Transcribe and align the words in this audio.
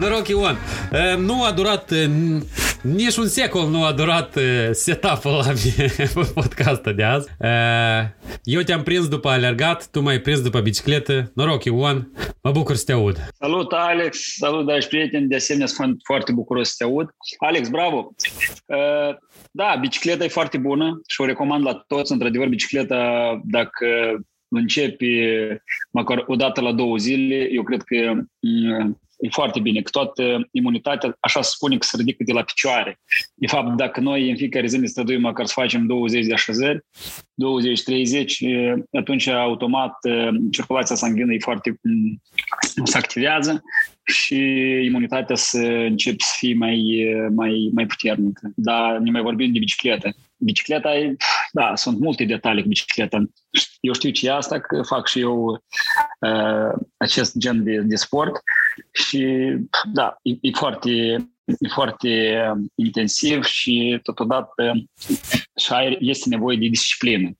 Noroc, 0.00 0.28
Ion. 0.28 0.58
Nu 1.18 1.42
a 1.44 1.52
durat 1.52 1.92
nici 2.82 3.16
un 3.16 3.26
secol 3.26 3.68
nu 3.68 3.84
a 3.84 3.92
durat 3.92 4.38
setup-ul 4.70 5.30
la 5.30 5.52
mine 5.64 6.10
podcastul 6.34 6.94
de 6.94 7.02
azi. 7.02 7.28
Eu 8.44 8.60
te-am 8.60 8.82
prins 8.82 9.08
după 9.08 9.28
alergat, 9.28 9.88
tu 9.90 10.00
m-ai 10.00 10.18
prins 10.18 10.42
după 10.42 10.60
bicicletă. 10.60 11.30
Noroc, 11.34 11.64
Ion. 11.64 12.10
Mă 12.42 12.50
bucur 12.50 12.74
să 12.74 12.84
te 12.84 12.92
aud. 12.92 13.28
Salut, 13.38 13.72
Alex. 13.72 14.34
Salut, 14.36 14.66
dragi 14.66 14.86
prieteni. 14.86 15.28
De 15.28 15.34
asemenea, 15.34 15.66
sunt 15.66 16.00
foarte 16.04 16.32
bucuros 16.32 16.68
să 16.68 16.74
te 16.78 16.84
aud. 16.84 17.08
Alex, 17.38 17.68
bravo. 17.68 18.14
Da, 19.50 19.76
bicicleta 19.80 20.24
e 20.24 20.28
foarte 20.28 20.58
bună 20.58 21.00
și 21.08 21.20
o 21.20 21.26
recomand 21.26 21.64
la 21.64 21.84
toți. 21.86 22.12
Într-adevăr, 22.12 22.48
bicicleta, 22.48 23.40
dacă 23.44 23.86
începi 24.48 25.20
măcar 25.90 26.24
o 26.26 26.34
dată 26.34 26.60
la 26.60 26.72
două 26.72 26.96
zile, 26.96 27.48
eu 27.52 27.62
cred 27.62 27.82
că 27.82 28.12
e 29.20 29.28
foarte 29.28 29.60
bine, 29.60 29.80
că 29.80 29.90
toată 29.90 30.48
imunitatea, 30.52 31.16
așa 31.20 31.42
se 31.42 31.50
spune 31.54 31.76
că 31.76 31.86
se 31.86 31.96
ridică 31.96 32.22
de 32.24 32.32
la 32.32 32.42
picioare. 32.42 33.00
De 33.34 33.46
fapt, 33.46 33.76
dacă 33.76 34.00
noi 34.00 34.30
în 34.30 34.36
fiecare 34.36 34.66
zi 34.66 34.78
ne 34.78 34.86
străduim 34.86 35.20
măcar 35.20 35.46
să 35.46 35.52
facem 35.56 35.86
20 35.86 36.26
de 36.26 36.32
așezări, 36.32 36.78
20-30, 36.78 36.82
atunci 38.92 39.26
automat 39.26 39.94
circulația 40.50 40.96
sanguină 40.96 41.32
e 41.32 41.38
foarte, 41.38 41.74
se 42.84 42.96
activează 42.96 43.62
și 44.04 44.36
imunitatea 44.84 45.36
să 45.36 45.60
începe 45.62 46.22
să 46.24 46.34
fie 46.38 46.54
mai, 46.54 47.06
mai, 47.34 47.70
mai 47.72 47.86
puternică. 47.86 48.52
Dar 48.56 48.98
ne 48.98 49.10
mai 49.10 49.22
vorbim 49.22 49.52
de 49.52 49.58
bicicletă. 49.58 50.14
Bicicleta, 50.40 50.96
e, 50.96 51.16
da, 51.52 51.76
sunt 51.76 51.98
multe 51.98 52.24
detalii 52.24 52.62
cu 52.62 52.68
bicicleta. 52.68 53.24
Eu 53.80 53.92
știu 53.92 54.10
ce 54.10 54.26
e 54.26 54.32
asta, 54.32 54.60
că 54.60 54.82
fac 54.82 55.06
și 55.06 55.20
eu 55.20 55.64
uh, 56.20 56.72
acest 56.96 57.38
gen 57.38 57.64
de, 57.64 57.80
de 57.80 57.96
sport 57.96 58.42
și 58.92 59.26
da, 59.92 60.16
e, 60.22 60.30
e 60.40 60.50
foarte 60.52 60.90
e 60.90 61.22
foarte 61.72 62.34
intensiv 62.74 63.44
și 63.44 64.00
totodată 64.02 64.84
și 65.56 65.96
este 65.98 66.28
nevoie 66.28 66.56
de 66.56 66.66
disciplină. 66.66 67.30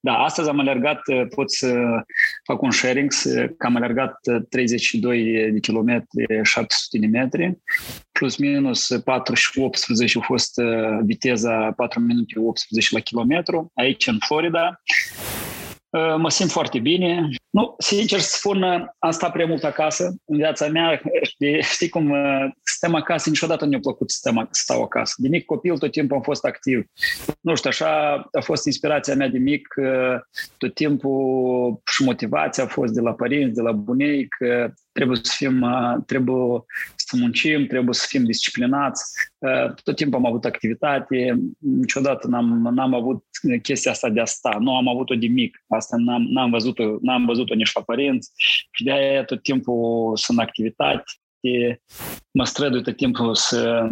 Da, 0.00 0.18
astăzi 0.18 0.48
am 0.48 0.58
alergat, 0.58 1.00
pot 1.34 1.52
să 1.52 1.74
fac 2.44 2.62
un 2.62 2.70
sharing, 2.70 3.12
că 3.56 3.66
am 3.66 3.76
alergat 3.76 4.18
32 4.48 5.50
de 5.52 5.60
kilometri, 5.60 6.26
700 6.42 6.98
de 6.98 7.06
metri, 7.06 7.58
plus 8.12 8.36
minus 8.36 9.00
4 9.04 9.34
și 9.34 9.58
18 9.58 10.18
a 10.18 10.20
fost 10.20 10.60
viteza 11.04 11.72
4 11.76 12.00
minute 12.00 12.38
18 12.38 12.94
la 12.94 13.00
kilometru, 13.00 13.70
aici 13.74 14.06
în 14.06 14.18
Florida. 14.26 14.80
Mă 16.16 16.30
simt 16.30 16.50
foarte 16.50 16.78
bine. 16.78 17.28
Nu, 17.50 17.74
sincer 17.78 18.18
să 18.18 18.36
spun, 18.36 18.62
am 18.98 19.10
stat 19.10 19.32
prea 19.32 19.46
mult 19.46 19.64
acasă 19.64 20.14
în 20.24 20.36
viața 20.36 20.68
mea. 20.68 21.00
Știi, 21.22 21.62
știi 21.62 21.88
cum 21.88 22.14
stăm 22.62 22.94
acasă, 22.94 23.28
niciodată 23.28 23.64
nu 23.64 23.70
mi-a 23.70 23.78
plăcut 23.78 24.10
să, 24.10 24.16
stăm, 24.20 24.48
să 24.50 24.60
stau 24.62 24.82
acasă. 24.82 25.14
De 25.16 25.28
mic 25.28 25.44
copil 25.44 25.78
tot 25.78 25.90
timpul 25.90 26.16
am 26.16 26.22
fost 26.22 26.44
activ. 26.44 26.84
Nu 27.40 27.54
știu, 27.54 27.70
așa 27.70 28.14
a 28.32 28.40
fost 28.40 28.66
inspirația 28.66 29.14
mea 29.14 29.28
de 29.28 29.38
mic. 29.38 29.74
Tot 30.58 30.74
timpul 30.74 31.80
și 31.84 32.04
motivația 32.04 32.64
a 32.64 32.66
fost 32.66 32.92
de 32.92 33.00
la 33.00 33.12
părinți, 33.12 33.54
de 33.54 33.62
la 33.62 33.72
bunei, 33.72 34.28
că 34.28 34.72
trebuie 34.92 35.18
să 35.22 35.32
fim, 35.36 35.66
trebuie 36.06 36.64
să 37.08 37.16
muncim, 37.16 37.66
trebuie 37.66 37.94
să 37.94 38.06
fim 38.08 38.24
disciplinați. 38.24 39.12
Tot 39.82 39.96
timpul 39.96 40.18
am 40.18 40.26
avut 40.26 40.44
activitate, 40.44 41.38
niciodată 41.58 42.28
n-am, 42.28 42.68
n-am 42.74 42.94
avut 42.94 43.24
chestia 43.62 43.90
asta 43.90 44.08
de 44.08 44.20
a 44.20 44.24
sta. 44.24 44.56
Nu 44.60 44.76
am 44.76 44.88
avut-o 44.88 45.14
de 45.14 45.26
mic. 45.26 45.64
Asta 45.68 45.96
n-am, 45.96 46.22
n-am 46.22 46.50
văzut-o, 46.50 46.96
n-am 47.00 47.24
văzut-o 47.24 47.54
nici 47.54 47.72
la 47.72 47.82
părinți. 47.82 48.32
Și 48.70 48.84
de 48.84 48.92
aia 48.92 49.24
tot 49.24 49.42
timpul 49.42 50.16
sunt 50.16 50.38
activitate 50.38 51.04
mă 52.30 52.44
strădui 52.44 52.82
tot 52.82 52.96
timpul 52.96 53.34
să, 53.34 53.88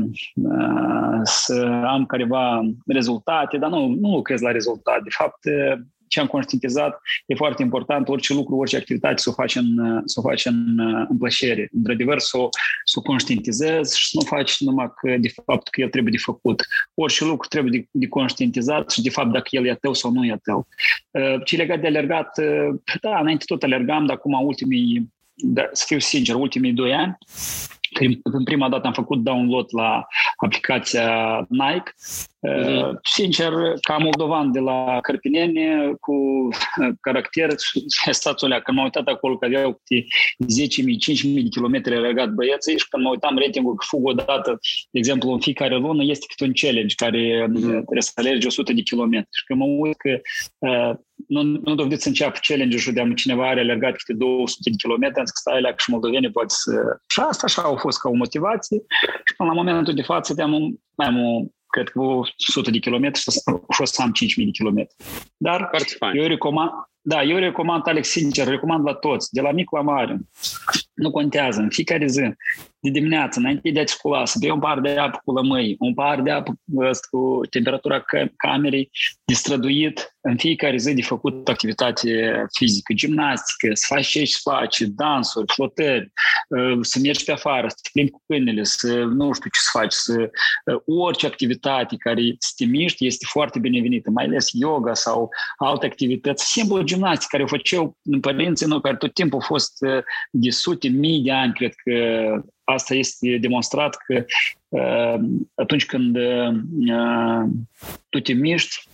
să 1.23 1.83
am 1.87 2.07
careva 2.07 2.61
rezultate, 2.87 3.57
dar 3.59 3.71
nu, 3.71 3.87
nu 3.87 4.15
lucrez 4.15 4.41
la 4.41 4.51
rezultate. 4.51 5.01
De 5.05 5.11
fapt, 5.11 5.39
ce 6.17 6.23
am 6.23 6.29
conștientizat 6.29 7.01
e 7.27 7.35
foarte 7.35 7.63
important, 7.63 8.09
orice 8.09 8.33
lucru, 8.33 8.57
orice 8.57 8.77
activitate 8.77 9.17
să 9.17 9.29
o 9.31 9.33
faci 9.33 9.55
în, 9.55 10.01
să 10.05 10.21
o 10.21 10.29
faci 10.29 10.45
în, 10.45 10.79
în 11.09 11.19
plăcere. 11.19 11.69
Într-adevăr, 11.73 12.19
să 12.19 12.39
o, 12.39 12.49
să 12.85 12.99
o 12.99 13.03
conștientizezi 13.03 13.99
și 13.99 14.09
să 14.09 14.17
nu 14.19 14.25
faci 14.25 14.61
numai 14.61 14.93
că, 14.97 15.17
de 15.19 15.29
fapt, 15.45 15.69
că 15.69 15.81
el 15.81 15.89
trebuie 15.89 16.13
de 16.13 16.23
făcut. 16.23 16.67
Orice 16.95 17.25
lucru 17.25 17.49
trebuie 17.49 17.81
de, 17.81 17.89
de 17.91 18.09
conștientizat 18.09 18.91
și, 18.91 19.03
de 19.03 19.11
fapt, 19.11 19.33
dacă 19.33 19.49
el 19.51 19.67
e 19.67 19.71
a 19.71 19.75
tău 19.75 19.95
sau 19.95 20.11
nu 20.11 20.25
e 20.25 20.33
a 20.33 20.37
tău. 20.37 20.67
Ce 21.45 21.57
legat 21.57 21.81
de 21.81 21.87
alergat, 21.87 22.39
da, 23.01 23.19
înainte 23.19 23.45
tot 23.47 23.63
alergam, 23.63 24.07
dar 24.07 24.17
acum 24.17 24.33
ultimii, 24.33 25.13
da, 25.35 25.69
să 25.73 25.85
fiu 25.87 25.99
sincer, 25.99 26.35
ultimii 26.35 26.73
doi 26.73 26.93
ani, 26.93 27.17
în 28.23 28.45
prima 28.45 28.69
dată 28.69 28.87
am 28.87 28.93
făcut 28.93 29.23
download 29.23 29.67
la 29.71 30.07
aplicația 30.37 31.39
Nike. 31.49 31.95
Mm-hmm. 32.47 32.99
Sincer, 33.03 33.53
ca 33.81 33.97
moldovan 33.97 34.53
de 34.53 34.59
la 34.59 34.99
Cărpinene, 35.03 35.93
cu 36.01 36.15
caracter, 37.01 37.51
stați 38.11 38.45
olea, 38.45 38.61
când 38.61 38.77
m-am 38.77 38.87
uitat 38.87 39.07
acolo 39.07 39.37
că 39.37 39.45
aveau 39.45 39.73
câte 39.73 40.05
10.000, 40.83 41.25
5.000 41.27 41.43
de 41.43 41.49
kilometri 41.49 42.01
legat 42.01 42.29
băieții 42.29 42.79
și 42.79 42.89
când 42.89 43.03
mă 43.03 43.11
uitam 43.11 43.39
ratingul 43.39 43.75
că 43.75 43.85
fug 43.89 44.07
o 44.07 44.13
dată, 44.13 44.59
de 44.91 44.99
exemplu, 44.99 45.31
în 45.31 45.41
fiecare 45.41 45.77
lună, 45.77 46.03
este 46.05 46.27
câte 46.29 46.45
un 46.45 46.53
challenge 46.55 46.95
care 46.95 47.45
mm-hmm. 47.45 47.85
trebuie 47.89 48.03
să 48.09 48.13
alergi 48.15 48.47
100 48.47 48.73
de 48.73 48.81
kilometri. 48.81 49.29
Și 49.39 49.45
când 49.45 49.59
mă 49.59 49.67
uit 49.67 49.97
că 49.97 50.21
uh, 50.59 50.95
nu, 51.29 51.43
nu 51.43 51.75
dovediți 51.75 52.03
să 52.03 52.09
înceapă 52.09 52.39
challenge-ul 52.43 52.95
de 52.95 53.15
cineva 53.15 53.49
are 53.49 53.61
alergat 53.61 53.97
câte 53.97 54.13
200 54.13 54.71
de 54.71 54.77
kilometri, 54.77 55.19
am 55.19 55.25
zis 55.25 55.35
că 55.35 55.41
stai 55.41 55.57
alea 55.57 55.75
și 55.77 55.91
moldovenii 55.91 56.31
poate 56.31 56.55
să... 56.63 56.73
Și 57.07 57.21
asta 57.21 57.43
așa 57.47 57.63
au 57.63 57.77
fost 57.77 58.01
ca 58.01 58.09
o 58.09 58.15
motivație 58.15 58.79
și 59.25 59.37
până 59.37 59.49
la 59.49 59.55
momentul 59.55 59.95
de 59.95 60.03
față 60.03 60.35
de-am 60.35 60.81
mai 60.97 61.07
am 61.07 61.19
o, 61.19 61.45
cred 61.77 61.89
că 61.89 62.01
100 62.01 62.71
de 62.71 62.79
kilometri 62.79 63.21
și 63.21 63.81
o 63.81 63.85
să 63.85 64.03
am 64.03 64.13
5.000 64.13 64.45
de 64.45 64.51
kilometri. 64.51 64.97
Dar 65.37 65.71
eu 66.15 66.27
recomand, 66.27 66.71
da, 67.01 67.23
eu 67.23 67.37
recomand, 67.37 67.89
Alex, 67.89 68.09
sincer, 68.09 68.47
recomand 68.49 68.85
la 68.85 68.95
toți, 68.95 69.33
de 69.33 69.41
la 69.41 69.53
mic 69.53 69.71
la 69.71 69.81
mare. 69.81 70.21
Nu 70.97 71.11
contează, 71.11 71.61
în 71.61 71.71
fiecare 71.71 72.07
zi, 72.07 72.21
de 72.79 72.91
dimineață, 72.91 73.39
înainte 73.39 73.71
de 73.71 73.81
a-ți 73.81 73.93
scula, 73.93 74.25
să 74.25 74.39
bei 74.41 74.51
un 74.51 74.59
par 74.59 74.81
de 74.81 74.91
apă 74.91 75.21
cu 75.25 75.33
lămâi, 75.33 75.77
un 75.79 75.95
par 75.95 76.23
de 76.23 76.31
apă 76.31 76.61
cu 77.11 77.41
temperatura 77.51 78.05
camerei, 78.37 78.91
de 79.25 79.35
străduit, 79.35 80.17
în 80.21 80.37
fiecare 80.37 80.77
zi 80.77 80.95
de 80.95 81.03
făcut 81.03 81.49
activitate 81.49 82.45
fizică, 82.53 82.93
gimnastică, 82.93 83.75
să 83.75 83.87
faci 83.89 84.07
ce 84.07 84.25
să 84.25 84.39
faci, 84.43 84.81
dansuri, 84.81 85.53
flotări, 85.55 86.13
ă, 86.59 86.79
să 86.81 86.99
mergi 87.03 87.25
pe 87.25 87.33
afară, 87.33 87.69
să 87.69 87.77
te 87.83 87.89
plimbi 87.93 88.11
cu 88.11 88.23
câinele, 88.27 88.63
să 88.63 88.95
nu 88.95 89.33
știu 89.33 89.51
ce 89.51 89.61
să 89.61 89.79
faci, 89.79 89.93
să 89.93 90.31
ă, 90.67 90.83
orice 90.87 91.27
activitate 91.27 91.97
care 91.99 92.21
să 92.39 92.53
te 92.57 92.65
miști 92.65 93.07
este 93.07 93.27
foarte 93.29 93.59
binevenită, 93.59 94.11
mai 94.11 94.25
ales 94.25 94.49
yoga 94.53 94.95
sau 94.95 95.29
alte 95.57 95.87
activități, 95.87 96.53
simplu 96.53 96.83
gimnastică 96.83 97.27
care 97.31 97.43
o 97.43 97.47
făceau 97.47 97.97
părinții 98.21 98.67
nu, 98.67 98.81
care 98.81 98.97
tot 98.97 99.15
timpul 99.15 99.39
au 99.41 99.47
fost 99.47 99.83
ă, 99.83 100.03
de 100.31 100.51
sute, 100.51 100.86
mii 100.89 101.23
de 101.23 101.33
ani, 101.33 101.53
cred 101.53 101.75
că 101.75 101.93
asta 102.75 102.95
este 102.95 103.39
demonstrat 103.41 103.97
că 104.07 104.25
uh, 104.69 105.19
atunci 105.55 105.87
când 105.87 106.17
uh, 106.17 107.45
tu 108.09 108.21
te 108.21 108.33
miști, 108.33 108.89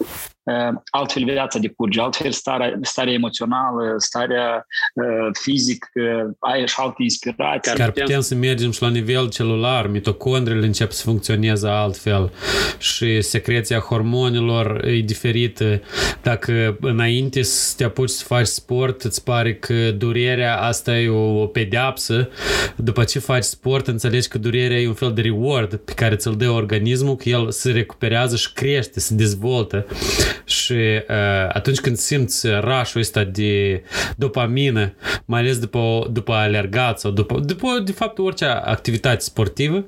altfel 0.91 1.25
viața 1.25 1.59
decurge, 1.59 2.01
altfel 2.01 2.31
starea, 2.31 2.79
starea 2.81 3.13
emoțională, 3.13 3.95
starea 3.97 4.67
uh, 4.95 5.29
fizică, 5.43 6.37
ai 6.39 6.67
și 6.67 6.75
alte 6.77 7.03
inspirații. 7.03 7.73
Chiar 7.75 7.91
putem 7.91 8.21
să 8.21 8.35
mergem 8.35 8.71
și 8.71 8.83
la 8.83 8.89
nivel 8.89 9.29
celular, 9.29 9.87
mitocondriile 9.87 10.67
încep 10.67 10.91
să 10.91 11.03
funcționeze 11.03 11.69
altfel 11.69 12.33
și 12.79 13.21
secreția 13.21 13.79
hormonilor 13.79 14.85
e 14.85 15.01
diferită. 15.01 15.81
Dacă 16.23 16.77
înainte 16.81 17.43
să 17.43 17.75
te 17.77 17.85
apuci 17.85 18.11
să 18.11 18.25
faci 18.25 18.47
sport, 18.47 19.03
îți 19.03 19.25
pare 19.25 19.55
că 19.55 19.91
durerea 19.91 20.61
asta 20.61 20.99
e 20.99 21.09
o, 21.09 21.41
o 21.41 21.47
pedeapsă, 21.47 22.29
după 22.77 23.05
ce 23.05 23.19
faci 23.19 23.43
sport, 23.43 23.62
înțelegi 23.65 24.29
că 24.29 24.39
durerea 24.39 24.81
e 24.81 24.89
un 24.89 24.95
fel 24.95 25.13
de 25.13 25.21
reward 25.21 25.75
pe 25.75 25.93
care 25.93 26.17
ți-l 26.17 26.37
dă 26.37 26.49
organismul, 26.49 27.17
că 27.17 27.29
el 27.29 27.51
se 27.51 27.71
recuperează 27.71 28.37
și 28.37 28.53
crește, 28.53 29.01
se 29.01 29.15
dezvoltă. 29.15 29.87
Și 30.45 30.73
uh, 30.73 31.49
atunci 31.53 31.81
când 31.81 31.97
simți 31.97 32.49
rașul 32.49 33.01
ăsta 33.01 33.25
de 33.25 33.83
dopamină, 34.17 34.95
mai 35.25 35.41
ales 35.41 35.59
după, 35.59 36.09
după 36.13 36.33
alergat 36.33 37.01
sau 37.01 37.11
după, 37.11 37.41
după, 37.41 37.69
de 37.85 37.93
fapt, 37.93 38.19
orice 38.19 38.45
activitate 38.45 39.21
sportivă, 39.21 39.85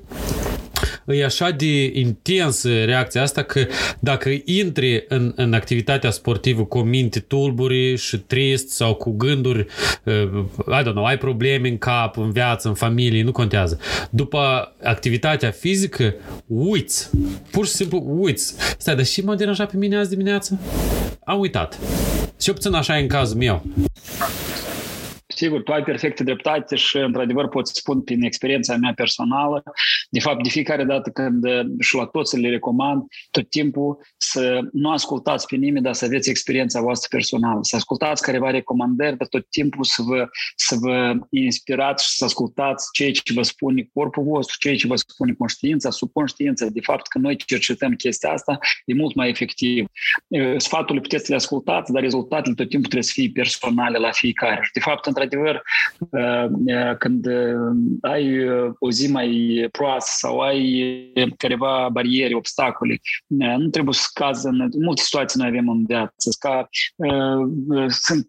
e 1.07 1.25
așa 1.25 1.51
de 1.51 1.99
intensă 1.99 2.85
reacția 2.85 3.23
asta 3.23 3.43
că 3.43 3.67
dacă 3.99 4.31
intri 4.45 5.05
în, 5.09 5.33
în 5.37 5.53
activitatea 5.53 6.11
sportivă 6.11 6.65
cu 6.65 6.79
o 6.79 6.83
minte 6.83 7.21
tulburi 7.21 7.97
și 7.97 8.19
trist 8.19 8.69
sau 8.69 8.95
cu 8.95 9.11
gânduri, 9.11 9.67
uh, 10.05 10.45
I 10.81 10.83
don't 10.83 10.93
know, 10.93 11.05
ai 11.05 11.19
probleme 11.19 11.69
în 11.69 11.79
cap, 11.79 12.17
în 12.17 12.31
viață, 12.31 12.69
în 12.69 12.75
familie, 12.75 13.23
nu 13.23 13.33
contează. 13.33 13.79
După 14.11 14.73
activitatea 14.83 15.51
fizică, 15.51 16.15
uiți. 16.47 17.11
Pur 17.51 17.67
și 17.67 17.73
simplu 17.73 18.05
uiți. 18.07 18.55
Stai, 18.79 18.97
dar 18.97 19.05
și 19.05 19.21
m-a 19.21 19.35
deranjat 19.35 19.71
pe 19.71 19.77
mine 19.77 19.97
azi 19.97 20.09
dimineață? 20.09 20.59
Am 21.25 21.39
uitat. 21.39 21.79
Și 22.41 22.51
obțin 22.51 22.73
așa 22.73 22.99
e 22.99 23.03
în 23.03 23.09
cazul 23.09 23.37
meu. 23.37 23.63
Sigur, 25.45 25.63
tu 25.63 25.73
ai 25.73 25.83
perfectă 25.83 26.23
dreptate 26.23 26.77
și, 26.77 26.97
într-adevăr, 26.97 27.49
pot 27.49 27.67
spun 27.67 28.03
prin 28.03 28.23
experiența 28.23 28.77
mea 28.77 28.93
personală. 28.95 29.63
De 30.11 30.21
fapt, 30.21 30.43
de 30.43 30.49
fiecare 30.49 30.85
dată 30.85 31.11
când 31.11 31.45
și 31.81 31.95
la 31.97 32.05
toți 32.05 32.37
le 32.37 32.49
recomand, 32.49 33.03
tot 33.31 33.51
timpul 33.51 33.99
să 34.17 34.61
nu 34.73 34.91
ascultați 34.91 35.47
pe 35.47 35.57
nimeni, 35.57 35.85
dar 35.85 35.93
să 35.95 36.05
aveți 36.05 36.31
experiența 36.31 36.81
voastră 36.81 37.09
personală. 37.11 37.59
Să 37.63 37.77
ascultați 37.77 38.23
careva 38.23 38.51
recomandări, 38.51 39.17
dar 39.17 39.27
tot 39.27 39.47
timpul 39.51 39.85
să 39.85 40.03
vă, 40.03 40.29
să 40.57 40.77
vă 40.81 41.15
inspirați 41.31 42.05
și 42.05 42.17
să 42.17 42.25
ascultați 42.25 42.89
ceea 42.93 43.11
ce 43.11 43.33
vă 43.33 43.43
spune 43.43 43.89
corpul 43.93 44.25
vostru, 44.25 44.57
ceea 44.59 44.77
ce 44.77 44.87
vă 44.87 44.97
spune 44.97 45.33
conștiința, 45.39 45.91
subconștiința. 45.91 46.67
De 46.67 46.81
fapt, 46.81 47.09
când 47.09 47.25
noi 47.25 47.37
cercetăm 47.37 47.93
chestia 47.93 48.31
asta, 48.31 48.59
e 48.85 48.95
mult 48.95 49.15
mai 49.15 49.29
efectiv. 49.29 49.87
Sfaturile 50.57 51.01
puteți 51.01 51.25
să 51.25 51.31
le 51.31 51.37
ascultați, 51.37 51.93
dar 51.93 52.03
rezultatele 52.03 52.55
tot 52.55 52.69
timpul 52.69 52.89
trebuie 52.89 53.11
să 53.11 53.13
fie 53.15 53.31
personale 53.35 53.99
la 53.99 54.11
fiecare. 54.11 54.61
Și, 54.63 54.73
de 54.73 54.81
fapt, 54.81 55.07
într-adevăr, 55.07 55.33
când 56.99 57.27
ai 58.01 58.49
o 58.79 58.91
zi 58.91 59.11
mai 59.11 59.69
proastă 59.73 60.11
sau 60.27 60.41
ai 60.41 61.13
careva 61.37 61.89
bariere, 61.93 62.35
obstacole, 62.35 62.99
nu 63.27 63.69
trebuie 63.69 63.95
să 63.95 64.07
cazi 64.15 64.47
în 64.47 64.69
multe 64.81 65.03
situații 65.03 65.41
noi 65.41 65.49
avem 65.49 65.69
în 65.69 65.85
viață, 65.87 66.31
ca, 66.39 66.69
sunt 67.89 68.29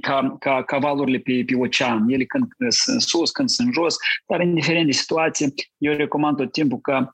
ca, 0.00 0.36
ca, 0.38 0.62
ca 0.62 0.78
valurile 0.78 1.18
pe, 1.18 1.42
pe 1.46 1.56
ocean, 1.56 2.04
ele 2.08 2.24
când 2.24 2.44
sunt 2.68 3.00
sus, 3.00 3.30
când 3.30 3.48
sunt 3.48 3.72
jos, 3.72 3.96
dar 4.26 4.40
indiferent 4.40 4.86
de 4.86 4.92
situație, 4.92 5.52
eu 5.78 5.94
recomand 5.94 6.36
tot 6.36 6.52
timpul 6.52 6.78
că 6.78 7.10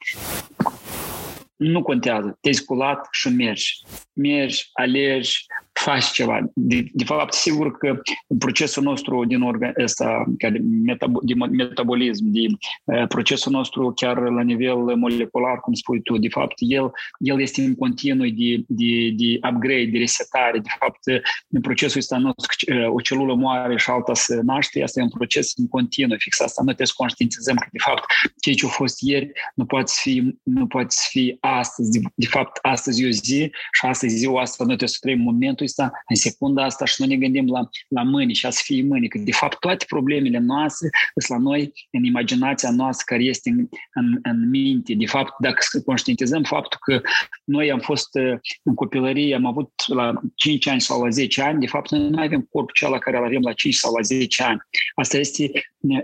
nu 1.61 1.83
contează. 1.83 2.39
Te-ai 2.41 2.55
sculat 2.55 3.09
și 3.11 3.29
mergi. 3.29 3.83
Mergi, 4.13 4.71
alegi, 4.73 5.45
faci 5.83 6.11
ceva. 6.11 6.51
De, 6.55 6.87
de 6.93 7.05
fapt, 7.05 7.33
sigur 7.33 7.77
că 7.79 8.01
procesul 8.39 8.83
nostru 8.83 9.25
din 9.25 9.43
organ, 9.43 9.73
ăsta, 9.83 10.25
de, 10.27 10.63
metab- 10.89 11.21
de 11.23 11.35
metabolism, 11.35 12.25
de 12.25 12.41
uh, 12.85 13.07
procesul 13.09 13.53
nostru 13.53 13.93
chiar 13.93 14.19
la 14.19 14.43
nivel 14.43 14.77
molecular, 14.77 15.61
cum 15.61 15.75
spui 15.75 16.03
tu, 16.03 16.19
de 16.19 16.29
fapt, 16.29 16.55
el, 16.59 16.91
el 17.19 17.41
este 17.41 17.63
în 17.63 17.75
continuu 17.75 18.29
de, 18.29 18.65
de, 18.67 19.11
de 19.17 19.39
upgrade, 19.49 19.89
de 19.93 19.99
resetare. 19.99 20.59
De 20.59 20.69
fapt, 20.79 21.01
în 21.49 21.61
procesul 21.61 21.99
ăsta 21.99 22.19
nostru, 22.19 22.75
o 22.93 23.01
celulă 23.01 23.35
moare 23.35 23.77
și 23.79 23.91
alta 23.91 24.15
se 24.15 24.41
naște, 24.43 24.83
asta 24.83 25.01
e 25.01 25.03
un 25.03 25.09
proces 25.09 25.53
în 25.57 25.69
continuu. 25.69 26.17
Fix 26.19 26.41
asta 26.41 26.63
noi 26.65 26.75
trebuie 26.75 26.87
să 26.87 26.95
conștientizăm 26.97 27.57
că, 27.57 27.69
de 27.73 27.79
fapt, 27.79 28.05
ceea 28.41 28.55
ce 28.55 28.67
a 28.67 28.69
fost 28.69 29.01
ieri 29.01 29.33
nu 29.55 29.65
poate 29.65 29.93
fi, 30.03 30.35
nu 30.43 30.67
poate 30.67 30.95
fi 31.11 31.37
astăzi. 31.41 31.91
De, 31.91 32.01
de 32.15 32.27
fapt, 32.27 32.59
astăzi 32.63 33.03
e 33.03 33.07
o 33.07 33.11
zi 33.11 33.51
și 33.73 33.87
astăzi 33.87 34.17
ziua 34.17 34.41
asta 34.41 34.65
noi 34.65 34.77
trebuie 34.77 34.89
să 34.89 34.99
trăim 35.01 35.21
momentul 35.21 35.69
ăsta, 35.71 35.91
în 36.09 36.17
secunda 36.17 36.65
asta 36.65 36.85
și 36.85 36.95
nu 36.99 37.07
ne 37.07 37.17
gândim 37.17 37.47
la, 37.47 37.69
la 37.89 38.03
mâini 38.03 38.35
și 38.35 38.47
a 38.47 38.51
să 38.51 38.63
fie 38.65 38.83
mâini, 38.83 39.09
că 39.09 39.19
de 39.19 39.33
fapt 39.33 39.59
toate 39.59 39.85
problemele 39.89 40.39
noastre 40.39 40.89
sunt 41.15 41.39
la 41.39 41.51
noi 41.51 41.73
în 41.91 42.05
imaginația 42.05 42.71
noastră 42.71 43.05
care 43.07 43.23
este 43.23 43.51
în, 43.51 43.69
în, 43.95 44.19
în 44.23 44.49
minte. 44.49 44.95
De 44.95 45.07
fapt, 45.07 45.33
dacă 45.39 45.59
conștientizăm 45.85 46.43
faptul 46.43 46.79
că 46.83 47.01
noi 47.45 47.71
am 47.71 47.79
fost 47.79 48.09
în 48.63 48.75
copilărie, 48.75 49.35
am 49.35 49.47
avut 49.47 49.73
la 49.87 50.13
5 50.35 50.67
ani 50.67 50.81
sau 50.81 51.03
la 51.03 51.11
10 51.11 51.43
ani, 51.43 51.61
de 51.61 51.67
fapt 51.67 51.91
noi 51.91 52.09
nu 52.09 52.21
avem 52.21 52.41
corpul 52.51 52.73
cel 52.75 52.99
care 52.99 53.17
îl 53.17 53.25
avem 53.25 53.41
la 53.43 53.53
5 53.53 53.75
sau 53.75 53.95
la 53.95 54.03
10 54.03 54.43
ani. 54.43 54.61
Asta 54.95 55.17
este, 55.17 55.51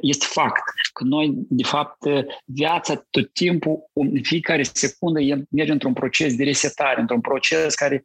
este 0.00 0.26
fapt. 0.28 0.62
Că 0.92 1.04
noi, 1.04 1.32
de 1.48 1.62
fapt, 1.62 2.02
viața 2.44 3.06
tot 3.10 3.32
timpul, 3.32 3.90
în 3.92 4.22
fiecare 4.22 4.62
secundă, 4.62 5.20
merge 5.50 5.72
într-un 5.72 5.92
proces 5.92 6.36
de 6.36 6.44
resetare, 6.44 7.00
într-un 7.00 7.20
proces 7.20 7.74
care 7.74 8.02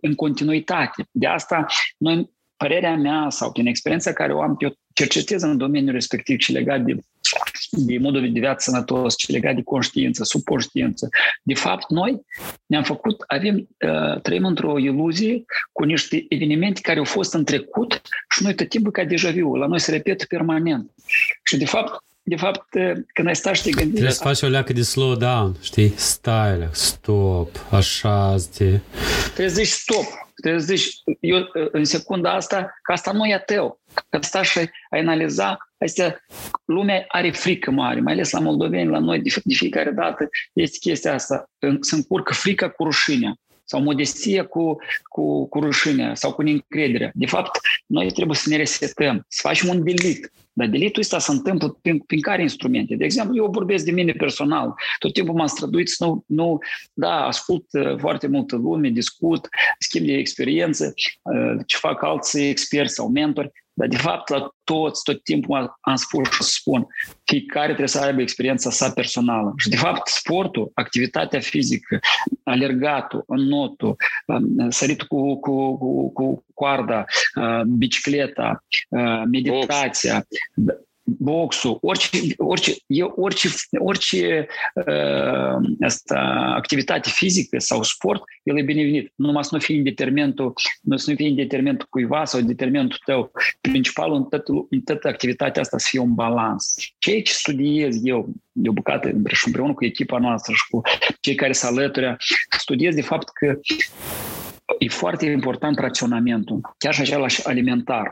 în 0.00 0.14
continuitate. 0.52 1.08
De 1.10 1.26
asta, 1.26 1.66
noi, 1.98 2.30
părerea 2.56 2.96
mea 2.96 3.26
sau 3.30 3.52
prin 3.52 3.66
experiența 3.66 4.12
care 4.12 4.32
o 4.32 4.42
am, 4.42 4.56
eu 4.58 4.74
cercetez 4.94 5.42
în 5.42 5.56
domeniul 5.56 5.92
respectiv 5.92 6.38
și 6.38 6.52
legat 6.52 6.80
de 6.80 6.96
de 7.74 7.98
modul 7.98 8.32
de 8.32 8.38
viață 8.38 8.70
sănătos, 8.70 9.16
ce 9.16 9.32
legat 9.32 9.54
de 9.54 9.62
conștiință, 9.62 10.24
subconștiință. 10.24 11.08
De 11.42 11.54
fapt, 11.54 11.90
noi 11.90 12.20
ne-am 12.66 12.82
făcut, 12.82 13.24
avem, 13.26 13.56
uh, 13.56 14.20
trăim 14.20 14.44
într-o 14.44 14.78
iluzie 14.78 15.44
cu 15.72 15.84
niște 15.84 16.26
evenimente 16.28 16.80
care 16.80 16.98
au 16.98 17.04
fost 17.04 17.34
în 17.34 17.44
trecut 17.44 18.00
și 18.34 18.42
noi 18.42 18.54
tot 18.54 18.68
timpul 18.68 18.90
ca 18.90 19.04
deja 19.04 19.30
vu, 19.30 19.54
la 19.54 19.66
noi 19.66 19.80
se 19.80 19.90
repetă 19.90 20.24
permanent. 20.28 20.90
Și 21.42 21.56
de 21.56 21.64
fapt, 21.64 22.04
de 22.22 22.36
fapt, 22.36 22.68
când 23.12 23.28
ai 23.28 23.36
stat 23.36 23.56
și 23.56 23.62
te 23.62 23.70
gândești... 23.70 23.90
Trebuie 23.90 24.12
să 24.12 24.22
faci 24.22 24.42
o 24.42 24.46
leacă 24.46 24.72
de 24.72 24.82
slow 24.82 25.14
down, 25.14 25.56
știi? 25.60 25.92
Stai, 25.96 26.68
stop, 26.72 27.66
așa 27.70 28.34
te... 28.56 28.78
Trebuie 29.24 29.48
să 29.48 29.54
zici 29.54 29.66
stop. 29.66 30.04
Trebuie 30.42 30.60
să 30.60 30.74
zici, 30.74 31.02
eu 31.20 31.48
în 31.72 31.84
secunda 31.84 32.32
asta, 32.32 32.78
că 32.82 32.92
asta 32.92 33.12
nu 33.12 33.26
e 33.26 33.34
a 33.34 33.38
tău. 33.38 33.80
Că 34.08 34.18
stai 34.20 34.44
și 34.44 34.58
ai 34.90 35.00
analiza, 35.00 35.58
astea, 35.78 36.24
lumea 36.64 37.04
are 37.08 37.30
frică 37.30 37.70
mare, 37.70 38.00
mai 38.00 38.12
ales 38.12 38.30
la 38.30 38.40
moldoveni, 38.40 38.90
la 38.90 38.98
noi, 38.98 39.20
de, 39.20 39.34
de 39.44 39.54
fiecare 39.54 39.90
dată 39.90 40.28
este 40.52 40.78
chestia 40.80 41.14
asta. 41.14 41.50
Se 41.80 41.94
încurcă 41.94 42.32
frica 42.34 42.68
cu 42.68 42.84
rușinea 42.84 43.34
sau 43.64 43.82
modestie 43.82 44.42
cu, 44.42 44.76
cu, 45.02 45.48
cu 45.48 45.60
rușinea 45.60 46.14
sau 46.14 46.32
cu 46.32 46.42
neîncrederea. 46.42 47.10
De 47.14 47.26
fapt, 47.26 47.60
noi 47.86 48.10
trebuie 48.10 48.36
să 48.36 48.48
ne 48.48 48.56
resetăm, 48.56 49.24
să 49.28 49.40
facem 49.42 49.68
un 49.68 49.84
delete 49.84 50.30
dar 50.52 50.68
delitul 50.68 51.02
ăsta 51.02 51.18
se 51.18 51.32
întâmplă 51.32 51.78
prin, 51.82 51.98
prin 51.98 52.20
care 52.20 52.42
instrumente? 52.42 52.94
De 52.94 53.04
exemplu, 53.04 53.36
eu 53.36 53.50
vorbesc 53.50 53.84
de 53.84 53.90
mine 53.90 54.12
personal. 54.12 54.74
Tot 54.98 55.12
timpul 55.12 55.34
m-am 55.34 55.46
străduit 55.46 55.88
să 55.88 56.04
nu, 56.04 56.24
nu 56.26 56.58
da, 56.92 57.24
ascult 57.24 57.64
uh, 57.72 57.98
foarte 57.98 58.26
multă 58.26 58.56
lume, 58.56 58.88
discut, 58.88 59.48
schimb 59.78 60.06
de 60.06 60.12
experiență, 60.12 60.92
uh, 61.22 61.60
ce 61.66 61.76
fac 61.76 62.02
alții 62.02 62.48
experți 62.48 62.94
sau 62.94 63.08
mentori, 63.08 63.50
dar, 63.74 63.88
de 63.88 63.96
fapt, 63.96 64.28
la 64.28 64.54
toți, 64.64 65.02
tot 65.02 65.24
timpul 65.24 65.78
am 65.80 65.94
spus 65.94 66.28
și 66.28 66.42
spun, 66.42 66.86
fiecare 67.24 67.66
trebuie 67.66 67.88
să 67.88 68.00
aibă 68.00 68.20
experiența 68.20 68.70
sa 68.70 68.90
personală. 68.90 69.54
Și, 69.56 69.68
de 69.68 69.76
fapt, 69.76 70.08
sportul, 70.08 70.70
activitatea 70.74 71.40
fizică, 71.40 71.98
alergatul, 72.44 73.24
înnotul, 73.26 73.96
um, 74.26 74.70
săritul 74.70 75.06
cu, 75.06 75.40
cu, 75.40 75.78
cu, 75.78 76.12
cu 76.12 76.44
coarda, 76.54 77.04
uh, 77.34 77.62
bicicleta, 77.66 78.64
uh, 78.88 79.22
meditația, 79.30 80.26
boxul, 81.04 81.78
orice, 81.80 82.18
orice, 82.36 82.72
orice, 83.14 83.48
orice 83.78 84.46
uh, 84.74 85.70
asta, 85.80 86.18
activitate 86.56 87.08
fizică 87.08 87.58
sau 87.58 87.82
sport, 87.82 88.22
el 88.42 88.58
e 88.58 88.62
binevenit. 88.62 89.12
Numai 89.14 89.44
să 89.44 89.50
nu 89.52 89.60
fie 89.60 89.76
în 89.76 89.82
determinul, 89.82 90.52
nu 90.82 90.96
să 90.96 91.10
nu 91.10 91.16
fie 91.16 91.28
în 91.28 91.34
determinul 91.34 91.86
cuiva 91.90 92.24
sau 92.24 92.40
în 92.40 92.46
determinul 92.46 92.98
tău. 93.04 93.32
Principalul 93.60 94.16
în 94.16 94.24
toată, 94.24 94.66
în 94.70 94.80
toată 94.80 95.08
activitatea 95.08 95.62
asta 95.62 95.78
să 95.78 95.86
fie 95.90 96.00
un 96.00 96.14
balans. 96.14 96.74
Ceea 96.98 97.22
ce 97.22 97.32
studiez 97.32 98.04
eu, 98.04 98.32
de 98.52 98.68
o 98.68 98.72
bucată 98.72 99.12
și 99.32 99.46
împreună 99.46 99.74
cu 99.74 99.84
echipa 99.84 100.18
noastră 100.18 100.52
și 100.52 100.70
cu 100.70 100.80
cei 101.20 101.34
care 101.34 101.52
se 101.52 101.66
alătură, 101.66 102.16
studiez 102.58 102.94
de 102.94 103.02
fapt 103.02 103.28
că 103.28 103.58
e 104.78 104.88
foarte 104.88 105.26
important 105.26 105.78
raționamentul, 105.78 106.60
chiar 106.78 106.94
și 106.94 107.00
același 107.00 107.46
alimentar. 107.46 108.10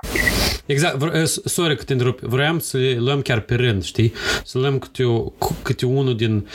Exact, 0.67 1.27
sorry 1.45 1.77
că 1.77 1.83
te 1.85 1.93
întrerup, 1.93 2.19
vreau 2.19 2.59
să 2.59 2.77
le 2.77 2.97
luăm 2.99 3.21
chiar 3.21 3.41
pe 3.41 3.55
rând, 3.55 3.83
știi? 3.83 4.13
Să 4.45 4.59
luăm 4.59 4.79
câte, 4.79 5.05
o, 5.05 5.33
câte 5.63 5.87
unul 5.87 6.17
din 6.17 6.47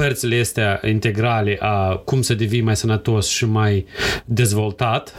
părțile 0.00 0.40
astea 0.40 0.80
integrale 0.86 1.56
a 1.60 1.96
cum 1.96 2.22
să 2.22 2.34
devii 2.34 2.60
mai 2.60 2.76
sănătos 2.76 3.28
și 3.28 3.44
mai 3.44 3.86
dezvoltat, 4.24 5.14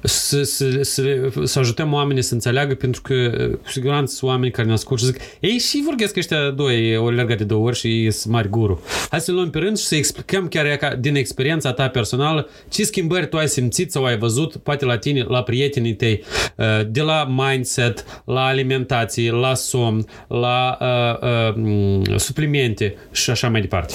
să, 0.00 0.42
să, 0.42 0.82
să, 0.82 1.30
să 1.44 1.58
ajutăm 1.58 1.92
oamenii 1.92 2.22
să 2.22 2.34
înțeleagă, 2.34 2.74
pentru 2.74 3.02
că 3.02 3.30
cu 3.62 3.70
siguranță 3.70 4.14
sunt 4.14 4.30
oameni 4.30 4.52
care 4.52 4.66
ne 4.66 4.72
ascult 4.72 5.00
și 5.00 5.06
zic, 5.06 5.20
ei 5.40 5.58
și 5.58 5.82
vorbesc 5.84 6.16
ăștia 6.16 6.50
doi, 6.50 6.96
o 6.96 7.10
legat 7.10 7.36
de 7.38 7.44
două 7.44 7.66
ori 7.66 7.76
și 7.76 8.10
sunt 8.10 8.32
mari 8.32 8.48
guru. 8.48 8.82
Hai 9.10 9.20
să 9.20 9.32
luăm 9.32 9.50
pe 9.50 9.58
rând 9.58 9.78
și 9.78 9.84
să 9.84 9.94
explicăm 9.94 10.48
chiar 10.48 10.96
din 11.00 11.14
experiența 11.14 11.72
ta 11.72 11.88
personală 11.88 12.48
ce 12.68 12.84
schimbări 12.84 13.28
tu 13.28 13.36
ai 13.36 13.48
simțit 13.48 13.90
sau 13.90 14.04
ai 14.04 14.18
văzut, 14.18 14.56
poate 14.56 14.84
la 14.84 14.98
tine, 14.98 15.24
la 15.28 15.42
prietenii 15.42 15.94
tăi, 15.94 16.22
de 16.88 17.00
la 17.00 17.34
mindset, 17.36 18.22
la 18.24 18.44
alimentație, 18.44 19.30
la 19.30 19.54
somn, 19.54 20.04
la 20.28 20.78
uh, 20.80 21.54
uh, 21.54 22.16
suplimente 22.16 22.94
și 23.10 23.30
așa 23.30 23.48
mai 23.48 23.60
departe. 23.60 23.94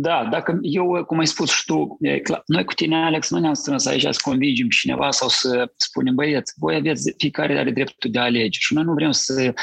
Da, 0.00 0.28
dacă 0.30 0.58
eu, 0.62 1.04
cum 1.06 1.18
ai 1.18 1.26
spus 1.26 1.50
și 1.50 1.64
tu, 1.64 1.98
noi 2.46 2.64
cu 2.64 2.72
tine, 2.74 3.04
Alex, 3.04 3.30
nu 3.30 3.38
ne-am 3.38 3.54
strâns 3.54 3.86
aici 3.86 4.02
să 4.02 4.20
convingem 4.22 4.68
cineva 4.68 5.10
sau 5.10 5.28
să 5.28 5.72
spunem, 5.76 6.14
băieți, 6.14 6.52
voi 6.56 6.74
aveți, 6.74 7.14
fiecare 7.16 7.58
are 7.58 7.70
dreptul 7.70 8.10
de 8.10 8.18
a 8.18 8.22
alege 8.22 8.58
și 8.60 8.74
noi 8.74 8.82
nu 8.82 8.92
vrem 8.92 9.10
să, 9.10 9.54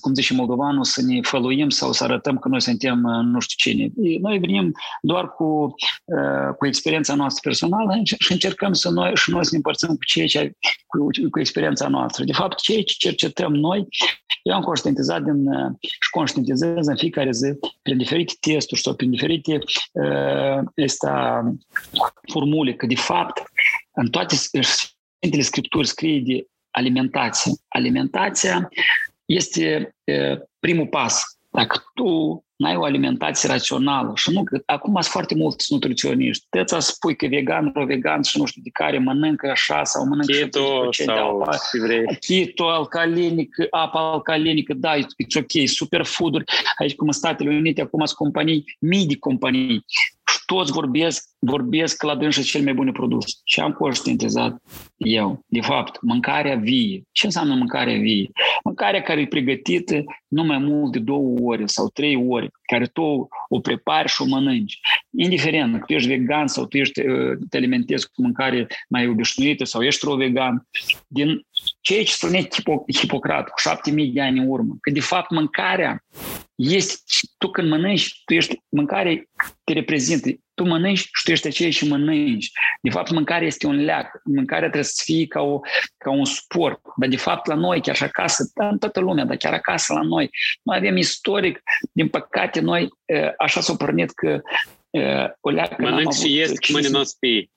cum 0.00 0.14
zice 0.14 0.34
moldovanul, 0.34 0.84
să 0.84 1.02
ne 1.02 1.20
făluim 1.22 1.68
sau 1.68 1.92
să 1.92 2.04
arătăm 2.04 2.38
că 2.38 2.48
noi 2.48 2.60
suntem 2.60 2.98
nu 3.24 3.40
știu 3.40 3.70
cine. 3.70 3.90
Noi 4.20 4.38
venim 4.38 4.72
doar 5.02 5.30
cu, 5.30 5.74
cu 6.58 6.66
experiența 6.66 7.14
noastră 7.14 7.40
personală 7.44 8.00
și 8.18 8.32
încercăm 8.32 8.72
să 8.72 8.90
noi 8.90 9.12
și 9.14 9.30
noi 9.30 9.44
să 9.44 9.48
ne 9.50 9.56
împărțim 9.56 9.88
cu 9.88 10.04
ceea 10.04 10.26
ce 10.26 10.52
cu, 10.86 11.06
cu 11.30 11.40
experiența 11.40 11.88
noastră. 11.88 12.24
De 12.24 12.32
fapt, 12.32 12.60
ceea 12.60 12.82
ce 12.82 12.94
cercetăm 12.98 13.52
noi, 13.52 13.88
eu 14.42 14.54
am 14.54 14.62
conștientizat 14.62 15.22
din, 15.22 15.44
și 15.80 16.10
conștientizez 16.10 16.86
în 16.86 16.96
fiecare 16.96 17.32
zi 17.32 17.58
prin 17.82 17.96
diferite 17.96 18.32
testuri 18.40 18.80
sau 18.80 18.94
prin 18.94 19.10
diferite 19.10 19.58
esta 20.74 21.42
formule 22.32 22.74
că, 22.74 22.86
de 22.86 22.94
fapt, 22.94 23.42
în 23.92 24.10
toate 24.10 24.34
Sfintele 24.34 25.42
Scripturi 25.42 25.86
scrie 25.86 26.20
de 26.20 26.46
alimentație. 26.70 27.52
Alimentația 27.68 28.68
este 29.24 29.96
primul 30.58 30.86
pas. 30.86 31.38
Dacă 31.50 31.82
tu 31.94 32.44
n-ai 32.60 32.76
o 32.76 32.84
alimentație 32.84 33.48
rațională 33.48 34.12
și 34.14 34.30
nu, 34.30 34.42
că 34.42 34.62
acum 34.66 34.92
sunt 34.92 35.04
foarte 35.04 35.34
mulți 35.34 35.72
nutriționiști. 35.72 36.46
Te 36.48 36.62
să 36.66 36.78
spui 36.78 37.16
că 37.16 37.26
vegan 37.26 37.70
sau 37.74 37.84
vegan 37.84 38.22
și 38.22 38.38
nu 38.38 38.44
știu 38.44 38.62
de 38.64 38.70
care 38.72 38.98
mănâncă 38.98 39.50
așa 39.50 39.84
sau 39.84 40.06
mănâncă 40.06 40.32
keto 40.32 40.92
sau 40.92 41.46
keto, 42.20 42.68
alcalinic, 42.68 43.54
apă 43.70 43.98
alcalinică, 43.98 44.74
da, 44.74 44.96
it's 44.96 45.36
ok, 45.38 45.68
superfood-uri. 45.68 46.44
Aici 46.78 46.94
cum 46.94 47.06
în 47.06 47.12
Statele 47.12 47.56
Unite 47.56 47.80
acum 47.80 48.04
sunt 48.04 48.18
companii, 48.18 48.64
mii 48.78 49.06
de 49.06 49.16
companii 49.16 49.84
și 50.30 50.38
toți 50.46 50.72
vorbesc, 50.72 51.28
vorbesc 51.38 51.96
că 51.96 52.06
la 52.06 52.16
dânsă 52.16 52.40
cel 52.40 52.62
mai 52.62 52.74
bun 52.74 52.92
produs. 52.92 53.40
Și 53.44 53.60
am 53.60 53.72
conștientizat 53.72 54.62
eu, 54.96 55.44
de 55.46 55.60
fapt, 55.60 56.02
mâncarea 56.02 56.56
vie. 56.56 57.02
Ce 57.12 57.26
înseamnă 57.26 57.54
mâncarea 57.54 57.98
vie? 57.98 58.30
Mâncarea 58.64 59.02
care 59.02 59.20
e 59.20 59.26
pregătită 59.26 60.04
nu 60.28 60.44
mai 60.44 60.58
mult 60.58 60.92
de 60.92 60.98
două 60.98 61.38
ore 61.40 61.66
sau 61.66 61.88
trei 61.88 62.24
ore, 62.28 62.49
care 62.62 62.86
tu 62.86 63.28
o 63.48 63.60
prepari 63.60 64.08
și 64.08 64.22
o 64.22 64.24
mănânci. 64.24 64.80
Indiferent 65.16 65.78
că 65.78 65.84
tu 65.86 65.92
ești 65.92 66.08
vegan 66.08 66.46
sau 66.46 66.66
tu 66.66 66.76
ești, 66.76 67.00
uh, 67.00 67.38
te 67.48 67.56
alimentezi 67.56 68.06
cu 68.06 68.22
mâncare 68.22 68.66
mai 68.88 69.06
obișnuită 69.06 69.64
sau 69.64 69.82
ești 69.82 70.06
o 70.06 70.16
vegan, 70.16 70.68
din 71.06 71.46
ceea 71.80 72.04
ce 72.04 72.12
spune 72.12 72.48
Hipocrat 72.94 73.48
cu 73.48 73.58
șapte 73.58 73.90
mii 73.90 74.12
de 74.12 74.20
ani 74.20 74.38
în 74.38 74.48
urmă, 74.48 74.76
că 74.80 74.90
de 74.90 75.00
fapt 75.00 75.30
mâncarea 75.30 76.04
este, 76.60 76.94
tu 77.38 77.50
când 77.50 77.68
mănânci, 77.68 78.22
tu 78.24 78.34
ești, 78.34 78.62
mâncare 78.68 79.28
te 79.64 79.72
reprezintă, 79.72 80.28
tu 80.54 80.64
mănânci 80.64 80.98
și 80.98 81.22
tu 81.24 81.30
ești 81.30 81.46
aceea 81.46 81.70
și 81.70 81.88
mănânci. 81.88 82.50
De 82.82 82.90
fapt, 82.90 83.10
mâncarea 83.10 83.46
este 83.46 83.66
un 83.66 83.84
leac, 83.84 84.20
mâncarea 84.24 84.68
trebuie 84.68 84.84
să 84.84 85.02
fie 85.04 85.26
ca, 85.26 85.40
o, 85.40 85.60
ca 85.96 86.10
un 86.10 86.24
sport, 86.24 86.80
dar 86.96 87.08
de 87.08 87.16
fapt 87.16 87.46
la 87.46 87.54
noi, 87.54 87.80
chiar 87.80 87.96
și 87.96 88.02
acasă, 88.02 88.50
în 88.54 88.78
toată 88.78 89.00
lumea, 89.00 89.24
dar 89.24 89.36
chiar 89.36 89.52
acasă 89.52 89.92
la 89.92 90.02
noi, 90.02 90.30
noi 90.62 90.76
avem 90.76 90.96
istoric, 90.96 91.62
din 91.92 92.08
păcate, 92.08 92.60
noi 92.60 92.88
așa 93.38 93.60
s-a 93.60 93.74
pornit 93.76 94.10
că 94.10 94.40
o 95.40 95.50
leacă 95.50 95.76
Mănânc 95.78 96.12
și 96.12 96.34
ies, 96.34 96.52
mâine 96.72 96.88
nu 96.88 97.02
spii. 97.02 97.50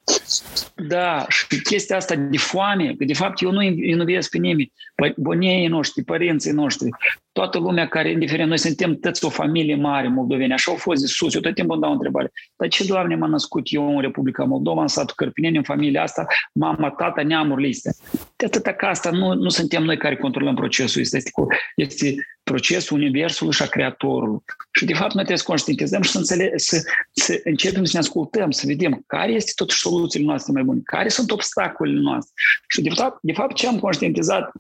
Da, 0.76 1.26
și 1.30 1.62
chestia 1.62 1.96
asta 1.96 2.16
de 2.16 2.38
foame, 2.38 2.96
că 2.96 3.06
de 3.06 3.14
fapt 3.14 3.42
eu 3.42 3.52
nu 3.52 3.62
inovez 3.62 4.28
pe 4.28 4.38
nimeni, 4.38 4.72
bunii 5.18 5.68
noștri, 5.68 6.04
părinții 6.04 6.52
noștri, 6.52 6.90
toată 7.34 7.58
lumea 7.60 7.88
care, 7.88 8.12
indiferent, 8.12 8.48
noi 8.48 8.58
suntem 8.58 8.96
toți 8.96 9.26
o 9.26 9.30
familie 9.30 9.76
mare 9.76 10.08
moldoveni, 10.08 10.54
așa 10.54 10.72
au 10.72 10.78
fost 10.78 11.02
de 11.02 11.08
sus, 11.08 11.34
eu 11.34 11.42
tot 11.42 11.56
timpul 11.56 11.74
îmi 11.74 11.82
dau 11.82 11.92
o 11.92 11.94
întrebare, 11.94 12.32
dar 12.56 12.68
ce, 12.68 12.86
Doamne, 12.86 13.16
m-a 13.16 13.28
născut 13.28 13.68
eu 13.70 13.96
în 13.96 14.02
Republica 14.02 14.44
Moldova, 14.44 14.82
în 14.82 14.88
satul 14.88 15.14
Cărpineni, 15.16 15.58
în 15.58 15.64
familia 15.64 16.02
asta, 16.04 16.26
mama, 16.54 16.90
tata, 16.90 17.22
neamurile 17.22 17.70
astea. 17.70 17.92
De 18.36 18.46
atâta 18.46 18.74
ca 18.74 18.88
asta 18.88 19.10
nu, 19.10 19.34
nu 19.34 19.50
suntem 19.50 19.84
noi 19.84 19.98
care 19.98 20.16
controlăm 20.16 20.56
procesul 20.56 21.02
ăsta, 21.02 21.18
este, 21.18 21.32
este 21.76 22.16
procesul 22.44 22.98
Universului 22.98 23.54
și 23.54 23.62
a 23.62 23.66
Creatorului. 23.66 24.44
Și 24.72 24.86
de 24.86 24.94
fapt 24.94 25.14
noi 25.14 25.24
trebuie 25.24 25.38
să 25.38 25.44
conștientizăm 25.44 26.02
și 26.02 26.12
să, 26.12 26.18
înțele- 26.18 26.54
să, 26.56 26.82
să 27.12 27.42
începem 27.44 27.84
să 27.84 27.92
ne 27.94 28.00
ascultăm, 28.00 28.52
să 28.52 28.64
vedem 28.66 29.04
care 29.08 29.32
este 29.32 29.52
totuși 29.56 29.80
soluțiile 29.80 30.26
noastre 30.26 30.52
mai 30.54 30.64
bune, 30.64 30.80
care 30.84 31.10
sunt 31.10 31.32
obstacolele 31.32 32.00
noastre. 32.00 32.34
Și 32.68 32.82
de 32.82 32.90
fapt, 32.90 33.18
de 33.22 33.34
fapt 33.34 33.56
ce 33.56 33.68
am 33.68 33.80
conștientizat 33.80 34.52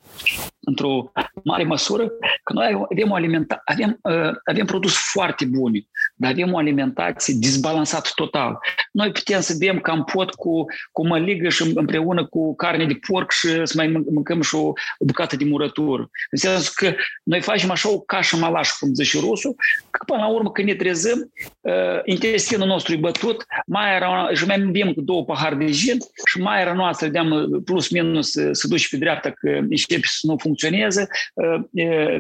într-o 0.66 1.12
mare 1.44 1.64
măsură, 1.64 2.08
că 2.44 2.54
noi 2.54 2.86
avem, 2.92 3.12
o 3.12 3.16
alimenta- 3.16 3.62
avem, 3.66 4.00
uh, 4.02 4.32
avem 4.46 4.66
produs 4.66 4.98
foarte 5.12 5.46
bune, 5.46 5.88
dar 6.16 6.32
avem 6.32 6.54
o 6.54 6.58
alimentație 6.58 7.34
dezbalansată 7.40 8.10
total. 8.16 8.58
Noi 8.94 9.12
putem 9.12 9.42
să 9.42 9.56
bem 9.58 9.80
campot 9.80 10.34
cu, 10.34 10.66
cu 10.92 11.08
măligă 11.08 11.50
și 11.50 11.72
împreună 11.76 12.26
cu 12.26 12.56
carne 12.56 12.86
de 12.86 13.00
porc 13.08 13.32
și 13.32 13.48
să 13.64 13.74
mai 13.76 13.88
mâncăm 13.88 14.42
și 14.42 14.56
o, 14.56 14.68
o 14.98 15.06
bucată 15.06 15.36
de 15.36 15.46
murătură. 15.46 16.10
În 16.32 16.38
sensul 16.38 16.74
că 16.76 16.96
noi 17.24 17.42
facem 17.42 17.72
așa 17.72 17.90
o 17.90 18.00
cașă 18.00 18.36
malaș, 18.36 18.70
cum 18.70 18.94
zice 18.94 19.20
rusul, 19.20 19.56
că 19.90 20.04
până 20.06 20.20
la 20.20 20.28
urmă 20.28 20.52
când 20.52 20.68
ne 20.68 20.76
trezăm, 20.76 21.32
uh, 21.62 21.74
intestinul 22.06 22.68
nostru 22.68 22.94
e 22.94 22.98
bătut, 22.98 23.46
mai 23.66 23.96
era, 23.96 24.30
și 24.34 24.46
mai 24.46 24.60
bem 24.60 24.94
cu 24.94 25.02
două 25.02 25.24
pahare 25.24 25.56
de 25.56 25.72
gin 25.72 25.98
și 26.26 26.40
mai 26.40 26.62
era 26.62 26.74
noastră, 26.74 27.08
deam 27.08 27.62
plus 27.66 27.90
minus 27.90 28.32
să 28.52 28.68
duci 28.68 28.90
pe 28.90 28.98
dreapta 28.98 29.30
că 29.30 29.50
începe 29.70 30.02
să 30.04 30.28
nu 30.28 30.38
funcționeze, 30.38 31.08
uh, 31.34 32.20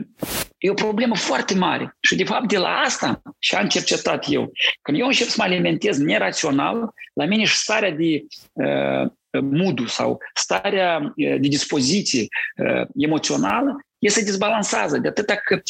e 0.63 0.69
o 0.69 0.73
problemă 0.73 1.15
foarte 1.15 1.55
mare. 1.55 1.97
Și 1.99 2.15
de 2.15 2.23
fapt 2.23 2.47
de 2.47 2.57
la 2.57 2.69
asta 2.69 3.21
și 3.39 3.55
am 3.55 3.67
cercetat 3.67 4.25
eu. 4.29 4.51
Când 4.81 4.99
eu 4.99 5.05
încep 5.05 5.27
să 5.27 5.35
mă 5.37 5.43
alimentez 5.43 5.97
nerațional, 5.97 6.93
la 7.13 7.25
mine 7.25 7.43
și 7.43 7.55
starea 7.55 7.91
de 7.91 8.25
uh, 8.53 9.09
mood 9.41 9.87
sau 9.87 10.17
starea 10.33 11.13
de 11.15 11.47
dispoziție 11.47 12.27
uh, 12.57 12.87
emoțională 12.95 13.75
e 13.99 14.09
se 14.09 14.23
dezbalansează 14.23 14.97
de 14.97 15.07
atâta 15.07 15.35
că 15.35 15.61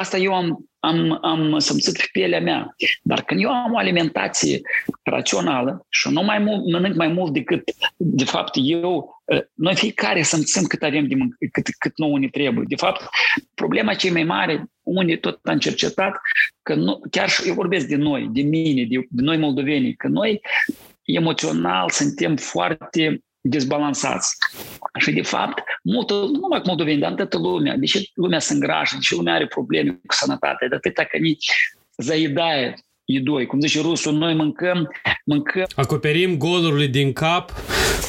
asta 0.00 0.16
eu 0.16 0.34
am, 0.34 0.70
am, 0.78 1.18
am 1.22 1.58
simțit 1.58 1.96
pe 1.96 2.08
pielea 2.12 2.40
mea. 2.40 2.74
Dar 3.02 3.22
când 3.22 3.40
eu 3.40 3.50
am 3.50 3.72
o 3.72 3.78
alimentație 3.78 4.60
rațională 5.02 5.86
și 5.88 6.08
nu 6.08 6.22
mai 6.22 6.38
mult, 6.38 6.72
mănânc 6.72 6.96
mai 6.96 7.08
mult 7.08 7.32
decât, 7.32 7.62
de 7.96 8.24
fapt, 8.24 8.54
eu, 8.62 9.22
ă, 9.32 9.48
noi 9.54 9.74
fiecare 9.74 10.22
simțim 10.22 10.62
cât 10.62 10.82
avem 10.82 11.08
de 11.08 11.14
mânc- 11.14 11.50
cât, 11.52 11.66
cât 11.78 11.98
nouă 11.98 12.18
ne 12.18 12.28
trebuie. 12.28 12.64
De 12.68 12.76
fapt, 12.76 13.08
problema 13.54 13.94
cei 13.94 14.10
mai 14.10 14.24
mare, 14.24 14.64
unii 14.82 15.18
tot 15.18 15.38
am 15.42 15.58
cercetat, 15.58 16.20
că 16.62 16.74
nu, 16.74 17.00
chiar 17.10 17.28
și 17.28 17.48
eu 17.48 17.54
vorbesc 17.54 17.86
de 17.86 17.96
noi, 17.96 18.28
de 18.32 18.42
mine, 18.42 18.84
de, 18.84 19.06
de 19.08 19.22
noi 19.22 19.36
moldoveni, 19.36 19.94
că 19.94 20.08
noi 20.08 20.40
emoțional 21.02 21.90
suntem 21.90 22.36
foarte 22.36 23.22
dezbalansați. 23.41 24.35
Și, 24.99 25.11
de 25.11 25.21
fapt, 25.21 25.61
multă, 25.83 26.13
nu 26.13 26.39
numai 26.39 26.61
cu 26.61 26.67
moldoveni, 26.67 26.99
dar 26.99 27.09
în 27.09 27.15
toată 27.15 27.37
lumea, 27.37 27.77
deși 27.77 28.11
lumea 28.13 28.39
se 28.39 28.53
îngrașă, 28.53 28.95
deși 28.95 29.15
lumea 29.15 29.33
are 29.33 29.47
probleme 29.47 29.91
cu 29.91 30.13
sănătatea, 30.13 30.67
de 30.67 30.75
atâta 30.75 31.03
că 31.03 31.17
ni 31.17 31.37
заедает 31.97 32.73
e 33.10 33.20
doi. 33.20 33.46
Cum 33.46 33.60
zice 33.60 33.80
rusul, 33.80 34.12
noi 34.12 34.34
mâncăm, 34.34 34.90
mâncăm... 35.24 35.66
Acoperim 35.74 36.36
golurile 36.36 36.86
din 36.86 37.12
cap 37.12 37.52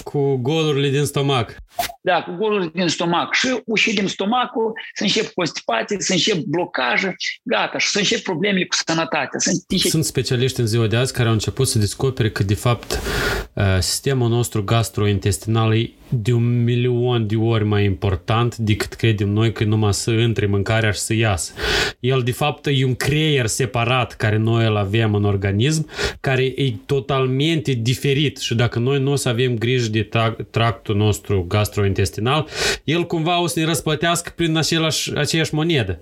cu 0.04 0.36
golurile 0.36 0.90
din 0.90 1.06
stomac. 1.06 1.56
Da, 2.02 2.24
cu 2.24 2.32
golurile 2.32 2.72
din 2.74 2.88
stomac. 2.88 3.34
Și 3.34 3.62
ușidem 3.66 4.08
stomacul, 4.08 4.74
se 4.94 5.04
încep 5.04 5.34
constipații, 5.34 6.02
se 6.02 6.14
încep 6.14 6.38
blocaje, 6.38 7.16
gata, 7.44 7.78
și 7.78 7.88
să 7.88 7.98
încep 7.98 8.20
problemele 8.20 8.66
cu 8.66 8.76
sănătatea. 8.86 9.40
Să. 9.40 9.52
Sunt 9.78 10.06
specialiști 10.06 10.60
în 10.60 10.66
ziua 10.66 10.88
de 10.88 10.96
azi 10.96 11.14
care 11.14 11.28
au 11.28 11.34
început 11.34 11.68
să 11.68 11.80
descopere 11.80 12.30
că, 12.30 12.44
de 12.44 12.54
fapt, 12.54 13.00
uh, 13.54 13.64
sistemul 13.80 14.30
nostru 14.30 14.64
gastrointestinal 14.64 15.78
e 15.78 15.92
de 16.12 16.34
un 16.34 16.64
milion 16.64 17.28
de 17.28 17.36
ori 17.36 17.64
mai 17.64 17.86
important 17.86 18.56
decât 18.56 18.94
credem 18.94 19.30
noi 19.30 19.52
că 19.52 19.64
numai 19.64 19.94
să 19.94 20.12
intre 20.12 20.46
mâncarea 20.46 20.92
și 20.92 21.00
să 21.00 21.14
iasă. 21.14 21.54
El, 22.00 22.22
de 22.22 22.32
fapt, 22.32 22.66
e 22.66 22.86
un 22.86 22.96
creier 22.96 23.46
separat 23.46 24.14
care 24.14 24.38
noi 24.38 24.66
îl 24.66 24.78
avem 24.78 25.14
în 25.14 25.24
organism, 25.24 25.90
care 26.20 26.44
e 26.44 26.74
totalmente 26.86 27.72
diferit 27.72 28.38
și 28.38 28.56
dacă 28.56 28.80
noi 28.80 29.00
nu 29.00 29.12
o 29.12 29.16
să 29.16 29.30
avem 29.30 29.58
grijă 29.58 29.90
de 29.90 30.10
tractul 30.50 30.96
nostru 30.96 31.46
gastrointestinal, 31.48 32.48
el 32.84 33.04
cumva 33.04 33.42
o 33.42 33.48
să 33.48 33.60
ne 33.60 33.66
răsplătească 33.66 34.32
prin 34.36 34.58
același, 34.58 35.16
aceeași 35.16 35.54
monedă. 35.54 36.00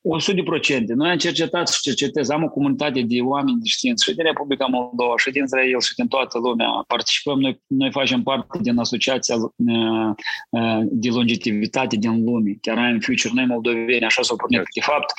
100%. 0.00 0.84
Noi 0.86 1.10
am 1.10 1.16
cercetat 1.16 1.68
și 1.68 1.80
cercetez. 1.80 2.28
Am 2.28 2.42
o 2.42 2.48
comunitate 2.48 3.00
de 3.02 3.20
oameni 3.20 3.60
de 3.60 3.68
știință 3.68 4.10
și 4.10 4.16
din 4.16 4.24
Republica 4.24 4.66
Moldova, 4.66 5.14
și 5.16 5.30
din 5.30 5.42
Israel, 5.42 5.80
și 5.80 5.94
din 5.94 6.06
toată 6.06 6.38
lumea. 6.38 6.84
Participăm, 6.86 7.40
noi, 7.40 7.60
noi 7.66 7.90
facem 7.90 8.22
parte 8.22 8.58
din 8.62 8.78
Asociația 8.78 9.36
uh, 9.36 10.10
uh, 10.50 10.80
de 10.82 11.08
Longitivitate 11.08 11.96
din 11.96 12.24
lume. 12.24 12.58
Chiar 12.60 12.78
ai 12.78 12.92
în 12.92 13.00
Future, 13.00 13.32
noi 13.34 13.46
moldoveni, 13.46 14.04
așa 14.04 14.22
s-au 14.22 14.36
pornit. 14.36 14.62
De 14.74 14.80
fapt, 14.80 15.12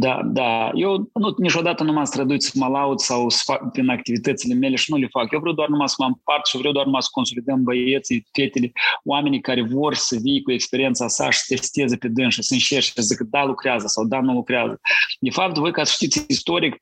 da, 0.00 0.20
da. 0.24 0.70
Eu 0.74 1.10
nu, 1.12 1.34
niciodată 1.38 1.82
nu 1.82 1.92
m-am 1.92 2.04
străduit 2.04 2.42
să 2.42 2.50
mă 2.54 2.66
laud 2.66 2.98
sau 2.98 3.28
să 3.28 3.42
fac 3.44 3.70
prin 3.70 3.88
activitățile 3.88 4.54
mele 4.54 4.76
și 4.76 4.92
nu 4.92 4.98
le 4.98 5.06
fac. 5.10 5.32
Eu 5.32 5.38
vreau 5.38 5.54
doar 5.54 5.68
numai 5.68 5.88
să 5.88 5.94
mă 5.98 6.04
împart 6.04 6.46
și 6.46 6.56
vreau 6.56 6.72
doar 6.72 6.84
numai 6.84 7.02
să 7.02 7.08
consolidăm 7.12 7.62
băieții, 7.62 8.26
fetele, 8.32 8.72
oamenii 9.04 9.40
care 9.40 9.62
vor 9.62 9.94
să 9.94 10.16
vii 10.20 10.42
cu 10.42 10.52
experiența 10.52 11.08
sa 11.08 11.30
și 11.30 11.38
să 11.38 11.54
testeze 11.54 11.96
pe 11.96 12.08
dânsă, 12.08 12.42
să 12.42 12.52
încerce, 12.52 12.90
să 12.94 13.02
zică 13.02 13.24
da, 13.30 13.44
lucrează 13.44 13.86
sau 13.98 14.06
da, 14.06 14.20
nu 14.20 14.32
lucrează. 14.32 14.80
De 15.20 15.30
fapt, 15.30 15.58
voi, 15.58 15.72
ca 15.72 15.84
să 15.84 15.92
știți 15.94 16.24
istoric, 16.28 16.76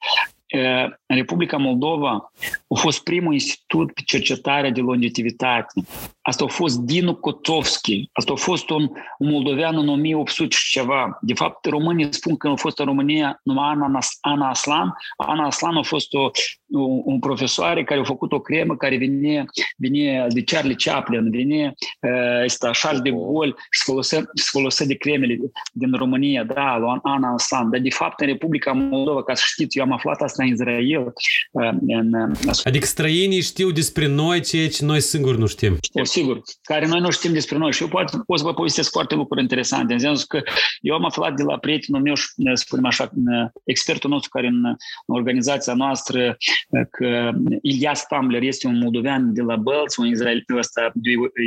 în 1.06 1.16
Republica 1.16 1.56
Moldova 1.56 2.32
a 2.68 2.74
fost 2.74 3.02
primul 3.02 3.32
institut 3.32 3.92
pe 3.92 4.00
cercetare 4.04 4.70
de 4.70 4.80
longitivitate. 4.80 5.82
Asta 6.22 6.44
a 6.44 6.48
fost 6.48 6.78
Dinu 6.78 7.14
Kotovski. 7.14 8.08
Asta 8.12 8.32
a 8.32 8.36
fost 8.36 8.70
un, 8.70 8.90
un 9.18 9.30
moldovean 9.30 9.76
în 9.76 9.88
1800 9.88 10.54
și 10.56 10.70
ceva. 10.70 11.18
De 11.20 11.34
fapt, 11.34 11.64
românii 11.64 12.14
spun 12.14 12.36
că 12.36 12.48
a 12.48 12.54
fost 12.54 12.78
în 12.78 12.84
România 12.84 13.40
numai 13.42 13.68
Ana, 13.68 13.98
Ana 14.20 14.48
Aslan. 14.48 14.94
Ana 15.16 15.46
Aslan 15.46 15.76
a 15.76 15.82
fost 15.82 16.14
o 16.14 16.30
un, 16.66 17.02
un 17.04 17.18
profesoare 17.18 17.84
care 17.84 18.00
a 18.00 18.04
făcut 18.04 18.32
o 18.32 18.40
cremă 18.40 18.76
care 18.76 18.96
vine, 18.96 19.44
vine 19.76 20.26
de 20.28 20.42
Charlie 20.42 20.74
Chaplin, 20.74 21.30
vine 21.30 21.74
uh, 22.00 22.44
este 22.44 22.70
Charles 22.80 23.00
de 23.00 23.10
Gaulle 23.10 23.54
și 23.70 23.80
se 23.80 23.84
folosea, 23.84 24.18
se 24.34 24.48
folosea 24.50 24.86
de 24.86 24.94
cremele 24.94 25.38
din 25.72 25.92
România, 25.92 26.44
da, 26.44 26.78
lui 26.78 27.00
Ana 27.02 27.32
Aslan. 27.32 27.70
Dar 27.70 27.80
de 27.80 27.90
fapt 27.90 28.20
în 28.20 28.26
Republica 28.26 28.72
Moldova, 28.72 29.22
ca 29.22 29.34
să 29.34 29.42
știți, 29.46 29.78
eu 29.78 29.84
am 29.84 29.92
aflat 29.92 30.20
asta 30.20 30.42
în 30.42 30.48
Israel. 30.48 31.12
Uh, 31.50 31.70
în, 31.86 32.32
adică 32.64 32.86
străinii 32.86 33.40
știu 33.40 33.70
despre 33.70 34.06
noi 34.06 34.40
ceea 34.40 34.68
ce 34.68 34.84
noi 34.84 35.00
singuri 35.00 35.38
nu 35.38 35.46
știm. 35.46 35.78
O, 35.92 36.04
sigur, 36.04 36.40
care 36.62 36.86
noi 36.86 37.00
nu 37.00 37.10
știm 37.10 37.32
despre 37.32 37.58
noi. 37.58 37.72
Și 37.72 37.82
eu 37.82 37.88
pot, 37.88 38.10
pot 38.26 38.38
să 38.38 38.44
vă 38.44 38.54
povestesc 38.54 38.90
foarte 38.90 39.14
lucruri 39.14 39.42
interesante. 39.42 39.92
În 39.92 39.98
sensul 39.98 40.26
că 40.28 40.42
eu 40.80 40.94
am 40.94 41.04
aflat 41.04 41.34
de 41.34 41.42
la 41.42 41.58
prietenul 41.58 42.02
meu, 42.02 42.14
spunem 42.54 42.84
așa, 42.84 43.10
expertul 43.64 44.10
nostru 44.10 44.30
care 44.30 44.46
în, 44.46 44.64
în 45.06 45.14
organizația 45.14 45.74
noastră, 45.74 46.36
că 46.90 47.30
Ilias 47.62 48.06
Tambler 48.06 48.42
este 48.42 48.66
un 48.66 48.78
moldovean 48.78 49.34
de 49.34 49.42
la 49.42 49.56
Bălți, 49.56 50.00
un 50.00 50.06
israelian 50.06 50.34
ăsta, 50.56 50.92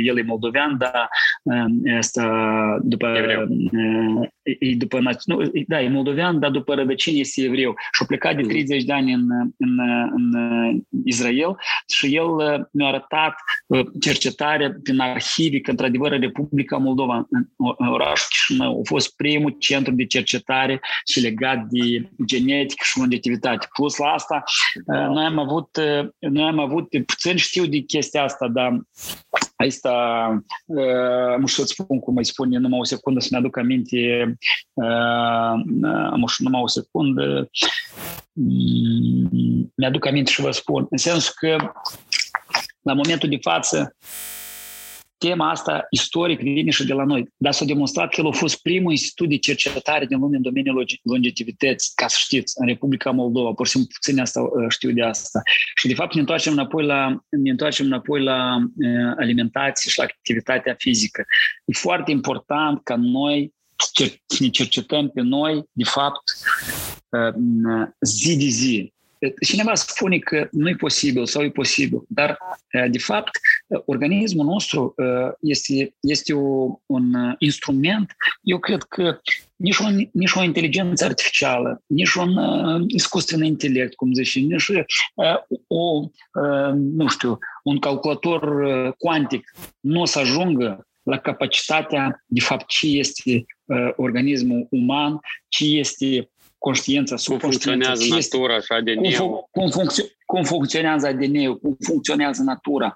el 0.04 0.18
e 0.18 0.22
moldovean, 0.22 0.78
dar 0.78 1.08
ăsta 1.98 2.78
după, 2.82 3.06
e 4.42 4.74
după 4.74 5.00
nu, 5.24 5.50
da, 5.66 5.82
e 5.82 5.88
moldovean, 5.88 6.38
dar 6.38 6.50
după 6.50 6.74
rădăcini 6.74 7.20
este 7.20 7.42
evreu. 7.42 7.74
Și 7.92 8.02
a 8.02 8.06
plecat 8.06 8.36
de 8.36 8.42
30 8.42 8.84
de 8.84 8.92
ani 8.92 9.12
în, 9.12 9.30
în, 9.56 9.78
în 10.14 10.30
Israel 11.04 11.56
și 11.88 12.16
el 12.16 12.28
mi-a 12.72 12.86
arătat 12.86 13.34
cercetare 14.00 14.78
prin 14.82 15.00
arhivi 15.00 15.60
că, 15.60 15.70
într-adevăr, 15.70 16.18
Republica 16.18 16.76
Moldova, 16.76 17.28
în 17.56 17.86
orașul 17.86 18.28
Chișinău, 18.28 18.78
a 18.78 18.88
fost 18.88 19.16
primul 19.16 19.56
centru 19.58 19.94
de 19.94 20.06
cercetare 20.06 20.80
și 21.06 21.20
legat 21.20 21.66
de 21.68 22.08
genetică 22.26 22.82
și 22.84 22.98
longevitivitate. 22.98 23.68
Plus 23.74 23.96
la 23.96 24.06
asta, 24.06 24.42
noi 25.06 25.24
am 25.24 25.38
avut, 25.38 25.80
noi 26.18 26.42
am 26.42 26.58
avut, 26.58 26.88
puțin 27.06 27.36
știu 27.36 27.66
de 27.66 27.78
chestia 27.78 28.22
asta, 28.22 28.48
dar 28.48 28.80
Asta, 29.66 30.44
nu 31.38 31.46
știu 31.46 31.64
să 31.64 31.74
spun 31.78 31.98
cum 32.00 32.16
îi 32.16 32.24
spune, 32.24 32.58
numai 32.58 32.78
o 32.78 32.84
secundă 32.84 33.20
să-mi 33.20 33.40
aduc 33.40 33.56
aminte, 33.56 34.38
numai 36.38 36.60
o 36.60 36.66
secundă, 36.66 37.50
mi-aduc 39.74 40.06
aminte 40.06 40.30
și 40.30 40.40
vă 40.40 40.50
spun, 40.50 40.86
în 40.90 40.98
sensul 40.98 41.32
că 41.36 41.72
la 42.82 42.92
momentul 42.92 43.28
de 43.28 43.38
față 43.40 43.96
tema 45.26 45.50
asta 45.50 45.86
istoric 45.90 46.40
vine 46.40 46.70
și 46.70 46.86
de 46.86 46.92
la 46.92 47.04
noi, 47.04 47.28
dar 47.36 47.52
s-a 47.52 47.64
demonstrat 47.64 48.14
că 48.14 48.20
el 48.20 48.26
a 48.26 48.30
fost 48.30 48.62
primul 48.62 48.90
institut 48.90 49.28
de 49.28 49.36
cercetare 49.36 50.06
din 50.06 50.18
lume 50.18 50.36
în 50.36 50.42
domeniul 50.42 50.86
longevității, 51.02 51.92
ca 51.94 52.08
să 52.08 52.16
știți, 52.18 52.54
în 52.56 52.66
Republica 52.66 53.10
Moldova, 53.10 53.52
pur 53.52 53.66
și 53.66 53.72
simplu 53.72 53.90
puțin 53.94 54.20
asta 54.20 54.40
știu 54.68 54.90
de 54.90 55.02
asta. 55.02 55.42
Și 55.74 55.88
de 55.88 55.94
fapt 55.94 56.14
ne 56.14 56.20
întoarcem 56.20 56.52
înapoi 56.52 56.84
la, 56.84 57.24
ne 57.28 57.50
întoarcem 57.50 57.86
înapoi 57.86 58.22
la 58.22 58.56
uh, 58.56 59.14
alimentație 59.16 59.90
și 59.90 59.98
la 59.98 60.04
activitatea 60.04 60.74
fizică. 60.78 61.24
E 61.64 61.72
foarte 61.72 62.10
important 62.10 62.80
ca 62.82 62.96
noi 62.96 63.54
să 64.26 64.38
ne 64.38 64.48
cercetăm 64.48 65.08
pe 65.08 65.20
noi, 65.20 65.64
de 65.72 65.84
fapt, 65.84 66.22
uh, 67.08 67.86
zi 68.00 68.36
de 68.36 68.48
zi. 68.48 68.92
Cineva 69.46 69.74
spune 69.74 70.18
că 70.18 70.48
nu 70.50 70.68
e 70.68 70.74
posibil 70.74 71.26
sau 71.26 71.42
e 71.42 71.50
posibil, 71.50 72.00
dar 72.08 72.38
de 72.90 72.98
fapt 72.98 73.30
organismul 73.84 74.44
nostru 74.44 74.94
este, 75.40 75.94
este 76.00 76.32
o, 76.32 76.80
un 76.86 77.34
instrument, 77.38 78.16
eu 78.42 78.58
cred 78.58 78.82
că 78.82 79.20
nici 79.56 79.78
o, 79.78 79.84
nici 80.12 80.34
o 80.34 80.42
inteligență 80.42 81.04
artificială, 81.04 81.82
nici 81.86 82.14
un 82.14 82.36
uh, 82.36 82.84
iscustven 82.86 83.44
intelect, 83.44 83.94
cum 83.94 84.12
zice, 84.12 84.38
nici 84.38 84.68
uh, 84.68 84.84
o, 85.66 85.98
uh, 85.98 86.72
nu 86.74 87.08
știu, 87.08 87.38
un 87.62 87.78
calculator 87.78 88.42
uh, 88.42 88.92
cuantic 88.98 89.50
nu 89.80 90.00
o 90.00 90.04
să 90.04 90.18
ajungă 90.18 90.86
la 91.02 91.18
capacitatea, 91.18 92.24
de 92.26 92.40
fapt, 92.40 92.66
ce 92.66 92.86
este 92.86 93.44
uh, 93.64 93.90
organismul 93.96 94.66
uman, 94.70 95.20
ce 95.48 95.64
este 95.64 96.30
conștiința, 96.58 97.16
cum 97.24 97.38
funcționează 97.38 98.04
natura 98.08 98.60
și 98.60 98.72
ADN-ul. 98.72 99.02
Cum, 99.16 99.46
cum, 99.50 99.70
funcțio- 99.70 100.16
cum 100.24 100.42
funcționează 100.42 101.06
ADN-ul, 101.06 101.58
cum 101.58 101.76
funcționează 101.80 102.42
natura. 102.42 102.94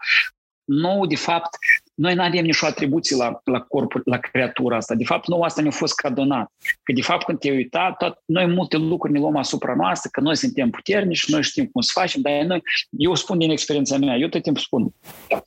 Nou, 0.64 1.06
de 1.06 1.16
fapt, 1.16 1.56
noi 1.94 2.14
nu 2.14 2.23
avem 2.23 2.44
nicio 2.44 2.66
atribuție 2.66 3.16
la, 3.16 3.40
la 3.44 3.61
corpul, 3.61 4.03
la 4.05 4.18
creatura 4.18 4.77
asta. 4.77 4.94
De 4.94 5.05
fapt, 5.05 5.29
nu 5.29 5.40
asta 5.40 5.62
ne-a 5.62 5.70
fost 5.70 5.94
cadonat. 5.94 6.53
Că, 6.83 6.92
de 6.92 7.03
fapt, 7.03 7.24
când 7.24 7.38
te 7.38 7.50
uitat, 7.50 7.96
tot, 7.96 8.18
noi 8.24 8.46
multe 8.46 8.77
lucruri 8.77 9.12
ne 9.12 9.18
luăm 9.18 9.37
asupra 9.37 9.74
noastră, 9.74 10.09
că 10.12 10.20
noi 10.20 10.37
suntem 10.37 10.70
puternici, 10.70 11.29
noi 11.29 11.42
știm 11.42 11.66
cum 11.66 11.81
să 11.81 11.90
facem, 11.94 12.20
dar 12.20 12.42
noi, 12.42 12.62
eu 12.90 13.14
spun 13.14 13.38
din 13.38 13.50
experiența 13.50 13.96
mea, 13.98 14.16
eu 14.16 14.29
tot 14.29 14.42
timpul 14.42 14.62
spun, 14.62 14.94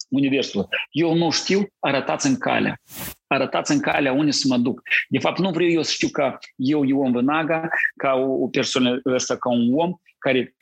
Universul, 0.09 0.67
eu 0.91 1.15
nu 1.15 1.29
știu, 1.29 1.67
arătați 1.79 2.27
în 2.27 2.37
calea 2.37 2.81
arătați 3.27 3.71
în 3.71 3.79
calea 3.79 4.11
unde 4.11 4.31
să 4.31 4.45
mă 4.47 4.57
duc. 4.57 4.81
De 5.09 5.19
fapt, 5.19 5.39
nu 5.39 5.49
vreau 5.49 5.69
eu 5.69 5.81
să 5.81 5.91
știu 5.91 6.07
că 6.07 6.37
eu, 6.55 6.83
Ion 6.83 7.11
Vânaga, 7.11 7.67
ca 7.95 8.13
o, 8.13 8.43
o 8.43 8.47
persoană 8.47 9.01
ăsta, 9.05 9.35
ca 9.37 9.49
un 9.49 9.73
om, 9.73 9.93
care 10.17 10.55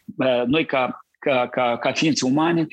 noi 0.46 0.65
ca 0.65 1.05
ca, 1.26 1.48
ca, 1.50 1.78
ca 1.78 1.92
ființe 1.92 2.26
umane, 2.26 2.68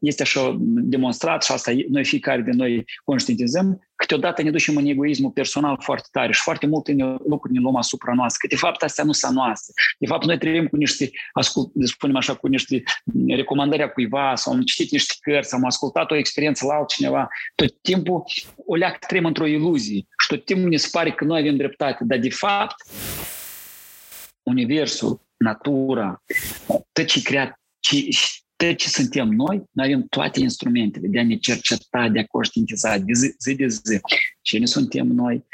este 0.00 0.22
așa 0.22 0.56
demonstrat 0.60 1.42
și 1.42 1.52
asta 1.52 1.72
noi 1.88 2.04
fiecare 2.04 2.40
de 2.40 2.50
noi 2.50 2.84
conștientizăm, 3.04 3.88
câteodată 3.94 4.42
ne 4.42 4.50
ducem 4.50 4.76
în 4.76 4.86
egoismul 4.86 5.30
personal 5.30 5.78
foarte 5.80 6.08
tare 6.12 6.32
și 6.32 6.40
foarte 6.40 6.66
multe 6.66 6.94
lucruri 7.26 7.54
ne 7.54 7.60
luăm 7.60 7.76
asupra 7.76 8.12
noastră, 8.14 8.38
că 8.40 8.54
de 8.54 8.60
fapt 8.60 8.82
astea 8.82 9.04
nu 9.04 9.12
sunt 9.12 9.34
noastre. 9.34 9.72
De 9.98 10.06
fapt 10.06 10.24
noi 10.24 10.38
trăim 10.38 10.66
cu 10.66 10.76
niște, 10.76 11.10
ascult, 11.32 11.72
spunem 11.82 12.16
așa, 12.16 12.34
cu 12.34 12.46
niște 12.46 12.82
recomandări 13.26 13.82
a 13.82 13.88
cuiva 13.88 14.34
sau 14.34 14.52
am 14.52 14.62
citit 14.62 14.92
niște 14.92 15.14
cărți, 15.20 15.54
am 15.54 15.64
ascultat 15.64 16.10
o 16.10 16.16
experiență 16.16 16.66
la 16.66 16.74
altcineva. 16.74 17.28
Tot 17.54 17.80
timpul 17.82 18.22
o 18.66 18.74
leac 18.74 18.98
trăim 18.98 19.24
într-o 19.24 19.46
iluzie 19.46 20.06
și 20.22 20.28
tot 20.28 20.44
timpul 20.44 20.68
ne 20.68 20.76
se 20.76 20.88
pare 20.92 21.10
că 21.10 21.24
noi 21.24 21.40
avem 21.40 21.56
dreptate, 21.56 22.04
dar 22.04 22.18
de 22.18 22.30
fapt 22.30 22.74
universul, 24.42 25.26
natura, 25.36 26.22
tot 26.92 27.06
ce 27.06 27.22
creat 27.22 27.60
ci 27.88 28.42
tot 28.56 28.76
ce 28.76 28.88
suntem 28.88 29.28
noi, 29.28 29.62
noi 29.72 29.86
avem 29.86 30.06
toate 30.08 30.40
instrumentele 30.40 31.08
de 31.08 31.18
a 31.18 31.24
ne 31.24 31.36
cerceta, 31.36 32.08
de 32.08 32.18
a 32.18 32.24
conștientiza 32.24 32.98
de 32.98 33.12
zi, 33.12 33.34
zi 33.38 33.54
de 33.54 33.68
zi 33.68 34.00
cine 34.42 34.66
suntem 34.66 35.06
noi. 35.06 35.44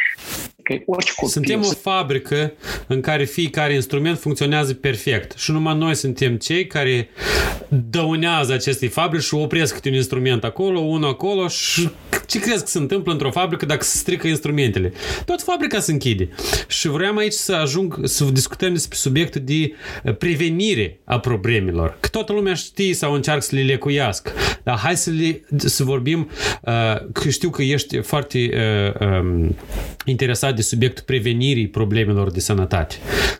Că 0.64 0.74
orice 0.86 1.12
copil... 1.16 1.32
Suntem 1.32 1.60
o 1.60 1.72
fabrică 1.72 2.52
în 2.86 3.00
care 3.00 3.24
fiecare 3.24 3.74
instrument 3.74 4.18
funcționează 4.18 4.74
perfect 4.74 5.38
și 5.38 5.50
numai 5.50 5.76
noi 5.76 5.94
suntem 5.94 6.36
cei 6.36 6.66
care 6.66 7.08
dăunează 7.68 8.52
acestei 8.52 8.88
fabrici 8.88 9.22
și 9.22 9.34
opresc 9.34 9.74
câte 9.74 9.88
un 9.88 9.94
instrument 9.94 10.44
acolo, 10.44 10.80
unul 10.80 11.08
acolo 11.08 11.48
și 11.48 11.88
ce 12.26 12.40
crezi 12.40 12.62
că 12.62 12.66
se 12.66 12.78
întâmplă 12.78 13.12
într-o 13.12 13.30
fabrică 13.30 13.66
dacă 13.66 13.84
se 13.84 13.96
strică 13.96 14.26
instrumentele? 14.26 14.92
Tot 15.24 15.42
fabrica 15.42 15.80
se 15.80 15.92
închide. 15.92 16.28
Și 16.68 16.88
vreau 16.88 17.16
aici 17.16 17.32
să 17.32 17.54
ajung 17.54 18.00
să 18.02 18.24
discutăm 18.24 18.72
despre 18.72 18.96
subiectul 18.96 19.40
de 19.44 19.72
prevenire 20.18 20.98
a 21.04 21.18
problemelor. 21.18 21.96
Că 22.00 22.08
toată 22.08 22.32
lumea 22.32 22.54
știe 22.54 22.94
sau 22.94 23.12
încearcă 23.12 23.42
să 23.42 23.54
le 23.54 23.62
lecuiască. 23.62 24.30
Dar 24.62 24.78
hai 24.78 24.96
să, 24.96 25.10
le, 25.10 25.44
să 25.56 25.84
vorbim, 25.84 26.30
că 27.12 27.28
știu 27.30 27.50
că 27.50 27.62
ești 27.62 28.00
foarte 28.00 28.38
um, 29.00 29.56
interesat 30.04 30.53
de 30.54 30.62
subiectul 30.62 31.04
prevenirii 31.06 31.68
problemelor 31.68 32.30
de 32.30 32.40
sănătate. 32.40 32.94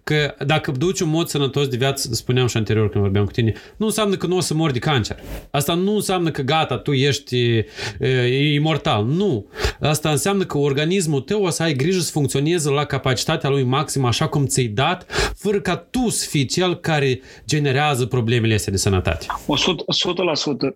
Că 0.04 0.34
dacă 0.46 0.70
duci 0.70 1.00
un 1.00 1.08
mod 1.08 1.26
sănătos 1.26 1.68
de 1.68 1.76
viață, 1.76 2.14
spuneam 2.14 2.46
și 2.46 2.56
anterior 2.56 2.88
când 2.88 3.04
vorbeam 3.04 3.24
cu 3.24 3.30
tine, 3.30 3.52
nu 3.76 3.86
înseamnă 3.86 4.16
că 4.16 4.26
nu 4.26 4.36
o 4.36 4.40
să 4.40 4.54
mori 4.54 4.72
de 4.72 4.78
cancer. 4.78 5.16
Asta 5.50 5.74
nu 5.74 5.94
înseamnă 5.94 6.30
că 6.30 6.42
gata, 6.42 6.78
tu 6.78 6.92
ești 6.92 7.64
e, 7.98 8.52
imortal. 8.52 9.04
Nu. 9.04 9.46
Asta 9.80 10.10
înseamnă 10.10 10.44
că 10.44 10.58
organismul 10.58 11.20
tău 11.20 11.42
o 11.42 11.50
să 11.50 11.62
ai 11.62 11.74
grijă 11.74 11.98
să 11.98 12.10
funcționeze 12.10 12.70
la 12.70 12.84
capacitatea 12.84 13.50
lui 13.50 13.62
maximă 13.62 14.06
așa 14.06 14.26
cum 14.28 14.46
ți-ai 14.46 14.66
dat, 14.66 15.06
fără 15.36 15.60
ca 15.60 15.76
tu 15.76 16.08
să 16.08 16.26
fii 16.28 16.44
cel 16.44 16.76
care 16.76 17.20
generează 17.46 18.06
problemele 18.06 18.54
astea 18.54 18.72
de 18.72 18.78
sănătate. 18.78 19.26
100%. 19.26 19.28
100%. 19.28 20.74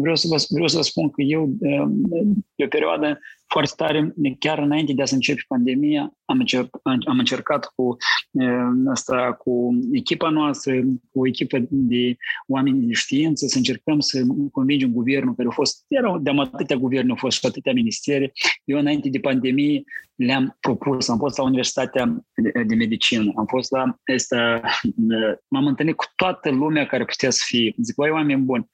Vreau 0.00 0.16
să 0.16 0.26
vă, 0.28 0.44
vreau 0.48 0.68
să 0.68 0.76
vă 0.76 0.82
spun 0.82 1.10
că 1.10 1.22
eu, 1.22 1.50
pe 2.56 2.64
o 2.64 2.68
perioadă, 2.68 3.18
foarte 3.52 3.72
tare, 3.76 4.14
chiar 4.38 4.58
înainte 4.58 4.92
de 4.92 5.02
a 5.02 5.04
să 5.04 5.14
începe 5.14 5.44
pandemia, 5.48 6.12
am, 6.32 6.38
încerc, 6.38 6.76
am 6.82 7.18
încercat 7.18 7.72
cu 7.74 7.96
asta, 8.90 9.32
cu 9.32 9.78
echipa 9.92 10.28
noastră, 10.28 10.80
cu 11.10 11.20
o 11.20 11.26
echipă 11.26 11.58
de 11.70 12.16
oameni 12.46 12.86
de 12.86 12.92
știință, 12.92 13.46
să 13.46 13.56
încercăm 13.56 14.00
să 14.00 14.22
convingem 14.52 14.92
guvernul, 14.92 15.34
care 15.34 15.48
a 15.48 15.52
fost, 15.52 15.84
erau 15.88 16.18
de 16.18 16.30
atâtea 16.36 16.76
guverne, 16.76 17.10
au 17.10 17.16
fost 17.16 17.38
și 17.38 17.46
atâtea 17.46 17.72
ministere. 17.72 18.32
Eu, 18.64 18.78
înainte 18.78 19.08
de 19.08 19.18
pandemie, 19.18 19.82
le-am 20.14 20.56
propus, 20.60 21.08
am 21.08 21.18
fost 21.18 21.38
la 21.38 21.44
Universitatea 21.44 22.24
de 22.66 22.74
Medicină, 22.74 23.32
am 23.36 23.46
fost 23.46 23.70
la 23.70 23.98
asta, 24.14 24.60
m-am 25.48 25.66
întâlnit 25.66 25.94
cu 25.94 26.04
toată 26.16 26.50
lumea 26.50 26.86
care 26.86 27.04
putea 27.04 27.30
să 27.30 27.42
fie. 27.46 27.74
Zic, 27.82 27.94
voi 27.94 28.10
oameni 28.10 28.42
buni, 28.42 28.68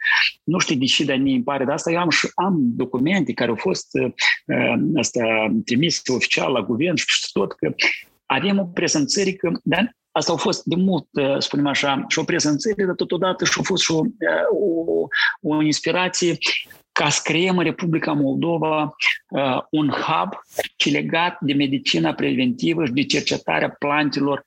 nu 0.44 0.58
știu 0.58 0.76
de 0.76 0.84
ce, 0.84 1.04
dar 1.04 1.16
ne 1.16 1.40
pare 1.44 1.64
de 1.64 1.72
asta, 1.72 1.90
eu 1.90 1.98
am, 1.98 2.08
am 2.34 2.56
documente 2.60 3.32
care 3.32 3.50
au 3.50 3.56
fost 3.56 3.88
asta, 4.96 5.20
trimise 5.64 6.00
oficial 6.14 6.52
la 6.52 6.62
guvern 6.62 6.96
și 6.96 7.32
tot 7.32 7.47
că 7.56 7.74
avem 8.26 8.58
o 8.58 8.64
presă 8.64 8.98
în 8.98 9.06
țări 9.06 9.36
că 9.36 9.50
dar 9.62 9.96
asta 10.10 10.32
a 10.32 10.36
fost 10.36 10.64
de 10.64 10.76
mult, 10.76 11.06
spunem 11.38 11.66
așa, 11.66 12.04
și 12.08 12.18
o 12.18 12.24
prezențare, 12.24 12.84
dar 12.84 12.94
totodată 12.94 13.44
și 13.44 13.58
a 13.58 13.62
fost 13.62 13.82
și 13.82 13.92
o, 13.92 14.02
o, 14.50 15.06
o 15.40 15.62
inspirație 15.62 16.38
ca 16.98 17.08
să 17.08 17.20
creăm 17.24 17.58
în 17.58 17.64
Republica 17.64 18.12
Moldova 18.12 18.96
uh, 19.28 19.60
un 19.70 19.88
hub 19.88 20.30
ce 20.76 20.90
legat 20.90 21.40
de 21.40 21.52
medicina 21.52 22.14
preventivă 22.14 22.84
și 22.84 22.92
de 22.92 23.04
cercetarea 23.04 23.70
plantelor 23.70 24.44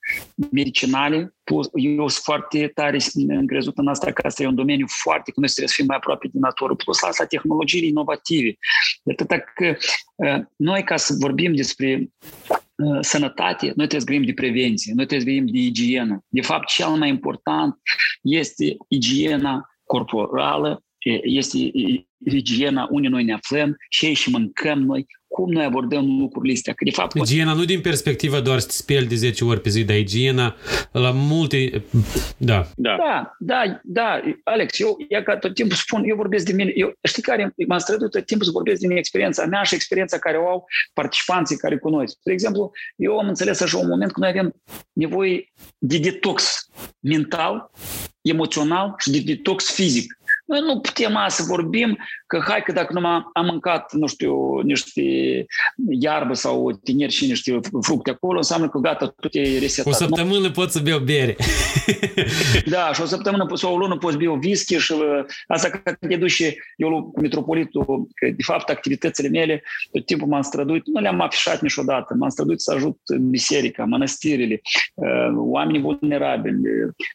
medicinale. 0.51 1.33
Eu 1.73 2.07
sunt 2.07 2.23
foarte 2.23 2.71
tare 2.73 2.97
încrezut 3.27 3.77
în 3.77 3.87
asta 3.87 4.11
că 4.11 4.27
asta 4.27 4.43
e 4.43 4.47
un 4.47 4.55
domeniu 4.55 4.85
foarte, 4.87 5.31
cum 5.31 5.43
trebuie 5.43 5.67
să 5.67 5.73
fim 5.75 5.85
mai 5.85 5.97
aproape 5.97 6.27
de 6.33 6.39
natură. 6.39 6.75
Plus 6.75 7.03
asta, 7.03 7.25
tehnologiile 7.25 7.85
inovative. 7.85 8.57
De 9.03 9.11
atât 9.11 9.43
că 9.55 9.75
uh, 10.15 10.43
noi, 10.55 10.83
ca 10.83 10.97
să 10.97 11.15
vorbim 11.19 11.55
despre 11.55 12.09
uh, 12.47 12.57
sănătate, 13.01 13.65
noi 13.65 13.87
trebuie 13.87 13.99
să 13.99 14.05
vorbim 14.09 14.25
de 14.25 14.41
prevenție, 14.41 14.93
noi 14.95 15.05
trebuie 15.05 15.27
să 15.27 15.39
vorbim 15.39 15.61
de 15.61 15.67
igienă. 15.67 16.25
De 16.27 16.41
fapt, 16.41 16.67
cel 16.67 16.89
mai 16.89 17.09
important 17.09 17.75
este 18.21 18.77
igiena 18.87 19.65
corporală, 19.83 20.83
este 21.23 21.57
igiena 22.25 22.87
unde 22.91 23.07
noi 23.07 23.23
ne 23.23 23.33
aflăm, 23.33 23.75
ce 23.89 24.13
și 24.13 24.29
mâncăm 24.29 24.79
noi, 24.79 25.05
cum 25.31 25.51
noi 25.51 25.63
abordăm 25.63 26.19
lucrurile 26.19 26.53
astea. 26.53 26.73
Că 26.73 26.83
de 26.83 26.91
fapt, 26.91 27.15
igiena 27.15 27.53
nu 27.53 27.65
din 27.65 27.81
perspectiva 27.81 28.39
doar 28.39 28.59
să 28.59 28.67
te 28.67 28.73
speli 28.73 29.07
de 29.07 29.15
10 29.15 29.43
ori 29.43 29.61
pe 29.61 29.69
zi, 29.69 29.83
dar 29.83 29.97
igiena 29.97 30.55
la 30.91 31.11
multe... 31.11 31.83
Da. 32.37 32.67
Da, 32.75 32.95
da, 32.97 33.35
da, 33.39 33.81
da. 33.83 34.21
Alex, 34.43 34.79
eu 34.79 34.97
eu 35.07 35.23
ca 35.23 35.37
tot 35.37 35.53
timpul 35.53 35.75
spun, 35.75 36.03
eu 36.05 36.15
vorbesc 36.15 36.45
de 36.45 36.53
mine, 36.53 36.71
eu, 36.75 36.93
știi 37.03 37.21
care 37.21 37.53
m-am 37.67 37.77
străduit 37.77 38.11
tot 38.11 38.25
timpul 38.25 38.45
să 38.45 38.51
vorbesc 38.51 38.81
din 38.81 38.91
experiența 38.91 39.45
mea 39.45 39.63
și 39.63 39.75
experiența 39.75 40.17
care 40.17 40.37
o 40.37 40.47
au 40.47 40.65
participanții 40.93 41.57
care 41.57 41.77
cunosc. 41.77 42.17
De 42.23 42.31
exemplu, 42.31 42.71
eu 42.95 43.19
am 43.19 43.27
înțeles 43.27 43.61
așa 43.61 43.77
un 43.77 43.87
moment 43.87 44.11
că 44.11 44.19
noi 44.19 44.29
avem 44.29 44.53
nevoie 44.93 45.51
de 45.77 45.97
detox 45.97 46.69
mental, 46.99 47.71
emoțional 48.21 48.95
și 48.97 49.11
de 49.11 49.19
detox 49.19 49.71
fizic. 49.71 50.19
Noi 50.45 50.59
nu 50.59 50.79
putem 50.79 51.17
să 51.27 51.43
vorbim 51.43 51.97
că 52.31 52.41
hai 52.47 52.61
că 52.61 52.71
dacă 52.71 52.99
nu 52.99 53.07
am 53.07 53.45
mâncat, 53.45 53.93
nu 53.93 54.07
știu, 54.07 54.59
niște 54.59 55.01
iarbă 55.99 56.33
sau 56.33 56.71
tineri 56.83 57.11
și 57.11 57.25
niște 57.25 57.59
fructe 57.81 58.09
acolo, 58.09 58.37
înseamnă 58.37 58.69
că 58.69 58.77
gata, 58.77 59.13
tot 59.19 59.33
e 59.33 59.59
resetat. 59.59 59.93
O 59.93 59.95
săptămână 59.95 60.39
nu? 60.39 60.51
pot 60.51 60.71
să 60.71 60.79
beau 60.79 60.99
bere. 60.99 61.35
da, 62.73 62.91
și 62.93 63.01
o 63.01 63.05
săptămână 63.05 63.47
sau 63.53 63.73
o 63.73 63.77
lună 63.77 63.97
poți 63.97 64.17
bea 64.17 64.31
whisky 64.31 64.77
și 64.77 64.91
uh, 64.91 65.25
asta 65.47 65.69
că 65.69 65.95
te 66.07 66.15
duci 66.15 66.43
eu 66.75 67.11
cu 67.13 67.21
metropolitul, 67.21 68.07
că 68.15 68.29
de 68.29 68.43
fapt 68.43 68.69
activitățile 68.69 69.29
mele 69.29 69.63
tot 69.91 70.05
timpul 70.05 70.27
m-am 70.27 70.41
străduit, 70.41 70.87
nu 70.87 71.01
le-am 71.01 71.21
afișat 71.21 71.61
niciodată, 71.61 72.15
m-am 72.19 72.29
străduit 72.29 72.59
să 72.59 72.73
ajut 72.73 72.97
biserica, 73.19 73.85
mănăstirile, 73.85 74.61
uh, 74.93 75.33
oamenii 75.35 75.81
vulnerabili, 75.81 76.61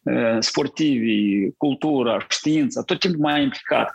uh, 0.02 0.36
sportivi, 0.38 1.50
cultura, 1.56 2.26
știința, 2.28 2.82
tot 2.82 2.98
timpul 2.98 3.20
m-am 3.20 3.40
implicat. 3.40 3.90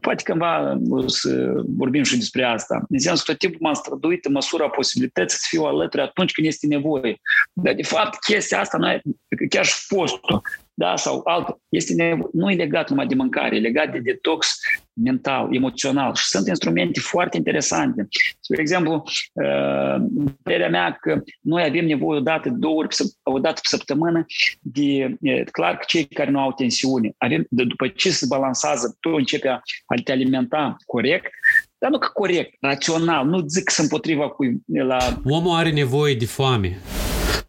Poate 0.00 0.22
cândva 0.22 0.53
o 0.88 1.08
să 1.08 1.52
vorbim 1.76 2.02
și 2.02 2.18
despre 2.18 2.44
asta. 2.44 2.84
Înseamnă 2.88 3.20
că 3.24 3.30
tot 3.30 3.38
timpul 3.38 3.58
m-am 3.60 3.74
străduit 3.74 4.24
în 4.24 4.32
măsura 4.32 4.68
posibilității 4.68 5.38
să 5.38 5.46
fiu 5.48 5.62
alături 5.62 6.02
atunci 6.02 6.32
când 6.32 6.46
este 6.46 6.66
nevoie. 6.66 7.20
Dar, 7.52 7.74
de 7.74 7.82
fapt, 7.82 8.18
chestia 8.18 8.60
asta, 8.60 8.78
noi, 8.78 9.02
chiar 9.48 9.64
și 9.64 9.86
postul, 9.88 10.42
da, 10.74 10.96
sau 10.96 11.20
altul, 11.24 11.60
este 11.68 11.94
nevo- 11.94 12.30
nu 12.32 12.50
e 12.50 12.54
legat 12.54 12.90
numai 12.90 13.06
de 13.06 13.14
mâncare, 13.14 13.56
e 13.56 13.60
legat 13.60 13.92
de 13.92 13.98
detox 13.98 14.58
mental, 14.92 15.54
emoțional 15.54 16.14
și 16.14 16.24
sunt 16.24 16.48
instrumente 16.48 17.00
foarte 17.00 17.36
interesante. 17.36 18.08
Spre 18.40 18.60
exemplu, 18.60 19.02
părerea 20.42 20.68
mea 20.68 20.98
că 21.00 21.22
noi 21.40 21.64
avem 21.64 21.86
nevoie 21.86 22.18
o 22.18 22.22
dată, 22.22 22.48
două 22.50 22.74
ori, 22.74 22.96
o 23.22 23.38
dată 23.38 23.54
pe 23.54 23.76
săptămână 23.76 24.24
de, 24.60 25.16
clar 25.50 25.76
că 25.76 25.84
cei 25.86 26.04
care 26.04 26.30
nu 26.30 26.40
au 26.40 26.52
tensiune, 26.52 27.14
avem, 27.18 27.46
de, 27.50 27.64
după 27.64 27.88
ce 27.88 28.10
se 28.10 28.26
balansează, 28.28 28.96
tu 29.00 29.10
începe 29.10 29.48
a 29.48 29.60
te 30.04 30.12
alimenta 30.12 30.76
corect, 30.86 31.30
dar 31.78 31.90
nu 31.90 31.98
că 31.98 32.08
corect, 32.12 32.56
rațional, 32.60 33.26
nu 33.26 33.44
zic 33.46 33.64
că 33.64 33.72
sunt 33.72 33.90
împotriva 33.90 34.28
cu 34.28 34.44
la... 34.66 35.20
Omul 35.24 35.56
are 35.56 35.70
nevoie 35.70 36.14
de 36.14 36.26
foame. 36.26 36.78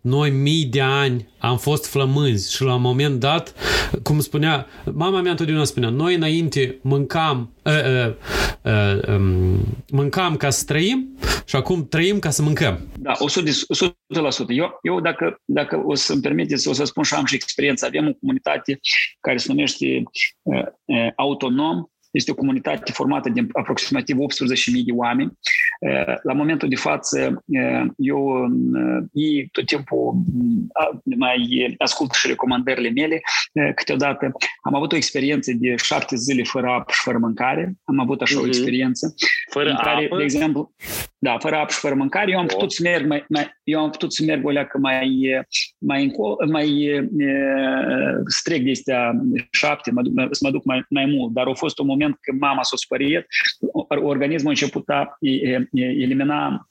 Noi 0.05 0.29
mii 0.29 0.65
de 0.65 0.81
ani 0.81 1.29
am 1.37 1.57
fost 1.57 1.85
flămânzi 1.85 2.55
și 2.55 2.63
la 2.63 2.73
un 2.73 2.81
moment 2.81 3.19
dat, 3.19 3.53
cum 4.03 4.19
spunea, 4.19 4.67
mama 4.93 5.21
mea 5.21 5.31
întotdeauna 5.31 5.63
spunea, 5.63 5.89
noi 5.89 6.15
înainte 6.15 6.79
mâncam, 6.81 7.53
uh, 7.63 7.73
uh, 7.73 8.13
uh, 8.61 9.07
um, 9.07 9.59
mâncam 9.89 10.35
ca 10.35 10.49
să 10.49 10.65
trăim 10.65 11.17
și 11.45 11.55
acum 11.55 11.87
trăim 11.87 12.19
ca 12.19 12.29
să 12.29 12.41
mâncăm. 12.41 12.87
Da, 12.99 13.11
100%. 13.11 13.15
100%. 13.15 13.17
Eu, 14.47 14.79
eu 14.81 14.99
dacă, 14.99 15.41
dacă 15.45 15.81
o 15.85 15.95
să-mi 15.95 16.21
permiteți, 16.21 16.67
o 16.67 16.73
să 16.73 16.83
spun 16.83 17.03
și 17.03 17.13
am 17.13 17.25
și 17.25 17.35
experiență. 17.35 17.85
Avem 17.85 18.07
o 18.07 18.13
comunitate 18.13 18.79
care 19.19 19.37
se 19.37 19.51
numește 19.51 20.03
uh, 20.41 20.63
uh, 20.83 21.07
Autonom, 21.15 21.85
este 22.15 22.31
o 22.31 22.35
comunitate 22.35 22.91
formată 22.91 23.29
din 23.29 23.49
aproximativ 23.51 24.15
18.000 24.15 24.83
de 24.85 24.91
oameni. 24.91 25.31
La 26.23 26.33
momentul 26.33 26.69
de 26.69 26.75
față, 26.75 27.43
eu 27.97 28.47
ei 29.13 29.49
tot 29.51 29.65
timpul 29.65 30.13
mai 31.17 31.75
ascult 31.77 32.13
și 32.13 32.27
recomandările 32.27 32.89
mele. 32.89 33.21
Câteodată 33.75 34.31
am 34.61 34.75
avut 34.75 34.91
o 34.91 34.95
experiență 34.95 35.51
de 35.55 35.75
șapte 35.75 36.15
zile 36.15 36.43
fără 36.43 36.67
apă 36.67 36.91
și 36.91 37.01
fără 37.03 37.17
mâncare. 37.17 37.73
Am 37.83 37.99
avut 37.99 38.21
așa 38.21 38.33
mm-hmm. 38.33 38.37
o 38.37 38.45
mhm. 38.45 38.49
experiență. 38.49 39.13
Fără 39.51 39.69
în 39.69 39.79
care, 39.83 40.05
apă? 40.05 40.17
de 40.17 40.23
exemplu, 40.23 40.73
da, 41.25 41.37
fără 41.37 41.55
apă 41.55 41.71
și 41.71 41.79
fără 41.79 41.95
mâncare. 41.95 42.31
Eu 42.31 42.39
am 42.39 42.45
putut 42.45 42.71
să 42.71 42.81
merg 42.83 43.07
mai, 43.07 43.25
mai 43.29 43.53
eu 43.63 43.79
am 43.79 43.89
putut 43.89 44.13
să 44.13 44.23
merg 44.23 44.45
o 44.45 44.49
leacă 44.49 44.77
mai, 44.77 45.29
mai, 45.77 46.03
încolo, 46.03 46.37
mai 46.51 46.67
strict 48.25 48.65
de 48.65 48.71
astea 48.71 49.13
șapte, 49.51 49.91
mă 49.91 50.01
duc, 50.01 50.13
să 50.31 50.39
mă 50.43 50.51
duc 50.51 50.63
mai, 50.65 50.85
mai 50.89 51.05
mult, 51.05 51.33
dar 51.33 51.47
a 51.47 51.53
fost 51.53 51.79
un 51.79 51.85
moment 51.85 52.17
când 52.21 52.39
mama 52.39 52.63
s-a 52.63 52.75
spăriet, 52.75 53.25
organismul 53.87 54.47
a 54.47 54.49
început 54.49 54.89
a 54.89 55.17
elimina 55.71 56.67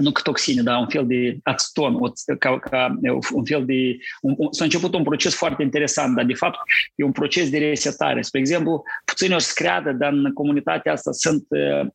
nu 0.00 0.10
că 0.10 0.20
toxine, 0.22 0.62
dar 0.62 0.80
un 0.80 0.88
fel 0.88 1.06
de 1.06 1.38
aceton, 1.42 2.12
ca, 2.38 2.58
ca 2.58 2.98
un 3.32 3.44
fel 3.44 3.64
de... 3.64 3.98
Un, 4.20 4.34
un, 4.36 4.52
s-a 4.52 4.64
început 4.64 4.94
un 4.94 5.02
proces 5.02 5.34
foarte 5.34 5.62
interesant, 5.62 6.16
dar 6.16 6.24
de 6.24 6.34
fapt 6.34 6.58
e 6.94 7.04
un 7.04 7.12
proces 7.12 7.50
de 7.50 7.58
resetare. 7.58 8.22
Spre 8.22 8.40
exemplu, 8.40 8.82
puțini 9.04 9.34
o 9.34 9.38
să 9.38 9.52
creadă, 9.54 9.92
dar 9.92 10.12
în 10.12 10.32
comunitatea 10.32 10.92
asta 10.92 11.12
sunt, 11.12 11.46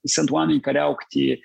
sunt 0.03 0.29
oameni 0.29 0.59
care 0.59 0.79
au 0.79 0.95
câte, 0.95 1.39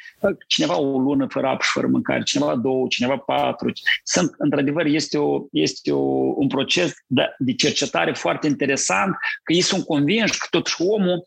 cineva 0.47 0.81
o 0.81 0.99
lună 0.99 1.27
fără 1.29 1.47
apă 1.47 1.63
și 1.63 1.71
fără 1.73 1.87
mâncare, 1.87 2.23
cineva 2.23 2.57
două, 2.57 2.87
cineva 2.89 3.17
patru. 3.17 3.73
Sunt, 4.03 4.35
într-adevăr, 4.39 4.85
este, 4.85 5.19
o, 5.19 5.47
este 5.53 5.93
o, 5.93 6.33
un 6.37 6.47
proces 6.47 6.95
de, 7.07 7.35
de 7.39 7.53
cercetare 7.53 8.13
foarte 8.13 8.47
interesant, 8.47 9.17
că 9.43 9.53
ei 9.53 9.61
sunt 9.61 9.85
convinși 9.85 10.39
că 10.39 10.47
totuși 10.51 10.77
omul, 10.79 11.23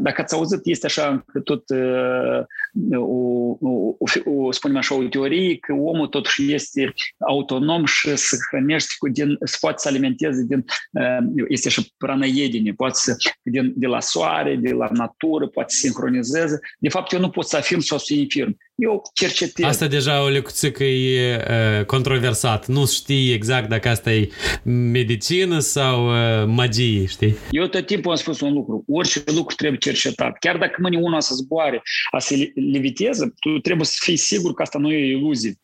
dacă 0.00 0.20
ați 0.20 0.34
auzit, 0.34 0.60
este 0.62 0.86
așa 0.86 1.24
că 1.26 1.40
tot 1.40 1.64
o, 2.92 3.04
o, 3.60 3.94
o, 3.98 4.06
spunem 4.50 4.76
așa, 4.76 4.94
o 4.94 5.02
teorie 5.02 5.56
că 5.58 5.72
omul 5.72 6.06
totuși 6.06 6.52
este 6.52 6.92
autonom 7.28 7.84
și 7.84 8.16
se 8.16 8.36
hrănește 8.50 8.92
cu 8.98 9.08
din, 9.08 9.36
se 9.44 9.56
poate 9.60 9.76
să 9.78 9.88
alimenteze 9.88 10.44
din, 10.48 10.64
este 11.48 11.68
și 11.68 11.92
pranaedine, 11.96 12.72
poate 12.72 12.94
să, 12.96 13.16
din, 13.42 13.72
de 13.76 13.86
la 13.86 14.00
soare, 14.00 14.56
de 14.56 14.72
la 14.72 14.88
natură, 14.92 15.46
poate 15.46 15.72
să 15.72 15.78
sincronizeze. 15.78 16.58
De 16.78 16.88
fapt, 16.88 17.12
eu 17.12 17.20
nu 17.20 17.30
pot 17.30 17.46
să 17.46 17.56
afirm 17.56 17.80
sau 17.80 17.98
să 17.98 18.14
infirm. 18.14 18.56
Eu 18.76 19.02
cercetez. 19.12 19.64
Asta 19.64 19.86
deja 19.86 20.22
o 20.22 20.28
lecuțică 20.28 20.84
e 20.84 21.36
uh, 21.36 21.84
controversat. 21.84 22.66
Nu 22.66 22.86
știi 22.86 23.32
exact 23.32 23.68
dacă 23.68 23.88
asta 23.88 24.12
e 24.12 24.28
medicină 24.64 25.58
sau 25.58 26.08
uh, 26.08 26.44
magie, 26.46 27.06
știi? 27.06 27.36
Eu 27.50 27.66
tot 27.66 27.86
timpul 27.86 28.10
am 28.10 28.16
spus 28.16 28.40
un 28.40 28.52
lucru. 28.52 28.84
Orice 28.88 29.22
lucru 29.26 29.54
trebuie 29.54 29.78
cercetat. 29.78 30.36
Chiar 30.38 30.56
dacă 30.56 30.76
mâine 30.80 30.98
unul 30.98 31.20
să 31.20 31.34
zboare, 31.34 31.82
a 32.10 32.18
să 32.18 32.34
leviteze, 32.72 33.34
tu 33.40 33.58
trebuie 33.58 33.86
să 33.86 33.96
fii 34.00 34.16
sigur 34.16 34.54
că 34.54 34.62
asta 34.62 34.78
nu 34.78 34.92
e 34.92 35.06
iluzie. 35.06 35.58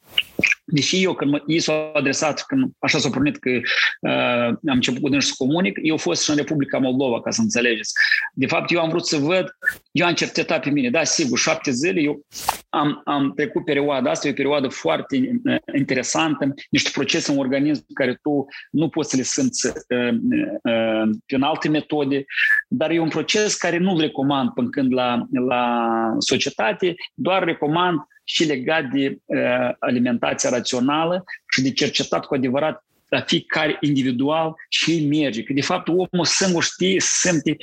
Deși 0.65 1.03
eu, 1.03 1.15
când 1.15 1.43
ei 1.47 1.61
s-au 1.61 1.91
adresat, 1.95 2.45
când 2.47 2.71
așa 2.79 2.99
s-a 2.99 3.11
pornit 3.11 3.39
că 3.39 3.51
uh, 3.51 4.47
am 4.47 4.59
început 4.63 5.23
să 5.23 5.33
comunic, 5.37 5.79
eu 5.83 5.97
fost 5.97 6.23
și 6.23 6.31
în 6.31 6.37
Republica 6.37 6.79
Moldova, 6.79 7.21
ca 7.21 7.31
să 7.31 7.41
înțelegeți. 7.41 7.93
De 8.35 8.47
fapt, 8.47 8.71
eu 8.71 8.81
am 8.81 8.89
vrut 8.89 9.07
să 9.07 9.17
văd, 9.17 9.57
eu 9.91 10.07
am 10.07 10.15
cercetat 10.15 10.63
pe 10.63 10.71
mine, 10.71 10.91
da, 10.91 11.05
sigur, 11.05 11.39
șapte 11.39 11.71
zile, 11.71 12.01
eu 12.01 12.27
am, 12.69 13.01
am 13.05 13.33
trecut 13.35 13.65
perioada 13.65 14.11
asta, 14.11 14.29
e 14.29 14.31
o 14.31 14.35
perioadă 14.35 14.69
foarte 14.69 15.41
uh, 15.45 15.57
interesantă, 15.77 16.55
niște 16.71 16.91
procese 16.93 17.33
în 17.33 17.39
organism 17.39 17.85
care 17.95 18.19
tu 18.23 18.47
nu 18.71 18.89
poți 18.89 19.11
să 19.11 19.17
le 19.17 19.23
simți 19.23 19.67
uh, 19.67 20.15
uh, 20.63 21.11
prin 21.27 21.43
alte 21.43 21.69
metode, 21.69 22.25
dar 22.69 22.91
e 22.91 22.99
un 22.99 23.09
proces 23.09 23.55
care 23.55 23.79
nu-l 23.79 24.01
recomand 24.01 24.51
până 24.51 24.69
când 24.69 24.93
la, 24.93 25.27
la 25.31 26.15
societate, 26.19 26.95
doar 27.15 27.45
recomand 27.45 27.99
și 28.33 28.45
legat 28.45 28.85
de 28.85 29.19
uh, 29.25 29.71
alimentația 29.79 30.51
rațională 30.51 31.25
și 31.55 31.63
de 31.63 31.73
cercetat 31.73 32.25
cu 32.25 32.35
adevărat 32.35 32.85
la 33.09 33.21
fiecare 33.21 33.77
individual 33.81 34.55
și 34.69 35.07
merge. 35.07 35.43
Că 35.43 35.53
de 35.53 35.61
fapt 35.61 35.89
omul 35.89 36.25
singur 36.25 36.63
știe, 36.63 37.01
simte 37.01 37.57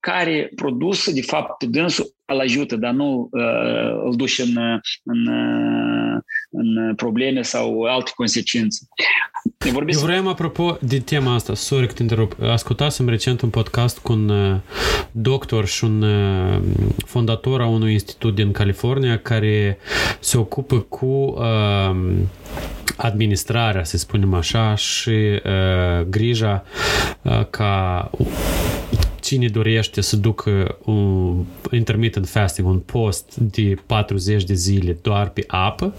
care 0.00 0.50
produs 0.54 1.12
de 1.12 1.22
fapt 1.22 1.58
pe 1.58 1.66
dânsul 1.66 2.14
îl 2.24 2.38
ajută, 2.38 2.76
dar 2.76 2.92
nu 2.92 3.28
uh, 3.32 4.02
îl 4.04 4.16
duce 4.16 4.42
în, 4.42 4.56
în, 5.02 5.26
în 6.50 6.94
probleme 6.94 7.42
sau 7.42 7.82
alte 7.82 8.10
consecințe. 8.14 8.88
Vorbesc... 9.72 9.98
Eu 9.98 10.04
vreau, 10.06 10.28
apropo 10.28 10.78
de 10.80 10.98
tema 10.98 11.34
asta, 11.34 11.54
sorry 11.54 11.86
că 11.86 11.92
te 11.92 12.02
întrerup, 12.02 12.36
ascultasem 12.42 13.08
recent 13.08 13.40
un 13.40 13.50
podcast 13.50 13.98
cu 13.98 14.12
un 14.12 14.28
uh, 14.28 14.56
doctor 15.10 15.66
și 15.66 15.84
un 15.84 16.02
uh, 16.02 16.60
fondator 17.06 17.60
a 17.60 17.66
unui 17.66 17.92
institut 17.92 18.34
din 18.34 18.52
California 18.52 19.18
care 19.18 19.78
se 20.20 20.38
ocupă 20.38 20.78
cu 20.78 21.06
uh, 21.06 21.96
administrarea, 22.96 23.84
să 23.84 23.96
spunem 23.96 24.34
așa, 24.34 24.74
și 24.74 25.10
uh, 25.10 26.04
grija 26.06 26.64
uh, 27.22 27.46
ca 27.50 28.10
cine 29.28 29.48
dorește 29.48 30.00
să 30.00 30.16
ducă 30.16 30.78
un 30.84 31.44
intermittent 31.70 32.28
fasting, 32.28 32.68
un 32.68 32.78
post 32.78 33.36
de 33.36 33.74
40 33.86 34.44
de 34.44 34.54
zile 34.54 34.98
doar 35.02 35.28
pe 35.28 35.44
apă, 35.46 35.94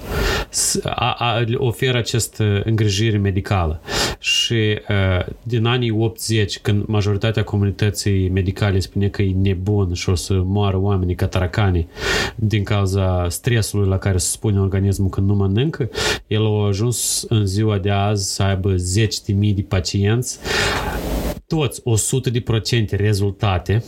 a, 0.83 1.15
a, 1.19 1.43
oferă 1.55 1.97
această 1.97 2.61
îngrijire 2.65 3.17
medicală. 3.17 3.81
Și 4.19 4.53
uh, 4.89 5.25
din 5.43 5.65
anii 5.65 5.91
80, 5.91 6.59
când 6.59 6.85
majoritatea 6.85 7.43
comunității 7.43 8.29
medicale 8.29 8.79
spune 8.79 9.07
că 9.07 9.21
e 9.21 9.33
nebun 9.33 9.93
și 9.93 10.09
o 10.09 10.15
să 10.15 10.33
moară 10.33 10.77
oamenii 10.77 11.15
cataracani 11.15 11.87
din 12.35 12.63
cauza 12.63 13.29
stresului 13.29 13.87
la 13.87 13.97
care 13.97 14.17
se 14.17 14.29
spune 14.29 14.59
organismul 14.59 15.09
când 15.09 15.27
nu 15.27 15.35
mănâncă, 15.35 15.89
el 16.27 16.45
a 16.45 16.67
ajuns 16.67 17.25
în 17.27 17.45
ziua 17.45 17.77
de 17.77 17.89
azi 17.89 18.33
să 18.33 18.43
aibă 18.43 18.75
10.000 18.75 18.81
de 19.55 19.65
pacienți 19.67 20.39
toți 21.49 21.81
100% 22.93 22.97
rezultate 22.97 23.83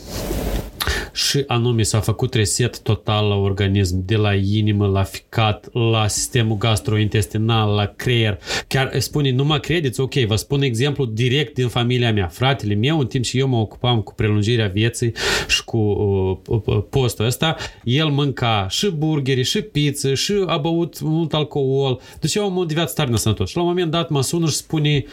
și 1.12 1.44
anume 1.46 1.82
s-a 1.82 2.00
făcut 2.00 2.34
reset 2.34 2.80
total 2.80 3.28
la 3.28 3.34
organism, 3.34 4.02
de 4.04 4.16
la 4.16 4.34
inimă, 4.34 4.86
la 4.86 5.02
ficat, 5.02 5.68
la 5.72 6.08
sistemul 6.08 6.56
gastrointestinal, 6.56 7.74
la 7.74 7.86
creier. 7.86 8.38
Chiar 8.66 8.98
spune, 8.98 9.30
nu 9.30 9.44
mă 9.44 9.58
credeți? 9.58 10.00
Ok, 10.00 10.14
vă 10.14 10.36
spun 10.36 10.62
exemplu 10.62 11.04
direct 11.04 11.54
din 11.54 11.68
familia 11.68 12.12
mea. 12.12 12.26
Fratele 12.26 12.74
meu, 12.74 12.98
în 12.98 13.06
timp 13.06 13.24
ce 13.24 13.38
eu 13.38 13.48
mă 13.48 13.56
ocupam 13.56 14.00
cu 14.00 14.14
prelungirea 14.14 14.68
vieții 14.68 15.12
și 15.48 15.64
cu 15.64 15.78
uh, 15.78 16.60
uh 16.66 16.82
postul 16.90 17.24
ăsta, 17.24 17.56
el 17.84 18.08
mânca 18.08 18.66
și 18.70 18.90
burgeri, 18.90 19.42
și 19.42 19.60
pizza, 19.60 20.14
și 20.14 20.44
a 20.46 20.56
băut 20.56 21.00
mult 21.00 21.34
alcool. 21.34 22.00
Deci 22.20 22.34
eu 22.34 22.44
am 22.44 22.56
un 22.56 22.66
viață 22.66 22.92
tare 22.94 23.10
nesănătos. 23.10 23.48
Și 23.48 23.56
la 23.56 23.62
un 23.62 23.68
moment 23.68 23.90
dat 23.90 24.08
mă 24.08 24.22
sună 24.22 24.46
și 24.46 24.54
spune 24.54 25.04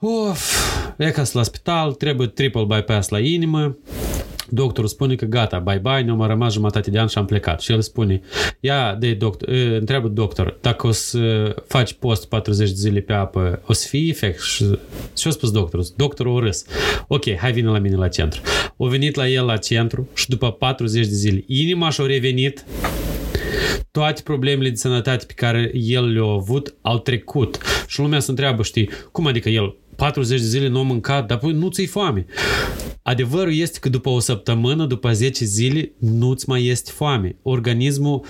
Of, 0.00 0.94
e 0.98 1.10
ca 1.10 1.22
la 1.32 1.42
spital, 1.42 1.92
trebuie 1.92 2.26
triple 2.26 2.64
bypass 2.64 3.08
la 3.08 3.18
inimă, 3.18 3.76
Doctorul 4.48 4.88
spune 4.88 5.14
că 5.14 5.24
gata, 5.24 5.64
bye-bye, 5.70 6.04
ne-am 6.04 6.22
rămas 6.22 6.52
jumătate 6.52 6.90
de 6.90 6.98
an 6.98 7.06
și 7.06 7.18
am 7.18 7.24
plecat. 7.24 7.60
Și 7.60 7.72
el 7.72 7.80
spune, 7.80 8.20
ia 8.60 8.94
de 8.94 9.12
doctor, 9.12 9.48
întreabă 9.78 10.08
doctor, 10.08 10.58
dacă 10.60 10.86
o 10.86 10.90
să 10.90 11.54
faci 11.66 11.92
post 11.92 12.28
40 12.28 12.68
de 12.68 12.74
zile 12.74 13.00
pe 13.00 13.12
apă, 13.12 13.62
o 13.66 13.72
să 13.72 13.86
fie 13.88 14.08
efect? 14.08 14.40
Și 14.40 14.78
ce 15.14 15.28
a 15.28 15.30
spus 15.30 15.50
doctorul? 15.50 15.86
Doctorul 15.96 16.32
o 16.32 16.40
râs. 16.40 16.64
Ok, 17.08 17.36
hai 17.36 17.52
vine 17.52 17.68
la 17.68 17.78
mine 17.78 17.96
la 17.96 18.08
centru. 18.08 18.40
O 18.76 18.88
venit 18.88 19.14
la 19.14 19.28
el 19.28 19.44
la 19.44 19.56
centru 19.56 20.08
și 20.14 20.28
după 20.28 20.50
40 20.50 21.06
de 21.06 21.14
zile 21.14 21.44
inima 21.46 21.90
și-a 21.90 22.06
revenit 22.06 22.64
toate 23.90 24.22
problemele 24.22 24.68
de 24.68 24.74
sănătate 24.74 25.24
pe 25.26 25.32
care 25.32 25.70
el 25.74 26.12
le-a 26.12 26.32
avut 26.32 26.74
au 26.82 26.98
trecut. 26.98 27.58
Și 27.86 28.00
lumea 28.00 28.20
se 28.20 28.30
întreabă, 28.30 28.62
știi, 28.62 28.90
cum 29.12 29.26
adică 29.26 29.48
el 29.48 29.76
40 29.96 30.40
de 30.40 30.46
zile 30.46 30.68
nu 30.68 30.78
a 30.78 30.82
mâncat, 30.82 31.26
dar 31.26 31.40
nu 31.40 31.68
ți-i 31.68 31.86
foame. 31.86 32.26
Adevărul 33.02 33.54
este 33.54 33.78
că 33.78 33.88
după 33.88 34.08
o 34.08 34.18
săptămână, 34.18 34.84
după 34.84 35.12
10 35.12 35.44
zile, 35.44 35.92
nu-ți 35.98 36.48
mai 36.48 36.66
este 36.66 36.90
foame. 36.94 37.36
Organismul, 37.42 38.24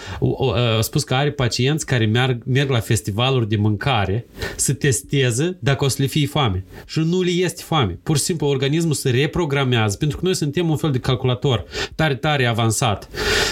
a 0.76 0.80
spus 0.80 1.04
că 1.04 1.14
are 1.14 1.30
pacienți 1.30 1.86
care 1.86 2.06
merg, 2.06 2.42
merg 2.44 2.70
la 2.70 2.80
festivaluri 2.80 3.48
de 3.48 3.56
mâncare 3.56 4.26
să 4.56 4.72
testeze 4.72 5.58
dacă 5.60 5.84
o 5.84 5.88
să 5.88 5.96
le 5.98 6.06
fie 6.06 6.26
foame. 6.26 6.64
Și 6.86 6.98
nu 6.98 7.22
le 7.22 7.30
este 7.30 7.62
foame. 7.62 7.98
Pur 8.02 8.16
și 8.16 8.22
simplu 8.22 8.46
organismul 8.46 8.94
se 8.94 9.10
reprogramează, 9.10 9.96
pentru 9.96 10.16
că 10.18 10.24
noi 10.24 10.34
suntem 10.34 10.70
un 10.70 10.76
fel 10.76 10.90
de 10.90 10.98
calculator 10.98 11.64
tare, 11.94 12.14
tare 12.14 12.46
avansat. 12.46 13.08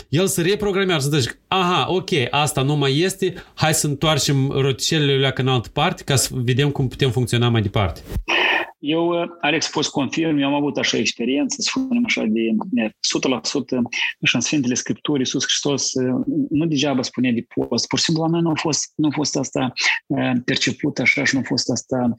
El 0.09 0.27
se 0.27 0.42
reprogramează, 0.42 1.09
să 1.11 1.18
zice, 1.18 1.38
aha, 1.48 1.87
ok, 1.88 2.11
asta 2.31 2.62
nu 2.62 2.77
mai 2.77 2.98
este, 2.98 3.35
hai 3.55 3.74
să 3.74 3.87
întoarcem 3.87 4.48
roticelele 4.48 5.33
în 5.37 5.48
altă 5.48 5.68
parte 5.72 6.03
ca 6.03 6.16
să 6.16 6.29
vedem 6.33 6.70
cum 6.70 6.88
putem 6.88 7.11
funcționa 7.11 7.48
mai 7.48 7.62
departe. 7.62 8.00
Eu, 8.87 9.37
Alex, 9.40 9.71
pot 9.71 9.85
să 9.85 9.90
confirm, 9.90 10.38
eu 10.38 10.47
am 10.47 10.55
avut 10.55 10.77
așa 10.77 10.97
experiență, 10.97 11.57
să 11.59 11.71
spunem 11.71 12.03
așa, 12.07 12.25
de 12.27 12.40
100% 12.87 12.93
și 14.23 14.35
în 14.35 14.40
Sfintele 14.40 14.75
Scripturi, 14.75 15.19
Iisus 15.19 15.43
Hristos 15.43 15.93
nu 16.51 16.67
degeaba 16.67 17.03
spune 17.03 17.33
de 17.33 17.47
post, 17.55 17.87
pur 17.87 17.99
și 17.99 18.05
simplu 18.05 18.25
la 18.25 18.31
noi 18.31 18.40
nu 18.40 18.51
a 18.51 18.55
fost, 18.55 18.93
nu 18.95 19.09
a 19.09 19.11
fost 19.14 19.37
asta 19.37 19.73
perceput 20.45 20.99
așa 20.99 21.25
și 21.25 21.35
nu 21.35 21.40
a 21.40 21.45
fost 21.47 21.71
asta 21.71 22.14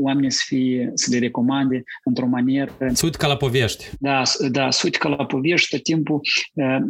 oamenii 0.00 0.30
să, 0.30 0.42
fie, 0.46 0.90
să 0.94 1.10
le 1.10 1.18
recomande 1.18 1.82
într-o 2.04 2.26
manieră. 2.26 2.76
Sut 2.92 3.16
ca 3.16 3.26
la 3.26 3.36
povești. 3.36 3.84
Da, 3.98 4.22
da, 4.50 4.70
sut 4.70 4.96
ca 4.96 5.08
la 5.08 5.26
povești, 5.26 5.76
tot 5.76 5.84
timpul, 5.84 6.20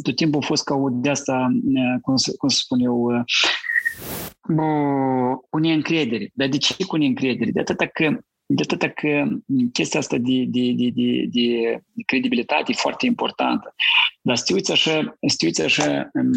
tot 0.03 0.17
timpul 0.17 0.41
a 0.43 0.47
fost 0.47 0.65
ca 0.65 0.75
o 0.75 0.89
de 0.91 1.09
asta, 1.09 1.49
cum, 2.03 2.15
cum 2.37 2.49
să 2.49 2.57
spun 2.59 2.81
eu, 2.81 3.25
cu 5.51 5.59
neîncredere. 5.59 6.31
Dar 6.35 6.49
de 6.49 6.59
ce 6.59 6.85
cu 6.87 6.97
neîncredere? 6.97 7.51
De 7.51 7.61
atâta 7.61 7.87
că 7.87 8.19
de 8.55 8.63
atâta 8.63 8.89
că 8.89 9.25
chestia 9.73 10.01
asta 10.01 10.17
de, 10.17 10.45
de, 10.49 10.73
de, 10.77 10.91
de, 10.95 11.27
de 11.31 11.81
credibilitate 12.07 12.73
e 12.73 12.75
foarte 12.75 13.07
importantă. 13.07 13.75
Dar 14.21 14.37
să 14.37 14.45
te 14.47 14.53
uiți 14.53 14.73
așa, 14.73 15.19
să 15.27 15.35
te 15.39 15.45
uiți 15.45 15.63
așa 15.63 16.09
în, 16.13 16.33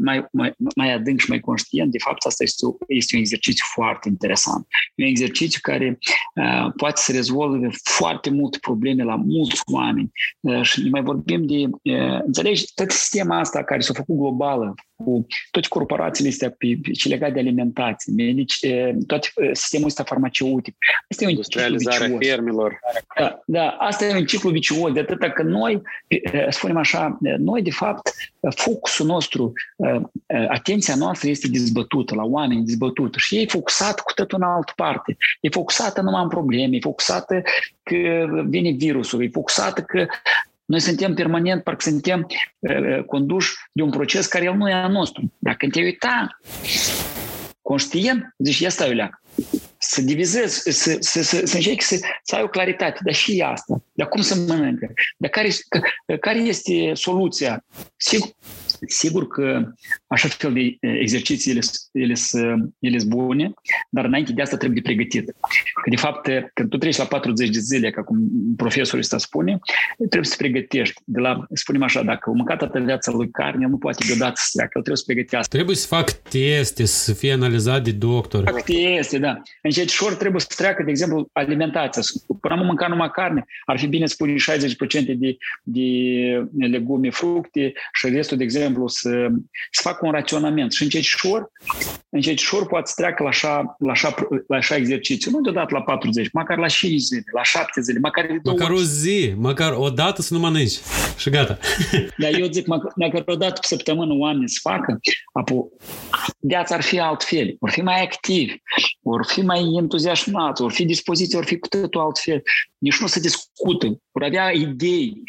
mai, 0.00 0.26
mai, 0.32 0.54
mai 0.76 0.92
adânc 0.92 1.20
și 1.20 1.28
mai 1.28 1.40
conștient, 1.40 1.90
de 1.90 1.98
fapt 1.98 2.24
asta 2.24 2.42
este, 2.42 2.66
este 2.86 3.14
un 3.14 3.20
exercițiu 3.20 3.64
foarte 3.74 4.08
interesant. 4.08 4.66
E 4.94 5.02
un 5.02 5.08
exercițiu 5.08 5.58
care 5.62 5.98
uh, 6.34 6.72
poate 6.76 7.00
să 7.00 7.12
rezolve 7.12 7.68
foarte 7.82 8.30
multe 8.30 8.58
probleme 8.60 9.02
la 9.02 9.16
mulți 9.16 9.60
oameni. 9.72 10.10
Uh, 10.40 10.62
și 10.62 10.82
ne 10.82 10.88
mai 10.88 11.02
vorbim 11.02 11.46
de, 11.46 11.54
uh, 11.92 12.20
înțelegi, 12.24 12.64
tot 12.74 12.90
sistema 12.90 13.38
asta 13.38 13.64
care 13.64 13.80
s-a 13.80 13.92
făcut 13.92 14.16
globală, 14.16 14.74
cu 15.04 15.26
toate 15.50 15.68
corporațiile 15.68 16.30
astea 16.30 16.50
pe, 16.50 16.78
pe, 16.82 16.90
ce 16.90 17.08
legat 17.08 17.32
de 17.32 17.38
alimentație, 17.38 18.12
medici, 18.16 18.58
tot 19.06 19.32
sistemul 19.52 19.86
ăsta 19.86 20.02
farmaceutic. 20.02 20.76
Asta 21.08 21.22
e 21.22 21.26
un 21.26 21.32
Industrializarea 21.32 22.16
fermelor. 22.20 22.78
Da, 23.18 23.40
da, 23.46 23.68
asta 23.68 24.04
e 24.04 24.16
un 24.16 24.24
ciclu 24.24 24.50
vicios, 24.50 24.92
de 24.92 25.00
atâta 25.00 25.30
că 25.30 25.42
noi, 25.42 25.82
spunem 26.48 26.76
așa, 26.76 27.18
noi 27.38 27.62
de 27.62 27.70
fapt 27.70 28.10
focusul 28.56 29.06
nostru, 29.06 29.52
atenția 30.48 30.94
noastră 30.94 31.28
este 31.28 31.48
dezbătută 31.48 32.14
la 32.14 32.24
oameni, 32.24 32.64
dezbătută 32.64 33.18
și 33.18 33.40
e 33.40 33.46
focusat 33.46 34.00
cu 34.00 34.12
tot 34.12 34.32
în 34.32 34.42
altă 34.42 34.72
parte. 34.76 35.16
E 35.40 35.48
focusată 35.48 36.00
numai 36.00 36.22
în 36.22 36.28
probleme, 36.28 36.76
e 36.76 36.80
focusată 36.80 37.42
că 37.82 38.26
vine 38.48 38.70
virusul, 38.70 39.22
e 39.22 39.28
focusată 39.32 39.82
că 39.82 40.06
noi 40.68 40.80
suntem 40.80 41.14
permanent, 41.14 41.62
parcă 41.62 41.88
suntem 41.88 42.26
uh, 42.58 43.04
conduși 43.04 43.52
de 43.72 43.82
un 43.82 43.90
proces 43.90 44.26
care 44.26 44.44
el 44.44 44.54
nu 44.54 44.68
e 44.68 44.72
al 44.72 44.90
nostru. 44.90 45.32
Dacă 45.38 45.66
te 45.68 45.80
uita 45.80 46.38
conștient, 47.62 48.34
zici, 48.38 48.58
ia 48.58 48.68
stai 48.68 48.94
leac. 48.94 49.22
Să 49.78 50.02
divizezi, 50.02 50.60
să, 50.60 50.96
să, 51.00 51.22
să, 51.22 51.46
să 51.46 51.56
încerci 51.56 51.82
să, 51.82 51.98
să 52.22 52.34
ai 52.34 52.42
o 52.42 52.48
claritate, 52.48 53.00
dar 53.04 53.14
și 53.14 53.44
asta, 53.46 53.82
dar 53.92 54.08
cum 54.08 54.22
să 54.22 54.34
mănâncă, 54.34 54.92
dar 55.16 55.30
care, 55.30 55.48
care 56.20 56.38
este 56.38 56.94
soluția. 56.94 57.64
Sigur, 57.96 58.28
Sigur 58.86 59.26
că 59.26 59.72
așa 60.06 60.28
fel 60.28 60.52
de 60.52 60.76
exerciții 60.80 61.50
ele, 61.50 61.60
ele, 61.92 62.14
ele 62.78 62.98
sunt 62.98 63.10
bune, 63.10 63.52
dar 63.90 64.04
înainte 64.04 64.32
de 64.32 64.42
asta 64.42 64.56
trebuie 64.56 64.82
pregătit. 64.82 65.24
Că 65.82 65.90
de 65.90 65.96
fapt, 65.96 66.28
când 66.54 66.68
tu 66.68 66.76
treci 66.78 66.96
la 66.96 67.04
40 67.04 67.48
de 67.48 67.58
zile, 67.58 67.90
ca 67.90 68.02
cum 68.02 68.18
profesorul 68.56 69.00
ăsta 69.00 69.18
spune, 69.18 69.58
trebuie 69.96 70.24
să 70.24 70.34
pregătești. 70.38 71.00
De 71.04 71.20
la, 71.20 71.46
spunem 71.52 71.82
așa, 71.82 72.02
dacă 72.02 72.30
o 72.30 72.32
mâncat 72.32 72.58
toată 72.58 72.78
viața 72.78 73.12
lui 73.12 73.30
carne, 73.30 73.64
el 73.64 73.70
nu 73.70 73.78
poate 73.78 74.04
deodată 74.06 74.34
să 74.34 74.48
treacă, 74.52 74.72
el 74.74 74.82
trebuie 74.82 74.96
să 74.96 75.04
pregătească. 75.06 75.56
Trebuie 75.56 75.76
să 75.76 75.86
fac 75.86 76.10
teste, 76.10 76.84
să 76.84 77.14
fie 77.14 77.32
analizat 77.32 77.84
de 77.84 77.90
doctor. 77.90 78.44
Fac 78.44 78.62
teste, 78.62 79.18
da. 79.18 79.42
Încet 79.62 79.88
și 79.88 80.04
trebuie 80.18 80.40
să 80.40 80.46
treacă, 80.56 80.82
de 80.82 80.90
exemplu, 80.90 81.28
alimentația. 81.32 82.02
Până 82.40 82.54
am 82.54 82.66
mâncat 82.66 82.88
numai 82.88 83.10
carne, 83.10 83.44
ar 83.64 83.78
fi 83.78 83.86
bine 83.86 84.06
să 84.06 84.14
pui 84.18 84.36
60% 84.36 85.04
de, 85.16 85.36
de 85.62 86.66
legume, 86.66 87.10
fructe 87.10 87.72
și 87.92 88.08
restul, 88.08 88.36
de 88.36 88.42
exemplu, 88.42 88.67
exemplu, 88.68 88.88
să, 88.88 89.28
să 89.70 89.80
facă 89.82 90.06
un 90.06 90.12
raționament 90.12 90.72
și 90.72 90.82
încet 90.82 91.02
și 91.02 91.16
ușor, 91.24 91.50
încet 92.08 92.38
și 92.38 92.44
ușor 92.52 92.66
poate 92.66 92.86
să 92.86 92.92
treacă 92.96 93.22
la 93.22 93.28
așa, 93.28 93.76
la 93.78 93.90
așa, 93.90 94.14
la 94.46 94.56
așa 94.56 94.76
exercițiu. 94.76 95.30
Nu 95.30 95.40
deodată 95.40 95.74
la 95.74 95.82
40, 95.82 96.28
măcar 96.32 96.58
la 96.58 96.68
5 96.68 97.00
zile, 97.00 97.22
la 97.34 97.42
7 97.42 97.80
zile, 97.80 97.98
măcar 97.98 98.26
de 98.26 98.38
două 98.42 98.56
Măcar 98.58 98.70
o 98.70 98.82
zi, 98.82 99.32
măcar 99.36 99.72
o 99.72 99.90
dată 99.90 100.22
să 100.22 100.34
nu 100.34 100.40
mănânci 100.40 100.78
și 101.16 101.30
gata. 101.30 101.58
Dar 102.22 102.32
eu 102.32 102.46
zic, 102.50 102.66
măcar 102.66 103.22
o 103.26 103.34
dată 103.34 103.60
pe 103.60 103.66
săptămână 103.66 104.14
oamenii 104.14 104.48
să 104.48 104.58
facă, 104.62 104.98
apoi 105.32 105.62
viața 106.38 106.74
ar 106.74 106.82
fi 106.82 106.98
altfel, 106.98 107.56
vor 107.60 107.70
fi 107.70 107.80
mai 107.80 108.02
activi, 108.02 108.54
vor 109.00 109.26
fi 109.26 109.40
mai 109.40 109.74
entuziasmați, 109.78 110.62
vor 110.62 110.72
fi 110.72 110.84
dispoziții, 110.84 111.36
vor 111.36 111.44
fi 111.44 111.58
cu 111.58 111.68
totul 111.68 112.00
altfel. 112.00 112.42
Nici 112.78 113.00
nu 113.00 113.06
se 113.06 113.20
discută, 113.20 114.00
vor 114.18 114.26
avea 114.26 114.50
idei, 114.50 115.22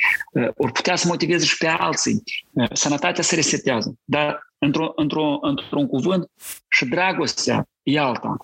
ori 0.56 0.72
putea 0.72 0.96
să 0.96 1.08
motiveze 1.08 1.46
și 1.46 1.58
pe 1.58 1.68
alții. 1.68 2.24
Sănătatea 2.74 3.24
se 3.24 3.36
resetează, 3.36 3.96
dar 4.04 4.54
într-o, 4.58 4.92
într-o, 4.96 5.38
într-un 5.42 5.88
cuvânt 5.88 6.32
și 6.68 6.86
dragostea 6.86 7.68
e 7.84 8.00
alta. 8.00 8.38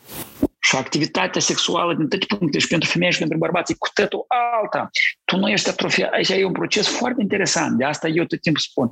Și 0.60 0.76
activitatea 0.76 1.42
sexuală 1.42 1.94
din 1.94 2.08
toate 2.08 2.26
punctele 2.26 2.64
și 2.64 2.68
pentru 2.68 2.90
femei 2.90 3.12
și 3.12 3.18
pentru 3.18 3.38
bărbați 3.38 3.72
e 3.72 3.76
cu 3.78 3.88
totul 3.94 4.26
alta. 4.62 4.90
Tu 5.24 5.38
nu 5.38 5.48
ești 5.48 5.70
atrofiat. 5.70 6.12
Aici 6.12 6.30
e 6.30 6.46
un 6.46 6.52
proces 6.52 6.88
foarte 6.88 7.22
interesant. 7.22 7.78
De 7.78 7.84
asta 7.84 8.08
eu 8.08 8.24
tot 8.24 8.42
timpul 8.42 8.62
spun, 8.62 8.92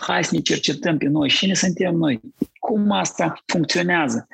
hai 0.00 0.24
să 0.24 0.34
ne 0.34 0.40
cercetăm 0.40 0.98
pe 0.98 1.06
noi. 1.06 1.28
Cine 1.28 1.54
suntem 1.54 1.94
noi? 1.94 2.20
Cum 2.58 2.90
asta 2.90 3.42
funcționează? 3.46 4.26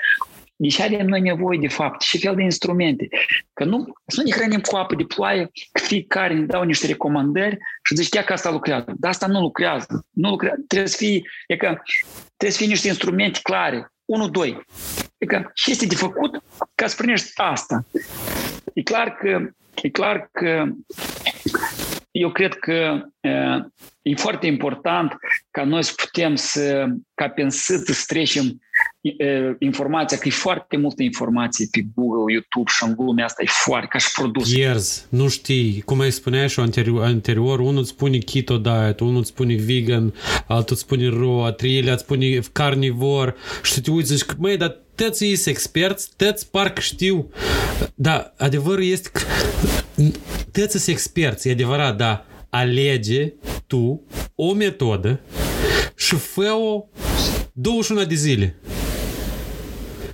De 0.57 0.69
ce 0.69 0.83
avem 0.83 1.07
noi 1.07 1.21
nevoie 1.21 1.59
de 1.59 1.69
fapt? 1.69 2.01
Ce 2.01 2.19
fel 2.19 2.35
de 2.35 2.43
instrumente? 2.43 3.09
Că 3.53 3.64
nu, 3.64 3.93
să 4.07 4.21
nu 4.21 4.29
ne 4.29 4.37
hrănim 4.37 4.61
cu 4.61 4.77
apă 4.77 4.95
de 4.95 5.05
ploaie, 5.05 5.51
că 5.73 5.81
fiecare 5.85 6.35
ne 6.35 6.45
dau 6.45 6.62
niște 6.62 6.87
recomandări 6.87 7.59
și 7.83 7.95
zice 7.95 8.25
că 8.25 8.33
asta 8.33 8.51
lucrează. 8.51 8.93
Dar 8.97 9.11
asta 9.11 9.27
nu 9.27 9.40
lucrează. 9.40 10.07
Nu 10.11 10.29
lucrează. 10.29 10.64
Trebuie 10.67 10.88
să 10.88 10.97
fie, 10.97 11.23
e 11.47 11.57
că, 11.57 11.67
trebuie 12.27 12.51
să 12.51 12.57
fie 12.57 12.67
niște 12.67 12.88
instrumente 12.88 13.38
clare. 13.43 13.93
1, 14.05 14.29
2. 14.29 14.64
Adică 15.19 15.51
ce 15.55 15.71
este 15.71 15.87
de 15.87 15.95
făcut 15.95 16.43
ca 16.75 16.87
să 16.87 16.97
primești 16.97 17.31
asta? 17.35 17.85
E 18.75 18.83
clar 18.83 19.14
că, 19.14 19.51
e 19.83 19.88
clar 19.88 20.29
că 20.33 20.64
eu 22.11 22.31
cred 22.31 22.55
că 22.55 23.03
e 24.03 24.14
foarte 24.14 24.47
important 24.47 25.17
ca 25.51 25.64
noi 25.64 25.83
să 25.83 25.93
putem 25.97 26.35
să, 26.35 26.87
ca 27.14 27.29
pe 27.29 27.49
să 27.49 28.05
trecem 28.07 28.61
informația, 29.59 30.19
că 30.19 30.29
e 30.29 30.31
foarte 30.31 30.77
multă 30.77 31.03
informație 31.03 31.69
pe 31.71 31.85
Google, 31.95 32.33
YouTube 32.33 32.71
și 32.71 32.85
în 32.85 32.95
lumea 32.99 33.25
asta 33.25 33.43
e 33.43 33.47
foarte, 33.49 33.87
ca 33.90 33.99
și 33.99 34.12
produs. 34.14 34.53
Ierzi, 34.53 35.05
nu 35.09 35.29
știi, 35.29 35.83
cum 35.85 36.01
ai 36.01 36.12
spunea 36.12 36.47
și 36.47 36.61
anterior, 36.61 37.05
anterior 37.05 37.59
unul 37.59 37.79
îți 37.79 37.88
spune 37.88 38.19
keto 38.19 38.59
diet, 38.59 39.01
unul 39.01 39.19
îți 39.19 39.29
spune 39.29 39.55
vegan, 39.55 40.14
altul 40.47 40.75
îți 40.75 40.81
spune 40.81 41.09
raw, 41.09 41.45
a 41.45 41.53
treilea 41.53 41.93
îți 41.93 42.03
spune 42.03 42.38
carnivor 42.53 43.35
și 43.62 43.75
tu 43.75 43.81
te 43.81 43.90
uiți 43.90 44.17
și 44.17 44.25
măi, 44.38 44.57
dar 44.57 44.81
tăți 44.95 45.31
ești 45.31 45.49
experți, 45.49 46.11
tăți 46.17 46.51
parcă 46.51 46.81
știu. 46.81 47.31
Da, 47.95 48.33
adevărul 48.37 48.85
este 48.85 49.09
că 49.12 49.21
tăți 50.53 50.77
ești 50.77 50.90
experți, 50.90 51.49
e 51.49 51.53
adevărat, 51.53 51.97
dar 51.97 52.27
alege 52.51 53.33
tu 53.67 54.03
o 54.35 54.53
metodă 54.53 55.21
și 55.97 56.14
fă-o 56.14 56.85
21 57.53 58.05
de 58.05 58.14
zile. 58.14 58.59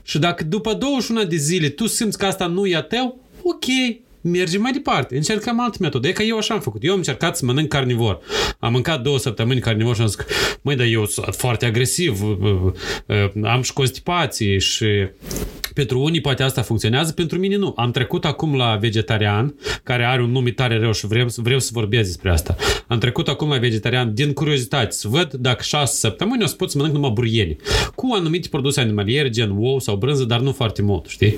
Și 0.02 0.18
dacă 0.18 0.44
după 0.44 0.74
21 0.74 1.24
de 1.24 1.36
zile 1.36 1.68
tu 1.68 1.86
simți 1.86 2.18
că 2.18 2.26
asta 2.26 2.46
nu 2.46 2.66
e 2.66 2.76
a 2.76 2.82
tău, 2.82 3.20
ok, 3.42 3.64
mergem 4.20 4.60
mai 4.60 4.72
departe, 4.72 5.16
încercăm 5.16 5.60
altă 5.60 5.76
metodă. 5.80 6.08
E 6.08 6.12
că 6.12 6.22
eu 6.22 6.36
așa 6.36 6.54
am 6.54 6.60
făcut. 6.60 6.84
Eu 6.84 6.90
am 6.90 6.96
încercat 6.96 7.36
să 7.36 7.44
mănânc 7.44 7.68
carnivor. 7.68 8.20
Am 8.58 8.72
mâncat 8.72 9.02
două 9.02 9.18
săptămâni 9.18 9.60
carnivor 9.60 9.94
și 9.94 10.00
am 10.00 10.06
zis, 10.06 10.16
măi, 10.62 10.76
dar 10.76 10.86
eu 10.86 11.06
sunt 11.06 11.34
foarte 11.34 11.66
agresiv, 11.66 12.20
am 13.42 13.62
și 13.62 13.72
constipații 13.72 14.60
și 14.60 14.86
pentru 15.80 16.00
unii 16.00 16.20
poate 16.20 16.42
asta 16.42 16.62
funcționează, 16.62 17.12
pentru 17.12 17.38
mine 17.38 17.56
nu. 17.56 17.72
Am 17.76 17.90
trecut 17.90 18.24
acum 18.24 18.56
la 18.56 18.76
vegetarian, 18.76 19.54
care 19.82 20.04
are 20.04 20.22
un 20.22 20.30
nume 20.30 20.50
tare 20.50 20.78
rău 20.78 20.92
și 20.92 21.06
vreau, 21.06 21.26
vreau 21.36 21.58
să 21.58 21.70
vorbesc 21.72 22.06
despre 22.06 22.30
asta. 22.30 22.56
Am 22.86 22.98
trecut 22.98 23.28
acum 23.28 23.48
la 23.48 23.58
vegetarian 23.58 24.14
din 24.14 24.32
curiozitate, 24.32 24.90
să 24.90 25.08
văd 25.08 25.32
dacă 25.32 25.62
șase 25.62 25.96
săptămâni 25.96 26.42
o 26.42 26.46
să 26.46 26.54
pot 26.54 26.70
să 26.70 26.76
mănânc 26.76 26.94
numai 26.94 27.10
burieni. 27.10 27.56
Cu 27.94 28.08
anumite 28.12 28.48
produse 28.48 28.80
animaliere, 28.80 29.30
gen 29.30 29.56
ou 29.58 29.78
sau 29.78 29.96
brânză, 29.96 30.24
dar 30.24 30.40
nu 30.40 30.52
foarte 30.52 30.82
mult, 30.82 31.06
știi? 31.06 31.36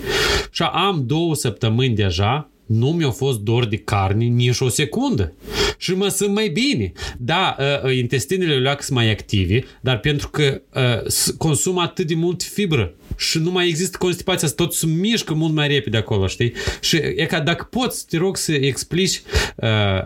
Și 0.51 0.63
am 0.63 1.03
două 1.07 1.35
săptămâni 1.35 1.95
deja 1.95 2.51
nu 2.67 2.91
mi-a 2.91 3.11
fost 3.11 3.39
dor 3.39 3.67
de 3.67 3.77
carne 3.77 4.25
nici 4.25 4.61
o 4.61 4.69
secundă. 4.69 5.33
Și 5.79 5.95
mă 5.95 6.09
sunt 6.09 6.35
mai 6.35 6.49
bine. 6.49 6.93
Da, 7.19 7.57
uh, 7.85 7.97
intestinele 7.97 8.59
leac 8.59 8.83
sunt 8.83 8.99
mai 8.99 9.11
active, 9.11 9.65
dar 9.81 9.99
pentru 9.99 10.29
că 10.29 10.63
uh, 10.75 11.35
consum 11.39 11.79
atât 11.79 12.07
de 12.07 12.15
mult 12.15 12.43
fibră 12.43 12.95
și 13.23 13.39
nu 13.39 13.51
mai 13.51 13.69
există 13.69 13.97
constipația, 13.99 14.49
tot 14.49 14.73
se 14.73 14.87
mișcă 14.87 15.35
mult 15.35 15.55
mai 15.55 15.69
repede 15.69 15.97
acolo, 15.97 16.27
știi? 16.27 16.53
Și 16.81 16.97
e 16.97 17.27
ca 17.27 17.41
dacă 17.41 17.65
poți, 17.71 18.07
te 18.07 18.17
rog 18.17 18.37
să 18.37 18.53
explici 18.53 19.23
uh, 19.57 20.05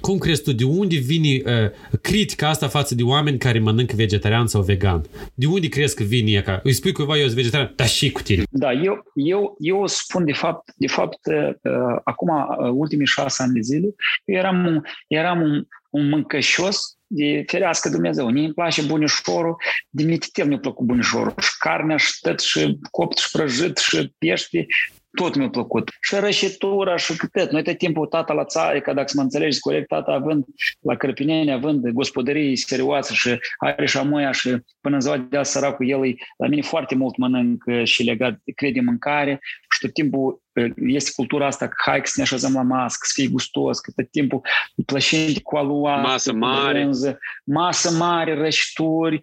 cum 0.00 0.18
crezi 0.18 0.42
tu, 0.42 0.52
de 0.52 0.64
unde 0.64 0.96
vine 0.96 1.42
uh, 1.44 1.70
critica 2.00 2.48
asta 2.48 2.68
față 2.68 2.94
de 2.94 3.02
oameni 3.02 3.38
care 3.38 3.58
mănâncă 3.58 3.94
vegetarian 3.96 4.46
sau 4.46 4.62
vegan? 4.62 5.02
De 5.34 5.46
unde 5.46 5.68
crezi 5.68 5.96
că 5.96 6.02
vine 6.02 6.40
ca? 6.40 6.60
Îi 6.62 6.72
spui 6.72 6.92
cuiva 6.92 7.16
eu 7.16 7.24
sunt 7.24 7.34
vegetarian, 7.34 7.72
dar 7.76 7.86
și 7.86 8.10
cu 8.10 8.22
tine. 8.22 8.42
Da, 8.50 8.72
eu, 8.72 9.04
eu, 9.14 9.56
eu 9.58 9.86
spun 9.86 10.24
de 10.24 10.32
fapt, 10.32 10.72
de 10.76 10.86
fapt 10.86 11.20
uh, 11.26 11.96
acum 12.04 12.28
uh, 12.28 12.70
ultimii 12.72 13.06
șase 13.06 13.42
ani 13.42 13.52
de 13.52 13.60
zile, 13.60 13.86
eu 14.24 14.36
eram 14.36 14.66
un, 14.66 14.80
eram 15.08 15.40
un, 15.40 15.64
un 15.90 16.08
mâncășos 16.08 16.78
de 17.14 17.44
ferească 17.46 17.88
Dumnezeu. 17.88 18.30
Mie 18.30 18.44
îmi 18.44 18.54
place 18.54 18.82
bunișorul, 18.82 19.56
de 19.88 20.04
mititel 20.04 20.46
mi-a 20.46 20.58
plăcut 20.58 20.86
bunișorul. 20.86 21.34
Și 21.38 21.56
carnea, 21.58 21.96
și 21.96 22.20
tăt, 22.20 22.40
și 22.40 22.78
copt, 22.90 23.18
și 23.18 23.30
prăjit, 23.30 23.76
și 23.76 24.14
pește, 24.18 24.66
tot 25.12 25.36
mi-a 25.36 25.48
plăcut. 25.48 25.90
Și 26.00 26.14
rășitura 26.14 26.96
și 26.96 27.16
cât. 27.16 27.50
Noi 27.50 27.62
tot 27.62 27.78
timpul 27.78 28.06
tata 28.06 28.32
la 28.32 28.44
țară, 28.44 28.80
că 28.80 28.92
dacă 28.92 29.12
mă 29.14 29.22
înțelegi 29.22 29.60
corect, 29.60 29.88
tata 29.88 30.12
având 30.12 30.44
la 30.80 30.96
Cărpineni, 30.96 31.52
având 31.52 31.88
gospodării 31.88 32.56
serioase 32.56 33.14
și 33.14 33.38
are 33.58 33.86
și 33.86 33.96
amoia 33.96 34.32
și 34.32 34.56
până 34.80 34.94
în 34.94 35.00
ziua 35.00 35.16
de 35.16 35.36
azi 35.36 35.50
săracul 35.50 35.88
el, 35.88 36.14
la 36.36 36.46
mine 36.46 36.62
foarte 36.62 36.94
mult 36.94 37.16
mănânc 37.16 37.64
și 37.82 38.02
legat, 38.02 38.40
cred 38.54 38.72
de 38.72 38.80
mâncare 38.80 39.40
și 39.70 39.78
tot 39.80 39.92
timpul 39.92 40.42
este 40.76 41.10
cultura 41.14 41.46
asta 41.46 41.68
că 41.68 41.74
hai 41.90 42.00
să 42.04 42.12
ne 42.16 42.22
așezăm 42.22 42.52
la 42.52 42.62
masă, 42.62 42.96
să 43.00 43.12
fie 43.14 43.28
gustos, 43.28 43.80
că 43.80 43.90
tot 43.96 44.10
timpul 44.10 44.40
plășinte 44.86 45.40
cu 45.42 45.56
alua, 45.56 45.96
masă 45.96 46.32
mare, 46.32 46.80
brânză, 46.80 47.18
masă 47.44 47.90
mare, 47.90 48.34
rășturi, 48.34 49.20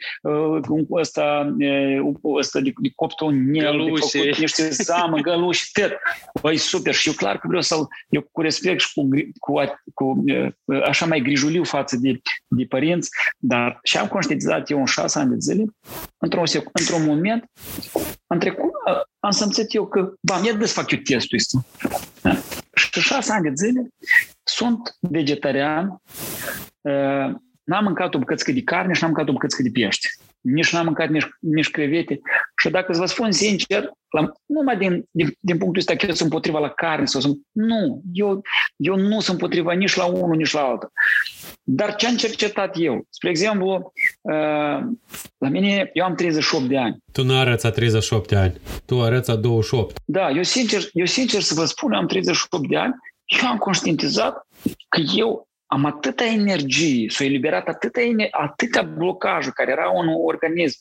ăsta, 0.91 1.55
ăsta 2.23 2.59
de, 2.59 2.73
de 2.81 2.91
copt 2.95 3.19
un 3.19 3.51
nel, 3.51 3.83
de 3.83 4.17
făcut 4.17 4.37
niște 4.37 4.69
zamă, 4.69 5.17
găluși, 5.29 5.71
tot. 5.71 5.99
Băi, 6.41 6.57
super. 6.57 6.93
Și 6.93 7.07
eu 7.07 7.13
clar 7.13 7.37
că 7.39 7.47
vreau 7.47 7.61
să-l, 7.61 7.87
eu 8.09 8.27
cu 8.31 8.41
respect 8.41 8.79
și 8.79 8.93
cu, 8.93 9.07
cu, 9.39 9.61
cu 9.93 10.23
așa 10.85 11.05
mai 11.05 11.19
grijuliu 11.19 11.63
față 11.63 11.97
de, 11.97 12.21
de 12.47 12.65
părinți, 12.65 13.09
dar 13.37 13.79
și 13.83 13.97
am 13.97 14.07
conștientizat 14.07 14.69
eu 14.69 14.79
în 14.79 14.85
șase 14.85 15.19
ani 15.19 15.29
de 15.29 15.35
zile, 15.39 15.65
într-un, 16.17 16.43
într-un 16.73 17.05
moment, 17.05 17.51
am 18.27 18.39
trecut, 18.39 18.68
am 19.19 19.31
simțit 19.31 19.73
eu 19.73 19.87
că, 19.87 20.13
bam, 20.21 20.43
ia 20.43 20.57
să 20.59 20.73
fac 20.73 20.91
eu 20.91 20.99
testul 20.99 21.37
ăsta. 21.37 21.65
Și 22.73 22.99
șase 22.99 23.31
ani 23.31 23.43
de 23.43 23.51
zile 23.55 23.89
sunt 24.43 24.97
vegetarian, 24.99 26.01
n-am 27.63 27.83
mâncat 27.83 28.13
o 28.13 28.17
bucățică 28.17 28.51
de 28.51 28.63
carne 28.63 28.93
și 28.93 29.01
n-am 29.01 29.11
mâncat 29.11 29.29
o 29.29 29.33
bucățică 29.33 29.61
de 29.61 29.69
pește. 29.73 30.07
Nici 30.41 30.73
n-am 30.73 30.85
mâncat 30.85 31.09
nici, 31.09 31.27
nici 31.39 31.69
crevete. 31.69 32.19
Și 32.61 32.69
dacă 32.69 32.93
să 32.93 32.99
vă 32.99 33.05
spun 33.05 33.31
sincer, 33.31 33.91
la, 34.09 34.31
numai 34.45 34.77
din, 34.77 35.05
din, 35.11 35.33
din 35.39 35.57
punctul 35.57 35.79
ăsta 35.79 35.95
că 35.95 36.05
eu 36.05 36.13
sunt 36.13 36.29
împotriva 36.31 36.59
la 36.59 36.69
carne 36.69 37.05
sau 37.05 37.21
sunt... 37.21 37.37
Nu, 37.51 38.01
eu, 38.13 38.41
eu 38.75 38.95
nu 38.95 39.19
sunt 39.19 39.41
împotriva 39.41 39.73
nici 39.73 39.95
la 39.95 40.05
unul, 40.05 40.35
nici 40.35 40.51
la 40.51 40.61
altul. 40.61 40.91
Dar 41.63 41.95
ce 41.95 42.07
am 42.07 42.15
cercetat 42.15 42.75
eu? 42.79 43.05
Spre 43.09 43.29
exemplu, 43.29 43.73
uh, 43.73 43.81
la 45.37 45.49
mine, 45.49 45.89
eu 45.93 46.05
am 46.05 46.15
38 46.15 46.65
de 46.65 46.77
ani. 46.77 46.97
Tu 47.11 47.23
nu 47.23 47.37
arăți 47.37 47.65
a 47.65 47.69
38 47.71 48.27
de 48.27 48.35
ani. 48.35 48.53
Tu 48.85 49.01
arăți 49.01 49.31
a 49.31 49.35
28. 49.35 49.95
Da, 50.05 50.29
eu 50.29 50.43
sincer, 50.43 50.81
eu 50.93 51.05
sincer 51.05 51.41
să 51.41 51.53
vă 51.53 51.65
spun, 51.65 51.93
am 51.93 52.07
38 52.07 52.67
de 52.67 52.77
ani, 52.77 52.95
eu 53.41 53.47
am 53.47 53.57
conștientizat 53.57 54.47
că 54.89 55.01
eu 55.15 55.47
am 55.71 55.85
atâta 55.85 56.25
energie, 56.25 57.09
s-a 57.09 57.23
eliberat 57.23 57.67
atâta, 57.67 58.01
atâta 58.31 58.81
blocaje 58.81 59.49
care 59.53 59.71
erau 59.71 59.99
în 59.99 60.07
organism, 60.07 60.77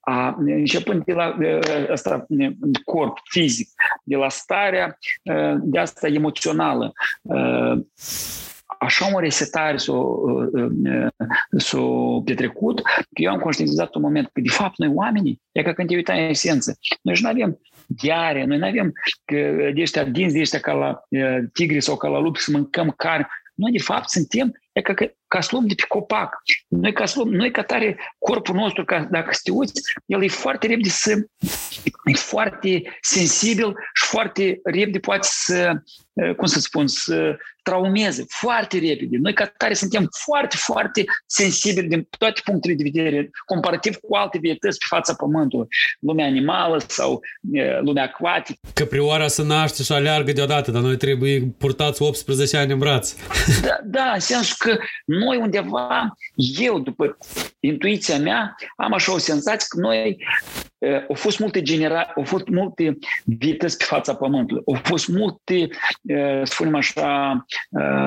a, 0.00 0.36
începând 0.38 1.04
de 1.04 1.12
la 1.12 1.36
asta, 1.90 2.26
corp 2.84 3.18
fizic, 3.24 3.68
de 4.02 4.16
la 4.16 4.28
starea 4.28 4.98
de 5.60 5.78
asta 5.78 6.06
emoțională, 6.06 6.92
așa 8.78 9.14
o 9.14 9.18
resetare 9.18 9.76
s-a, 9.76 9.92
s-a 11.56 11.78
petrecut, 12.24 12.80
că 12.82 13.22
eu 13.22 13.30
am 13.30 13.38
conștientizat 13.38 13.94
un 13.94 14.02
moment 14.02 14.30
că, 14.32 14.40
de 14.40 14.48
fapt, 14.48 14.78
noi 14.78 14.92
oamenii, 14.94 15.40
e 15.52 15.62
ca 15.62 15.72
când 15.72 15.88
te 15.88 15.94
uitai 15.94 16.22
în 16.22 16.28
esență, 16.28 16.78
noi 17.02 17.16
nu 17.20 17.28
avem 17.28 17.60
diare, 17.86 18.44
noi 18.44 18.58
nu 18.58 18.66
avem 18.66 18.92
de 19.74 19.80
ăștia 19.80 20.04
dinți, 20.04 20.34
de 20.34 20.40
ăștia 20.40 20.58
ca 20.58 20.72
la 20.72 21.02
tigri 21.52 21.80
sau 21.80 21.96
ca 21.96 22.08
la 22.08 22.18
lupi 22.18 22.40
să 22.40 22.50
mâncăm 22.50 22.94
carne. 22.96 23.26
Noi, 23.54 23.72
de 23.72 23.78
fapt, 23.78 24.08
suntem, 24.08 24.52
e 24.72 24.80
ca 24.80 24.94
că 24.94 25.12
ca 25.28 25.40
să 25.40 25.48
luăm 25.52 25.66
de 25.66 25.74
pe 25.74 25.84
copac. 25.88 26.42
Noi 26.68 26.92
ca 26.92 27.06
să 27.06 27.14
luăm, 27.18 27.34
noi 27.34 27.50
ca 27.50 27.62
tare, 27.62 27.98
corpul 28.18 28.54
nostru, 28.54 28.84
ca, 28.84 29.08
dacă 29.10 29.28
să 29.32 29.40
te 29.42 29.50
uiți, 29.50 29.72
el 30.06 30.22
e 30.22 30.28
foarte 30.28 30.66
repede 30.66 30.88
să, 30.88 31.10
e 32.04 32.12
foarte 32.12 32.82
sensibil 33.00 33.74
și 33.94 34.04
foarte 34.06 34.60
repede 34.64 34.98
poate 34.98 35.28
să, 35.30 35.72
cum 36.36 36.46
să 36.46 36.60
spun, 36.60 36.86
să 36.86 37.36
traumeze 37.62 38.24
foarte 38.28 38.78
repede. 38.78 39.16
Noi 39.20 39.32
ca 39.34 39.46
tare 39.46 39.74
suntem 39.74 40.08
foarte, 40.24 40.56
foarte 40.56 41.04
sensibili 41.26 41.88
din 41.88 42.08
toate 42.18 42.40
punctele 42.44 42.74
de 42.74 42.90
vedere, 42.92 43.30
comparativ 43.44 43.96
cu 43.96 44.14
alte 44.14 44.38
vietăți 44.38 44.78
pe 44.78 44.84
fața 44.88 45.14
Pământului, 45.14 45.66
lumea 46.00 46.26
animală 46.26 46.84
sau 46.86 47.20
lumea 47.80 48.02
acvatică. 48.02 48.58
Că 48.74 48.84
prioara 48.84 49.28
să 49.28 49.42
naște 49.42 49.82
și 49.82 49.92
aleargă 49.92 50.32
deodată, 50.32 50.70
dar 50.70 50.82
noi 50.82 50.96
trebuie 50.96 51.54
purtați 51.58 52.02
18 52.02 52.56
ani 52.56 52.72
în 52.72 52.78
braț. 52.78 53.14
Da, 53.62 53.78
da, 53.84 54.10
în 54.14 54.20
sensul 54.20 54.56
că 54.58 54.78
noi 55.18 55.36
undeva, 55.36 56.16
eu, 56.58 56.78
după 56.78 57.18
intuiția 57.60 58.18
mea, 58.18 58.54
am 58.76 58.92
așa 58.92 59.12
o 59.12 59.18
senzație 59.18 59.66
că 59.68 59.80
noi 59.80 60.24
au 61.08 61.14
fost 61.14 61.38
multe 61.38 61.62
genera, 61.62 62.12
au 62.16 62.24
fost 62.24 62.46
multe 62.46 62.98
vități 63.24 63.76
pe 63.76 63.84
fața 63.84 64.14
Pământului, 64.14 64.62
au 64.66 64.80
fost 64.82 65.08
multe, 65.08 65.68
să 66.44 66.52
spunem 66.52 66.74
așa, 66.74 67.44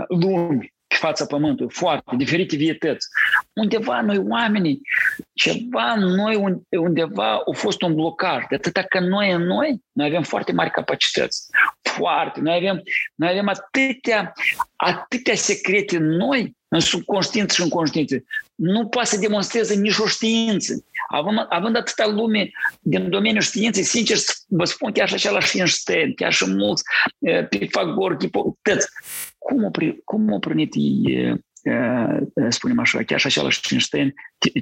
lumi 0.07 0.73
pe 0.87 0.95
fața 0.97 1.25
Pământului, 1.25 1.73
foarte 1.73 2.15
diferite 2.15 2.55
vietăți. 2.55 3.07
Undeva 3.53 4.01
noi 4.01 4.17
oamenii, 4.29 4.81
ceva 5.33 5.95
noi 5.95 6.63
undeva 6.69 7.31
a 7.33 7.51
fost 7.53 7.81
un 7.81 7.95
blocaj. 7.95 8.43
De 8.49 8.55
atâta 8.55 8.81
că 8.81 8.99
noi 8.99 9.31
în 9.31 9.43
noi, 9.43 9.81
noi 9.91 10.07
avem 10.07 10.23
foarte 10.23 10.51
mari 10.51 10.71
capacități. 10.71 11.49
Foarte. 11.81 12.39
Noi 12.39 12.55
avem, 12.55 12.81
noi 13.15 13.29
avem 13.29 13.47
atâtea, 13.47 14.33
atâtea 14.75 15.35
secrete 15.35 15.97
în 15.97 16.05
noi, 16.05 16.55
în 16.73 16.79
subconștiință 16.79 17.53
și 17.55 17.61
în 17.61 17.69
conștiință, 17.69 18.23
nu 18.55 18.87
poate 18.87 19.07
să 19.07 19.19
demonstreze 19.19 19.75
nicio 19.75 20.05
știință. 20.05 20.85
Având, 21.07 21.45
având 21.49 21.75
atâta 21.75 22.07
lume 22.07 22.51
din 22.81 23.09
domeniul 23.09 23.41
științei, 23.41 23.83
sincer 23.83 24.17
vă 24.47 24.65
spun 24.65 24.91
chiar 24.91 25.07
și 25.07 25.13
același 25.13 25.57
Einstein, 25.57 26.13
chiar 26.13 26.33
și 26.33 26.45
mulți, 26.49 26.83
eh, 27.19 27.47
Pifagor, 27.47 28.17
Ghipotăți. 28.17 28.87
Cum 29.37 29.63
o, 29.63 29.69
cum 30.03 30.31
o 30.31 30.39
prunit 30.39 30.73
eh, 30.75 31.33
eh, 31.63 32.19
spunem 32.49 32.79
așa, 32.79 33.03
chiar 33.03 33.19
și 33.19 33.25
același 33.25 33.61
Einstein, 33.71 34.13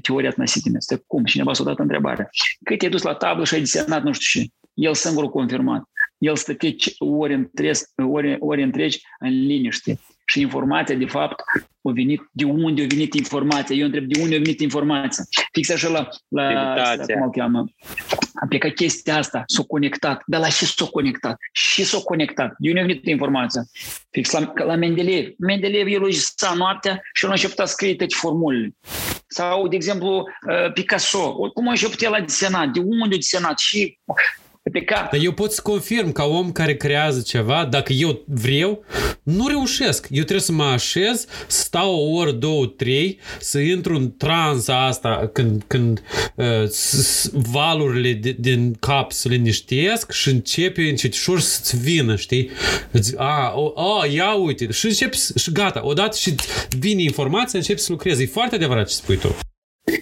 teoria 0.01 0.29
atnasitimistă. 0.29 1.03
Cum? 1.07 1.23
Cineva 1.23 1.53
s-a 1.53 1.63
dat 1.63 1.79
întrebarea. 1.79 2.29
Că 2.63 2.75
te-ai 2.75 2.91
dus 2.91 3.01
la 3.01 3.13
tablă 3.13 3.43
și 3.45 3.53
ai 3.53 3.59
desenat 3.59 4.03
nu 4.03 4.11
știu 4.11 4.41
ce. 4.41 4.47
El 4.73 4.93
singur 4.93 5.29
confirmat. 5.29 5.83
El 6.17 6.35
stătea 6.35 6.69
ori 6.97 7.33
întregi, 7.33 7.81
ori, 7.95 8.37
ori 8.39 8.63
întregi 8.63 9.01
în 9.19 9.45
liniște 9.45 9.99
și 10.29 10.41
informația, 10.41 10.95
de 10.95 11.05
fapt, 11.05 11.39
a 11.81 11.91
venit, 11.91 12.21
de 12.31 12.43
unde 12.43 12.83
a 12.83 12.85
venit 12.87 13.13
informația. 13.13 13.75
Eu 13.75 13.85
întreb 13.85 14.05
de 14.05 14.21
unde 14.21 14.35
a 14.35 14.39
venit 14.39 14.59
informația. 14.59 15.23
Fix 15.51 15.69
așa 15.69 15.89
la, 15.89 16.09
la 16.27 16.73
asta, 16.73 17.13
cum 17.13 17.21
o 17.21 17.29
cheamă, 17.29 17.65
a 18.33 18.45
plecat 18.49 18.73
chestia 18.73 19.17
asta, 19.17 19.43
s-a 19.47 19.63
conectat. 19.63 20.21
Dar 20.25 20.39
la 20.39 20.47
ce 20.47 20.65
s-a 20.65 20.85
conectat? 20.85 21.37
Și 21.51 21.83
s-a 21.83 21.99
conectat. 21.99 22.55
De 22.57 22.67
unde 22.67 22.81
a 22.81 22.85
venit 22.85 23.05
informația? 23.05 23.61
Fix 24.11 24.31
la, 24.31 24.53
la 24.55 24.75
Mendeleev. 24.75 25.33
Mendeleev, 25.37 25.87
el 25.87 26.01
a 26.37 26.53
noaptea 26.53 27.01
și 27.13 27.23
el 27.23 27.29
a 27.29 27.33
început 27.33 27.57
să 27.57 27.63
scrie 27.65 27.95
toate 27.95 28.15
formulele. 28.15 28.75
Sau, 29.27 29.67
de 29.67 29.75
exemplu, 29.75 30.23
Picasso. 30.73 31.33
Cum 31.53 31.67
a 31.67 31.71
început 31.71 32.01
el 32.01 32.13
a 32.13 32.19
desenat? 32.19 32.67
De 32.67 32.79
unde 32.79 33.15
a 33.15 33.17
desenat? 33.17 33.59
Și 33.59 33.99
pe 34.71 34.81
care... 34.81 35.07
Dar 35.11 35.21
eu 35.21 35.31
pot 35.31 35.51
să 35.51 35.61
confirm 35.61 36.11
ca 36.11 36.23
om 36.23 36.51
care 36.51 36.75
creează 36.75 37.21
ceva, 37.21 37.65
dacă 37.65 37.93
eu 37.93 38.23
vreau, 38.25 38.83
nu 39.23 39.47
reușesc. 39.47 40.07
Eu 40.09 40.21
trebuie 40.21 40.41
să 40.41 40.51
mă 40.51 40.63
așez, 40.63 41.25
să 41.47 41.61
stau 41.61 41.95
o 41.95 42.15
oră, 42.15 42.31
două, 42.31 42.65
trei, 42.65 43.19
să 43.39 43.59
intru 43.59 43.95
în 43.95 44.15
transa 44.17 44.85
asta 44.85 45.29
când, 45.33 45.63
când 45.67 46.03
uh, 46.35 46.45
valurile 47.31 48.13
de, 48.13 48.35
din 48.39 48.73
cap 48.79 49.11
se 49.11 49.29
liniștesc 49.29 50.11
și 50.11 50.29
începe 50.29 50.81
încetișor 50.81 51.39
să-ți 51.39 51.77
vină, 51.77 52.15
știi? 52.15 52.49
A, 53.17 53.53
o, 53.55 53.99
a, 53.99 54.05
ia 54.05 54.33
uite, 54.33 54.71
și 54.71 54.85
începi, 54.85 55.17
și 55.35 55.51
gata, 55.51 55.85
odată 55.85 56.17
și 56.17 56.35
vine 56.79 57.01
informația, 57.01 57.59
începi 57.59 57.79
să 57.79 57.91
lucrezi. 57.91 58.23
E 58.23 58.25
foarte 58.25 58.55
adevărat 58.55 58.87
ce 58.87 58.93
spui 58.93 59.17
tu. 59.17 59.37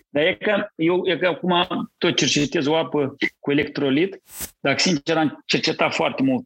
Dar 0.10 0.24
e 0.24 0.34
că 0.34 0.68
eu 0.76 1.02
e 1.06 1.18
că 1.18 1.28
acum 1.28 1.66
tot 1.98 2.16
cercetez 2.16 2.66
o 2.66 2.76
apă 2.76 3.16
cu 3.40 3.52
electrolit, 3.52 4.22
dar 4.60 4.80
sincer 4.80 5.18
am 5.18 5.44
cercetat 5.46 5.94
foarte 5.94 6.24
mult, 6.24 6.46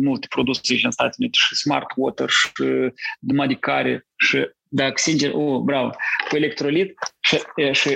multe 0.00 0.26
produse 0.30 0.76
și 0.76 0.84
în 0.84 0.90
Statele 0.90 1.14
Unite, 1.18 1.38
și 1.48 1.54
smart 1.54 1.86
water, 1.96 2.28
și 2.28 2.48
de 3.20 3.32
medicare, 3.32 4.06
și 4.16 4.48
dacă 4.68 4.92
sincer, 4.96 5.32
oh, 5.34 5.60
bravo, 5.60 5.90
cu 6.28 6.36
electrolit 6.36 6.94
și, 7.20 7.38
și 7.72 7.88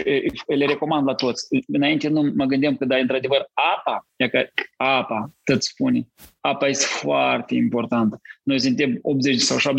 le 0.46 0.66
recomand 0.66 1.06
la 1.06 1.14
toți. 1.14 1.46
Înainte 1.66 2.08
nu 2.08 2.32
mă 2.34 2.44
gândeam 2.44 2.76
că, 2.76 2.84
da, 2.84 2.96
într-adevăr, 2.96 3.46
apa, 3.76 4.06
e 4.16 4.28
că 4.28 4.48
apa, 4.76 5.30
tot 5.44 5.62
spune, 5.62 6.06
apa 6.40 6.68
este 6.68 6.84
foarte 6.84 7.54
importantă. 7.54 8.20
Noi 8.42 8.60
suntem 8.60 8.98
80 9.02 9.40
sau 9.40 9.74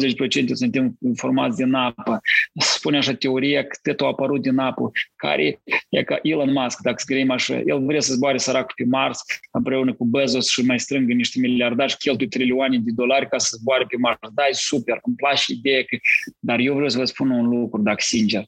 70% 0.46 0.46
suntem 0.52 0.98
formați 1.16 1.58
din 1.58 1.74
apă. 1.74 2.22
Spune 2.54 2.98
așa 2.98 3.14
teoria 3.14 3.64
că 3.64 3.94
tot 3.94 4.06
a 4.06 4.10
apărut 4.10 4.42
din 4.42 4.58
apă, 4.58 4.92
care 5.16 5.62
e 5.90 6.04
ca 6.04 6.20
Elon 6.22 6.52
Musk, 6.52 6.80
dacă 6.82 6.98
scriem 7.00 7.32
așa, 7.32 7.62
el 7.66 7.86
vrea 7.86 8.00
să 8.00 8.14
zboare 8.14 8.38
săracul 8.38 8.74
pe 8.76 8.86
Mars 8.86 9.24
împreună 9.52 9.94
cu 9.94 10.06
Bezos 10.06 10.50
și 10.50 10.66
mai 10.66 10.80
strângă 10.80 11.14
niște 11.14 11.40
miliardari 11.40 11.92
și 11.92 11.98
cheltuie 11.98 12.28
trilioane 12.28 12.78
de 12.78 12.92
dolari 12.96 13.30
ca 13.30 13.38
să 13.38 13.58
zboare 13.60 13.86
pe 13.88 13.98
Mars. 13.98 14.20
Da, 14.34 14.44
e 14.50 14.54
super, 14.54 15.00
îmi 15.04 15.16
place 15.16 15.44
ideea, 15.52 15.84
că... 15.84 15.98
dar 16.40 16.60
eu 16.60 16.74
vreau 16.74 16.90
să 16.90 16.98
vă 16.98 17.06
spun 17.06 17.30
un 17.30 17.48
lucru, 17.48 17.82
dacă 17.82 18.00
sincer. 18.00 18.46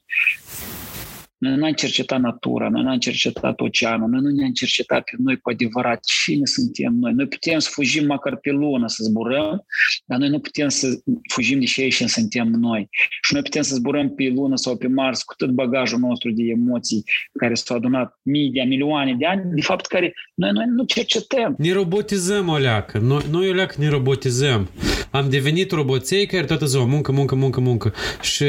Noi 1.44 1.56
nu 1.56 1.64
am 1.64 1.72
cercetat 1.72 2.20
natura, 2.20 2.68
noi 2.68 2.82
nu 2.82 2.88
am 2.88 2.98
cercetat 2.98 3.60
oceanul, 3.60 4.08
noi 4.08 4.20
nu 4.20 4.28
ne-am 4.28 4.52
cercetat 4.52 5.02
pe 5.04 5.16
noi 5.18 5.36
cu 5.40 5.50
adevărat 5.50 6.04
cine 6.04 6.44
suntem 6.44 6.94
noi. 6.94 7.12
Noi 7.12 7.26
putem 7.26 7.58
să 7.58 7.68
fugim 7.72 8.06
măcar 8.06 8.36
pe 8.36 8.50
lună 8.50 8.88
să 8.88 9.04
zburăm, 9.04 9.64
dar 10.04 10.18
noi 10.18 10.28
nu 10.28 10.38
putem 10.38 10.68
să 10.68 10.86
fugim 11.32 11.58
de 11.58 11.64
ce 11.64 11.88
și 11.88 12.08
suntem 12.08 12.48
noi. 12.48 12.88
Și 13.22 13.32
noi 13.32 13.42
putem 13.42 13.62
să 13.62 13.74
zburăm 13.74 14.14
pe 14.14 14.32
lună 14.34 14.56
sau 14.56 14.76
pe 14.76 14.88
Mars 14.88 15.22
cu 15.22 15.34
tot 15.34 15.50
bagajul 15.50 15.98
nostru 15.98 16.30
de 16.30 16.42
emoții 16.42 17.02
care 17.38 17.54
s-au 17.54 17.76
adunat 17.76 18.18
mii 18.22 18.50
de 18.50 18.62
milioane 18.62 19.14
de 19.18 19.26
ani, 19.26 19.42
de 19.54 19.60
fapt 19.60 19.86
care 19.86 20.14
noi, 20.34 20.50
noi 20.50 20.64
nu 20.68 20.84
cercetăm. 20.84 21.54
Ne 21.58 21.72
robotizăm, 21.72 22.48
Oleacă. 22.48 22.98
Noi, 22.98 23.22
noi 23.30 23.48
Oleacă, 23.48 23.74
ne 23.78 23.88
robotizăm. 23.88 24.70
Am 25.14 25.28
devenit 25.28 25.70
roboței 25.70 26.26
care 26.26 26.44
toată 26.44 26.66
ziua 26.66 26.84
muncă, 26.84 27.12
muncă, 27.12 27.34
muncă, 27.34 27.60
muncă. 27.60 27.92
Și 28.20 28.44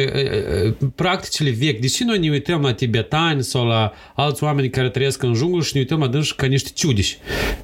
practicile 0.96 1.50
vechi, 1.50 1.80
deși 1.80 2.04
noi 2.04 2.20
ne 2.20 2.30
uităm 2.30 2.62
la 2.62 2.74
tibetani 2.74 3.44
sau 3.44 3.68
la 3.68 3.92
alți 4.16 4.44
oameni 4.44 4.70
care 4.70 4.90
trăiesc 4.90 5.24
în 5.24 5.34
junglu 5.34 5.62
și 5.62 5.72
ne 5.74 5.80
uităm 5.80 6.02
adânci 6.02 6.34
ca 6.34 6.46
niște 6.46 6.70
ciudiși. 6.74 7.18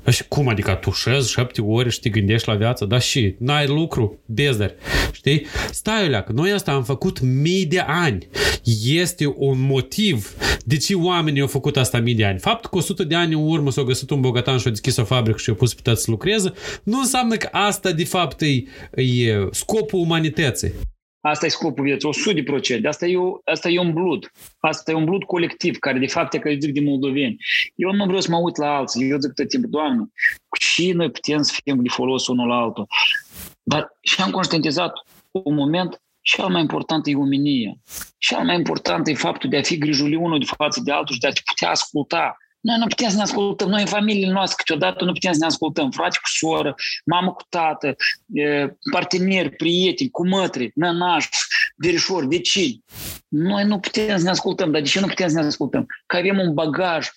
Și 0.10 0.24
cum 0.28 0.47
adică 0.47 0.78
tușezi 0.82 1.32
șapte 1.32 1.62
ore 1.62 1.89
și 1.89 1.99
te 1.99 2.10
gândești 2.10 2.47
la 2.47 2.56
viață? 2.56 2.86
Da 2.86 2.99
și, 2.99 3.36
n-ai 3.39 3.68
lucru, 3.68 4.20
bezdari. 4.26 4.76
Știi? 5.12 5.45
Stai, 5.72 6.10
leacă, 6.10 6.32
noi 6.32 6.52
asta 6.52 6.72
am 6.72 6.84
făcut 6.84 7.20
mii 7.20 7.66
de 7.66 7.80
ani. 7.80 8.28
Este 8.86 9.34
un 9.38 9.62
motiv 9.62 10.36
de 10.66 10.78
ce 10.78 10.95
oamenii 10.95 11.41
au 11.41 11.47
făcut 11.47 11.78
asta 11.78 11.99
mii 11.99 12.14
de 12.14 12.26
ani. 12.26 12.39
Faptul 12.39 12.70
că 12.70 12.78
100 12.78 13.04
de 13.04 13.16
ani 13.16 13.34
în 13.34 13.49
urmă 13.49 13.72
s-au 13.72 13.84
găsit 13.84 14.10
un 14.10 14.22
bogatan 14.22 14.58
și 14.58 14.66
au 14.66 14.72
deschis 14.72 14.97
o 14.97 15.04
fabrică 15.04 15.38
și 15.38 15.49
au 15.49 15.56
pus 15.56 15.74
pe 15.74 15.95
să 15.95 16.12
lucreze, 16.12 16.54
nu 16.84 16.99
înseamnă 16.99 17.36
că 17.36 17.49
asta 17.52 17.91
de 17.91 18.04
fapt 18.04 18.41
e, 18.41 18.64
e 18.96 19.48
scopul 19.52 20.00
umanității. 20.00 20.74
Asta 21.22 21.46
e 21.46 21.50
scopul 21.50 21.84
vieții, 21.84 22.08
100 22.08 22.34
de 22.34 22.44
procente. 22.44 22.88
Asta 22.88 23.06
e, 23.06 23.18
asta 23.46 23.70
e 23.70 23.80
un 23.80 23.94
blud. 23.94 24.32
Asta 24.60 24.92
e 24.92 24.94
un 24.94 25.06
blud 25.06 25.24
colectiv, 25.24 25.78
care 25.78 26.00
de 26.00 26.08
fapt 26.08 26.34
e 26.34 26.39
că 26.39 26.50
zic 26.60 26.74
de 26.74 26.82
moldoveni. 26.82 27.36
Eu 27.76 27.92
nu 27.92 28.06
vreau 28.06 28.22
să 28.22 28.32
mă 28.32 28.38
uit 28.38 28.58
la 28.58 28.76
alții. 28.76 29.10
Eu 29.10 29.18
zic 29.18 29.34
tot 29.34 29.48
timpul, 29.48 29.70
Doamne, 29.70 30.04
și 30.60 30.92
noi 30.92 31.12
putem 31.12 31.42
să 31.42 31.60
fim 31.64 31.82
de 31.82 31.89
folos 31.89 32.28
unul 32.28 32.48
la 32.48 32.56
altul. 32.56 32.88
Dar 33.64 33.98
și 34.02 34.22
am 34.22 34.32
conștientizat 34.32 34.94
un 35.32 35.56
moment 35.56 36.02
cel 36.22 36.48
mai 36.48 36.62
important 36.62 37.08
e 37.08 37.16
omenia. 37.16 37.74
Cel 38.18 38.44
mai 38.44 38.56
important 38.56 39.08
e 39.08 39.14
faptul 39.14 39.50
de 39.50 39.58
a 39.58 39.62
fi 39.62 39.78
grijuliu 39.78 40.24
unul 40.24 40.39
de 40.39 40.46
față 40.58 40.82
de 40.84 40.92
altul 40.92 41.14
și 41.14 41.20
de 41.20 41.28
a 41.28 41.32
te 41.32 41.42
putea 41.46 41.70
asculta. 41.70 42.38
Noi 42.62 42.78
nu 42.78 42.88
putem 42.88 43.09
să 43.09 43.16
ne 43.16 43.22
ascultăm, 43.22 43.70
noi 43.70 43.82
în 43.82 43.88
familiile 43.88 44.32
noastre 44.32 44.64
câteodată 44.66 45.03
nu 45.03 45.12
putem 45.12 45.32
să 45.32 45.38
ne 45.39 45.45
ascultăm, 45.45 45.91
frate 45.91 46.18
cu 46.22 46.30
soră, 46.45 46.76
mamă 47.05 47.32
cu 47.34 47.43
tată, 47.49 47.95
parteneri, 48.91 49.49
prieteni, 49.49 50.09
cu 50.09 50.28
mătri, 50.28 50.72
nănași, 50.76 51.30
verișori, 51.76 52.28
vecini. 52.28 52.84
Noi 53.28 53.64
nu 53.64 53.80
putem 53.80 54.18
să 54.18 54.24
ne 54.24 54.30
ascultăm, 54.30 54.72
dar 54.72 54.82
de 54.82 54.88
ce 54.88 54.99
nu 54.99 55.07
putem 55.07 55.28
să 55.28 55.39
ne 55.39 55.45
ascultăm? 55.45 55.86
Că 56.05 56.18
avem 56.18 56.39
un 56.39 56.53
bagaj 56.53 57.07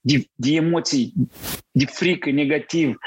de, 0.00 0.24
de 0.34 0.50
emoții, 0.50 1.12
de 1.70 1.84
frică, 1.84 2.30
negativ, 2.30 2.98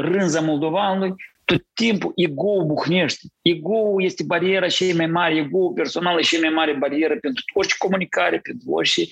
rânza 0.00 0.40
moldovanului, 0.40 1.14
tot 1.48 1.64
timpul 1.74 2.12
ego 2.14 2.64
buhnește. 2.64 3.26
ego 3.42 4.02
este 4.02 4.22
bariera 4.24 4.68
cea 4.68 4.94
mai 4.94 5.06
mare, 5.06 5.34
ego 5.34 5.72
personală 5.72 6.20
cea 6.20 6.40
mai 6.40 6.50
mare 6.50 6.72
barieră 6.72 7.16
pentru 7.20 7.44
orice 7.54 7.74
comunicare, 7.78 8.38
pentru 8.38 8.70
orice 8.70 9.02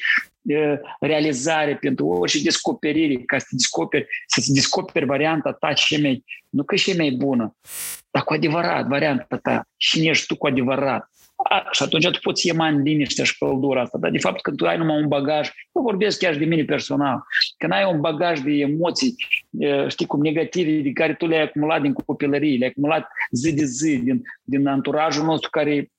realizare, 1.01 1.77
pentru 1.77 2.07
orice 2.07 2.43
descoperire, 2.43 3.15
ca 3.15 3.39
să 3.39 3.47
descoperi, 3.51 4.07
să-ți 4.27 4.53
descoperi 4.53 5.07
varianta 5.07 5.53
ta 5.53 5.73
ce 5.73 6.01
mai, 6.01 6.25
nu 6.51 6.65
că 6.65 6.75
ce 6.75 6.95
mai 6.97 7.11
bună, 7.11 7.57
dar 8.11 8.23
cu 8.23 8.33
adevărat, 8.33 8.87
varianta 8.87 9.37
ta, 9.37 9.65
cine 9.77 10.09
ești 10.09 10.27
tu 10.27 10.37
cu 10.37 10.47
adevărat. 10.47 11.11
A, 11.37 11.69
și 11.71 11.83
atunci 11.83 12.09
tu 12.09 12.19
poți 12.23 12.47
iema 12.47 12.67
în 12.67 12.83
liniște 12.83 13.25
și 13.25 13.39
căldura 13.39 13.81
asta. 13.81 13.99
Dar 13.99 14.11
de 14.11 14.19
fapt 14.19 14.41
când 14.41 14.57
tu 14.57 14.67
ai 14.67 14.77
numai 14.77 14.97
un 14.97 15.09
bagaj, 15.09 15.51
eu 15.73 15.83
vorbesc 15.83 16.19
chiar 16.19 16.37
de 16.37 16.45
mine 16.45 16.65
personal, 16.65 17.25
când 17.59 17.73
ai 17.73 17.85
un 17.93 18.01
bagaj 18.01 18.41
de 18.41 18.51
emoții, 18.51 19.15
știi 19.89 20.07
cum, 20.07 20.21
negative, 20.21 20.81
de 20.81 20.93
care 20.93 21.15
tu 21.15 21.27
le-ai 21.27 21.43
acumulat 21.43 21.83
din 21.83 21.93
copilărie, 21.93 22.59
le-ai 22.59 22.71
acumulat 22.71 23.09
zi 23.31 23.55
de 23.55 23.65
zi, 23.65 23.97
din, 23.97 24.23
din 24.43 24.67
anturajul 24.67 25.25
nostru 25.25 25.51
care, 25.51 25.91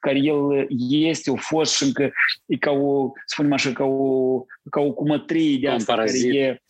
care 0.00 0.18
el 0.18 0.66
este, 0.88 1.30
o 1.30 1.36
fost 1.36 1.76
și 1.76 1.82
încă 1.82 2.12
e 2.46 2.56
ca 2.56 2.70
o, 2.70 3.10
spunem 3.26 3.52
așa, 3.52 3.72
ca 3.72 3.84
o, 3.84 4.44
ca 4.70 4.80
o 4.80 4.92
cumătrie 4.92 5.58
de 5.58 5.68
asta 5.68 5.94
care 5.94 6.10
e, 6.32 6.62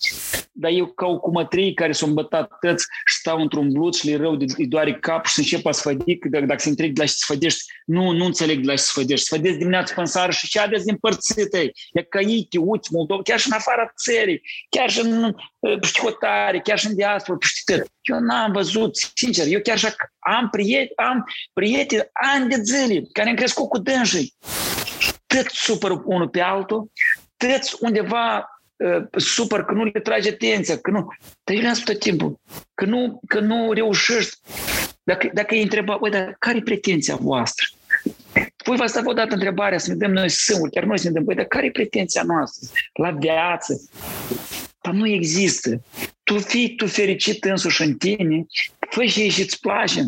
dar 0.53 0.71
eu 0.71 0.87
ca 0.87 1.07
o 1.07 1.19
cumătrie 1.19 1.75
care 1.75 1.93
s-au 1.93 2.09
îmbătat 2.09 2.59
tăți 2.61 2.87
și 3.05 3.17
stau 3.19 3.41
într-un 3.41 3.73
blut 3.73 3.95
și 3.95 4.07
le 4.07 4.17
rău, 4.17 4.37
de, 4.37 4.45
îi 4.57 4.67
doare 4.67 4.95
cap 4.95 5.27
și 5.27 5.39
încep 5.39 5.67
a 5.67 5.71
sfădic, 5.71 6.25
dacă, 6.25 6.45
dacă 6.45 6.61
se 6.61 6.69
întreg 6.69 6.93
de 6.93 7.01
la 7.01 7.07
ce 7.07 7.15
sfădești, 7.39 7.65
nu, 7.85 8.11
nu 8.11 8.25
înțeleg 8.25 8.61
de 8.61 8.67
la 8.67 8.75
ce 8.75 8.83
sfădești, 8.83 9.25
sfădesc 9.25 9.57
dimineața 9.57 9.95
până 9.95 10.07
seară 10.07 10.33
și 10.33 10.49
ce 10.49 10.61
aveți 10.61 10.85
din 10.85 10.97
părțită, 10.97 11.59
e 11.93 12.03
ca 12.09 12.21
ei, 12.21 12.47
te 12.51 12.59
uiți, 12.59 12.93
Moldova, 12.93 13.23
chiar 13.23 13.39
și 13.39 13.47
în 13.47 13.53
afara 13.53 13.93
țării, 13.97 14.43
chiar 14.69 14.91
și 14.91 15.01
în 15.01 15.35
pștihotare, 15.81 16.61
chiar 16.61 16.79
și 16.79 16.87
în 16.87 16.95
diaspora, 16.95 17.39
pștită. 17.39 17.85
Eu 18.03 18.19
n-am 18.19 18.53
văzut, 18.53 18.97
sincer, 19.15 19.47
eu 19.47 19.61
chiar 19.61 19.79
și 19.79 19.87
am 20.19 20.49
prieteni, 20.51 20.93
am 20.97 21.25
prieteni 21.53 22.09
ani 22.13 22.49
de 22.49 22.61
zile 22.63 23.03
care 23.13 23.29
am 23.29 23.35
crescut 23.37 23.69
cu 23.69 23.79
dânsii. 23.79 24.35
Tot 25.27 25.47
supăr 25.53 25.91
unul 26.05 26.29
pe 26.29 26.41
altul, 26.41 26.91
toți 27.37 27.77
undeva 27.81 28.49
uh, 28.77 29.07
supăr 29.17 29.65
că 29.65 29.73
nu 29.73 29.85
le 29.85 30.01
trage 30.01 30.29
atenția, 30.29 30.79
că 30.79 30.91
nu. 30.91 31.07
Dar 31.45 31.57
eu 31.57 31.61
le-am 31.63 31.75
spus 31.75 31.93
tot 31.93 31.99
timpul, 31.99 32.41
că 32.75 32.85
nu, 32.85 33.21
că 33.27 33.41
nu 33.41 33.73
reușești. 33.73 34.37
Dacă, 35.09 35.31
dacă 35.33 35.55
îi 35.55 35.63
întreba, 35.63 35.97
băi, 36.01 36.11
dar 36.11 36.37
care 36.39 36.57
e 36.57 36.63
pretenția 36.63 37.17
voastră? 37.17 37.67
Voi 38.65 38.77
v-ați 38.77 38.95
dat 38.95 39.07
odată 39.07 39.35
întrebarea 39.35 39.79
să 39.79 39.91
ne 39.91 39.97
dăm 39.97 40.11
noi 40.11 40.31
singuri, 40.31 40.71
chiar 40.71 40.85
noi 40.85 40.99
să 40.99 41.07
ne 41.07 41.13
dăm, 41.13 41.25
băi, 41.25 41.35
dar 41.35 41.45
care 41.45 41.67
e 41.67 41.71
pretenția 41.71 42.23
noastră 42.23 42.69
la 42.93 43.11
viață? 43.11 43.89
Dar 44.81 44.95
nu 44.95 45.09
există. 45.09 45.83
Tu 46.23 46.39
fii 46.39 46.75
tu 46.75 46.87
fericit 46.87 47.45
însuși 47.45 47.83
în 47.83 47.95
tine, 47.95 48.47
fă 48.91 49.05
și 49.05 49.41
îți 49.41 49.61
place. 49.61 50.01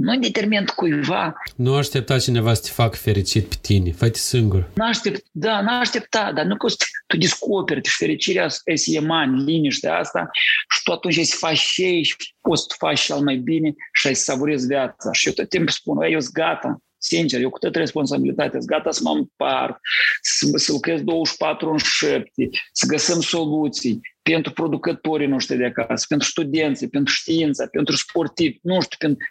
Nu 0.00 0.18
determinat 0.18 0.70
cuiva. 0.70 1.34
Nu 1.56 1.74
aștepta 1.74 2.18
cineva 2.18 2.54
să 2.54 2.62
te 2.62 2.68
facă 2.68 2.96
fericit 2.96 3.46
pe 3.46 3.54
tine. 3.60 3.92
Fă-te 3.92 4.18
singur. 4.18 4.70
Nu 4.74 4.84
aștept, 4.84 5.24
da, 5.30 5.60
nu 5.60 5.70
aștepta, 5.70 6.32
dar 6.34 6.44
nu 6.44 6.56
că 6.56 6.66
tu 7.06 7.16
descoperi 7.16 7.88
și 7.88 7.96
fericirea 7.96 8.48
este 8.64 8.90
eman, 8.94 9.44
liniștea 9.44 9.98
asta 9.98 10.30
și 10.74 10.82
tu 10.84 10.92
atunci 10.92 11.20
să 11.20 11.36
faci 11.38 11.58
și 11.58 12.02
și 12.02 12.34
poți 12.40 12.62
să 12.62 12.74
faci 12.78 13.00
cel 13.00 13.16
mai 13.16 13.36
bine 13.36 13.74
și 13.92 14.14
să 14.14 14.22
savurezi 14.22 14.66
viața. 14.66 15.12
Și 15.12 15.26
eu 15.26 15.32
tot 15.32 15.48
timpul 15.48 15.72
spun, 15.72 16.02
eu 16.02 16.20
sunt 16.20 16.34
gata, 16.34 16.82
sincer, 16.98 17.40
eu 17.40 17.50
cu 17.50 17.58
toată 17.58 17.78
responsabilitatea, 17.78 18.58
sunt 18.58 18.70
gata 18.70 18.90
să 18.90 19.00
mă 19.04 19.10
împart, 19.10 19.78
să, 20.20 20.50
să 20.54 20.72
lucrez 20.72 21.00
24 21.00 21.70
în 21.70 21.78
7, 21.78 22.48
să 22.72 22.86
găsim 22.86 23.20
soluții 23.20 24.00
pentru 24.22 24.52
producătorii 24.52 25.26
noștri 25.26 25.56
de 25.56 25.64
acasă, 25.64 26.04
pentru 26.08 26.28
studenții, 26.28 26.88
pentru 26.88 27.14
știința, 27.14 27.66
pentru 27.70 27.96
sportivi, 27.96 28.58
nu 28.62 28.80
știu, 28.80 28.96
pentru... 28.98 29.26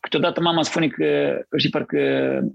Câteodată 0.00 0.40
mama 0.40 0.62
spune 0.62 0.88
că, 0.88 1.38
știi, 1.56 1.70
parcă 1.70 1.98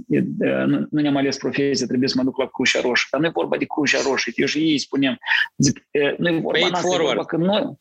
nu, 0.08 0.88
nu 0.92 1.02
ne-am 1.02 1.16
ales 1.16 1.38
profesie, 1.38 1.86
trebuie 1.86 2.10
să 2.10 2.16
mă 2.18 2.24
duc 2.24 2.38
la 2.38 2.48
Crucea 2.48 2.82
Roșie, 2.82 3.08
dar 3.12 3.22
nu 3.22 3.28
e 3.28 3.32
vorba 3.34 3.58
de 3.58 3.66
Crucea 3.66 4.02
Roșie, 4.10 4.34
eu 4.36 4.46
și 4.46 4.58
ei 4.58 4.78
spunem, 4.78 5.18
zic, 5.58 5.88
nu 6.18 6.28
e 6.28 6.40
vorba 6.40 6.68
noastră, 6.70 7.02
e 7.02 7.06
vorba 7.06 7.26
că 7.26 7.38
noi, 7.38 7.80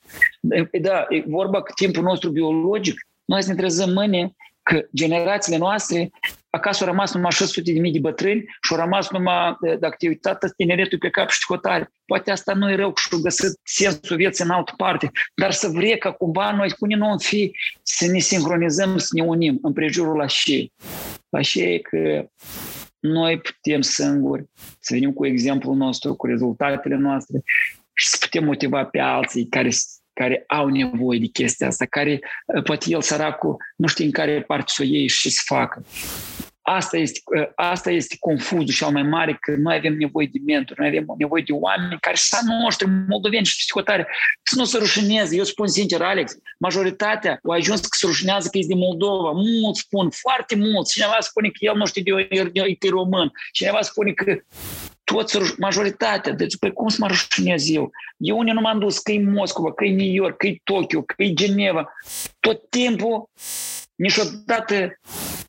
da, 0.81 1.07
e 1.09 1.25
vorba 1.27 1.63
că 1.63 1.73
timpul 1.75 2.03
nostru 2.03 2.31
biologic, 2.31 3.07
noi 3.25 3.43
să 3.43 3.51
ne 3.51 3.57
trezăm 3.57 3.93
mâine 3.93 4.35
că 4.71 4.87
generațiile 4.95 5.59
noastre 5.59 6.11
acasă 6.51 6.85
au 6.85 6.91
rămas 6.91 7.15
numai 7.15 7.31
600 7.31 7.73
de 7.73 7.81
mii 7.81 7.93
de 7.93 7.99
bătrâni 7.99 8.45
și 8.61 8.73
au 8.73 8.79
rămas 8.79 9.11
numai, 9.11 9.57
dacă 9.79 9.95
te 9.99 10.09
uitat, 10.09 10.53
tineretul 10.57 10.99
pe 10.99 11.11
cap 11.11 11.29
și 11.29 11.45
hotare. 11.49 11.91
Poate 12.07 12.31
asta 12.31 12.55
nu 12.55 12.71
e 12.71 12.75
rău 12.75 12.93
și 12.97 13.09
au 13.13 13.19
găsit 13.19 13.61
sensul 13.63 14.17
vieții 14.17 14.45
în 14.45 14.51
altă 14.51 14.73
parte, 14.77 15.11
dar 15.35 15.53
să 15.53 15.69
vrea 15.69 15.97
ca 15.97 16.13
cumva 16.13 16.53
noi, 16.53 16.71
cu 16.71 16.87
nu 16.87 17.11
în 17.11 17.19
fi, 17.19 17.53
să 17.83 18.07
ne 18.07 18.19
sincronizăm, 18.19 18.99
să 18.99 19.09
ne 19.11 19.23
unim 19.23 19.59
în 19.63 19.73
prejurul 19.73 20.17
la 20.17 20.27
și. 20.27 20.73
La 21.29 21.41
și 21.41 21.81
că 21.91 22.29
noi 22.99 23.39
putem 23.41 23.81
singuri 23.81 24.45
să 24.81 24.95
venim 24.95 25.13
cu 25.13 25.27
exemplul 25.27 25.77
nostru, 25.77 26.15
cu 26.15 26.27
rezultatele 26.27 26.97
noastre 26.97 27.41
și 27.93 28.09
să 28.09 28.17
putem 28.21 28.45
motiva 28.45 28.85
pe 28.85 28.99
alții 28.99 29.47
care 29.47 29.71
care 30.21 30.45
au 30.47 30.69
nevoie 30.69 31.19
de 31.19 31.27
chestia 31.27 31.67
asta, 31.67 31.85
care 31.85 32.21
poate 32.65 32.87
el 32.89 33.03
săracul 33.03 33.57
nu 33.77 33.87
știe 33.87 34.05
în 34.05 34.11
care 34.11 34.43
parte 34.43 34.73
să 34.75 34.83
o 34.83 34.85
iei 34.85 35.09
și 35.09 35.31
să 35.31 35.43
facă. 35.45 35.85
Asta 36.69 36.97
este, 36.97 37.21
asta 37.55 37.91
este 37.91 38.17
confuzul 38.21 38.75
cel 38.75 38.89
mai 38.89 39.03
mare, 39.03 39.37
că 39.41 39.55
noi 39.57 39.77
avem 39.77 39.95
nevoie 39.95 40.29
de 40.33 40.39
mentori, 40.45 40.81
noi 40.81 40.89
avem 40.89 41.05
nevoie 41.19 41.43
de 41.47 41.53
oameni 41.53 42.01
care 42.01 42.17
să 42.17 42.39
noștri, 42.63 42.89
moldoveni 43.09 43.45
și 43.45 43.57
psihotare, 43.57 44.07
să 44.43 44.55
nu 44.59 44.65
se 44.65 44.79
rușineze. 44.79 45.37
Eu 45.37 45.45
spun 45.45 45.67
sincer, 45.67 46.03
Alex, 46.03 46.37
majoritatea 46.59 47.41
au 47.45 47.51
ajuns 47.51 47.81
că 47.81 47.89
se 47.91 48.07
rușinează 48.07 48.49
că 48.49 48.59
este 48.59 48.73
din 48.73 48.83
Moldova. 48.83 49.31
Mulți 49.31 49.81
spun, 49.81 50.11
foarte 50.11 50.57
mulți. 50.57 50.93
Cineva 50.93 51.17
spune 51.21 51.49
că 51.49 51.59
el 51.59 51.77
nu 51.77 51.87
știe 51.87 52.03
de, 52.03 52.29
de, 52.53 52.77
de 52.79 52.89
român. 52.89 53.33
Cineva 53.53 53.81
spune 53.81 54.13
că 54.13 54.37
toți, 55.05 55.39
majoritatea, 55.59 56.33
deci 56.33 56.59
pe 56.59 56.71
cum 56.71 56.89
să 56.89 56.97
mă 57.01 57.07
rușinez 57.07 57.71
eu? 57.71 57.91
Eu 58.17 58.39
unde 58.39 58.53
nu 58.53 58.61
m-am 58.61 58.79
dus, 58.79 58.99
că 58.99 59.13
e 59.13 59.23
Moscova, 59.23 59.73
că 59.73 59.85
e 59.85 59.95
New 59.95 60.13
York, 60.13 60.37
că 60.37 60.47
e 60.47 60.61
Tokyo, 60.65 61.03
că 61.03 61.23
e 61.23 61.33
Geneva, 61.33 61.93
tot 62.41 62.71
timpul, 62.71 63.31
niciodată 63.95 64.99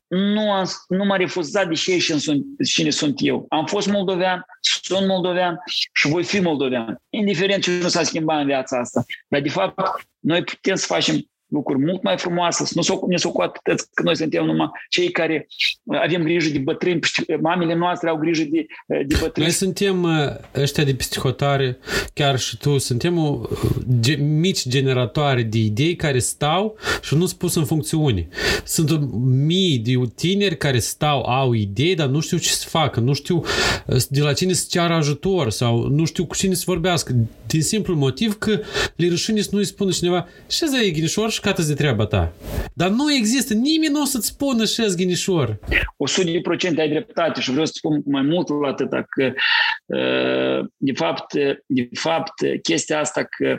nu, 0.08 0.52
am, 0.52 0.66
nu 0.88 1.04
m-a 1.04 1.16
refuzat 1.16 1.68
de 1.68 1.74
ce 1.74 1.98
și 1.98 2.18
sunt, 2.18 2.44
cine 2.66 2.90
sunt 2.90 3.14
eu. 3.18 3.46
Am 3.48 3.66
fost 3.66 3.88
moldovean, 3.88 4.44
sunt 4.60 5.06
moldovean 5.06 5.58
și 5.92 6.08
voi 6.08 6.24
fi 6.24 6.40
moldovean. 6.40 7.02
Indiferent 7.10 7.62
ce 7.62 7.78
nu 7.82 7.88
s-a 7.88 8.02
schimbat 8.02 8.40
în 8.40 8.46
viața 8.46 8.78
asta. 8.78 9.04
Dar, 9.28 9.40
de 9.40 9.48
fapt, 9.48 10.08
noi 10.18 10.42
putem 10.44 10.74
să 10.74 10.86
facem 10.86 11.30
lucruri 11.48 11.84
mult 11.84 12.02
mai 12.02 12.18
frumoase, 12.18 12.64
să 12.64 12.72
nu 12.74 12.82
s-o, 12.82 12.98
ne 13.08 13.16
s-o 13.16 13.32
că 13.32 14.02
noi 14.04 14.16
suntem 14.16 14.44
numai 14.44 14.70
cei 14.88 15.10
care 15.10 15.46
avem 15.86 16.22
grijă 16.22 16.48
de 16.48 16.58
bătrâni, 16.58 17.00
mamele 17.40 17.74
noastre 17.74 18.08
au 18.08 18.16
grijă 18.16 18.42
de, 18.50 18.66
de 18.86 19.16
bătrâni. 19.20 19.46
Noi 19.46 19.50
suntem 19.50 20.06
ăștia 20.54 20.84
de 20.84 20.94
psihotare, 20.94 21.78
chiar 22.14 22.38
și 22.38 22.56
tu, 22.56 22.78
suntem 22.78 23.18
o, 23.18 23.40
ge, 24.00 24.14
mici 24.14 24.68
generatoare 24.68 25.42
de 25.42 25.58
idei 25.58 25.96
care 25.96 26.18
stau 26.18 26.76
și 27.02 27.14
nu 27.14 27.26
sunt 27.26 27.38
pus 27.38 27.54
în 27.54 27.64
funcțiune. 27.64 28.28
Sunt 28.64 29.12
mii 29.22 29.78
de 29.78 29.92
tineri 30.14 30.56
care 30.56 30.78
stau, 30.78 31.22
au 31.22 31.52
idei, 31.52 31.94
dar 31.94 32.08
nu 32.08 32.20
știu 32.20 32.38
ce 32.38 32.50
să 32.50 32.68
facă, 32.68 33.00
nu 33.00 33.12
știu 33.12 33.44
de 34.08 34.20
la 34.20 34.32
cine 34.32 34.52
să 34.52 34.66
ceară 34.70 34.94
ajutor 34.94 35.50
sau 35.50 35.88
nu 35.88 36.04
știu 36.04 36.26
cu 36.26 36.36
cine 36.36 36.54
să 36.54 36.62
vorbească, 36.66 37.14
din 37.48 37.62
simplu 37.62 37.94
motiv 37.94 38.38
că 38.38 38.60
le 38.96 39.08
rușine 39.08 39.40
să 39.40 39.48
nu-i 39.52 39.64
spună 39.64 39.90
cineva, 39.90 40.28
ce 40.46 40.64
e 40.84 40.90
ghinișor 40.90 41.30
și 41.30 41.40
cată 41.40 41.62
de 41.62 41.74
treaba 41.74 42.06
ta. 42.06 42.32
Dar 42.74 42.90
nu 42.90 43.12
există, 43.12 43.54
nimeni 43.54 43.92
nu 43.92 44.00
o 44.00 44.04
să-ți 44.04 44.26
spună 44.26 44.64
și 44.64 44.82
ghinișor. 44.96 45.58
100% 46.74 46.78
ai 46.78 46.88
dreptate 46.88 47.40
și 47.40 47.50
vreau 47.50 47.66
să 47.66 47.72
spun 47.74 48.02
mai 48.06 48.22
mult 48.22 48.48
la 48.48 48.68
atâta 48.68 49.06
că 49.08 49.32
de 50.76 50.92
fapt, 50.92 51.34
de 51.66 51.88
fapt 51.92 52.32
chestia 52.62 53.00
asta 53.00 53.24
că 53.24 53.58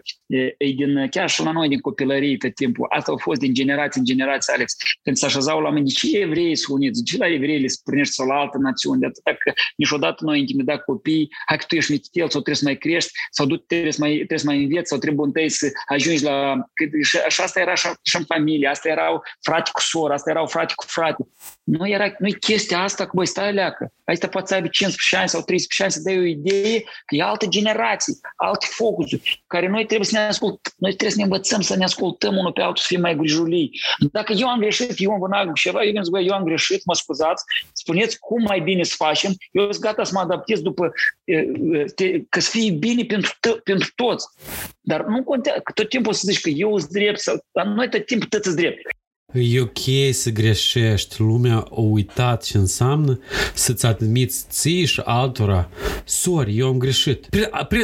e 0.57 0.71
din, 0.75 1.07
chiar 1.09 1.29
și 1.29 1.43
la 1.43 1.51
noi 1.51 1.67
din 1.67 1.79
copilărie 1.79 2.37
tot 2.37 2.55
timpul, 2.55 2.87
asta 2.89 3.11
a 3.11 3.21
fost 3.21 3.39
din 3.39 3.53
generație 3.53 3.99
în 3.99 4.05
generație, 4.05 4.53
Alex, 4.53 4.75
când 5.03 5.15
se 5.15 5.25
așezau 5.25 5.59
la 5.59 5.69
mine, 5.69 5.85
de 5.85 5.91
ce 5.91 6.17
evrei 6.17 6.55
sunt 6.55 6.77
uniți, 6.77 7.03
de 7.03 7.11
ce 7.11 7.17
la 7.17 7.27
evrei 7.27 7.59
le 7.59 7.67
spunești 7.67 8.13
sau 8.13 8.27
la 8.27 8.33
altă 8.33 8.57
națiune, 8.57 8.97
de 8.99 9.05
atâta 9.05 9.37
că 9.39 9.53
niciodată 9.77 10.23
nu 10.23 10.29
ai 10.29 10.39
intimidat 10.39 10.83
copii, 10.83 11.27
hai 11.47 11.57
că 11.57 11.65
tu 11.67 11.75
ești 11.75 11.91
mititel 11.91 12.29
sau 12.29 12.41
trebuie 12.41 12.55
să 12.55 12.65
mai 12.65 12.77
crești, 12.77 13.11
sau 13.31 13.45
du 13.45 13.55
trebuie 13.79 13.91
să 13.91 14.01
mai, 14.01 14.15
trebuie 14.15 14.39
să 14.39 14.45
mai 14.45 14.63
înveți, 14.63 14.89
sau 14.89 14.97
trebuie 14.97 15.25
întâi 15.25 15.49
să 15.49 15.67
ajungi 15.87 16.23
la... 16.23 16.55
Și, 17.03 17.17
și 17.27 17.41
asta 17.41 17.59
era 17.59 17.75
și, 17.75 17.87
și 18.03 18.15
în 18.15 18.23
familie, 18.23 18.67
asta 18.67 18.89
erau 18.89 19.23
frate 19.41 19.69
cu 19.73 19.81
soră, 19.81 20.13
asta 20.13 20.29
erau 20.29 20.47
frate 20.47 20.73
cu 20.75 20.85
frate. 20.87 21.27
Nu 21.63 21.87
era, 21.87 22.13
nu 22.19 22.27
e 22.27 22.31
chestia 22.31 22.79
asta 22.79 23.03
că, 23.05 23.11
băi, 23.13 23.25
stai 23.25 23.53
leacă, 23.53 23.91
asta 24.05 24.27
poate 24.27 24.47
să 24.47 24.53
aibă 24.53 24.67
15 24.67 25.17
ani 25.17 25.29
sau 25.29 25.41
13 25.41 25.83
ani 25.83 25.91
să 25.91 25.99
dai 26.03 26.19
o 26.19 26.27
idee 26.37 26.79
că 26.81 27.15
e 27.15 27.21
altă 27.21 27.45
generație, 27.45 28.13
alte 28.35 28.65
focusuri, 28.69 29.43
care 29.47 29.67
noi 29.67 29.85
trebuie 29.85 30.07
să 30.07 30.17
ne 30.17 30.23
ascultăm, 30.23 30.73
noi 30.77 30.91
trebuie 30.91 31.11
să 31.11 31.17
ne 31.17 31.23
învățăm 31.23 31.61
să 31.61 31.75
ne 31.75 31.83
ascultăm 31.83 32.37
unul 32.37 32.51
pe 32.51 32.61
altul, 32.61 32.77
să 32.77 32.87
fim 32.87 33.01
mai 33.01 33.15
grijulii. 33.15 33.79
Dacă 34.11 34.33
eu 34.33 34.47
am 34.47 34.59
greșit, 34.59 34.93
eu 34.97 35.11
am 35.11 35.19
vânat 35.19 35.53
ceva, 35.53 35.83
eu 35.83 36.01
zic, 36.03 36.27
eu 36.29 36.33
am 36.33 36.43
greșit, 36.43 36.85
mă 36.85 36.93
scuzați, 36.93 37.43
spuneți 37.73 38.19
cum 38.19 38.41
mai 38.43 38.59
bine 38.59 38.83
să 38.83 38.93
facem, 38.97 39.31
eu 39.51 39.71
sunt 39.71 39.83
gata 39.83 40.03
să 40.03 40.11
mă 40.13 40.19
adaptez 40.19 40.61
după, 40.61 40.91
te, 41.95 42.21
că 42.29 42.39
să 42.39 42.49
fie 42.49 42.71
bine 42.71 43.03
pentru, 43.03 43.31
t- 43.31 43.63
pentru 43.69 43.89
toți. 43.95 44.27
Dar 44.81 45.05
nu 45.05 45.23
contează, 45.23 45.59
că 45.59 45.71
tot 45.71 45.89
timpul 45.89 46.13
să 46.13 46.23
zici 46.25 46.41
că 46.41 46.49
eu 46.49 46.77
sunt 46.77 46.91
drept, 46.91 47.19
sau, 47.19 47.35
dar 47.51 47.65
noi 47.65 47.89
tot 47.89 48.05
timpul 48.05 48.27
tăți 48.27 48.55
drept. 48.55 48.81
E 49.31 49.61
ok 49.61 50.11
să 50.11 50.29
greșești. 50.29 51.15
Lumea 51.21 51.55
a 51.55 51.79
uitat 51.79 52.43
ce 52.43 52.57
înseamnă 52.57 53.19
să-ți 53.53 53.85
admiți 53.85 54.45
ție 54.49 54.85
și 54.85 55.01
altora. 55.03 55.69
Sorry, 56.03 56.57
eu 56.57 56.67
am 56.67 56.77
greșit. 56.77 57.27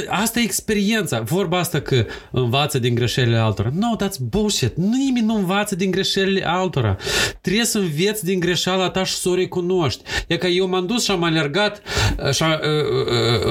Asta 0.09 0.39
e 0.39 0.43
experiența. 0.43 1.19
Vorba 1.19 1.59
asta 1.59 1.79
că 1.79 2.05
învață 2.31 2.79
din 2.79 2.95
greșelile 2.95 3.37
altora. 3.37 3.71
No, 3.73 3.95
that's 4.05 4.19
bullshit. 4.29 4.75
Nimeni 4.77 5.25
nu 5.25 5.35
învață 5.35 5.75
din 5.75 5.91
greșelile 5.91 6.47
altora. 6.47 6.97
Trebuie 7.41 7.65
să 7.65 7.77
înveți 7.77 8.25
din 8.25 8.39
greșeala 8.39 8.89
ta 8.89 9.03
și 9.03 9.13
să 9.13 9.29
o 9.29 9.35
recunoști. 9.35 10.03
E 10.27 10.37
că 10.37 10.47
eu 10.47 10.67
m-am 10.67 10.85
dus 10.85 11.03
și 11.03 11.11
am 11.11 11.23
alergat 11.23 11.81
și 12.31 12.43
am, 12.43 12.51
uh, 12.51 12.59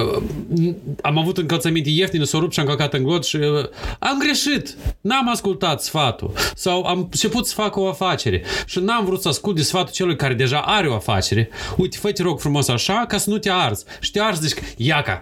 uh, 0.07 0.23
uh, 0.59 0.73
am 1.01 1.17
avut 1.17 1.37
încălțăminte 1.37 1.89
ieftine, 1.89 2.23
s-o 2.23 2.39
rupt 2.39 2.53
și 2.53 2.59
am 2.59 2.65
căcat 2.65 2.93
în 2.93 3.03
glot 3.03 3.25
și 3.25 3.35
uh, 3.35 3.65
am 3.99 4.17
greșit. 4.19 4.75
N-am 5.01 5.29
ascultat 5.29 5.81
sfatul. 5.81 6.31
Sau 6.55 6.83
am 6.83 6.99
început 6.99 7.47
să 7.47 7.53
fac 7.53 7.75
o 7.75 7.84
o 7.85 7.89
afacere 7.89 8.43
și 8.65 8.79
n-am 8.79 9.05
vrut 9.05 9.21
să 9.21 9.27
ascult 9.27 9.55
de 9.55 9.61
sfatul 9.61 9.93
celui 9.93 10.15
care 10.15 10.33
deja 10.33 10.59
are 10.59 10.87
o 10.87 10.93
afacere. 10.93 11.49
Uite, 11.77 11.97
fă 11.97 12.11
te 12.11 12.21
rog 12.21 12.39
frumos 12.39 12.67
așa 12.67 13.05
ca 13.07 13.17
să 13.17 13.29
nu 13.29 13.37
te 13.37 13.49
arzi. 13.51 13.85
Și 13.99 14.11
te 14.11 14.21
arzi, 14.21 14.47
zici, 14.47 14.57
iaca, 14.77 15.21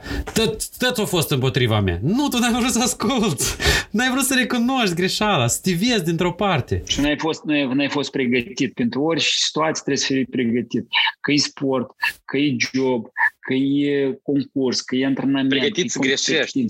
tot 0.77 0.97
a 0.97 1.05
fost 1.05 1.31
împotriva 1.31 1.79
mea. 1.79 1.99
Nu, 2.01 2.27
tu 2.27 2.37
n-ai 2.37 2.53
vrut 2.53 2.71
să 2.71 2.79
asculti. 2.83 3.43
N-ai 3.89 4.09
vrut 4.11 4.23
să 4.23 4.33
recunoști 4.37 4.95
greșeala, 4.95 5.47
să 5.47 5.59
te 5.61 5.71
vezi 5.71 6.03
dintr-o 6.03 6.31
parte. 6.31 6.83
Și 6.87 6.99
n-ai 6.99 7.17
fost, 7.17 7.43
n-ai, 7.43 7.73
n-ai 7.73 7.89
fost 7.89 8.11
pregătit. 8.11 8.73
Pentru 8.73 9.01
orice 9.01 9.27
situație 9.27 9.81
trebuie 9.83 9.97
să 9.97 10.13
fii 10.13 10.25
pregătit. 10.25 10.87
Că 11.21 11.31
e 11.31 11.37
sport, 11.37 11.89
că 12.25 12.37
e 12.37 12.55
job, 12.73 13.05
că 13.39 13.53
e 13.53 14.19
concurs, 14.23 14.81
că 14.81 14.95
e 14.95 15.05
antrenament. 15.05 15.49
Pregătit 15.49 15.91
să 15.91 15.99
greșești 15.99 16.65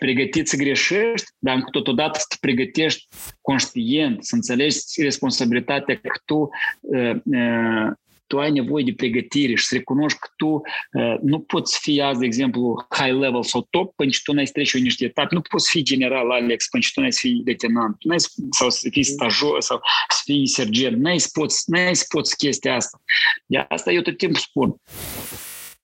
pregătit 0.00 0.48
să 0.48 0.56
greșești, 0.56 1.26
dar 1.38 1.64
totodată 1.70 2.18
să 2.18 2.24
te 2.28 2.36
pregătești 2.40 3.08
conștient, 3.40 4.24
să 4.24 4.34
înțelegi 4.34 4.78
responsabilitatea 4.96 5.94
că 5.94 6.20
tu 6.24 6.50
uh, 6.80 7.16
uh, 7.24 7.90
tu 8.30 8.38
ai 8.38 8.50
nevoie 8.50 8.84
de 8.84 8.92
pregătire 8.92 9.54
și 9.54 9.64
să 9.64 9.74
recunoști 9.74 10.18
că 10.18 10.28
tu 10.36 10.46
uh, 10.46 11.14
nu 11.22 11.40
poți 11.40 11.78
fi 11.80 12.00
azi, 12.00 12.18
de 12.18 12.24
exemplu, 12.24 12.86
high 12.90 13.18
level 13.18 13.42
sau 13.42 13.66
top 13.70 13.94
până 13.94 14.10
ce 14.10 14.20
tu 14.24 14.32
n-ai 14.32 14.44
trece 14.44 14.78
niște 14.78 15.04
etape. 15.04 15.34
Nu 15.34 15.40
poți 15.40 15.70
fi 15.70 15.82
general, 15.82 16.30
Alex, 16.30 16.68
până 16.68 16.82
ce 16.82 16.90
tu 16.94 17.00
n-ai 17.00 17.12
să 17.12 17.18
fii 17.22 17.42
letenant. 17.44 17.96
Nu 18.00 18.10
ai 18.10 18.18
sau 18.50 18.70
să 18.70 18.88
fii 18.90 19.02
stajor 19.02 19.60
sau 19.60 19.80
să 20.08 20.20
fii 20.24 20.46
sergent. 20.46 20.96
N-ai 20.96 21.18
să 21.18 21.28
poți, 21.32 21.70
n-ai 21.70 21.96
să 21.96 22.04
poți 22.08 22.36
chestia 22.36 22.74
asta. 22.74 23.02
De 23.46 23.64
asta 23.68 23.92
eu 23.92 24.02
tot 24.02 24.16
timpul 24.16 24.40
spun. 24.40 24.76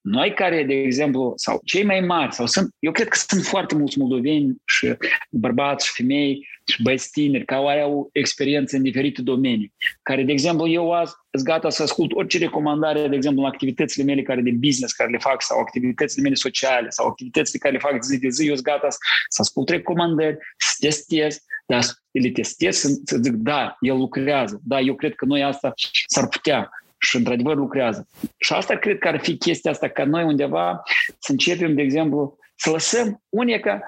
Noi 0.08 0.34
care, 0.34 0.64
de 0.64 0.74
exemplu, 0.74 1.32
sau 1.36 1.60
cei 1.64 1.84
mai 1.84 2.00
mari, 2.00 2.34
sau 2.34 2.46
sunt, 2.46 2.74
eu 2.78 2.92
cred 2.92 3.08
că 3.08 3.18
sunt 3.28 3.42
foarte 3.42 3.74
mulți 3.74 3.98
moldoveni 3.98 4.56
și 4.64 4.94
bărbați 5.30 5.86
și 5.86 5.92
femei 5.92 6.46
și 6.64 6.82
băieți 6.82 7.10
tineri 7.10 7.44
care 7.44 7.80
au 7.80 8.08
experiență 8.12 8.76
în 8.76 8.82
diferite 8.82 9.22
domenii, 9.22 9.72
care, 10.02 10.22
de 10.22 10.32
exemplu, 10.32 10.68
eu 10.68 10.92
azi 10.92 11.12
sunt 11.30 11.48
gata 11.48 11.70
să 11.70 11.82
ascult 11.82 12.12
orice 12.12 12.38
recomandare, 12.38 13.08
de 13.08 13.14
exemplu, 13.16 13.42
în 13.42 13.48
activitățile 13.48 14.04
mele 14.04 14.22
care 14.22 14.40
de 14.40 14.52
business 14.52 14.92
care 14.92 15.10
le 15.10 15.18
fac 15.18 15.42
sau 15.42 15.60
activitățile 15.60 16.22
mele 16.22 16.34
sociale 16.34 16.90
sau 16.90 17.06
activitățile 17.06 17.58
care 17.58 17.74
le 17.74 17.80
fac 17.80 18.02
zi 18.02 18.18
de 18.18 18.28
zi, 18.28 18.46
eu 18.46 18.54
sunt 18.54 18.66
gata 18.66 18.88
să 19.28 19.40
ascult 19.40 19.68
recomandări, 19.68 20.36
să 20.56 20.74
testez, 20.78 21.38
dar 21.66 21.84
le 22.10 22.30
testez 22.30 22.76
să, 22.76 22.88
să 23.04 23.18
zic, 23.22 23.32
da, 23.32 23.76
el 23.80 23.96
lucrează, 23.96 24.60
da, 24.64 24.80
eu 24.80 24.94
cred 24.94 25.14
că 25.14 25.24
noi 25.24 25.42
asta 25.42 25.72
s-ar 26.06 26.28
putea 26.28 26.70
și 26.98 27.16
într-adevăr 27.16 27.56
lucrează. 27.56 28.08
Și 28.36 28.52
asta 28.52 28.76
cred 28.76 28.98
că 28.98 29.08
ar 29.08 29.20
fi 29.20 29.36
chestia 29.36 29.70
asta, 29.70 29.88
ca 29.88 30.04
noi 30.04 30.24
undeva 30.24 30.82
să 31.18 31.32
începem, 31.32 31.74
de 31.74 31.82
exemplu, 31.82 32.38
să 32.56 32.70
lăsăm 32.70 33.22
unica, 33.28 33.82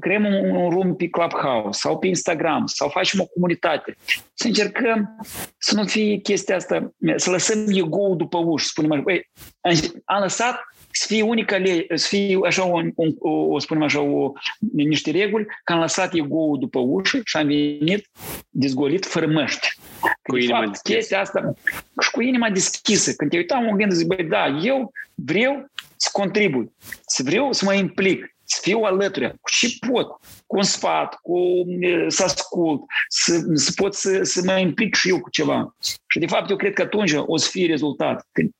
creăm 0.00 0.24
un, 0.24 0.50
un 0.50 0.70
room 0.70 0.96
pe 0.96 1.08
Clubhouse 1.08 1.78
sau 1.80 1.98
pe 1.98 2.06
Instagram 2.06 2.66
sau 2.66 2.88
facem 2.88 3.20
o 3.20 3.26
comunitate. 3.26 3.96
Să 4.34 4.46
încercăm 4.46 5.16
să 5.58 5.74
nu 5.74 5.84
fie 5.84 6.16
chestia 6.16 6.56
asta, 6.56 6.94
să 7.16 7.30
lăsăm 7.30 7.64
ego 7.68 8.14
după 8.14 8.38
ușă, 8.38 8.66
spunem 8.68 8.90
așa, 8.90 9.82
am 10.04 10.20
lăsat 10.22 10.60
să 10.90 11.06
fie 11.06 11.22
unica 11.22 11.56
le, 11.56 11.86
să 11.94 12.06
fie 12.08 12.38
așa, 12.44 12.62
un, 12.62 12.92
un, 12.94 13.14
o, 13.18 13.58
spunem 13.58 13.82
așa, 13.82 14.00
o, 14.00 14.32
niște 14.72 15.10
reguli, 15.10 15.46
că 15.64 15.72
am 15.72 15.78
lăsat 15.78 16.14
ego 16.14 16.56
după 16.58 16.78
ușă 16.78 17.20
și 17.24 17.36
am 17.36 17.46
venit 17.46 18.08
dezgolit 18.48 19.06
fără 19.06 19.26
măști. 19.26 19.68
Cu 20.22 20.36
de 20.36 20.42
inima 20.42 20.64
fapt, 20.64 20.82
chestia 20.82 21.20
asta 21.20 21.54
și 22.02 22.10
cu 22.10 22.20
inima 22.20 22.50
deschisă. 22.50 23.12
Când 23.14 23.30
te 23.30 23.36
uitam 23.36 23.66
un 23.66 23.76
gând, 23.76 23.92
zic, 23.92 24.06
băi, 24.06 24.24
da, 24.24 24.46
eu 24.62 24.92
vreau 25.14 25.70
să 25.96 26.08
contribui, 26.12 26.72
să 27.06 27.22
vreau 27.22 27.52
să 27.52 27.64
mă 27.64 27.74
implic, 27.74 28.34
să 28.44 28.58
fiu 28.62 28.78
alături 28.78 29.34
și 29.46 29.78
pot, 29.90 30.08
cu 30.46 30.56
un 30.56 30.62
sfat, 30.62 31.14
cu 31.22 31.38
să 32.08 32.22
ascult, 32.22 32.80
să, 33.08 33.42
să 33.54 33.72
pot 33.76 33.94
să, 33.94 34.22
să 34.22 34.42
mă 34.44 34.58
implic 34.58 34.94
și 34.94 35.08
eu 35.08 35.20
cu 35.20 35.30
ceva. 35.30 35.76
Și 36.06 36.18
de 36.18 36.26
fapt 36.26 36.50
eu 36.50 36.56
cred 36.56 36.72
că 36.72 36.82
atunci 36.82 37.12
o 37.16 37.36
să 37.36 37.48
fie 37.50 37.66
rezultat. 37.66 38.28
Când, 38.32 38.50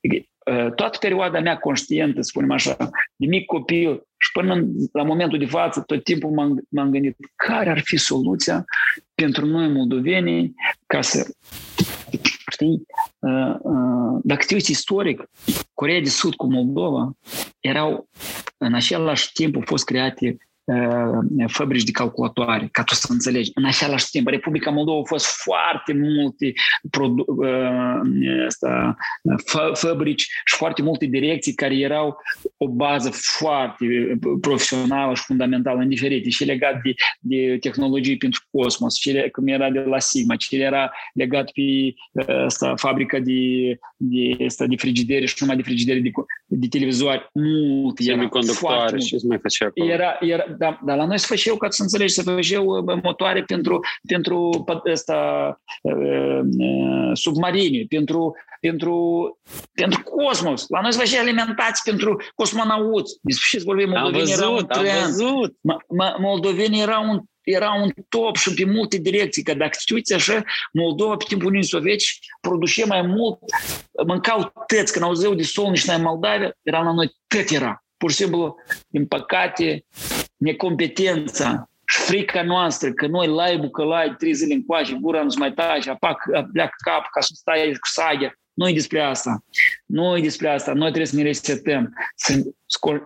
toată 0.75 0.97
perioada 0.99 1.39
mea 1.39 1.57
conștientă, 1.57 2.21
spunem 2.21 2.51
așa, 2.51 2.77
de 3.15 3.25
mic 3.25 3.45
copil 3.45 4.07
și 4.17 4.31
până 4.33 4.67
la 4.91 5.03
momentul 5.03 5.39
de 5.39 5.45
față, 5.45 5.81
tot 5.81 6.03
timpul 6.03 6.29
m-am, 6.29 6.67
m-am 6.69 6.91
gândit 6.91 7.17
care 7.35 7.69
ar 7.69 7.79
fi 7.83 7.97
soluția 7.97 8.65
pentru 9.15 9.45
noi 9.45 9.67
moldovenii 9.67 10.55
ca 10.85 11.01
să 11.01 11.35
știi, 12.51 12.85
dacă 14.23 14.43
te 14.47 14.53
uiți 14.53 14.71
istoric, 14.71 15.29
Coreea 15.73 16.01
de 16.01 16.09
Sud 16.09 16.35
cu 16.35 16.51
Moldova 16.51 17.11
erau 17.59 18.09
în 18.57 18.73
același 18.73 19.31
timp 19.31 19.55
au 19.55 19.61
fost 19.65 19.85
create 19.85 20.37
Uh, 20.37 20.50
fabrici 21.47 21.83
de 21.83 21.91
calculatoare, 21.91 22.69
ca 22.71 22.83
tu 22.83 22.93
să 22.93 23.07
înțelegi. 23.09 23.51
În 23.53 23.65
același 23.65 24.09
timp, 24.09 24.27
Republica 24.27 24.69
Moldova 24.69 24.99
a 24.99 25.07
fost 25.07 25.25
foarte 25.25 25.93
multe 25.93 26.53
produ- 26.89 27.25
uh, 27.27 28.45
asta, 28.45 28.95
fabrici 29.73 30.21
și 30.21 30.55
foarte 30.55 30.81
multe 30.81 31.05
direcții 31.05 31.53
care 31.53 31.77
erau 31.77 32.17
o 32.57 32.67
bază 32.67 33.09
foarte 33.13 33.85
profesională 34.41 35.13
și 35.15 35.23
fundamentală 35.23 35.79
în 35.79 35.89
diferite, 35.89 36.29
și 36.29 36.43
legat 36.43 36.81
de, 36.83 36.93
de 37.19 37.57
tehnologii 37.59 38.17
pentru 38.17 38.43
cosmos, 38.51 38.99
și 38.99 39.29
cum 39.31 39.47
era 39.47 39.69
de 39.69 39.79
la 39.79 39.99
Sigma, 39.99 40.35
și 40.37 40.55
era 40.55 40.91
legat 41.13 41.51
pe 41.51 41.93
asta, 42.45 42.73
fabrica 42.75 43.19
de, 43.19 43.79
de, 43.97 44.45
asta, 44.45 44.65
de 44.65 44.75
frigidere 44.75 45.25
și 45.25 45.35
numai 45.39 45.55
de 45.55 45.61
frigidere 45.61 45.99
de, 45.99 46.11
de 46.45 46.67
televizoare, 46.67 47.29
mult 47.33 47.99
era, 47.99 48.29
foarte 48.43 48.95
mult. 48.95 49.03
și 49.03 49.15
mai 49.27 49.39
făcea 49.41 49.65
acolo. 49.65 49.91
Era, 49.91 50.17
era, 50.19 50.45
da, 50.61 50.79
dar 50.85 50.97
la 50.97 51.05
noi 51.05 51.19
se 51.19 51.25
făceau, 51.29 51.57
ca 51.57 51.69
să 51.69 51.81
înțelegi, 51.81 52.13
se 52.13 52.21
făceau 52.21 52.83
motoare 53.03 53.43
pentru, 53.43 53.79
pentru 54.07 54.65
ăsta, 54.91 55.17
submarine, 57.13 57.85
pentru, 57.89 58.35
pentru, 58.59 58.95
pentru 59.73 60.01
cosmos. 60.03 60.65
La 60.67 60.81
noi 60.81 60.93
se 60.93 60.99
făceau 60.99 61.21
alimentați 61.21 61.83
pentru 61.83 62.21
cosmonauți. 62.35 63.17
Despre 63.21 63.57
ce 63.57 63.63
vorbim, 63.63 63.89
moldovenii 63.89 64.33
erau 64.33 64.55
un 64.55 64.65
trend. 64.65 65.15
Moldovenii 66.19 66.81
erau 66.81 67.09
un 67.09 67.19
era 67.43 67.73
un 67.73 67.91
top 68.09 68.35
și 68.35 68.53
pe 68.53 68.65
multe 68.65 68.97
direcții, 68.97 69.43
că 69.43 69.53
dacă 69.53 69.77
te 69.85 69.93
uiți 69.93 70.13
așa, 70.13 70.43
Moldova 70.73 71.15
pe 71.15 71.23
timpul 71.27 71.47
Uniunii 71.47 71.67
Sovietici 71.67 72.19
produce 72.41 72.85
mai 72.85 73.01
mult, 73.01 73.39
mâncau 74.07 74.53
tăți, 74.67 74.91
când 74.91 75.05
auzeau 75.05 75.33
de 75.33 75.43
Solnișna 75.43 75.95
în 75.95 76.01
Moldavia, 76.01 76.51
era 76.61 76.81
la 76.81 76.93
noi 76.93 77.11
tăt 77.27 77.49
era. 77.49 77.83
Pur 77.97 78.11
și 78.11 78.15
simplu, 78.15 78.55
din 78.87 79.05
păcate, 79.05 79.85
necompetența 80.41 81.69
și 81.85 82.01
frica 82.01 82.43
noastră 82.43 82.91
că 82.91 83.07
noi 83.07 83.27
lai 83.27 83.57
bucălai 83.57 84.15
trei 84.17 84.33
zile 84.33 84.53
încoace, 84.53 84.97
gura 85.01 85.23
nu-ți 85.23 85.37
mai 85.37 85.53
tace, 85.53 85.89
apac, 85.89 86.23
pleacă 86.51 86.75
cap 86.83 87.09
ca 87.11 87.21
să 87.21 87.31
stai 87.33 87.77
cu 87.79 87.87
saghe. 87.87 88.35
Nu 88.53 88.69
e 88.69 88.73
despre 88.73 89.01
asta. 89.01 89.43
Nu 89.85 90.17
e 90.17 90.21
despre 90.21 90.49
asta. 90.49 90.73
Noi 90.73 90.87
trebuie 90.87 91.05
să 91.05 91.15
ne 91.15 91.23
resetăm. 91.23 91.93
Să, 92.15 92.43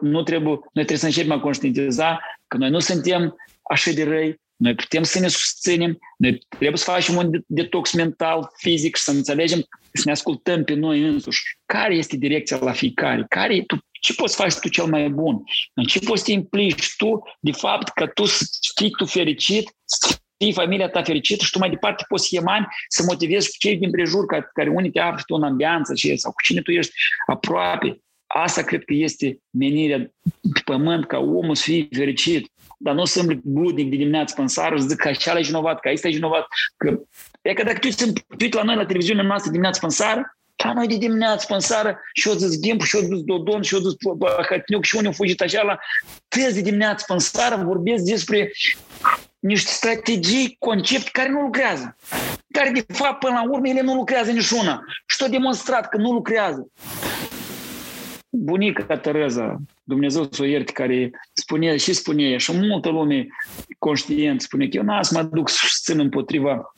nu 0.02 0.24
trebuie, 0.24 0.54
noi 0.54 0.86
trebuie 0.86 0.98
să 0.98 1.06
începem 1.06 1.32
a 1.32 1.40
conștientiza 1.40 2.20
că 2.48 2.58
noi 2.58 2.70
nu 2.70 2.80
suntem 2.80 3.36
așa 3.62 3.92
de 3.92 4.04
răi, 4.04 4.40
noi 4.56 4.76
putem 4.76 5.04
să 5.04 5.20
ne 5.20 5.28
susținem, 5.28 5.98
noi 6.18 6.46
trebuie 6.48 6.78
să 6.78 6.92
facem 6.92 7.16
un 7.16 7.44
detox 7.48 7.94
mental, 7.94 8.52
fizic, 8.58 8.96
să 8.98 9.12
înțelegem, 9.12 9.60
să 9.94 10.02
ne 10.06 10.12
ascultăm 10.12 10.64
pe 10.64 10.74
noi 10.74 11.02
însuși. 11.02 11.58
Care 11.66 11.96
este 11.96 12.18
direcția 12.18 12.58
la 12.58 12.72
fiecare? 12.72 13.26
Care 13.30 13.64
tu 13.68 13.86
ce 14.06 14.16
poți 14.16 14.36
face 14.36 14.60
tu 14.60 14.70
cel 14.70 14.86
mai 14.86 15.10
bun? 15.10 15.44
În 15.74 15.84
ce 15.84 16.00
poți 16.00 16.20
să 16.20 16.26
te 16.26 16.32
implici 16.32 16.96
tu 16.98 17.24
de 17.40 17.52
fapt 17.52 17.90
că 17.90 18.08
tu 18.08 18.26
să 18.26 18.46
fii 18.76 18.90
tu 18.90 19.06
fericit, 19.06 19.76
să 19.86 20.18
fii 20.38 20.54
familia 20.54 20.90
ta 20.90 21.04
fericită 21.04 21.44
și 21.44 21.52
tu 21.52 21.60
mai 21.60 21.70
departe 21.70 22.06
poți 22.08 22.28
să 22.28 22.36
iei 22.36 22.66
să 22.88 23.04
motivezi 23.08 23.50
pe 23.50 23.56
cei 23.60 23.78
din 23.78 23.92
prejur 23.92 24.26
care, 24.26 24.50
care 24.54 24.70
unii 24.70 24.92
te 24.92 25.00
afli 25.00 25.24
tu 25.26 25.36
în 25.36 25.44
ambianță 25.44 25.96
și, 25.96 26.18
sau 26.18 26.32
cu 26.32 26.42
cine 26.42 26.62
tu 26.62 26.72
ești 26.72 26.94
aproape. 27.28 28.00
Asta 28.28 28.62
cred 28.62 28.84
că 28.84 28.94
este 28.94 29.38
menirea 29.50 30.00
pe 30.54 30.62
pământ 30.66 31.08
ca 31.08 31.18
omul 31.18 31.56
să 31.56 31.64
fie 31.64 31.88
fericit. 31.92 32.52
Dar 32.78 32.94
nu 32.94 33.06
să 33.06 33.20
îmbli 33.20 33.40
budnic 33.44 33.90
de 33.90 33.96
dimineață 33.96 34.34
până 34.36 34.48
seară 34.48 34.80
să 34.80 34.88
zic 34.88 34.98
că 34.98 35.08
așa 35.08 35.40
e 35.40 35.42
vinovat, 35.42 35.80
că 35.80 35.88
aici 35.88 36.04
e 36.04 36.10
vinovat. 36.10 36.48
Că, 36.78 37.00
e 37.42 37.54
că 37.54 37.64
dacă 37.64 37.80
tu 37.80 37.88
te 37.90 38.06
uiți 38.40 38.56
la 38.56 38.64
noi 38.64 38.76
la 38.76 38.86
televiziunea 38.86 39.24
noastră 39.24 39.52
dimineața 39.52 39.80
până 39.80 39.92
seară, 39.92 40.38
la 40.64 40.74
noi 40.74 40.88
de 40.88 40.98
dimineață 40.98 41.46
până 41.48 41.60
seară 41.60 42.00
și-o 42.14 42.34
zis 42.34 42.60
Gimp, 42.60 42.82
și-o 42.82 43.00
zis 43.00 43.22
Dodon, 43.24 43.62
și-o 43.62 43.80
zis 43.80 43.94
Hătniuc, 44.50 44.84
și 44.84 44.96
unii 44.96 45.08
au 45.08 45.14
fugit 45.14 45.42
așa 45.42 45.64
la 45.64 45.78
tezi 46.28 46.54
de 46.54 46.62
dimineață 46.62 47.04
până 47.08 47.20
seară 47.20 47.64
vorbesc 47.66 48.04
despre 48.04 48.52
niște 49.40 49.72
strategii, 49.72 50.56
concept 50.60 51.08
care 51.08 51.30
nu 51.30 51.42
lucrează. 51.42 51.96
care 52.52 52.70
de 52.70 52.94
fapt 52.94 53.20
până 53.20 53.34
la 53.34 53.50
urmă 53.50 53.68
ele 53.68 53.82
nu 53.82 53.96
lucrează 53.96 54.32
niciuna. 54.32 54.84
Și 55.06 55.18
tot 55.18 55.32
demonstrat 55.32 55.90
că 55.90 55.98
nu 55.98 56.12
lucrează. 56.12 56.72
Bunica 58.30 58.98
Tereza, 58.98 59.62
Dumnezeu 59.84 60.28
să 60.32 60.42
o 60.42 60.46
ierte, 60.46 60.72
care 60.72 61.12
spune 61.34 61.78
și 61.78 61.94
spune 61.94 62.38
și 62.38 62.52
multă 62.52 62.90
lume 62.90 63.28
conștient 63.80 64.42
spune 64.42 64.68
că 64.68 64.78
eu 64.78 64.84
n-am 64.84 65.02
să 65.02 65.14
mă 65.18 65.24
duc 65.24 65.50
să 65.50 65.58
susțin 65.60 66.00
împotriva 66.00 66.74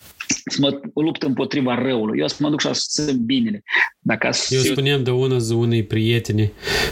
să 0.46 0.58
mă 0.60 0.80
lupt 0.94 1.24
împotriva 1.24 1.76
răului. 1.76 2.20
Eu 2.20 2.28
să 2.28 2.36
mă 2.40 2.50
duc 2.50 2.60
și 2.60 2.68
să 2.68 2.74
susțin 2.74 3.26
binele. 3.26 3.64
Dacă 4.00 4.30
eu 4.50 4.60
spuneam 4.60 5.04
de 5.04 5.12
una 5.12 5.38
zi 5.38 5.54
unei 5.54 5.84
prieteni 5.84 6.52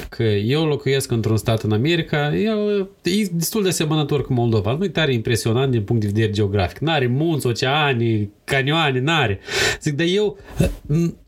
că 0.09 0.23
eu 0.23 0.65
locuiesc 0.65 1.11
într-un 1.11 1.37
stat 1.37 1.61
în 1.61 1.71
America, 1.71 2.35
eu, 2.35 2.89
e 3.03 3.27
destul 3.31 3.63
de 3.63 3.69
asemănător 3.69 4.25
cu 4.25 4.33
Moldova. 4.33 4.75
Nu 4.75 4.83
e 4.83 4.89
tare 4.89 5.13
impresionant 5.13 5.71
din 5.71 5.83
punct 5.83 6.01
de 6.01 6.07
vedere 6.07 6.31
geografic. 6.31 6.77
N-are 6.77 7.07
munți, 7.07 7.47
oceani, 7.47 8.29
canioane, 8.43 8.99
n-are. 8.99 9.39
Zic, 9.81 9.93
dar 9.93 10.07
eu 10.09 10.37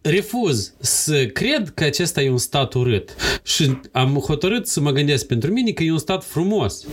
refuz 0.09 0.73
să 0.79 1.25
cred 1.25 1.71
că 1.73 1.83
acesta 1.83 2.21
e 2.21 2.29
un 2.29 2.37
stat 2.37 2.73
urât. 2.73 3.15
Și 3.43 3.79
am 3.91 4.15
hotărât 4.15 4.67
să 4.67 4.79
mă 4.79 4.91
gândesc 4.91 5.25
pentru 5.25 5.51
mine 5.51 5.71
că 5.71 5.83
e 5.83 5.91
un 5.91 5.97
stat 5.97 6.23
frumos. 6.23 6.85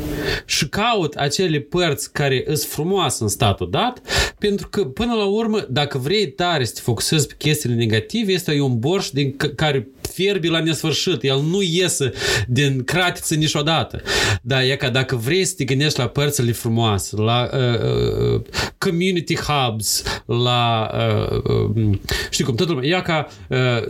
Și 0.47 0.69
caut 0.69 1.15
acele 1.15 1.61
părți 1.61 2.13
care 2.13 2.43
sunt 2.47 2.61
frumoase 2.61 3.23
în 3.23 3.29
statul 3.29 3.71
dat, 3.71 4.01
pentru 4.39 4.69
că 4.69 4.85
până 4.85 5.15
la 5.15 5.25
urmă, 5.25 5.67
dacă 5.71 5.99
vrei 5.99 6.29
tare 6.29 6.65
să 6.65 6.73
te 6.75 6.81
focusezi 6.81 7.27
pe 7.27 7.35
chestiile 7.39 7.75
negative, 7.75 8.33
este 8.33 8.61
un 8.61 8.79
borș 8.79 9.11
din 9.11 9.37
care 9.55 9.89
fierbi 10.15 10.49
la 10.49 10.61
nesfârșit. 10.61 11.23
El 11.23 11.41
nu 11.51 11.63
iese 11.63 12.13
din 12.49 12.85
cratiță 12.85 13.35
niciodată. 13.35 14.03
Da, 14.43 14.65
e 14.65 14.77
ca 14.77 14.91
dacă 14.91 15.17
vrei 15.17 15.45
să 15.45 15.55
te 15.57 15.65
gândești 15.65 15.99
la 15.99 16.07
părțile 16.07 16.53
frumoase, 16.53 17.17
la 17.17 17.51
uh, 17.53 18.35
uh, 18.35 18.41
community 18.79 19.37
hubs, 19.37 20.03
la 20.27 20.91
uh, 20.95 21.41
uh, 21.75 21.99
știi 22.31 22.45
cum, 22.45 22.55
toată 22.55 22.73
lumea, 22.73 22.99
e 22.99 23.01
ca 23.03 23.29
uh, 23.49 23.83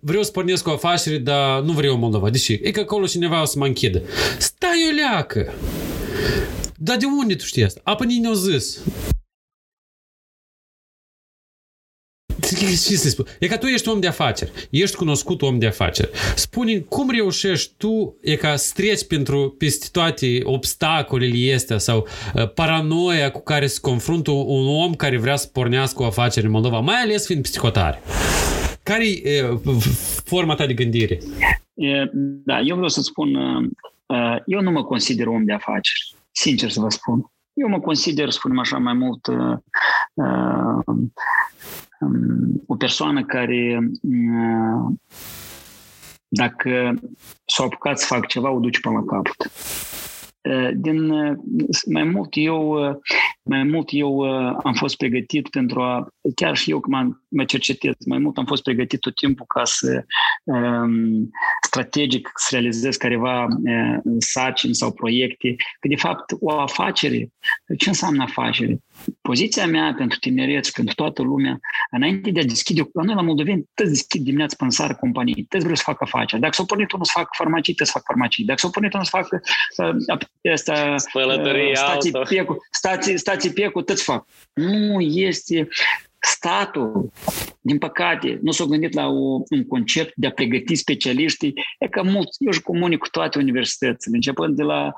vreau 0.00 0.22
să 0.22 0.30
pornesc 0.30 0.68
o 0.68 0.72
afacere, 0.72 1.18
dar 1.18 1.60
nu 1.60 1.72
vreau 1.72 1.96
Moldova. 1.96 2.30
De 2.30 2.38
ce? 2.38 2.60
E 2.62 2.70
că 2.70 2.80
acolo 2.80 3.06
cineva 3.06 3.42
o 3.42 3.44
să 3.44 3.58
mă 3.58 3.66
închidă. 3.66 4.02
Stai 4.38 4.88
o 4.90 4.94
leacă! 4.94 5.54
Dar 6.78 6.96
de 6.96 7.06
unde 7.18 7.34
tu 7.34 7.44
știi 7.44 7.64
asta? 7.64 7.80
Apă 7.84 8.04
ne-au 8.04 8.34
zis. 8.34 8.78
Ce 12.54 12.96
să 12.96 13.08
spun? 13.08 13.24
E 13.40 13.46
că 13.46 13.56
tu 13.56 13.66
ești 13.66 13.88
om 13.88 14.00
de 14.00 14.06
afaceri, 14.06 14.68
ești 14.70 14.96
cunoscut 14.96 15.42
om 15.42 15.58
de 15.58 15.66
afaceri. 15.66 16.10
spune 16.36 16.78
cum 16.78 17.10
reușești 17.10 17.72
tu 17.76 18.16
e 18.20 18.36
ca 18.36 18.56
să 18.56 18.72
treci 18.74 19.06
pentru 19.06 19.54
peste 19.58 19.86
toate 19.92 20.40
obstacolele 20.42 21.54
astea 21.54 21.78
sau 21.78 22.06
uh, 22.34 22.52
paranoia 22.52 23.30
cu 23.30 23.42
care 23.42 23.66
se 23.66 23.78
confruntă 23.80 24.30
un 24.30 24.66
om 24.66 24.94
care 24.94 25.18
vrea 25.18 25.36
să 25.36 25.48
pornească 25.52 26.02
o 26.02 26.06
afacere 26.06 26.46
în 26.46 26.52
Moldova, 26.52 26.80
mai 26.80 27.00
ales 27.02 27.26
fiind 27.26 27.42
psihotare. 27.42 28.02
Care 28.82 29.04
e 29.22 29.42
uh, 29.42 29.76
forma 30.24 30.54
ta 30.54 30.66
de 30.66 30.74
gândire? 30.74 31.18
E, 31.74 32.10
da, 32.44 32.60
eu 32.60 32.74
vreau 32.74 32.88
să 32.88 33.00
spun, 33.00 33.34
uh, 33.34 33.68
uh, 34.06 34.36
eu 34.46 34.60
nu 34.60 34.70
mă 34.70 34.84
consider 34.84 35.26
om 35.26 35.44
de 35.44 35.52
afaceri, 35.52 36.14
sincer 36.32 36.70
să 36.70 36.80
vă 36.80 36.88
spun. 36.88 37.30
Eu 37.52 37.68
mă 37.68 37.80
consider, 37.80 38.30
spunem 38.30 38.58
așa, 38.58 38.78
mai 38.78 38.92
mult 38.92 39.26
uh, 39.26 39.56
uh, 40.14 40.96
o 42.66 42.76
persoană 42.76 43.24
care 43.24 43.78
dacă 46.28 47.00
s-a 47.44 47.64
apucat 47.64 47.98
să 47.98 48.06
fac 48.06 48.26
ceva, 48.26 48.50
o 48.50 48.58
duce 48.58 48.80
până 48.80 48.94
la 48.94 49.04
capăt. 49.04 49.50
Din 50.74 51.08
mai 51.86 52.04
mult 52.04 52.28
eu 52.30 52.78
mai 53.48 53.62
mult 53.62 53.88
eu 53.90 54.20
am 54.64 54.72
fost 54.74 54.96
pregătit 54.96 55.48
pentru 55.48 55.82
a, 55.82 56.06
chiar 56.34 56.56
și 56.56 56.70
eu 56.70 56.80
când 56.80 57.16
mă 57.28 57.44
cercetez, 57.44 57.94
mai 58.06 58.18
mult 58.18 58.38
am 58.38 58.44
fost 58.44 58.62
pregătit 58.62 59.00
tot 59.00 59.14
timpul 59.14 59.46
ca 59.48 59.64
să 59.64 60.04
um, 60.44 61.30
strategic 61.66 62.30
să 62.34 62.48
realizez 62.50 62.96
careva 62.96 63.44
uh, 63.44 63.98
sacini 64.18 64.74
sau 64.74 64.92
proiecte, 64.92 65.54
că 65.80 65.88
de 65.88 65.96
fapt 65.96 66.32
o 66.40 66.60
afacere, 66.60 67.28
ce 67.78 67.88
înseamnă 67.88 68.22
afacere? 68.22 68.78
Poziția 69.20 69.66
mea 69.66 69.94
pentru 69.96 70.18
tineret 70.18 70.64
și 70.64 70.72
pentru 70.72 70.94
toată 70.94 71.22
lumea, 71.22 71.60
înainte 71.90 72.30
de 72.30 72.40
a 72.40 72.44
deschide, 72.44 72.88
la 72.92 73.02
noi 73.02 73.14
la 73.14 73.22
Moldoveni, 73.22 73.68
tăți 73.74 73.90
deschid 73.90 74.22
dimineața 74.22 74.54
până 74.58 74.70
sară 74.70 74.94
companii, 74.94 75.46
tăți 75.48 75.62
vreau 75.62 75.76
să 75.76 75.82
fac 75.86 76.02
afaceri. 76.02 76.40
Dacă 76.40 76.54
s-o 76.54 76.64
pornit 76.64 76.92
unul 76.92 77.04
să 77.04 77.12
fac 77.14 77.28
farmacii, 77.36 77.74
tăți 77.74 77.90
să 77.90 77.98
fac 77.98 78.06
farmacii. 78.06 78.44
Dacă 78.44 78.58
s-o 78.58 78.68
pornit 78.68 78.92
unul 78.92 79.04
să 79.04 79.16
fac 79.16 79.28
asta, 80.52 80.94
stații 81.74 82.12
pecu, 82.28 82.56
stații, 82.70 83.18
stații 83.18 83.52
pecu, 83.52 83.82
tăți 83.82 84.02
fac. 84.02 84.26
Nu 84.52 85.00
este 85.00 85.68
statul, 86.26 87.12
din 87.60 87.78
păcate, 87.78 88.38
nu 88.42 88.50
s-a 88.50 88.64
gândit 88.64 88.94
la 88.94 89.06
o, 89.06 89.40
un 89.48 89.66
concept 89.68 90.12
de 90.16 90.26
a 90.26 90.30
pregăti 90.30 90.74
specialiștii. 90.74 91.54
E 91.78 91.88
că 91.88 92.02
mulți, 92.02 92.36
eu 92.38 92.52
și 92.52 92.60
comunic 92.60 92.98
cu 92.98 93.08
toate 93.08 93.38
universitățile, 93.38 94.14
începând 94.14 94.56
de 94.56 94.62
la, 94.62 94.92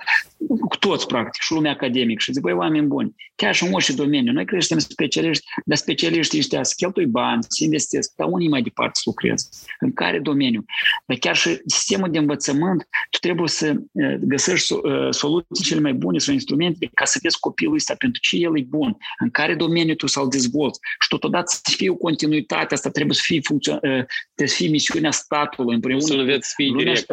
cu 0.68 0.76
toți, 0.79 1.07
practic, 1.07 1.43
și 1.43 1.53
lumea 1.53 1.72
academică. 1.72 2.20
Și 2.20 2.33
zic, 2.33 2.43
băi, 2.43 2.53
oameni 2.53 2.87
buni, 2.87 3.14
chiar 3.35 3.55
și 3.55 3.64
în 3.64 3.72
orice 3.72 3.93
domeniu, 3.93 4.33
noi 4.33 4.45
creștem 4.45 4.79
specialiști, 4.79 5.45
dar 5.64 5.76
specialiștii 5.76 6.39
ăștia 6.39 6.62
să 6.62 6.74
cheltui 6.76 7.07
bani, 7.07 7.43
să 7.49 7.64
investesc, 7.64 8.12
dar 8.16 8.29
unii 8.31 8.49
mai 8.49 8.62
departe 8.62 8.93
să 8.95 9.03
lucreze. 9.05 9.49
În 9.81 9.93
care 9.93 10.18
domeniu? 10.18 10.64
Dar 11.07 11.16
chiar 11.16 11.37
și 11.37 11.59
sistemul 11.66 12.11
de 12.11 12.18
învățământ, 12.18 12.89
tu 13.11 13.18
trebuie 13.18 13.49
să 13.49 13.74
găsești 14.20 14.74
soluții 15.11 15.64
cele 15.64 15.81
mai 15.81 15.93
bune 15.93 16.18
sau 16.18 16.35
instrumente 16.35 16.91
ca 16.95 17.05
să 17.05 17.18
vezi 17.22 17.39
copilul 17.39 17.74
ăsta 17.74 17.95
pentru 17.99 18.20
ce 18.20 18.37
el 18.37 18.59
e 18.59 18.64
bun, 18.68 18.97
în 19.18 19.31
care 19.31 19.55
domeniu 19.55 19.95
tu 19.95 20.07
să-l 20.07 20.29
dezvolți 20.29 20.79
și 21.01 21.09
totodată 21.19 21.53
să 21.64 21.73
fie 21.77 21.91
o 21.91 21.95
continuitate, 21.95 22.75
asta 22.75 22.91
trebuie 22.91 23.14
să 23.14 23.23
fie, 23.25 23.41
funcțio- 23.41 23.81
trebuie 23.81 24.49
să 24.49 24.55
fie 24.55 24.69
misiunea 24.69 25.11
statului 25.11 25.75
împreună 25.75 26.03
să 26.03 26.14
înveți 26.14 26.49
să 26.49 26.53
fii 26.57 26.73
direct. 26.73 27.11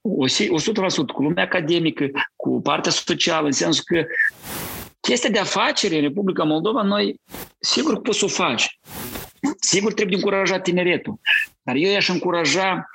O 0.00 0.26
100% 0.26 1.12
cu 1.12 1.22
lumea 1.22 1.44
academică, 1.44 2.10
cu 2.36 2.60
partea 2.62 2.90
socială, 2.90 3.46
în 3.46 3.52
sensul 3.52 3.84
că 3.86 4.04
chestia 5.00 5.30
de 5.30 5.38
afacere 5.38 5.94
în 5.96 6.00
Republica 6.00 6.44
Moldova, 6.44 6.82
noi 6.82 7.20
sigur 7.58 8.00
poți 8.00 8.18
să 8.18 8.24
o 8.24 8.28
faci. 8.28 8.78
Sigur 9.60 9.92
trebuie 9.92 10.16
încuraja 10.16 10.60
tineretul. 10.60 11.20
Dar 11.62 11.74
eu 11.74 11.90
i-aș 11.90 12.08
încuraja 12.08 12.90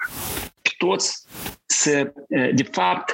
pe 0.62 0.70
toți 0.78 1.24
să, 1.66 2.14
de 2.54 2.64
fapt, 2.72 3.14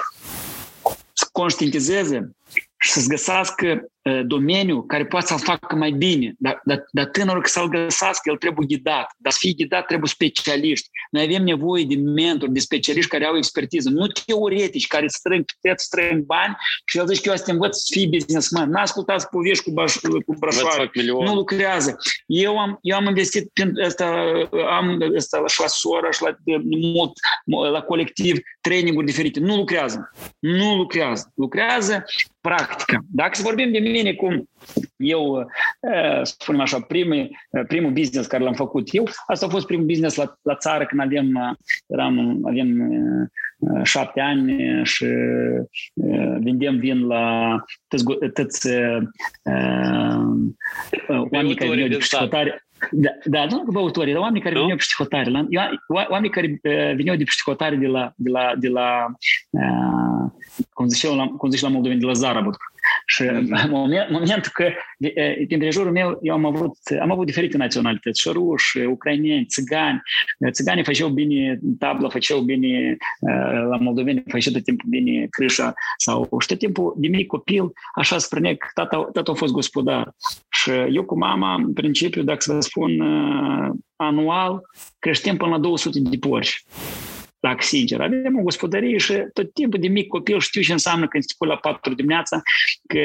să 1.12 1.28
conștientizeze 1.32 2.30
și 2.76 2.90
să-ți 2.90 3.08
găsească 3.08 3.86
domeniu 4.26 4.82
care 4.82 5.06
poate 5.06 5.26
să-l 5.26 5.38
facă 5.38 5.76
mai 5.76 5.90
bine. 5.90 6.34
Dar, 6.38 6.60
dar, 6.64 6.84
dar 6.90 7.04
tânărul 7.04 7.42
că 7.42 7.48
să-l 7.48 7.68
găsească, 7.68 8.30
el 8.30 8.36
trebuie 8.36 8.66
ghidat. 8.66 9.14
Dar 9.18 9.32
să 9.32 9.38
fie 9.40 9.52
ghidat 9.56 9.86
trebuie 9.86 10.08
specialiști. 10.08 10.88
Noi 11.10 11.22
avem 11.22 11.42
nevoie 11.42 11.84
de 11.84 11.96
mentori, 11.96 12.52
de 12.52 12.58
specialiști 12.60 13.10
care 13.10 13.24
au 13.24 13.36
expertiză, 13.36 13.90
nu 13.90 14.06
teoretici 14.06 14.86
care 14.86 15.06
strâng, 15.08 15.44
puteți 15.44 15.84
strâng 15.84 16.24
bani 16.24 16.56
și 16.84 16.98
el 16.98 17.06
zice 17.06 17.20
că 17.20 17.28
eu 17.28 17.36
să 17.36 17.44
te 17.44 17.50
învăț 17.50 17.76
să 17.76 17.86
fii 17.90 18.08
businessman. 18.08 18.70
N-ascultați 18.70 19.28
povești 19.28 19.64
cu, 19.64 19.70
baș, 19.70 19.96
cu 20.26 20.34
brașoare. 20.38 20.90
Nu 21.24 21.34
lucrează. 21.34 21.96
Eu 22.26 22.58
am, 22.58 22.78
eu 22.82 22.96
am 22.96 23.06
investit 23.06 23.50
prin 23.52 23.82
asta, 23.84 24.32
am 24.70 24.98
asta 25.16 25.42
și 25.46 25.60
la 25.60 25.66
sora 25.66 26.10
și 26.10 26.22
la, 26.22 26.36
mult, 26.70 27.12
la 27.72 27.80
colectiv 27.80 28.38
training-uri 28.60 29.06
diferite. 29.06 29.40
Nu 29.40 29.56
lucrează. 29.56 30.10
Nu 30.38 30.76
lucrează. 30.76 31.32
Lucrează 31.34 32.04
practica. 32.46 32.98
Dacă 33.10 33.34
să 33.34 33.42
vorbim 33.42 33.72
de 33.72 33.78
mine 33.78 34.12
cum 34.12 34.48
eu, 34.96 35.46
spunem 36.22 36.60
așa, 36.60 36.80
primul, 36.80 37.30
primul 37.68 37.90
business 37.90 38.28
care 38.28 38.42
l-am 38.42 38.52
făcut 38.52 38.88
eu, 38.92 39.08
asta 39.26 39.46
a 39.46 39.48
fost 39.48 39.66
primul 39.66 39.86
business 39.86 40.16
la, 40.16 40.38
la 40.42 40.54
țară 40.54 40.84
când 40.84 41.00
avem, 41.00 41.58
eram, 41.86 42.40
avem 42.44 42.68
șapte 43.82 44.20
ani 44.20 44.80
și 44.84 45.06
vindem 46.38 46.78
vin 46.78 47.06
la 47.06 47.56
tăți, 47.88 48.04
tăți 48.32 48.68
oameni 51.08 51.54
care 51.54 51.70
veneau 51.70 51.88
de 51.88 51.96
psihotare. 51.96 52.60
Da, 52.90 53.10
da, 53.24 53.44
nu 53.44 53.62
cu 53.64 53.72
băutorii, 53.72 54.12
dar 54.12 54.22
oamenii 54.22 54.42
care 54.42 54.54
nu? 54.54 54.60
veneau 54.60 54.76
psihotare. 54.76 55.30
La, 55.30 55.46
oamenii 55.88 56.30
care 56.30 56.60
veneau 56.96 57.16
de 57.16 57.24
psihotare 57.24 57.76
de 57.76 57.86
la, 57.86 58.12
de 58.16 58.30
la, 58.30 58.52
de 58.58 58.68
la 58.68 59.06
cum 60.72 60.88
zice 60.88 61.14
la, 61.14 61.26
cum 61.26 61.50
zice 61.50 61.64
la 61.64 61.70
moldoveni, 61.70 62.00
de 62.00 62.06
la 62.06 62.12
Zarabut. 62.12 62.56
Și 63.06 63.22
în 63.22 63.48
moment, 63.68 64.10
momentul 64.10 64.50
că 64.54 64.70
din 65.48 65.70
jurul 65.70 65.92
meu 65.92 66.18
eu 66.22 66.34
am 66.34 66.44
avut, 66.44 66.76
am 67.00 67.10
avut 67.10 67.26
diferite 67.26 67.56
naționalități, 67.56 68.20
și 68.20 68.28
ruși, 68.28 68.78
ucraineni, 68.78 69.44
țigani. 69.44 70.02
Țiganii 70.50 70.84
făceau 70.84 71.08
bine 71.08 71.58
tabla, 71.78 72.08
făceau 72.08 72.40
bine 72.40 72.96
la 73.68 73.76
moldoveni, 73.76 74.22
făceau 74.28 74.52
tot 74.52 74.64
timpul 74.64 74.88
bine 74.88 75.26
crâșa 75.30 75.74
sau 75.96 76.28
și 76.40 76.46
tot 76.46 76.58
timpul 76.58 76.94
de 76.96 77.08
mic 77.08 77.26
copil, 77.26 77.72
așa 77.94 78.18
spune 78.18 78.54
că 78.54 78.66
tata, 78.74 79.08
tata 79.12 79.30
a 79.30 79.34
fost 79.34 79.52
gospodar. 79.52 80.14
Și 80.50 80.70
eu 80.70 81.04
cu 81.04 81.18
mama, 81.18 81.54
în 81.54 81.72
principiu, 81.72 82.22
dacă 82.22 82.40
să 82.40 82.52
vă 82.52 82.60
spun, 82.60 83.02
anual, 83.96 84.60
creștem 84.98 85.36
până 85.36 85.50
la 85.50 85.58
200 85.58 86.00
de 86.00 86.16
porci 86.16 86.64
Dacă 87.40 87.62
sincer, 87.62 88.00
avem 88.00 88.38
o 88.38 88.42
gospodărie 88.42 88.98
și 88.98 89.12
tot 89.32 89.52
timpul 89.52 89.80
de 89.80 89.88
mic 89.88 90.06
copil 90.06 90.40
știu 90.40 90.62
ce 90.62 90.72
înseamnă 90.72 91.08
când 91.08 91.22
se 91.22 91.46
la 91.46 91.56
4 91.56 91.94
dimineața 91.94 92.42
că 92.86 93.00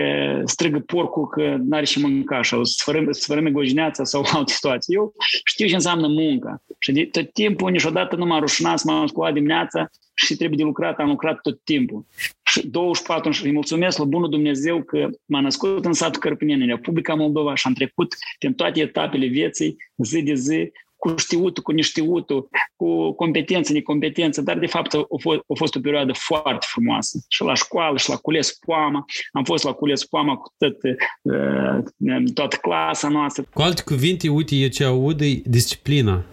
strigă 0.45 0.79
porcul 0.79 1.27
că 1.27 1.57
n-are 1.59 1.85
și 1.85 1.99
mânca 1.99 2.43
sau 2.43 2.63
sfărâme 3.11 3.51
gojineața 3.51 4.03
sau 4.03 4.23
alte 4.31 4.53
situații. 4.53 4.95
Eu 4.95 5.13
știu 5.45 5.67
ce 5.67 5.73
înseamnă 5.73 6.07
munca 6.07 6.63
și 6.79 6.91
de 6.91 7.05
tot 7.05 7.33
timpul 7.33 7.71
niciodată 7.71 8.15
nu 8.15 8.25
m-a 8.25 8.39
rușinat 8.39 8.79
să 8.79 8.91
m-am 8.91 9.07
sculat 9.07 9.33
dimineața 9.33 9.89
și 10.13 10.35
trebuie 10.35 10.57
de 10.57 10.63
lucrat, 10.63 10.99
am 10.99 11.07
lucrat 11.07 11.41
tot 11.41 11.59
timpul. 11.63 12.05
Și 12.43 12.67
24 12.67 13.31
și 13.31 13.45
îi 13.45 13.51
mulțumesc 13.51 13.97
lui 13.97 14.07
Bunul 14.07 14.29
Dumnezeu 14.29 14.83
că 14.83 15.09
m-a 15.25 15.39
născut 15.39 15.85
în 15.85 15.93
satul 15.93 16.21
Cărpineni, 16.21 16.61
în 16.61 16.67
Republica 16.67 17.13
Moldova 17.13 17.55
și 17.55 17.67
am 17.67 17.73
trecut 17.73 18.15
prin 18.39 18.53
toate 18.53 18.79
etapele 18.79 19.25
vieții, 19.25 19.75
zi 19.97 20.21
de 20.21 20.33
zi, 20.33 20.71
cu 21.01 21.13
știutul, 21.17 21.63
cu 21.63 21.71
neștiutul, 21.71 22.49
cu 22.75 23.11
competență, 23.11 23.73
necompetență, 23.73 24.41
dar 24.41 24.57
de 24.57 24.65
fapt 24.65 24.93
a 24.93 25.05
fost, 25.21 25.39
a 25.47 25.53
fost 25.55 25.75
o 25.75 25.79
perioadă 25.79 26.13
foarte 26.15 26.65
frumoasă. 26.69 27.17
Și 27.27 27.43
la 27.43 27.53
școală, 27.53 27.97
și 27.97 28.09
la 28.09 28.15
cules 28.15 28.57
poama, 28.65 29.05
am 29.31 29.43
fost 29.43 29.63
la 29.63 29.71
cules 29.71 30.05
poama 30.05 30.35
cu 30.35 30.53
tot, 30.57 30.77
uh, 31.21 32.23
toată 32.33 32.55
clasa 32.55 33.07
noastră. 33.07 33.43
Cu 33.53 33.61
alte 33.61 33.81
cuvinte, 33.85 34.29
uite, 34.29 34.55
eu 34.55 34.67
ce 34.67 34.83
aud 34.83 35.21
e 35.21 35.41
disciplina. 35.45 36.23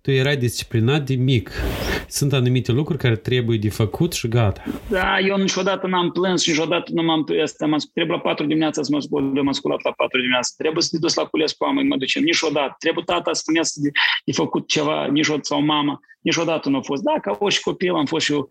Tu 0.00 0.10
erai 0.10 0.36
disciplinat 0.36 1.06
de 1.06 1.14
mic 1.14 1.50
sunt 2.08 2.32
anumite 2.32 2.72
lucruri 2.72 2.98
care 2.98 3.16
trebuie 3.16 3.58
de 3.58 3.68
făcut 3.68 4.12
și 4.12 4.28
gata. 4.28 4.62
Da, 4.88 5.18
eu 5.18 5.36
niciodată 5.36 5.86
n-am 5.86 6.10
plâns 6.10 6.42
și 6.42 6.50
niciodată 6.50 6.90
nu 6.94 7.02
m-am 7.02 7.26
asta, 7.42 7.66
m 7.66 7.76
trebuie 7.94 8.16
la 8.16 8.22
4 8.22 8.46
dimineața 8.46 8.82
să 8.82 8.88
mă 8.92 9.00
scol, 9.00 9.32
de 9.32 9.40
m-am 9.40 9.52
sculat 9.52 9.82
la 9.82 9.90
4 9.90 10.18
dimineața, 10.18 10.54
trebuie 10.56 10.82
să 10.82 10.88
te 10.92 10.98
duci 10.98 11.14
la 11.14 11.24
cules 11.24 11.52
cu 11.52 11.64
mă 11.64 11.96
ducem, 11.96 12.22
niciodată, 12.22 12.76
trebuie 12.78 13.04
tata 13.06 13.32
să 13.32 13.40
spunea 13.40 13.62
să 13.62 13.80
de, 13.82 13.90
de 14.24 14.32
făcut 14.32 14.68
ceva, 14.68 15.06
niciodată, 15.06 15.44
sau 15.44 15.60
mama, 15.62 16.00
niciodată 16.28 16.68
nu 16.68 16.76
a 16.76 16.80
fost. 16.80 17.02
Da, 17.02 17.14
ca 17.20 17.36
orice 17.40 17.60
copil 17.60 17.94
am 17.94 18.06
fost 18.06 18.24
și 18.24 18.32
eu 18.32 18.48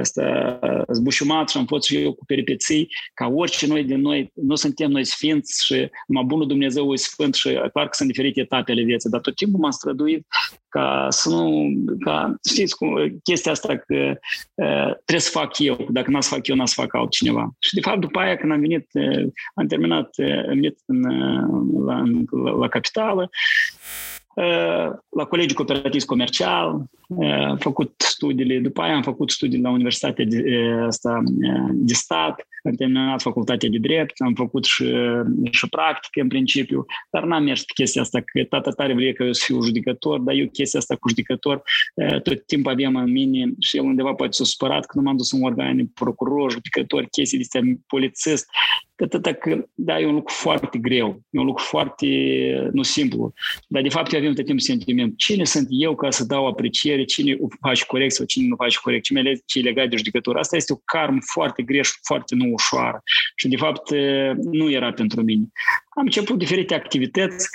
ăsta, 0.00 0.58
zbușumat 0.92 1.48
și 1.48 1.56
am 1.56 1.66
fost 1.66 1.86
și 1.86 1.96
eu 1.96 2.12
cu 2.12 2.24
peripeții, 2.24 2.88
ca 3.14 3.26
orice 3.26 3.66
noi 3.66 3.84
din 3.84 4.00
noi, 4.00 4.30
nu 4.34 4.54
suntem 4.54 4.90
noi 4.90 5.04
sfinți 5.04 5.64
și 5.64 5.90
numai 6.06 6.24
bunul 6.24 6.46
Dumnezeu 6.46 6.92
e 6.92 6.96
sfânt 6.96 7.34
și 7.34 7.48
clar 7.72 7.84
că 7.84 7.92
sunt 7.92 8.08
diferite 8.08 8.40
etape 8.40 8.72
ale 8.72 8.82
vieții, 8.82 9.10
dar 9.10 9.20
tot 9.20 9.36
timpul 9.36 9.60
m-am 9.60 9.70
străduit 9.70 10.26
ca 10.74 11.06
să 11.10 11.28
nu, 11.28 11.72
ca, 12.04 12.34
știți, 12.48 12.76
cum, 12.76 13.18
chestia 13.22 13.52
asta 13.52 13.76
că 13.76 14.18
uh, 14.54 14.90
trebuie 15.04 15.28
să 15.28 15.30
fac 15.30 15.58
eu, 15.58 15.86
dacă 15.90 16.10
n-a 16.10 16.20
să 16.20 16.34
fac 16.34 16.46
eu, 16.46 16.56
n-a 16.56 16.66
să 16.66 16.74
fac 16.76 16.94
altcineva. 16.94 17.54
Și 17.58 17.74
de 17.74 17.80
fapt, 17.80 18.00
după 18.00 18.18
aia, 18.18 18.36
când 18.36 18.52
am 18.52 18.60
venit, 18.60 18.86
uh, 18.92 19.26
am 19.54 19.66
terminat, 19.66 20.10
uh, 20.16 20.38
am 20.38 20.46
venit 20.46 20.78
în, 20.86 21.04
uh, 21.04 21.84
la, 21.86 22.02
la, 22.44 22.50
la 22.50 22.68
capitală, 22.68 23.30
la 25.08 25.24
Colegiul 25.28 25.56
Cooperativ 25.56 26.02
Comercial, 26.02 26.84
am 27.48 27.56
făcut 27.56 27.92
studiile, 27.96 28.58
după 28.58 28.80
aia 28.82 28.94
am 28.94 29.02
făcut 29.02 29.30
studii 29.30 29.60
la 29.60 29.70
Universitatea 29.70 30.24
de, 30.24 30.44
asta, 30.86 31.22
de 31.72 31.92
Stat, 31.92 32.46
am 32.62 32.74
terminat 32.74 33.22
facultatea 33.22 33.68
de 33.68 33.78
drept, 33.78 34.20
am 34.20 34.34
făcut 34.34 34.64
și, 34.64 34.94
și 35.50 35.68
practică 35.68 36.20
în 36.20 36.28
principiu, 36.28 36.84
dar 37.10 37.24
n-am 37.24 37.42
mers 37.42 37.64
pe 37.64 37.72
chestia 37.74 38.02
asta, 38.02 38.20
că 38.20 38.44
tata 38.44 38.70
tare 38.70 38.94
vrea 38.94 39.12
că 39.12 39.22
eu 39.22 39.32
să 39.32 39.42
fiu 39.44 39.62
judecător, 39.62 40.20
dar 40.20 40.34
eu 40.34 40.46
chestia 40.46 40.78
asta 40.78 40.96
cu 40.96 41.08
judecător 41.08 41.62
tot 42.22 42.46
timpul 42.46 42.72
aveam 42.72 42.96
în 42.96 43.10
mine 43.10 43.52
și 43.60 43.76
el 43.76 43.82
undeva 43.82 44.12
poate 44.12 44.32
s-a 44.32 44.44
supărat 44.44 44.86
că 44.86 44.92
nu 44.98 45.02
m-am 45.02 45.16
dus 45.16 45.32
în 45.32 45.42
organe, 45.42 45.84
procuror, 45.94 46.50
judecător, 46.50 47.06
chestii 47.10 47.38
de 47.38 47.44
astea, 47.44 47.62
polițist, 47.86 48.46
că 48.94 49.04
atâta 49.04 49.32
că, 49.32 49.64
da, 49.74 50.00
e 50.00 50.06
un 50.06 50.14
lucru 50.14 50.34
foarte 50.34 50.78
greu, 50.78 51.20
e 51.30 51.38
un 51.38 51.46
lucru 51.46 51.64
foarte, 51.64 52.06
nu 52.72 52.82
simplu, 52.82 53.32
dar 53.68 53.82
de 53.82 53.88
fapt 53.88 54.12
eu 54.12 54.23
avem 54.24 54.36
tot 54.36 54.44
timpul 54.44 54.64
sentiment, 54.64 55.18
cine 55.18 55.44
sunt 55.44 55.66
eu 55.70 55.94
ca 55.94 56.10
să 56.10 56.24
dau 56.24 56.46
apreciere, 56.46 57.04
cine 57.04 57.36
o 57.40 57.46
face 57.60 57.84
corect 57.86 58.14
sau 58.14 58.26
cine 58.26 58.46
nu 58.46 58.56
face 58.56 58.78
corect, 58.82 59.04
ce 59.46 59.58
e 59.58 59.62
legat 59.62 59.88
de 59.88 59.96
judecător. 59.96 60.36
Asta 60.36 60.56
este 60.56 60.72
o 60.72 60.76
karmă 60.84 61.18
foarte 61.32 61.62
greș, 61.62 61.88
foarte 62.02 62.34
nu 62.34 62.52
ușoară 62.52 63.02
și 63.36 63.48
de 63.48 63.56
fapt 63.56 63.90
nu 64.50 64.70
era 64.70 64.92
pentru 64.92 65.22
mine. 65.22 65.46
Am 65.94 66.04
început 66.04 66.38
diferite 66.38 66.74
activități 66.74 67.48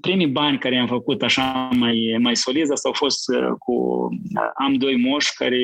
primii 0.00 0.26
bani 0.26 0.58
care 0.58 0.74
i-am 0.74 0.86
făcut 0.86 1.22
așa 1.22 1.68
mai, 1.76 2.16
mai 2.18 2.36
solizi, 2.36 2.72
asta 2.72 2.88
au 2.88 2.94
fost 2.94 3.24
cu 3.58 4.08
am 4.54 4.74
doi 4.74 4.96
moși 4.96 5.34
care, 5.34 5.58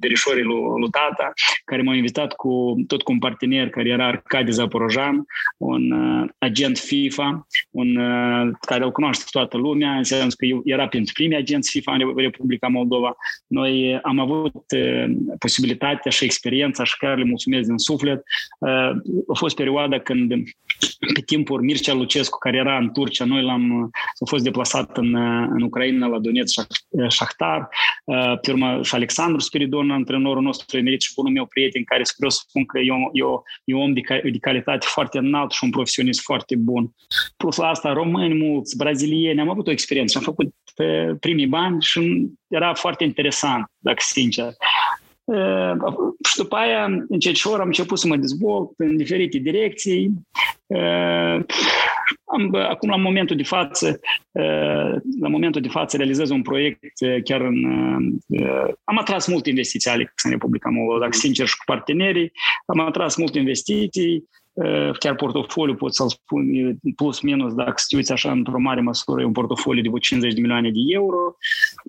verișorii 0.00 0.42
lui, 0.42 0.60
lui 0.78 0.90
tata, 0.90 1.32
care 1.64 1.82
m-au 1.82 1.94
invitat 1.94 2.32
cu 2.32 2.74
tot 2.86 3.02
cu 3.02 3.12
un 3.12 3.18
partener 3.18 3.68
care 3.68 3.88
era 3.88 4.06
Arcadi 4.06 4.50
Zaporojan, 4.50 5.24
un 5.56 5.90
uh, 5.90 6.28
agent 6.38 6.78
FIFA, 6.78 7.46
un, 7.70 7.96
uh, 7.96 8.52
care 8.60 8.84
îl 8.84 8.92
cunoaște 8.92 9.24
toată 9.30 9.56
lumea, 9.56 9.96
înseamnă 9.96 10.32
că 10.36 10.44
eu 10.44 10.60
era 10.64 10.88
pentru 10.88 11.12
primii 11.12 11.36
agenți 11.36 11.70
FIFA 11.70 11.92
în 11.92 12.16
Republica 12.16 12.68
Moldova. 12.68 13.16
Noi 13.46 13.98
am 14.02 14.18
avut 14.18 14.64
uh, 14.76 15.04
posibilitatea 15.38 16.10
și 16.10 16.24
experiența 16.24 16.84
și 16.84 16.96
care 16.96 17.14
le 17.14 17.24
mulțumesc 17.24 17.68
din 17.68 17.78
suflet. 17.78 18.22
Uh, 18.58 18.90
a 19.28 19.34
fost 19.34 19.56
perioada 19.56 19.98
când 19.98 20.32
pe 21.14 21.20
timpul 21.20 21.62
Mircea 21.62 21.94
Lucescu, 21.94 22.38
care 22.38 22.56
era 22.56 22.76
în 22.76 22.92
Turcia, 22.92 23.24
noi 23.24 23.42
l-am 23.42 23.90
a 23.92 24.24
fost 24.28 24.44
deplasat 24.44 24.96
în, 24.96 25.14
în 25.54 25.62
Ucraina 25.62 26.06
la 26.06 26.18
Donetsk 26.18 26.66
Shahtar, 27.08 27.68
pe 28.40 28.50
urmă 28.50 28.82
și 28.82 28.94
Alexandru 28.94 29.40
Spiridon, 29.40 29.90
antrenorul 29.90 30.42
nostru 30.42 30.78
emerit 30.78 31.02
și 31.02 31.12
bunul 31.14 31.32
meu 31.32 31.46
prieten, 31.46 31.84
care 31.84 32.02
vreau 32.16 32.30
să 32.30 32.44
spun 32.48 32.64
că 32.64 32.78
eu, 32.78 33.10
eu, 33.12 33.44
eu 33.64 33.80
om 33.80 33.92
de, 33.92 34.00
de 34.22 34.38
calitate 34.40 34.86
foarte 34.86 35.18
înalt 35.18 35.52
și 35.52 35.64
un 35.64 35.70
profesionist 35.70 36.20
foarte 36.20 36.56
bun. 36.56 36.90
Plus 37.36 37.56
la 37.56 37.68
asta, 37.68 37.92
români 37.92 38.34
mulți, 38.34 38.76
brazilieni, 38.76 39.40
am 39.40 39.50
avut 39.50 39.66
o 39.66 39.70
experiență, 39.70 40.18
am 40.18 40.24
făcut 40.24 40.54
primii 41.20 41.46
bani 41.46 41.82
și 41.82 42.28
era 42.48 42.74
foarte 42.74 43.04
interesant, 43.04 43.70
dacă 43.78 43.98
sincer. 44.00 44.52
Și 46.28 46.36
după 46.36 46.56
aia, 46.56 46.84
încet 47.08 47.34
și 47.34 47.46
ori, 47.46 47.60
am 47.60 47.66
început 47.66 47.98
să 47.98 48.06
mă 48.06 48.16
dezvolt 48.16 48.70
în 48.76 48.96
diferite 48.96 49.38
direcții. 49.38 50.10
Am, 52.24 52.54
acum, 52.54 52.88
la 52.88 52.96
momentul 52.96 53.36
de 53.36 53.42
față, 53.42 54.00
la 55.20 55.28
momentul 55.28 55.60
de 55.60 55.68
față 55.68 55.96
realizez 55.96 56.30
un 56.30 56.42
proiect 56.42 56.80
chiar 57.24 57.40
în... 57.40 57.64
Am 58.84 58.98
atras 58.98 59.26
multe 59.26 59.48
investiții, 59.48 59.90
Alex, 59.90 60.24
în 60.24 60.30
Republica 60.30 60.70
Moldova, 60.70 60.98
dacă 60.98 61.16
sincer 61.16 61.46
și 61.46 61.56
cu 61.56 61.62
partenerii. 61.66 62.32
Am 62.66 62.80
atras 62.80 63.16
multe 63.16 63.38
investiții, 63.38 64.28
chiar 64.98 65.14
portofoliu 65.14 65.74
pot 65.74 65.94
să-l 65.94 66.08
spun 66.08 66.44
plus 66.96 67.20
minus, 67.20 67.54
dacă 67.54 67.74
te 67.88 67.96
uiți 67.96 68.12
așa 68.12 68.30
într-o 68.30 68.58
mare 68.58 68.80
măsură, 68.80 69.20
e 69.20 69.24
un 69.24 69.32
portofoliu 69.32 69.82
de 69.82 69.98
50 69.98 70.34
de 70.34 70.40
milioane 70.40 70.70
de 70.70 70.78
euro, 70.86 71.36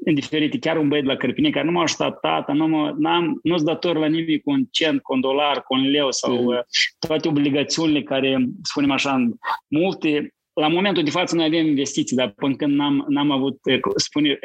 în 0.06 0.14
diferite, 0.14 0.60
chiar 0.60 0.78
un 0.78 0.88
băiat 0.88 1.06
la 1.06 1.16
Cărpine, 1.16 1.50
care 1.50 1.66
nu 1.66 1.72
m-a 1.72 1.82
ajutat 1.82 2.20
tata, 2.20 2.54
nu 2.54 2.68
mă, 2.68 2.94
n-am, 2.98 3.40
nu-s 3.44 3.64
dator 3.64 3.98
la 3.98 4.06
nimic 4.06 4.44
cu 4.44 4.52
un 4.52 4.66
cent, 4.72 5.02
cu 5.02 5.14
un 5.14 5.20
dolar, 5.20 5.64
cu 5.64 5.74
un 5.74 5.90
leu 5.90 6.12
sau 6.12 6.42
mm. 6.42 6.66
toate 7.08 7.28
obligațiunile 7.28 8.04
care, 8.04 8.50
spunem 8.64 8.92
așa, 8.92 9.30
multe 9.68 10.35
la 10.56 10.68
momentul 10.68 11.04
de 11.04 11.10
față 11.10 11.36
noi 11.36 11.46
avem 11.46 11.66
investiții, 11.66 12.16
dar 12.16 12.34
până 12.36 12.56
când 12.56 12.76
n-am, 12.76 13.06
n-am 13.08 13.32
avut, 13.32 13.60
spune, 13.96 14.40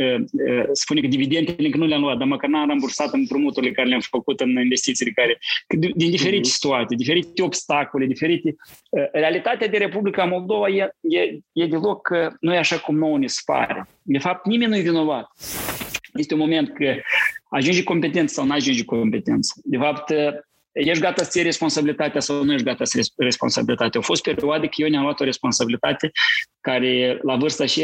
spune 0.72 1.00
că 1.00 1.06
dividendele 1.06 1.66
încă 1.66 1.78
nu 1.78 1.86
le-am 1.86 2.00
luat, 2.00 2.18
dar 2.18 2.26
măcar 2.26 2.50
n-am 2.50 2.68
rambursat 2.68 3.12
împrumuturile 3.12 3.72
care 3.72 3.88
le-am 3.88 4.00
făcut 4.00 4.40
în 4.40 4.48
investițiile 4.48 5.12
care, 5.12 5.38
din 5.94 6.10
diferite 6.10 6.36
mm-hmm. 6.36 6.52
situații, 6.52 6.96
diferite 6.96 7.42
obstacole, 7.42 8.06
diferite... 8.06 8.54
Realitatea 9.12 9.68
de 9.68 9.78
Republica 9.78 10.24
Moldova 10.24 10.68
e, 10.68 10.94
e, 11.00 11.38
e 11.52 11.66
deloc, 11.66 12.08
nu 12.40 12.54
e 12.54 12.58
așa 12.58 12.78
cum 12.78 12.96
nouă 12.96 13.18
ne 13.18 13.26
spare. 13.26 13.88
De 14.02 14.18
fapt, 14.18 14.46
nimeni 14.46 14.70
nu 14.70 14.76
e 14.76 14.80
vinovat. 14.80 15.30
Este 16.14 16.34
un 16.34 16.40
moment 16.40 16.72
că 16.74 16.94
ajungi 17.50 17.82
competență 17.82 18.34
sau 18.34 18.44
nu 18.44 18.52
ajungi 18.52 18.84
competență. 18.84 19.60
De 19.64 19.76
fapt, 19.76 20.12
ești 20.80 21.02
gata 21.02 21.22
să 21.22 21.30
iei 21.34 21.44
responsabilitatea 21.44 22.20
sau 22.20 22.44
nu 22.44 22.52
ești 22.52 22.64
gata 22.64 22.84
să 22.84 23.00
responsabilitatea. 23.16 24.00
Au 24.00 24.06
fost 24.06 24.22
perioade 24.22 24.66
că 24.66 24.74
eu 24.76 24.88
ne-am 24.88 25.02
luat 25.02 25.20
o 25.20 25.24
responsabilitate 25.24 26.10
care 26.60 27.18
la 27.22 27.36
vârsta 27.36 27.66
și 27.66 27.82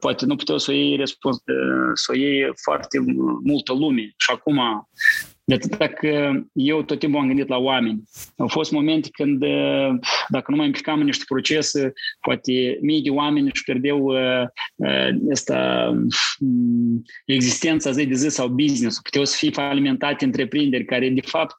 poate 0.00 0.26
nu 0.26 0.36
puteau 0.36 0.58
să 0.58 0.70
o 0.70 0.74
iei, 0.74 1.02
să 1.94 2.12
o 2.12 2.14
iei 2.14 2.50
foarte 2.62 2.98
multă 3.42 3.72
lume. 3.72 4.14
Și 4.16 4.30
acum 4.32 4.86
de 5.48 5.54
atât 5.54 5.94
că 5.94 6.30
eu 6.52 6.82
tot 6.82 6.98
timpul 6.98 7.20
am 7.20 7.26
gândit 7.26 7.48
la 7.48 7.56
oameni. 7.56 8.02
Au 8.36 8.48
fost 8.48 8.70
momente 8.70 9.08
când, 9.12 9.38
dacă 10.28 10.50
nu 10.50 10.56
mă 10.56 10.64
implicam 10.64 10.98
în 10.98 11.04
niște 11.04 11.24
procese, 11.28 11.92
poate 12.20 12.78
mii 12.80 13.02
de 13.02 13.10
oameni 13.10 13.50
își 13.52 13.64
pierdeau 13.64 13.98
uh, 13.98 14.46
asta, 15.32 15.88
um, 16.38 17.02
existența 17.24 17.90
zi 17.90 18.06
de 18.06 18.14
zi 18.14 18.28
sau 18.28 18.48
business 18.48 19.00
Puteau 19.00 19.24
să 19.24 19.36
fie 19.36 19.50
falimentate 19.50 20.24
întreprinderi 20.24 20.84
care, 20.84 21.08
de 21.08 21.20
fapt, 21.20 21.56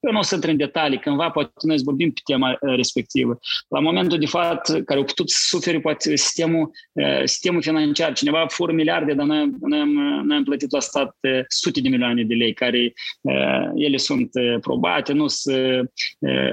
eu 0.00 0.12
nu 0.12 0.18
o 0.18 0.22
să 0.22 0.34
intru 0.34 0.50
în 0.50 0.56
detalii, 0.56 0.98
cândva 0.98 1.30
poate 1.30 1.52
noi 1.62 1.78
să 1.78 1.84
vorbim 1.84 2.12
pe 2.12 2.20
tema 2.24 2.56
respectivă. 2.60 3.38
La 3.68 3.80
momentul 3.80 4.18
de 4.18 4.26
fapt, 4.26 4.66
care 4.84 4.98
au 4.98 5.04
putut 5.04 5.30
să 5.30 5.38
suferi 5.48 5.80
poate 5.80 6.01
sistemul, 6.02 6.70
sistemul 7.24 7.62
financiar, 7.62 8.12
cineva 8.12 8.46
fură 8.48 8.72
miliarde, 8.72 9.12
dar 9.12 9.26
noi, 9.26 9.50
noi, 9.60 9.78
am, 9.78 9.90
noi 10.24 10.36
am 10.36 10.44
plătit 10.44 10.70
la 10.70 10.80
stat 10.80 11.16
sute 11.48 11.80
de 11.80 11.88
milioane 11.88 12.22
de 12.22 12.34
lei, 12.34 12.52
care 12.52 12.92
ele 13.74 13.96
sunt 13.96 14.30
probate, 14.60 15.12
nu 15.12 15.24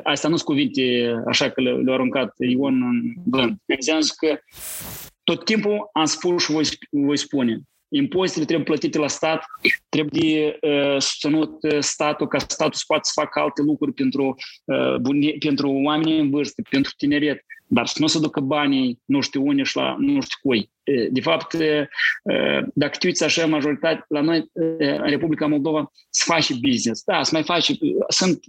asta 0.04 0.28
nu 0.28 0.36
sunt 0.36 0.41
cuvinte 0.41 1.14
așa 1.28 1.50
că 1.50 1.62
le-a 1.62 1.93
aruncat 1.93 2.34
Ion 2.38 2.82
în 2.82 3.14
vânt. 3.26 3.62
În 3.66 3.76
sens 3.80 4.12
că 4.12 4.39
tot 5.24 5.45
timpul 5.45 5.89
am 5.93 6.06
spus 6.06 6.43
și 6.43 6.52
voi, 6.52 6.68
voi 6.89 7.18
spune, 7.18 7.62
impozitele 7.89 8.45
trebuie 8.45 8.66
plătite 8.66 8.97
la 8.97 9.08
stat, 9.08 9.45
trebuie 9.89 10.58
uh, 10.62 10.91
susținut 10.91 11.52
statul 11.80 12.28
ca 12.28 12.38
statul 12.38 12.74
să 12.74 12.84
poată 12.88 13.04
să 13.04 13.22
facă 13.22 13.39
alte 13.39 13.62
lucruri 13.62 13.93
pentru, 13.93 14.36
uh, 14.66 14.95
bune, 14.95 15.36
pentru 15.39 15.72
oamenii 15.72 16.20
în 16.20 16.30
vârstă, 16.30 16.62
pentru 16.70 16.91
tineret 16.97 17.45
dar 17.70 17.88
să 17.88 17.95
nu 17.99 18.07
se 18.07 18.20
ducă 18.20 18.39
banii 18.39 18.99
nu 19.05 19.22
știu 19.22 19.45
unde 19.45 19.63
și 19.63 19.76
la 19.76 19.95
nu 19.99 20.22
știu 20.22 20.38
cui. 20.41 20.70
De 21.11 21.22
fapt, 21.22 21.57
dacă 22.74 22.97
te 22.99 23.07
uiți 23.07 23.24
așa, 23.24 23.45
majoritate, 23.45 24.05
la 24.07 24.22
noi, 24.22 24.49
în 24.78 25.09
Republica 25.09 25.47
Moldova, 25.47 25.91
se 26.09 26.24
face 26.26 26.53
business. 26.61 27.03
Da, 27.03 27.24
se 27.24 27.30
mai 27.34 27.43
face, 27.43 27.78
sunt 28.07 28.39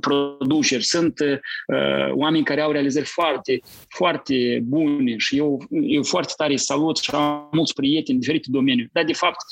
produceri, 0.00 0.84
sunt 0.84 1.14
oameni 2.10 2.44
care 2.44 2.60
au 2.60 2.70
realizări 2.70 3.06
foarte, 3.06 3.60
foarte 3.88 4.60
bune 4.64 5.16
și 5.16 5.36
eu, 5.36 5.66
eu 5.70 6.02
foarte 6.02 6.32
tare 6.36 6.56
salut 6.56 6.96
și 6.96 7.10
am 7.10 7.48
mulți 7.52 7.74
prieteni 7.74 8.14
în 8.14 8.20
diferite 8.20 8.48
domenii. 8.50 8.88
Dar, 8.92 9.04
de 9.04 9.12
fapt, 9.12 9.44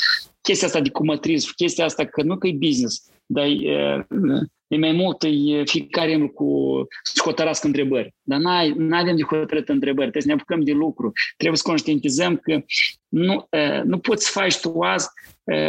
chestia 0.43 0.66
asta 0.66 0.81
de 0.81 0.91
cumătrism, 0.91 1.53
chestia 1.57 1.85
asta 1.85 2.05
că 2.05 2.22
nu 2.22 2.39
că 2.39 2.47
e 2.47 2.53
business, 2.53 3.11
dar 3.31 3.45
e, 3.45 4.07
e 4.66 4.76
mai 4.76 4.93
mult 4.93 5.22
e 5.22 5.64
fiecare 5.64 6.26
cu 6.35 6.83
să 7.03 7.22
hotărască 7.24 7.66
întrebări. 7.66 8.14
Dar 8.22 8.39
nu 8.76 8.97
avem 8.97 9.16
de 9.16 9.22
hotărât 9.22 9.68
întrebări, 9.68 10.11
trebuie 10.11 10.22
să 10.22 10.29
ne 10.29 10.35
apucăm 10.35 10.61
de 10.61 10.72
lucru. 10.72 11.12
Trebuie 11.37 11.59
să 11.59 11.68
conștientizăm 11.68 12.37
că 12.37 12.61
nu, 13.09 13.49
nu 13.85 13.99
poți 13.99 14.24
să 14.24 14.39
faci 14.41 14.61
tu 14.61 14.81
azi, 14.81 15.09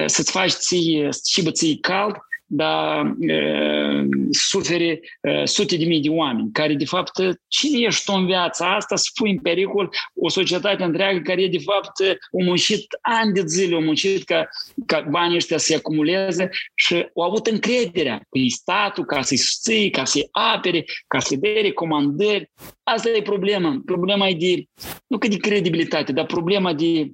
să-ți 0.05 0.31
faci 0.31 0.51
ție, 0.51 1.09
și 1.25 1.51
ție 1.51 1.77
cald, 1.81 2.15
dar 2.51 3.15
e, 3.19 4.07
suferi 4.31 4.99
e, 5.21 5.45
sute 5.45 5.77
de 5.77 5.85
mii 5.85 6.01
de 6.01 6.09
oameni, 6.09 6.49
care 6.51 6.73
de 6.73 6.85
fapt, 6.85 7.11
cine 7.47 7.79
ești 7.79 8.03
tu 8.05 8.13
în 8.15 8.25
viața 8.25 8.75
asta 8.75 8.95
să 8.95 9.09
pui 9.15 9.31
în 9.31 9.37
pericol 9.37 9.89
o 10.15 10.29
societate 10.29 10.83
întreagă 10.83 11.19
care 11.19 11.47
de 11.47 11.57
fapt 11.57 11.99
a 12.09 12.43
muncit 12.43 12.85
ani 13.01 13.33
de 13.33 13.43
zile, 13.45 13.75
a 13.75 13.79
muncit 13.79 14.23
ca, 14.23 14.49
ca 14.85 15.07
banii 15.09 15.35
ăștia 15.35 15.57
să 15.57 15.65
se 15.65 15.75
acumuleze 15.75 16.49
și 16.75 16.93
au 17.15 17.23
avut 17.23 17.47
încrederea 17.47 18.17
că 18.17 18.37
e 18.37 18.47
statul 18.47 19.05
ca 19.05 19.21
să-i 19.21 19.37
susții, 19.37 19.89
ca 19.89 20.05
să-i 20.05 20.27
apere, 20.31 20.85
ca 21.07 21.19
să-i 21.19 21.37
dea 21.37 21.61
recomandări. 21.61 22.51
Asta 22.83 23.09
e 23.09 23.21
problema. 23.21 23.81
Problema 23.85 24.27
e 24.27 24.33
de, 24.33 24.63
nu 25.07 25.17
că 25.17 25.27
de 25.27 25.37
credibilitate, 25.37 26.11
dar 26.11 26.25
problema 26.25 26.73
de 26.73 27.11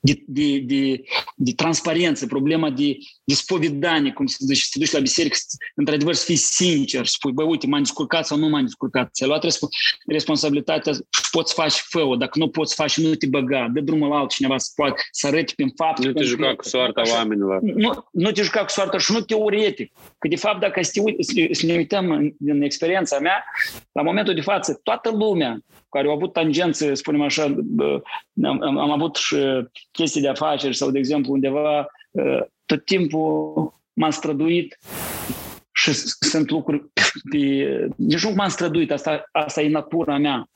de, 0.00 0.22
de, 0.26 0.58
de, 0.58 1.02
de 1.36 1.52
transparență, 1.52 2.26
problema 2.26 2.70
de, 2.70 2.96
de 3.24 3.34
spovedanie, 3.34 4.12
cum 4.12 4.26
se 4.26 4.36
zice, 4.38 4.60
să 4.60 4.68
te 4.72 4.78
duci 4.78 4.90
la 4.90 5.00
biserică, 5.00 5.36
într-adevăr 5.74 6.14
să 6.14 6.24
fii 6.24 6.36
sincer, 6.36 7.06
să 7.06 7.12
spui, 7.14 7.32
băi, 7.32 7.46
uite, 7.46 7.66
m-am 7.66 7.82
descurcat 7.82 8.26
sau 8.26 8.38
nu 8.38 8.48
m-am 8.48 8.62
descurcat. 8.62 9.10
Ți-ai 9.12 9.28
luat 9.28 9.44
responsabilitatea 10.06 10.92
și 10.92 11.30
poți 11.30 11.54
face 11.54 11.80
fă 11.84 12.16
dacă 12.18 12.38
nu 12.38 12.48
poți 12.48 12.74
face, 12.74 13.00
nu 13.00 13.14
te 13.14 13.26
băga, 13.26 13.70
dă 13.72 13.80
drumul 13.80 14.08
la 14.08 14.16
altcineva 14.16 14.58
să 14.58 14.70
poate 14.74 15.02
să 15.10 15.26
arăți 15.26 15.54
prin 15.54 15.72
fapt. 15.76 16.04
Nu 16.04 16.12
te 16.12 16.22
juca 16.22 16.54
cu 16.54 16.64
soarta 16.64 17.00
așa, 17.00 17.14
oamenilor. 17.14 17.60
Nu, 17.60 18.08
nu 18.12 18.30
te 18.30 18.42
juca 18.42 18.60
cu 18.60 18.70
soarta 18.70 18.98
și 18.98 19.12
nu 19.12 19.20
teoretic. 19.20 19.92
Că 20.18 20.28
de 20.28 20.36
fapt, 20.36 20.60
dacă 20.60 20.82
să, 20.82 21.00
te, 21.34 21.54
să 21.54 21.66
ne 21.66 21.74
uităm 21.74 22.34
din 22.38 22.62
experiența 22.62 23.18
mea, 23.18 23.44
la 23.92 24.02
momentul 24.02 24.34
de 24.34 24.40
față, 24.40 24.80
toată 24.82 25.10
lumea 25.10 25.64
care 25.90 26.06
au 26.06 26.14
avut 26.14 26.32
tangență, 26.32 26.94
spunem 26.94 27.22
așa, 27.22 27.42
am, 28.42 28.78
am 28.78 28.90
avut 28.90 29.16
și 29.16 29.36
chestii 29.90 30.20
de 30.20 30.28
afaceri 30.28 30.76
sau, 30.76 30.90
de 30.90 30.98
exemplu, 30.98 31.32
undeva 31.32 31.86
ă, 32.18 32.48
tot 32.64 32.84
timpul 32.84 33.54
m-am 33.92 34.10
străduit 34.10 34.78
și 35.72 35.92
sunt 36.20 36.50
lucruri 36.50 36.90
pe... 37.30 37.88
Deci 37.96 38.24
nu 38.24 38.34
m-am 38.34 38.48
străduit, 38.48 38.92
asta, 38.92 39.28
asta 39.32 39.62
e 39.62 39.68
natura 39.68 40.18
mea. 40.18 40.48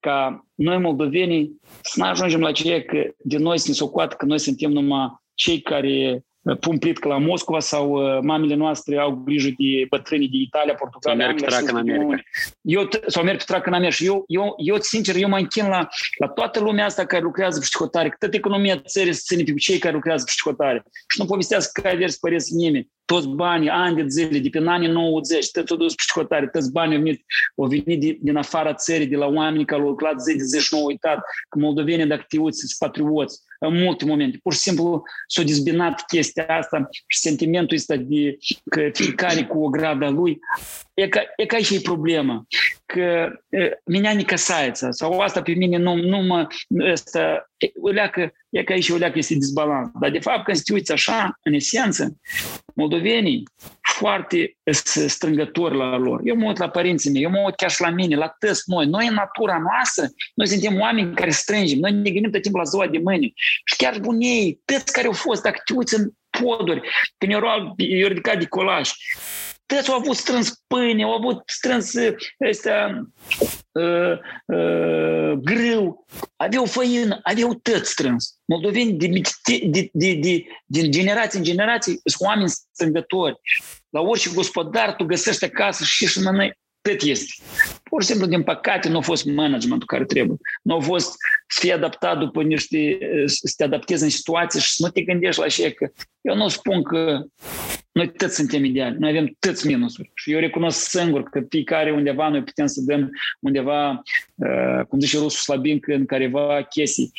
Ca 0.00 0.46
noi 0.54 0.78
moldovenii 0.78 1.60
să 1.82 2.00
nu 2.00 2.06
ajungem 2.06 2.40
la 2.40 2.52
ceea 2.52 2.82
că 2.82 3.14
de 3.18 3.38
noi 3.38 3.58
să 3.58 3.64
ne 3.68 3.74
socoată 3.74 4.14
că 4.18 4.24
noi 4.24 4.38
suntem 4.38 4.70
numai 4.70 5.16
cei 5.34 5.60
care 5.60 6.24
pun 6.60 6.78
plitcă 6.78 7.08
la 7.08 7.18
Moscova 7.18 7.60
sau 7.60 7.90
uh, 7.90 8.18
mamele 8.22 8.54
noastre 8.54 8.98
au 8.98 9.22
grijă 9.24 9.48
de 9.48 9.86
bătrânii 9.88 10.28
de 10.28 10.36
Italia, 10.36 10.74
Portugalia, 10.74 11.24
sau 11.24 11.34
merg 11.34 11.46
tracă 11.46 11.70
în 11.70 11.76
America. 11.76 12.22
Eu, 12.60 12.88
sau 13.06 13.22
merg 13.22 13.42
tracă 13.42 13.68
în 13.68 13.74
America. 13.74 13.94
Și 13.94 14.04
eu, 14.04 14.24
eu, 14.26 14.54
eu, 14.56 14.76
sincer, 14.80 15.16
eu 15.16 15.28
mă 15.28 15.38
închin 15.38 15.68
la, 15.68 15.88
la 16.18 16.28
toată 16.28 16.60
lumea 16.60 16.84
asta 16.84 17.06
care 17.06 17.22
lucrează 17.22 17.58
pe 17.58 17.64
psihotare, 17.64 18.08
că 18.08 18.16
toată 18.18 18.36
economia 18.36 18.80
țării 18.80 19.12
se 19.12 19.22
ține 19.24 19.42
pe 19.42 19.52
cei 19.52 19.78
care 19.78 19.94
lucrează 19.94 20.24
pe 20.24 20.30
psihotare. 20.30 20.82
Și 21.08 21.20
nu 21.20 21.26
povestească 21.26 21.80
că 21.80 21.88
averi 21.88 22.12
să 22.12 22.18
păreți 22.20 22.54
nimeni 22.54 22.90
toți 23.04 23.28
banii, 23.28 23.68
ani 23.68 23.96
de 23.96 24.04
zile, 24.08 24.38
de 24.38 24.48
pe 24.48 24.62
anii 24.66 24.88
90, 24.88 25.50
toți 25.50 25.72
au 25.72 25.78
dus 25.78 25.94
psihotare, 25.94 26.48
toți 26.48 26.72
banii 26.72 26.96
au 26.96 27.02
venit, 27.02 27.24
au 27.56 27.66
venit 27.66 28.00
din, 28.00 28.18
din 28.20 28.36
afara 28.36 28.74
țării, 28.74 29.06
de 29.06 29.16
la 29.16 29.26
oameni 29.26 29.64
care 29.64 29.80
au 29.82 29.88
lucrat 29.88 30.20
10 30.20 30.36
de 30.36 30.44
zi 30.44 30.58
și 30.58 30.74
nu 30.74 30.80
au 30.80 30.86
uitat 30.86 31.18
că 31.48 31.58
moldovenii, 31.58 32.06
dacă 32.06 32.24
te 32.28 32.38
uiți, 32.38 32.58
sunt 32.58 32.90
patrioți 32.90 33.42
în 33.58 33.82
multe 33.82 34.04
momente. 34.04 34.38
Pur 34.42 34.52
și 34.52 34.58
simplu 34.58 35.02
s-a 35.26 35.42
dezbinat 35.42 36.04
chestia 36.06 36.46
asta 36.46 36.88
și 36.90 37.18
sentimentul 37.18 37.76
ăsta 37.76 37.96
de 37.96 38.38
că 38.70 38.88
fiecare 38.92 39.44
cu 39.44 39.64
o 39.64 39.68
grada 39.68 40.08
lui. 40.08 40.38
E 40.94 41.08
ca, 41.08 41.20
e 41.36 41.46
ca 41.46 41.58
și 41.58 41.74
e 41.74 41.80
problema. 41.80 42.46
Că 42.86 43.28
e, 43.48 43.80
minea 43.84 44.14
ne 44.14 44.22
căsaiță 44.22 44.88
sau 44.90 45.20
asta 45.20 45.42
pe 45.42 45.52
mine 45.52 45.76
nu, 45.76 45.94
nu 45.94 46.18
mă... 46.18 46.46
Asta, 46.92 47.50
o 47.80 47.88
leacă, 47.88 48.32
e 48.50 48.62
ca 48.62 48.74
aici 48.74 48.88
o 48.88 48.96
este 49.14 49.34
dezbalans. 49.34 49.90
Dar 50.00 50.10
de 50.10 50.18
fapt 50.18 50.44
Constituția 50.44 50.94
așa, 50.94 51.38
în 51.42 51.52
esență, 51.52 52.16
moldovenii 52.74 53.42
foarte 53.98 54.56
strângători 55.06 55.76
la 55.76 55.96
lor. 55.96 56.20
Eu 56.24 56.36
mă 56.36 56.46
uit 56.46 56.58
la 56.58 56.68
părinții 56.68 57.10
mei, 57.10 57.22
eu 57.22 57.30
mă 57.30 57.42
uit 57.44 57.54
chiar 57.54 57.70
și 57.70 57.80
la 57.80 57.90
mine, 57.90 58.16
la 58.16 58.34
tăți 58.38 58.62
noi. 58.66 58.86
Noi 58.86 59.06
în 59.06 59.14
natura 59.14 59.58
noastră, 59.58 60.04
noi 60.34 60.46
suntem 60.46 60.80
oameni 60.80 61.14
care 61.14 61.30
strângem, 61.30 61.78
noi 61.78 61.92
ne 61.92 62.10
gândim 62.10 62.30
tot 62.30 62.42
timpul 62.42 62.60
la 62.60 62.66
ziua 62.66 62.86
de 62.86 62.98
mâine. 62.98 63.32
Și 63.64 63.76
chiar 63.76 63.98
bunei, 64.00 64.60
tăți 64.64 64.92
care 64.92 65.06
au 65.06 65.12
fost, 65.12 65.42
dacă 65.42 65.60
te 65.64 65.72
uiți 65.72 65.94
în 65.94 66.10
poduri, 66.30 66.80
când 67.18 67.32
erau, 67.32 67.74
eu 67.76 68.08
ridicat 68.08 68.38
de 68.38 68.46
colaj, 68.46 68.90
tăți 69.66 69.90
au 69.90 69.96
avut 69.96 70.16
strâns 70.16 70.62
pâine, 70.66 71.02
au 71.02 71.12
avut 71.12 71.42
strâns 71.46 71.94
ăsta, 72.48 73.02
uh, 73.78 74.18
uh, 74.46 75.32
grâu, 75.32 76.06
aveau 76.36 76.64
făină, 76.64 77.20
aveau 77.22 77.54
tăți 77.54 77.90
strâns. 77.90 78.38
Moldoveni 78.44 78.92
de, 78.92 79.20
de, 79.66 79.90
de, 79.92 80.14
de, 80.14 80.44
din 80.66 80.90
generație 80.90 81.38
în 81.38 81.44
generație 81.44 81.92
sunt 82.04 82.28
oameni 82.28 82.48
strângători. 82.48 83.40
La 83.88 84.00
orice 84.00 84.30
gospodar 84.34 84.94
tu 84.94 85.04
găsești 85.04 85.44
acasă 85.44 85.84
și 85.84 86.06
și 86.06 86.20
noi 86.20 86.52
cât 86.80 87.02
este. 87.02 87.42
Pur 87.82 88.02
și 88.02 88.08
simplu, 88.08 88.26
din 88.26 88.42
păcate, 88.42 88.88
nu 88.88 88.98
a 88.98 89.00
fost 89.00 89.24
managementul 89.24 89.86
care 89.86 90.04
trebuie. 90.04 90.36
Nu 90.62 90.76
a 90.76 90.80
fost 90.80 91.10
să 91.46 91.60
fie 91.60 91.72
adaptat 91.72 92.18
după 92.18 92.42
niște, 92.42 92.98
să 93.24 93.52
te 93.56 93.64
adaptezi 93.64 94.02
în 94.02 94.10
situații 94.10 94.60
și 94.60 94.74
să 94.74 94.82
nu 94.84 94.90
te 94.90 95.00
gândești 95.00 95.40
la 95.40 95.46
așa 95.46 95.70
că 95.70 95.90
eu 96.20 96.34
nu 96.34 96.48
spun 96.48 96.82
că 96.82 97.24
noi 97.98 98.12
toți 98.12 98.34
suntem 98.34 98.64
ideali, 98.64 98.96
noi 98.98 99.10
avem 99.10 99.36
toți 99.38 99.66
minusuri. 99.66 100.10
Și 100.14 100.32
eu 100.32 100.38
recunosc 100.38 100.88
singur 100.88 101.22
că 101.22 101.40
fiecare 101.48 101.90
undeva 101.92 102.28
noi 102.28 102.42
putem 102.42 102.66
să 102.66 102.80
dăm 102.80 103.10
undeva, 103.40 104.02
uh, 104.34 104.84
cum 104.88 105.00
zice 105.00 105.16
rusul 105.16 105.30
slabin, 105.30 105.80
în 105.86 106.06
careva 106.06 106.62
chestii, 106.62 107.12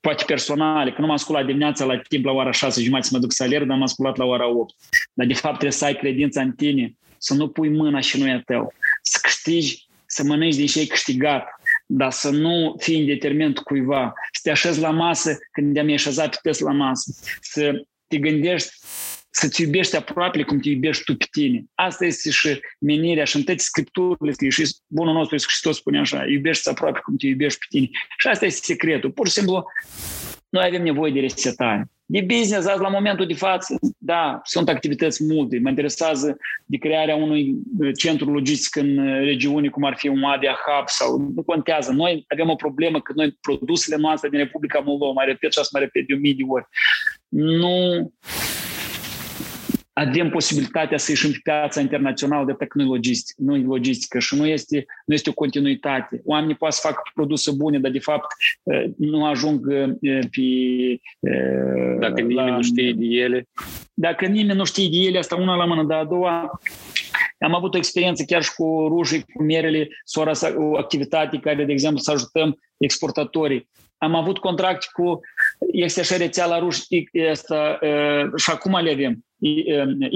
poate 0.00 0.24
personale, 0.26 0.92
că 0.92 1.00
nu 1.00 1.06
m-am 1.06 1.16
sculat 1.16 1.46
dimineața 1.46 1.84
la 1.84 1.98
timp 2.08 2.24
la 2.24 2.32
ora 2.32 2.50
6 2.50 2.82
jumătate 2.82 3.08
să 3.08 3.14
mă 3.14 3.20
duc 3.20 3.32
să 3.32 3.42
alerg, 3.42 3.66
dar 3.66 3.76
m-am 3.76 3.86
sculat 3.86 4.16
la 4.16 4.24
ora 4.24 4.48
8. 4.48 4.74
Dar 5.12 5.26
de 5.26 5.34
fapt 5.34 5.54
trebuie 5.54 5.78
să 5.78 5.84
ai 5.84 5.96
credința 5.96 6.40
în 6.40 6.52
tine, 6.52 6.94
să 7.18 7.34
nu 7.34 7.48
pui 7.48 7.68
mâna 7.68 8.00
și 8.00 8.20
nu 8.20 8.26
e 8.26 8.32
a 8.32 8.40
tău, 8.40 8.72
să 9.02 9.18
câștigi, 9.22 9.86
să 10.06 10.24
mănânci 10.24 10.56
din 10.56 10.66
ce 10.66 10.78
ai 10.78 10.84
câștigat, 10.84 11.46
dar 11.86 12.10
să 12.10 12.30
nu 12.30 12.76
fii 12.78 12.98
indeterminat 12.98 13.58
cuiva, 13.58 14.12
să 14.32 14.40
te 14.42 14.50
așezi 14.50 14.80
la 14.80 14.90
masă 14.90 15.38
când 15.52 15.74
te-am 15.74 15.92
așezat 15.92 16.40
pe 16.42 16.50
la 16.58 16.72
masă, 16.72 17.14
să 17.40 17.86
te 18.06 18.18
gândești 18.18 18.70
să-ți 19.36 19.62
iubești 19.62 19.96
aproape 19.96 20.42
cum 20.42 20.58
te 20.58 20.68
iubești 20.68 21.04
tu 21.04 21.16
pe 21.16 21.24
tine. 21.30 21.64
Asta 21.74 22.04
este 22.04 22.30
și 22.30 22.60
menirea 22.78 23.24
și 23.24 23.36
în 23.36 23.42
toate 23.42 23.60
scripturile 23.60 24.32
scrie 24.32 24.50
și 24.50 24.76
bunul 24.86 25.14
nostru 25.14 25.34
Iisus 25.34 25.48
Hristos 25.48 25.76
spune 25.76 25.98
așa, 25.98 26.24
iubești 26.26 26.68
aproape 26.68 27.00
cum 27.04 27.16
te 27.16 27.26
iubești 27.26 27.58
pe 27.58 27.66
tine. 27.68 27.88
Și 28.18 28.28
asta 28.28 28.44
este 28.44 28.60
secretul. 28.64 29.10
Pur 29.10 29.26
și 29.26 29.32
simplu, 29.32 29.64
noi 30.48 30.64
avem 30.66 30.82
nevoie 30.82 31.12
de 31.12 31.20
resetare. 31.20 31.90
De 32.08 32.20
business, 32.20 32.66
azi, 32.66 32.80
la 32.80 32.88
momentul 32.88 33.26
de 33.26 33.34
față, 33.34 33.78
da, 33.98 34.40
sunt 34.44 34.68
activități 34.68 35.24
multe. 35.24 35.58
Mă 35.62 35.68
interesează 35.68 36.36
de 36.64 36.76
crearea 36.76 37.16
unui 37.16 37.54
uh, 37.78 37.90
centru 37.98 38.32
logistic 38.32 38.76
în 38.76 38.98
uh, 38.98 39.24
regiuni 39.24 39.70
cum 39.70 39.84
ar 39.84 39.96
fi 39.96 40.08
un 40.08 40.22
Adia 40.22 40.56
Hub 40.66 40.88
sau 40.88 41.32
nu 41.34 41.42
contează. 41.42 41.92
Noi 41.92 42.24
avem 42.28 42.50
o 42.50 42.54
problemă 42.54 43.00
că 43.00 43.12
noi 43.16 43.38
produsele 43.40 43.96
noastre 43.96 44.28
din 44.28 44.38
Republica 44.38 44.78
Moldova, 44.78 45.12
mai 45.12 45.26
repet 45.26 45.52
și 45.52 45.58
asta 45.58 45.78
mai 45.78 45.82
repet 45.82 46.06
de 46.06 46.14
o 46.14 46.18
mii 46.18 46.34
de 46.34 46.42
ori, 46.48 46.64
nu 47.28 48.12
avem 49.98 50.30
posibilitatea 50.30 50.98
să 50.98 51.10
ieșim 51.10 51.30
pe 51.30 51.38
piața 51.42 51.80
internațională 51.80 52.44
de 52.44 52.66
că 52.66 52.82
nu 52.82 52.84
logistică, 52.84 53.42
nu 53.42 53.56
logistică 53.56 54.18
și 54.18 54.36
nu 54.36 54.46
este, 54.46 54.84
nu 55.06 55.14
este 55.14 55.30
o 55.30 55.32
continuitate. 55.32 56.20
Oamenii 56.24 56.54
poate 56.54 56.74
să 56.74 56.86
facă 56.86 57.02
produse 57.14 57.50
bune, 57.50 57.78
dar 57.78 57.90
de 57.90 57.98
fapt 57.98 58.26
eh, 58.62 58.84
nu 58.96 59.26
ajung 59.26 59.72
eh, 60.00 60.18
pe... 60.30 60.40
Eh, 61.20 61.96
dacă 61.98 62.20
la, 62.20 62.26
nimeni 62.26 62.50
nu 62.50 62.62
știe 62.62 62.92
de 62.92 63.04
ele. 63.04 63.48
Dacă 63.94 64.26
nimeni 64.26 64.58
nu 64.58 64.64
știe 64.64 64.88
de 64.88 64.96
ele, 64.96 65.18
asta 65.18 65.36
una 65.36 65.54
la 65.54 65.64
mână, 65.64 65.82
dar 65.82 65.98
a 65.98 66.04
doua, 66.04 66.60
am 67.38 67.54
avut 67.54 67.74
o 67.74 67.78
experiență 67.78 68.24
chiar 68.26 68.42
și 68.42 68.54
cu 68.54 68.86
rujii, 68.88 69.24
cu 69.34 69.42
merele, 69.42 69.88
o 70.56 70.76
activitate 70.76 71.38
care, 71.38 71.64
de 71.64 71.72
exemplu, 71.72 71.98
să 71.98 72.10
ajutăm 72.10 72.58
exportatorii 72.76 73.68
am 73.98 74.14
avut 74.14 74.38
contract 74.38 74.84
cu 74.84 75.20
este 75.72 76.02
și 76.02 76.16
rețea 76.16 76.46
la 76.46 76.58
ruși 76.58 76.80
asta, 77.30 77.78
și 78.36 78.50
acum 78.50 78.78
le 78.82 78.90
avem 78.90 79.25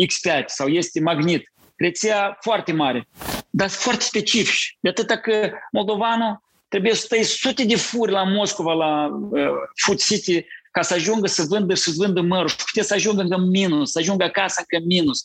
X5 0.06 0.44
sau 0.46 0.68
este 0.68 1.00
Magnit. 1.00 1.52
Rețea 1.76 2.36
foarte 2.40 2.72
mare, 2.72 3.08
dar 3.50 3.68
foarte 3.68 4.02
specifici. 4.02 4.76
De 4.80 4.88
atâta 4.88 5.16
că 5.16 5.52
moldovanul 5.72 6.42
trebuie 6.68 6.94
să 6.94 7.00
stai 7.00 7.22
sute 7.22 7.64
de 7.64 7.76
furi 7.76 8.12
la 8.12 8.22
Moscova, 8.22 8.72
la 8.72 9.06
uh, 9.30 9.48
Food 9.84 9.98
City, 9.98 10.46
ca 10.70 10.82
să 10.82 10.94
ajungă 10.94 11.26
să 11.26 11.44
vândă 11.48 11.74
și 11.74 11.82
să 11.82 11.92
vândă 11.96 12.20
mărul 12.20 12.48
și 12.48 12.56
putea 12.56 12.82
să 12.82 12.94
ajungă 12.94 13.22
încă 13.22 13.38
minus, 13.38 13.90
să 13.90 13.98
ajungă 13.98 14.24
acasă 14.24 14.62
încă 14.68 14.84
minus. 14.86 15.20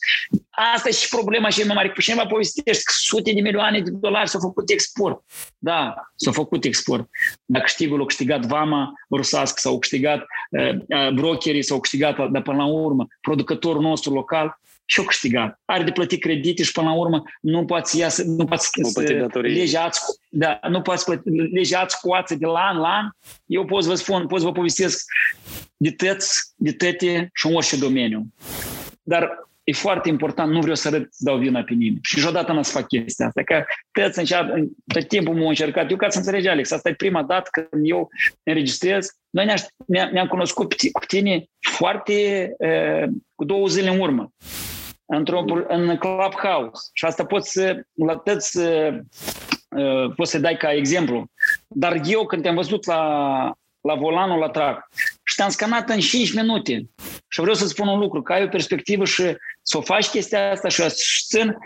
Asta 0.50 0.88
e 0.88 0.92
și 0.92 1.08
problema 1.08 1.50
cea 1.50 1.64
mai 1.64 1.74
mare. 1.74 1.90
Cu 1.90 2.00
cineva 2.00 2.26
povestești 2.26 2.84
că 2.84 2.92
sute 2.96 3.32
de 3.32 3.40
milioane 3.40 3.80
de 3.80 3.90
dolari 3.90 4.28
s-au 4.28 4.40
făcut 4.40 4.70
export. 4.70 5.24
Da, 5.58 5.94
s-au 6.16 6.32
făcut 6.32 6.64
export. 6.64 7.08
Dacă 7.44 7.64
câștigul 7.64 7.98
au 7.98 8.06
câștigat 8.06 8.46
vama 8.46 8.92
rusească 9.10 9.56
sau 9.58 9.72
au 9.72 9.78
câștigat 9.78 10.24
uh, 10.50 10.72
uh, 10.88 11.10
brokerii 11.14 11.62
sau 11.62 11.74
au 11.74 11.82
câștigat, 11.82 12.30
dar 12.30 12.42
până 12.42 12.56
la 12.56 12.66
urmă 12.66 13.06
producătorul 13.20 13.82
nostru 13.82 14.12
local 14.12 14.58
și-o 14.86 15.02
câștigat. 15.02 15.60
Are 15.64 15.84
de 15.84 15.90
plătit 15.90 16.20
credite 16.20 16.62
și 16.62 16.72
până 16.72 16.86
la 16.86 16.94
urmă 16.94 17.22
nu 17.40 17.64
poate 17.64 17.88
să 17.88 17.96
iasă, 17.96 18.22
nu 18.26 18.44
poate 18.44 18.62
să 18.62 19.38
legeați, 19.40 20.00
da, 20.28 20.58
nu 20.68 20.82
poate 20.82 21.00
să 21.00 21.20
legeați 21.52 22.00
coață 22.00 22.34
de 22.34 22.46
la 22.46 22.60
an 22.60 22.76
la 22.76 22.88
an. 22.88 23.10
Eu 23.46 23.64
pot 23.64 23.82
să 23.82 23.88
vă 23.88 23.94
spun, 23.94 24.26
pot 24.26 24.40
să 24.40 24.46
vă 24.46 24.52
povestesc 24.52 25.04
de 25.76 25.90
tăți, 25.90 26.52
de 26.56 26.72
tăte 26.72 27.30
și 27.32 27.46
în 27.46 27.54
orice 27.54 27.76
domeniu. 27.76 28.26
Dar 29.02 29.28
e 29.64 29.72
foarte 29.72 30.08
important, 30.08 30.52
nu 30.52 30.60
vreau 30.60 30.74
să 30.74 30.88
arăt, 30.88 31.06
să 31.10 31.24
dau 31.24 31.38
vina 31.38 31.62
pe 31.62 31.74
nimeni. 31.74 31.98
Și 32.02 32.16
niciodată 32.16 32.52
nu 32.52 32.62
să 32.62 32.72
fac 32.72 32.86
chestia 32.86 33.26
asta. 33.26 33.42
Că 33.42 33.64
tăți 33.92 34.18
încearcă, 34.18 34.64
tot 34.86 35.08
timpul 35.08 35.34
m-au 35.34 35.48
încercat. 35.48 35.90
Eu 35.90 35.96
ca 35.96 36.08
să 36.08 36.18
înțelegi, 36.18 36.48
Alex, 36.48 36.70
asta 36.70 36.88
e 36.88 36.94
prima 36.94 37.22
dată 37.22 37.48
când 37.52 37.82
eu 37.88 38.08
înregistrez. 38.42 39.08
Noi 39.30 39.44
ne-am, 39.44 40.10
ne-am 40.12 40.26
cunoscut 40.26 40.74
cu 40.92 41.06
tine 41.06 41.44
foarte, 41.76 42.50
cu 43.34 43.44
două 43.44 43.66
zile 43.66 43.90
în 43.90 44.00
urmă 44.00 44.32
într-o, 45.06 45.44
în 45.68 45.96
Clubhouse. 45.96 46.88
Și 46.92 47.04
asta 47.04 47.24
poți 47.24 47.50
să, 47.50 47.82
la 47.94 48.16
tăți, 48.16 48.58
uh, 48.58 50.14
poți 50.16 50.30
să 50.30 50.38
dai 50.38 50.56
ca 50.56 50.72
exemplu. 50.72 51.30
Dar 51.66 52.00
eu, 52.04 52.26
când 52.26 52.42
te-am 52.42 52.54
văzut 52.54 52.86
la, 52.86 53.02
la 53.80 53.94
volanul 53.94 54.38
la 54.38 54.48
trac 54.48 54.88
și 55.22 55.36
te-am 55.36 55.50
scanat 55.50 55.88
în 55.88 56.00
5 56.00 56.34
minute 56.34 56.88
și 57.28 57.40
vreau 57.40 57.54
să 57.54 57.66
spun 57.66 57.88
un 57.88 57.98
lucru, 57.98 58.22
că 58.22 58.32
ai 58.32 58.42
o 58.42 58.48
perspectivă 58.48 59.04
și 59.04 59.22
să 59.62 59.76
o 59.76 59.80
faci 59.80 60.08
chestia 60.08 60.50
asta 60.50 60.68
și 60.68 60.80
o 60.80 60.86
țin 61.28 61.56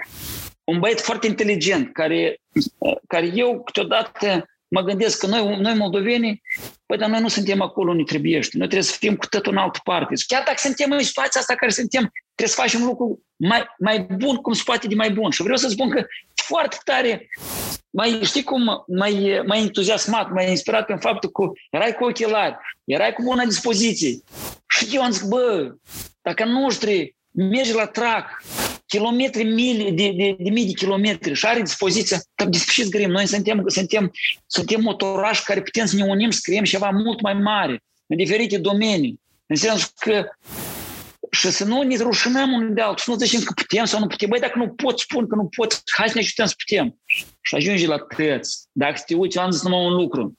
un 0.65 0.79
băiat 0.79 1.01
foarte 1.01 1.27
inteligent, 1.27 1.93
care, 1.93 2.41
care 3.07 3.31
eu 3.35 3.63
câteodată 3.63 4.45
mă 4.69 4.81
gândesc 4.81 5.19
că 5.19 5.27
noi, 5.27 5.57
noi 5.61 5.75
moldovenii, 5.75 6.43
păi, 6.87 6.99
dar 6.99 7.09
noi 7.09 7.21
nu 7.21 7.29
suntem 7.29 7.61
acolo 7.61 7.91
unde 7.91 8.03
trebuie. 8.03 8.35
Noi 8.35 8.67
trebuie 8.67 8.83
să 8.83 8.97
fim 8.99 9.17
cu 9.17 9.27
totul 9.27 9.53
în 9.53 9.59
altă 9.59 9.79
parte. 9.85 10.15
Chiar 10.27 10.43
dacă 10.43 10.59
suntem 10.59 10.91
în 10.91 11.03
situația 11.03 11.41
asta 11.41 11.55
care 11.55 11.71
suntem, 11.71 12.13
trebuie 12.41 12.57
să 12.57 12.61
facem 12.61 12.81
un 12.81 12.87
lucru 12.87 13.23
mai, 13.37 13.67
mai 13.79 14.07
bun 14.19 14.37
cum 14.37 14.53
se 14.53 14.63
poate 14.65 14.87
de 14.87 14.95
mai 14.95 15.11
bun. 15.11 15.31
Și 15.31 15.43
vreau 15.43 15.57
să 15.57 15.69
spun 15.69 15.91
că 15.91 16.07
foarte 16.35 16.77
tare, 16.85 17.29
mai, 17.91 18.21
știi 18.23 18.43
cum, 18.43 18.85
mai, 18.87 19.43
mai 19.47 19.61
entuziasmat, 19.61 20.31
mai 20.31 20.51
inspirat 20.51 20.91
în 20.91 20.99
faptul 20.99 21.31
că 21.31 21.43
erai 21.71 21.95
cu 21.95 22.05
ochelari, 22.05 22.57
erai 22.85 23.13
cu 23.13 23.23
bună 23.23 23.45
dispoziție. 23.45 24.19
Și 24.69 24.89
eu 24.93 25.03
am 25.03 25.11
zis, 25.11 25.23
bă, 25.23 25.75
dacă 26.23 26.45
noștri 26.45 27.17
mergi 27.33 27.75
la 27.75 27.87
trac, 27.87 28.43
kilometri, 28.87 29.45
mii 29.45 29.93
de, 29.93 30.11
de, 30.17 30.37
de 30.39 30.51
mii 30.51 30.67
de 30.67 30.73
kilometri 30.73 31.35
și 31.35 31.47
are 31.47 31.61
dispoziția, 31.61 32.19
dar 32.35 32.47
despre 32.49 32.73
ce 32.73 32.83
zgârim? 32.83 33.11
Noi 33.11 33.27
suntem, 33.27 33.63
suntem, 33.67 34.13
suntem 34.47 34.81
motorași 34.81 35.45
care 35.45 35.63
putem 35.63 35.87
să 35.87 35.97
ne 35.97 36.05
unim, 36.05 36.31
să 36.31 36.41
creăm 36.43 36.65
ceva 36.65 36.91
mult 36.91 37.21
mai 37.21 37.35
mare, 37.35 37.83
în 38.07 38.17
diferite 38.17 38.59
domenii. 38.59 39.21
În 39.47 39.57
sensul 39.57 39.89
că 39.99 40.29
și 41.31 41.51
să 41.51 41.65
nu 41.65 41.83
ne 41.83 41.97
rușinăm 41.97 42.53
unul 42.53 42.75
de 42.75 42.81
altul, 42.81 42.99
să 43.05 43.11
nu 43.11 43.17
zicem 43.17 43.41
că 43.41 43.53
putem 43.53 43.85
sau 43.85 44.01
nu 44.01 44.07
putem. 44.07 44.29
Băi, 44.29 44.41
dacă 44.41 44.59
nu 44.59 44.69
pot, 44.69 44.99
spun 44.99 45.27
că 45.27 45.35
nu 45.35 45.49
pot, 45.57 45.83
hai 45.97 46.09
să 46.09 46.15
ne 46.15 46.21
ajutăm 46.21 46.47
să 46.47 46.55
putem. 46.67 47.01
Și 47.41 47.55
ajunge 47.55 47.87
la 47.87 47.99
tăți. 47.99 48.69
Dacă 48.73 49.01
te 49.07 49.15
uiți, 49.15 49.39
am 49.39 49.51
zis 49.51 49.63
numai 49.63 49.85
un 49.85 49.93
lucru. 49.93 50.37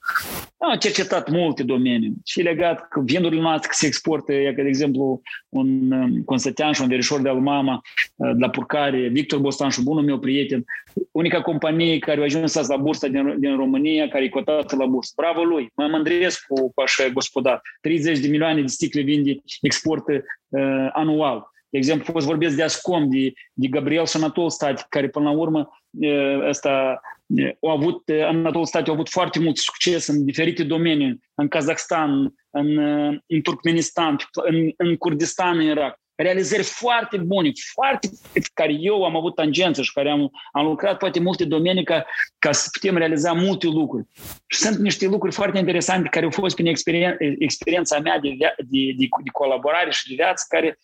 Am 0.58 0.78
cercetat 0.78 1.30
multe 1.30 1.62
domenii 1.62 2.14
și 2.24 2.42
legat 2.42 2.88
că 2.88 3.00
vindurile 3.04 3.40
noastre 3.40 3.70
se 3.72 3.86
exportă, 3.86 4.32
e 4.32 4.52
ca 4.54 4.62
de 4.62 4.68
exemplu 4.68 5.22
un 5.48 5.92
um, 5.92 6.22
Constantin 6.24 6.72
și 6.72 6.82
un 6.82 6.88
verișor 6.88 7.20
de 7.20 7.28
al 7.28 7.40
mama 7.40 7.80
uh, 8.16 8.30
de 8.32 8.38
la 8.38 8.50
Purcare, 8.50 9.08
Victor 9.08 9.38
Bostan 9.38 9.70
și 9.70 9.82
bunul 9.82 10.02
meu 10.02 10.18
prieten, 10.18 10.64
unica 11.10 11.42
companie 11.42 11.98
care 11.98 12.20
a 12.20 12.22
ajuns 12.22 12.68
la 12.68 12.76
bursa 12.76 13.06
din, 13.06 13.40
din 13.40 13.56
România, 13.56 14.08
care 14.08 14.24
e 14.24 14.28
cotată 14.28 14.76
la 14.76 14.86
bursă. 14.86 15.12
Bravo 15.16 15.42
lui! 15.42 15.70
Mă 15.74 15.86
mândresc 15.86 16.46
cu 16.46 16.72
așa 16.82 17.08
gospodar. 17.08 17.60
30 17.80 18.18
de 18.18 18.28
milioane 18.28 18.60
de 18.60 18.66
sticle 18.66 19.02
vinde, 19.02 19.40
exportă 19.60 20.12
uh, 20.48 20.88
anual. 20.92 21.50
De 21.68 21.78
exemplu, 21.78 22.12
fost 22.12 22.26
vorbesc 22.26 22.56
de 22.56 22.62
Ascom, 22.62 23.08
de, 23.08 23.32
de 23.52 23.66
Gabriel 23.66 24.06
și 24.06 24.16
Anatol 24.16 24.50
Stat, 24.50 24.86
care 24.88 25.08
până 25.08 25.24
la 25.24 25.36
urmă 25.36 25.68
uh, 25.90 26.48
ăsta, 26.48 27.00
uh, 27.00 27.12
au 27.60 27.70
avut, 27.70 28.02
Anatol 28.24 28.64
Stat 28.64 28.88
au 28.88 28.94
avut 28.94 29.08
foarte 29.08 29.38
mult 29.38 29.56
succes 29.56 30.06
în 30.06 30.24
diferite 30.24 30.62
domenii, 30.62 31.20
în 31.34 31.48
Kazakhstan, 31.48 32.34
în, 32.50 32.78
în 33.26 33.40
Turkmenistan, 33.42 34.16
în, 34.32 34.70
în 34.76 34.96
Kurdistan, 34.96 35.58
în 35.58 35.64
Irak 35.64 36.02
realizări 36.22 36.62
foarte 36.62 37.16
bune, 37.16 37.50
foarte, 37.72 38.08
care 38.54 38.72
eu 38.72 39.04
am 39.04 39.16
avut 39.16 39.34
tangență 39.34 39.82
și 39.82 39.92
care 39.92 40.10
am, 40.10 40.30
am 40.52 40.66
lucrat 40.66 40.98
poate 40.98 41.20
multe 41.20 41.44
domenii 41.44 41.84
ca, 41.84 42.04
ca 42.38 42.52
să 42.52 42.68
putem 42.72 42.96
realiza 42.96 43.32
multe 43.32 43.66
lucruri. 43.66 44.06
Și 44.46 44.58
sunt 44.58 44.76
niște 44.76 45.06
lucruri 45.06 45.34
foarte 45.34 45.58
interesante 45.58 46.08
care 46.08 46.24
au 46.24 46.30
fost 46.30 46.54
prin 46.54 46.66
experien, 46.66 47.16
experiența 47.38 47.98
mea 47.98 48.18
de, 48.18 48.34
de, 48.38 48.54
de, 48.56 48.94
de 48.96 49.30
colaborare 49.32 49.90
și 49.90 50.08
de 50.08 50.14
viață, 50.14 50.44
care, 50.48 50.78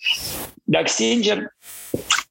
dacă 0.65 0.87
sincer, 0.87 1.57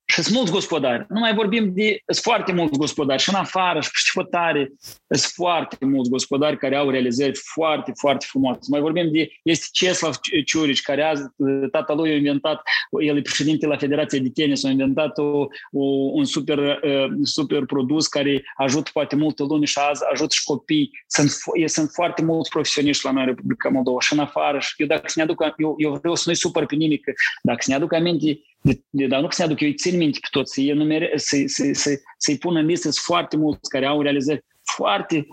și 0.10 0.22
sunt 0.22 0.36
mulți 0.36 0.52
gospodari. 0.52 1.06
Nu 1.10 1.20
mai 1.20 1.34
vorbim 1.34 1.72
de... 1.74 2.02
Sunt 2.06 2.24
foarte 2.24 2.52
mulți 2.52 2.78
gospodari 2.78 3.22
și 3.22 3.30
în 3.30 3.36
afară 3.36 3.82
și 3.82 3.90
și 3.94 4.20
tare. 4.30 4.72
Sunt 5.10 5.32
foarte 5.34 5.86
mulți 5.86 6.10
gospodari 6.10 6.58
care 6.58 6.76
au 6.76 6.90
realizări 6.90 7.40
foarte, 7.54 7.92
foarte 7.96 8.26
frumoase. 8.30 8.60
Mai 8.70 8.80
vorbim 8.80 9.12
de... 9.12 9.30
Este 9.44 9.66
Ceslav 9.72 10.16
Ciurici, 10.46 10.82
care 10.82 11.04
azi 11.04 11.24
tatălui 11.72 12.12
a 12.12 12.16
inventat, 12.16 12.62
el 13.02 13.18
e 13.18 13.22
președinte 13.22 13.68
la 13.68 13.78
Federația 13.78 14.20
de 14.20 14.30
Tenis, 14.30 14.64
a 14.64 14.70
inventat 14.70 15.18
o, 15.18 15.46
o, 15.72 15.86
un 16.14 16.26
super, 16.26 16.58
uh, 16.58 17.08
super 17.24 17.66
produs 17.66 18.08
care 18.08 18.44
ajută 18.58 18.90
poate 18.94 19.16
multă 19.16 19.44
lume 19.44 19.66
și 19.66 19.80
azi 19.90 20.04
ajută 20.12 20.34
și 20.34 20.44
copii. 20.44 20.92
Sunt, 21.08 21.32
sunt 21.66 21.90
foarte 21.94 22.22
mulți 22.22 22.50
profesioniști 22.50 23.06
la 23.06 23.12
noi 23.12 23.22
în 23.22 23.28
Republica 23.28 23.70
Moldova 23.70 24.00
și 24.00 24.14
în 24.14 24.20
afară. 24.20 24.60
Și 24.60 24.74
eu, 24.78 24.88
dacă 24.88 25.04
să 25.06 25.14
ne 25.16 25.24
aduc, 25.24 25.54
eu, 25.58 25.76
eu 25.78 25.94
vreau 25.94 26.16
să 26.16 26.24
nu-i 26.26 26.36
supăr 26.36 26.66
pe 26.66 26.76
nimic, 26.76 27.04
dacă 27.42 27.58
să 27.62 27.70
ne 27.70 27.76
aduc 27.76 27.94
aminte 27.94 28.40
de, 28.62 28.82
de, 28.90 29.08
dar 29.08 29.22
nu 29.22 29.28
că 29.28 29.36
se 29.36 29.44
aduc, 29.44 29.60
eu 29.60 29.68
îi 29.68 29.74
țin 29.74 29.98
minte 29.98 30.18
pe 30.22 30.28
toți, 30.32 30.54
să-i, 30.54 30.70
enumere, 30.70 31.12
să, 31.16 31.38
să, 31.46 31.70
să, 31.72 32.00
să-i 32.18 32.38
pun 32.38 32.56
în 32.56 32.66
listă, 32.66 32.90
sunt 32.90 33.04
foarte 33.04 33.38
mulți 33.38 33.70
care 33.70 33.86
au 33.86 34.02
realizări 34.02 34.46
foarte, 34.76 35.28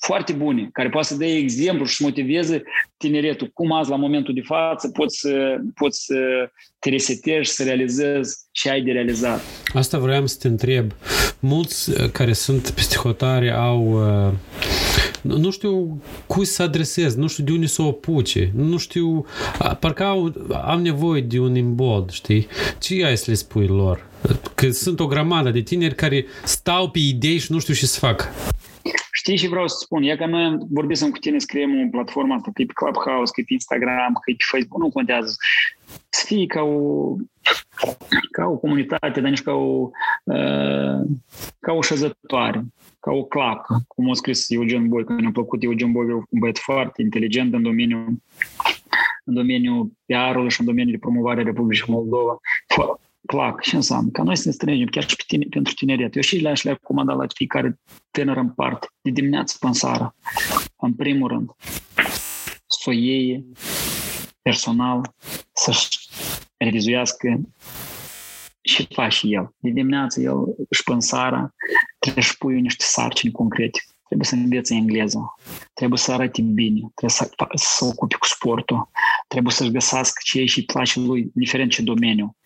foarte 0.00 0.32
bune, 0.32 0.68
care 0.72 0.88
poate 0.88 1.06
să 1.06 1.14
dea 1.14 1.36
exemplu 1.36 1.84
și 1.84 1.96
să 1.96 2.04
motiveze 2.04 2.62
tineretul. 2.96 3.50
Cum 3.54 3.72
azi, 3.72 3.90
la 3.90 3.96
momentul 3.96 4.34
de 4.34 4.40
față, 4.40 4.88
poți 4.88 5.18
să, 5.18 5.56
poți 5.74 6.04
să 6.04 6.50
te 6.78 6.90
resetezi, 6.90 7.54
să 7.54 7.62
realizezi 7.62 8.36
ce 8.52 8.70
ai 8.70 8.82
de 8.82 8.92
realizat. 8.92 9.40
Asta 9.74 9.98
vreau 9.98 10.26
să 10.26 10.36
te 10.40 10.48
întreb. 10.48 10.92
Mulți 11.40 11.90
uh, 11.90 12.10
care 12.10 12.32
sunt 12.32 12.70
peste 12.70 12.96
hotare 12.96 13.50
au 13.50 13.82
uh, 14.26 14.32
nu 15.26 15.50
știu 15.50 16.02
cui 16.26 16.44
să 16.44 16.62
adresez, 16.62 17.14
nu 17.14 17.26
știu 17.26 17.44
de 17.44 17.52
unde 17.52 17.66
să 17.66 17.82
o 17.82 17.88
apuce, 17.88 18.50
nu 18.54 18.76
știu, 18.76 19.26
parcă 19.80 20.04
au, 20.04 20.32
am 20.64 20.82
nevoie 20.82 21.20
de 21.20 21.38
un 21.38 21.54
imbold, 21.54 22.10
știi? 22.10 22.46
Ce 22.78 23.04
ai 23.04 23.16
să 23.16 23.24
le 23.30 23.36
spui 23.36 23.66
lor? 23.66 24.06
Că 24.54 24.70
sunt 24.70 25.00
o 25.00 25.06
grămadă 25.06 25.50
de 25.50 25.60
tineri 25.60 25.94
care 25.94 26.26
stau 26.44 26.90
pe 26.90 26.98
idei 26.98 27.38
și 27.38 27.52
nu 27.52 27.58
știu 27.58 27.74
ce 27.74 27.86
să 27.86 27.98
fac. 27.98 28.32
Știi 29.12 29.36
și 29.36 29.48
vreau 29.48 29.68
să 29.68 29.76
spun, 29.80 30.02
e 30.02 30.16
că 30.16 30.26
noi 30.26 30.56
vorbim 30.70 31.10
cu 31.10 31.18
tine, 31.18 31.38
scriem 31.38 31.70
o 31.86 31.88
platformă, 31.90 32.40
că 32.42 32.50
e 32.54 32.64
pe 32.64 32.72
Clubhouse, 32.72 33.32
că 33.32 33.40
e 33.40 33.44
pe 33.46 33.52
Instagram, 33.52 34.12
că 34.12 34.30
e 34.30 34.34
pe 34.36 34.44
Facebook, 34.50 34.82
nu 34.82 34.90
contează. 34.90 35.36
Să 36.08 36.24
fie 36.26 36.46
ca 36.46 36.62
o, 36.62 36.80
ca 38.30 38.44
o 38.44 38.56
comunitate, 38.56 39.20
dar 39.20 39.30
nici 39.30 39.42
ca 39.42 39.52
o, 39.52 39.90
uh, 40.24 41.00
ca 41.60 41.72
o 41.72 41.82
șezătoare 41.82 42.64
ca 43.06 43.12
o 43.12 43.24
clacă, 43.24 43.84
cum 43.88 44.10
a 44.10 44.14
scris 44.14 44.50
Eugen 44.50 44.88
Boi, 44.88 45.04
că 45.04 45.12
mi-a 45.12 45.30
plăcut 45.32 45.62
Eugen 45.62 45.92
Boi, 45.92 46.12
un 46.12 46.24
băiat 46.30 46.58
foarte 46.58 47.02
inteligent 47.02 47.54
în 47.54 47.62
domeniul 47.62 48.22
în 49.24 49.34
domeniul 49.34 49.92
PR-ului 50.06 50.50
și 50.50 50.60
în 50.60 50.66
domeniul 50.66 50.92
de 50.92 50.98
promovare 50.98 51.40
a 51.40 51.44
Republicii 51.44 51.92
Moldova. 51.92 52.38
Clac, 53.26 53.60
ce 53.60 53.76
înseamnă? 53.76 54.10
Ca 54.10 54.22
noi 54.22 54.36
să 54.36 54.42
ne 54.46 54.52
strângem 54.52 54.86
chiar 54.86 55.08
și 55.08 55.16
pe 55.16 55.22
tine, 55.26 55.46
pentru 55.50 55.74
tineret. 55.74 56.16
Eu 56.16 56.22
și 56.22 56.36
le-aș 56.36 56.62
le 56.62 56.78
comanda 56.82 57.12
la 57.12 57.26
fiecare 57.34 57.80
tânăr 58.10 58.36
în 58.36 58.50
parte, 58.50 58.86
de 59.00 59.10
dimineață 59.10 59.56
până 59.60 59.72
seara. 59.72 60.14
În 60.76 60.94
primul 60.94 61.28
rând, 61.28 61.50
să 62.66 62.84
o 62.86 62.92
iei 62.92 63.44
personal, 64.42 65.14
să-și 65.52 65.88
revizuiască 66.56 67.40
și 68.66 68.86
faci 68.94 69.20
el. 69.22 69.54
De 69.58 69.70
dimineață 69.70 70.20
el 70.20 70.36
își 70.68 70.82
până 70.82 71.00
seara 71.00 71.54
trebuie 71.98 72.24
să 72.24 72.34
pui 72.38 72.60
niște 72.60 72.84
sarcini 72.84 73.32
concrete. 73.32 73.78
trebuie 74.06 74.26
să 74.26 74.34
învețe 74.34 74.74
engleză, 74.74 75.34
trebuie 75.72 75.98
să 75.98 76.12
arate 76.12 76.42
bine, 76.42 76.80
trebuie 76.94 77.10
să, 77.10 77.30
să 77.54 77.74
se 77.76 77.84
ocupe 77.84 78.16
cu 78.18 78.26
sportul, 78.26 78.90
trebuie 79.28 79.52
să-și 79.52 79.70
găsească 79.70 80.20
ce 80.24 80.44
și 80.44 80.64
place 80.64 81.00
lui, 81.00 81.20
indiferent 81.20 81.70
ce 81.70 81.82
domeniu. 81.82 82.36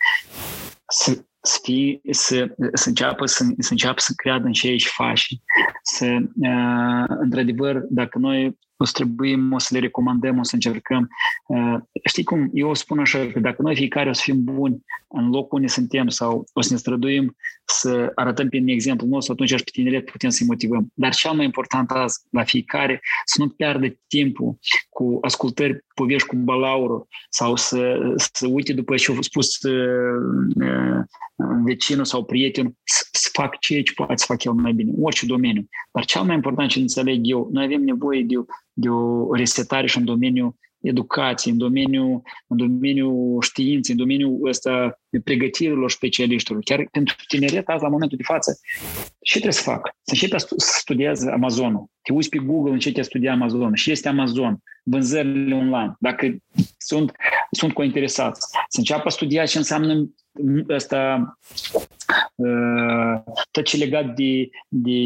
Să, 0.88 1.24
să, 1.42 1.58
fie, 1.62 2.00
să, 2.10 2.54
să, 2.72 2.88
înceapă, 2.88 3.26
să, 3.26 3.44
să 3.58 3.68
înceapă 3.70 4.00
să 4.00 4.12
creadă 4.16 4.46
în 4.46 4.52
ce 4.52 4.68
își 4.68 4.88
face. 4.88 5.34
Să, 5.82 6.06
uh, 6.40 7.16
într-adevăr, 7.20 7.84
dacă 7.88 8.18
noi 8.18 8.58
o 8.82 8.84
să 8.84 8.92
trebuim, 8.94 9.52
o 9.52 9.58
să 9.58 9.68
le 9.72 9.78
recomandăm, 9.78 10.38
o 10.38 10.42
să 10.42 10.54
încercăm. 10.54 11.08
Uh, 11.46 11.76
știi 12.04 12.24
cum, 12.24 12.50
eu 12.52 12.68
o 12.68 12.74
spun 12.74 12.98
așa, 12.98 13.26
că 13.32 13.40
dacă 13.40 13.62
noi 13.62 13.74
fiecare 13.74 14.08
o 14.08 14.12
să 14.12 14.22
fim 14.24 14.44
buni 14.44 14.84
în 15.08 15.30
locul 15.30 15.58
unde 15.58 15.68
suntem 15.68 16.08
sau 16.08 16.44
o 16.52 16.60
să 16.60 16.72
ne 16.72 16.78
străduim 16.78 17.36
să 17.70 18.12
arătăm 18.14 18.48
prin 18.48 18.68
exemplu 18.68 19.06
nostru, 19.06 19.32
atunci 19.32 19.54
pe 19.54 19.70
tineret 19.72 20.10
putem 20.10 20.30
să-i 20.30 20.46
motivăm. 20.46 20.90
Dar 20.94 21.14
cel 21.14 21.32
mai 21.32 21.44
important 21.44 21.90
azi, 21.90 22.20
la 22.30 22.44
fiecare, 22.44 23.00
să 23.24 23.42
nu 23.42 23.48
piardă 23.48 23.98
timpul 24.06 24.58
cu 24.88 25.18
ascultări 25.22 25.84
povești 25.94 26.28
cu 26.28 26.36
balaurul 26.36 27.06
sau 27.28 27.56
să, 27.56 27.98
să 28.16 28.46
uite 28.46 28.72
după 28.72 28.94
ce 28.96 29.12
a 29.12 29.20
spus 29.20 29.62
uh, 29.62 30.44
uh, 30.54 31.04
vecinul 31.64 32.04
sau 32.04 32.24
prietenul 32.24 32.74
să, 32.82 33.04
să 33.12 33.28
fac 33.32 33.58
ceea 33.58 33.82
ce 33.82 33.92
poate 33.92 34.16
să 34.16 34.24
fac 34.28 34.44
el 34.44 34.52
mai 34.52 34.72
bine, 34.72 34.92
orice 35.00 35.26
domeniu. 35.26 35.68
Dar 35.92 36.04
cel 36.04 36.22
mai 36.22 36.34
important 36.34 36.70
ce 36.70 36.78
înțeleg 36.78 37.20
eu, 37.22 37.48
noi 37.52 37.64
avem 37.64 37.82
nevoie 37.82 38.22
de, 38.22 38.34
de 38.72 38.88
o 38.88 39.34
resetare 39.34 39.86
și 39.86 39.98
în 39.98 40.04
domeniul 40.04 40.54
educației, 40.80 41.52
în 41.52 41.58
domeniul, 41.58 42.22
în 42.46 42.56
domeniul 42.56 43.40
științei, 43.40 43.94
în 43.94 44.00
domeniul 44.00 44.48
ăsta 44.48 45.00
pregătirilor 45.24 45.90
specialiștilor. 45.90 46.60
Chiar 46.64 46.88
pentru 46.90 47.14
tineret, 47.28 47.68
azi, 47.68 47.82
la 47.82 47.88
momentul 47.88 48.16
de 48.16 48.22
față, 48.22 48.58
ce 49.20 49.32
trebuie 49.32 49.52
să 49.52 49.62
fac? 49.62 49.96
Să 50.02 50.12
începi 50.12 50.40
să 50.40 50.54
studiez 50.56 51.26
Amazonul. 51.26 51.86
Te 52.02 52.12
uiți 52.12 52.28
pe 52.28 52.38
Google, 52.38 52.72
începi 52.72 52.96
să 52.96 53.02
studia 53.02 53.32
Amazon. 53.32 53.74
Și 53.74 53.90
este 53.90 54.08
Amazon, 54.08 54.58
vânzările 54.82 55.54
online. 55.54 55.94
Dacă 55.98 56.36
sunt, 56.78 57.12
sunt 57.50 57.72
cointeresați, 57.72 58.40
să 58.68 58.78
înceapă 58.78 59.08
să 59.08 59.16
studia 59.16 59.46
ce 59.46 59.58
înseamnă 59.58 60.10
ăsta, 60.68 61.32
uh, 62.34 63.22
tot 63.50 63.64
ce 63.64 63.76
legat 63.76 64.14
de, 64.14 64.48
de 64.68 64.98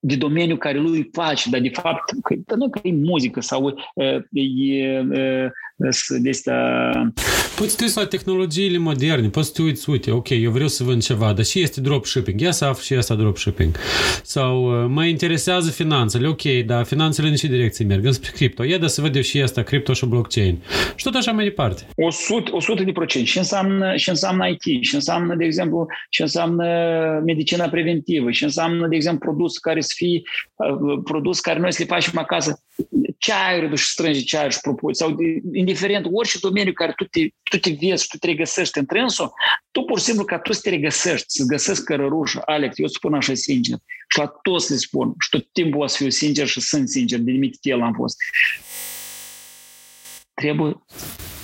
de 0.00 0.16
domeniu 0.16 0.56
care 0.56 0.78
lui 0.78 0.96
îi 0.96 1.04
place, 1.04 1.50
dar 1.50 1.60
de 1.60 1.70
fapt 1.72 2.10
că, 2.46 2.54
nu 2.54 2.70
că 2.70 2.80
e 2.82 2.92
muzică 2.92 3.40
sau 3.40 3.74
e, 3.94 4.04
e, 4.32 4.42
e 4.42 5.02
de 6.18 6.28
asta... 6.28 6.90
Poți 7.58 7.70
să 7.70 7.84
te 7.84 8.00
la 8.00 8.06
tehnologiile 8.06 8.78
moderne, 8.78 9.28
poți 9.28 9.46
să 9.46 9.52
te 9.52 9.62
uiți, 9.62 9.90
uite, 9.90 10.10
ok, 10.10 10.28
eu 10.28 10.50
vreau 10.50 10.68
să 10.68 10.84
vând 10.84 11.02
ceva, 11.02 11.32
dar 11.32 11.44
și 11.44 11.60
este 11.60 11.80
dropshipping, 11.80 12.40
ia 12.40 12.50
să 12.50 12.64
aflu 12.64 12.82
și 12.82 12.94
asta 12.94 13.14
dropshipping. 13.14 13.76
Sau 14.22 14.62
mă 14.88 15.04
interesează 15.04 15.70
finanțele, 15.70 16.28
ok, 16.28 16.42
dar 16.66 16.84
finanțele 16.84 17.28
în 17.28 17.34
ce 17.34 17.46
direcție 17.46 17.84
merg? 17.84 18.04
Înspre 18.04 18.30
cripto. 18.34 18.64
Ia 18.64 18.78
da 18.78 18.86
să 18.86 19.00
văd 19.00 19.16
eu 19.16 19.22
și 19.22 19.40
asta, 19.40 19.62
cripto 19.62 19.92
și 19.92 20.06
blockchain. 20.06 20.58
Și 20.96 21.04
tot 21.04 21.14
așa 21.14 21.32
mai 21.32 21.44
departe. 21.44 21.86
100, 21.96 22.50
100 22.54 22.82
de 22.82 22.92
procent. 22.92 23.26
Și 23.26 23.38
înseamnă, 23.38 23.96
și 23.96 24.08
înseamnă 24.08 24.48
IT, 24.48 24.82
și 24.84 24.94
înseamnă, 24.94 25.34
de 25.34 25.44
exemplu, 25.44 25.86
și 26.10 26.20
înseamnă 26.20 26.64
medicina 27.24 27.68
preventivă, 27.68 28.30
și 28.30 28.44
înseamnă, 28.44 28.86
de 28.86 28.96
exemplu, 28.96 29.30
produs 29.30 29.58
care 29.58 29.80
să 29.80 29.92
fie 29.94 30.22
produs 31.04 31.40
care 31.40 31.58
noi 31.58 31.72
să 31.72 31.82
le 31.82 31.88
facem 31.88 32.18
acasă 32.18 32.62
ceaiuri 33.18 33.76
și 33.76 33.88
strânge 33.88 34.20
ceaiuri 34.20 34.54
și 34.54 34.60
propui, 34.60 34.96
sau 34.96 35.16
indiferent, 35.52 36.06
orice 36.12 36.38
domeniu 36.38 36.72
care 36.72 36.92
tu 36.96 37.04
te, 37.04 37.20
tu 37.42 37.58
te 37.58 37.76
vezi, 37.80 38.06
tu 38.06 38.16
te 38.16 38.26
regăsești 38.26 38.78
întrânsul, 38.78 39.32
tu 39.70 39.82
pur 39.82 39.98
și 39.98 40.04
simplu 40.04 40.24
ca 40.24 40.38
tu 40.38 40.52
să 40.52 40.60
te 40.62 40.70
regăsești, 40.70 41.26
să 41.28 41.44
găsești 41.44 41.84
cărărușă. 41.84 42.42
Alex, 42.44 42.78
eu 42.78 42.86
spun 42.86 43.14
așa 43.14 43.34
sincer 43.34 43.78
și 44.08 44.18
la 44.18 44.26
toți 44.26 44.70
le 44.70 44.76
spun 44.76 45.14
și 45.18 45.28
tot 45.30 45.52
timpul 45.52 45.80
o 45.80 45.86
să 45.86 45.96
fiu 45.96 46.08
sincer 46.08 46.46
și 46.46 46.60
sunt 46.60 46.88
sincer, 46.88 47.18
de 47.18 47.30
nimic 47.30 47.54
el 47.60 47.82
am 47.82 47.92
fost. 47.92 48.16
Trebuie 50.34 50.74
să 50.86 51.37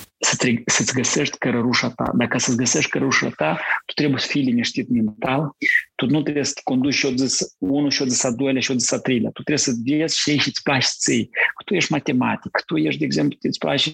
să-ți 0.67 0.95
găsești 0.95 1.39
cărărușa 1.39 1.91
ta. 1.91 2.13
Dacă 2.15 2.39
să-ți 2.39 2.57
găsești 2.57 2.91
cărărușa 2.91 3.29
ta, 3.37 3.61
tu 3.87 3.93
trebuie 3.95 4.21
să 4.21 4.27
fii 4.27 4.43
liniștit 4.43 4.89
mental, 4.89 5.57
tu 5.95 6.07
nu 6.07 6.23
trebuie 6.23 6.45
să 6.45 6.53
te 6.55 6.61
conduci 6.65 6.95
și 6.95 7.07
o 7.07 7.11
zis 7.11 7.55
unul 7.59 7.91
și 7.91 8.03
o 8.03 8.05
zis 8.05 8.25
a 8.25 8.31
doilea 8.31 8.61
și 8.61 8.71
o 8.71 8.75
zis 8.75 8.91
a 8.91 8.99
treilea. 8.99 9.31
Tu 9.31 9.43
trebuie 9.43 9.59
să 9.59 9.73
vezi 9.85 10.23
ce 10.23 10.37
și 10.37 10.49
îți 10.49 10.63
place 10.63 10.89
ție. 10.99 11.25
Că 11.25 11.63
tu 11.65 11.75
ești 11.75 11.93
matematic, 11.93 12.51
că 12.51 12.63
tu 12.67 12.77
ești, 12.77 12.99
de 12.99 13.05
exemplu, 13.05 13.39
îți 13.43 13.59
place 13.59 13.93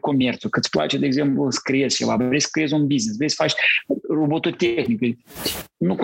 comerțul, 0.00 0.50
că 0.50 0.58
îți 0.58 0.70
place, 0.70 0.98
de 0.98 1.06
exemplu, 1.06 1.50
să 1.50 1.60
creezi 1.62 1.96
ceva, 1.96 2.16
vrei 2.16 2.40
să 2.40 2.48
creezi 2.50 2.74
un 2.74 2.86
business, 2.86 3.16
vrei 3.16 3.30
să 3.30 3.36
faci 3.38 3.52
robototehnică. 4.08 5.06
Nu 5.76 5.96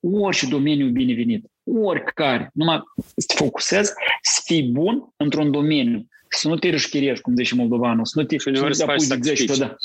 orice 0.00 0.46
domeniu 0.46 0.88
binevenit, 0.88 1.44
oricare, 1.64 2.50
numai 2.54 2.82
să 3.16 3.24
te 3.26 3.34
focusezi, 3.34 3.92
să 4.22 4.40
fii 4.44 4.62
bun 4.62 5.12
într-un 5.16 5.50
domeniu 5.50 6.08
să 6.36 6.48
nu 6.48 6.56
te 6.56 6.70
rășchirești, 6.70 7.22
cum 7.22 7.34
zice 7.36 7.54
moldovanul, 7.54 8.04
să 8.04 8.20
nu 8.20 8.26
te, 8.26 8.36
și 8.36 8.48
uneori 8.48 8.76
să 8.76 8.84
faci 8.84 9.00
sacrificii. 9.00 9.58
Da. 9.58 9.76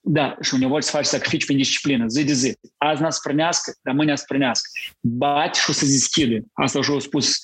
da, 0.00 0.36
și 0.40 0.54
uneori 0.54 0.84
să 0.84 0.90
faci 0.90 1.04
sacrificii 1.04 1.46
prin 1.46 1.56
disciplină, 1.56 2.06
zi 2.06 2.24
de 2.24 2.32
zi. 2.32 2.56
Azi 2.76 3.02
n-a 3.02 3.10
sprânească, 3.10 3.74
dar 3.82 3.94
mâine 3.94 4.12
a 4.12 4.14
sprânească. 4.14 4.68
Bate 5.00 5.58
și 5.58 5.70
o 5.70 5.72
să 5.72 5.84
deschide. 5.84 6.42
Asta 6.52 6.82
și-a 6.82 6.98
spus 6.98 7.38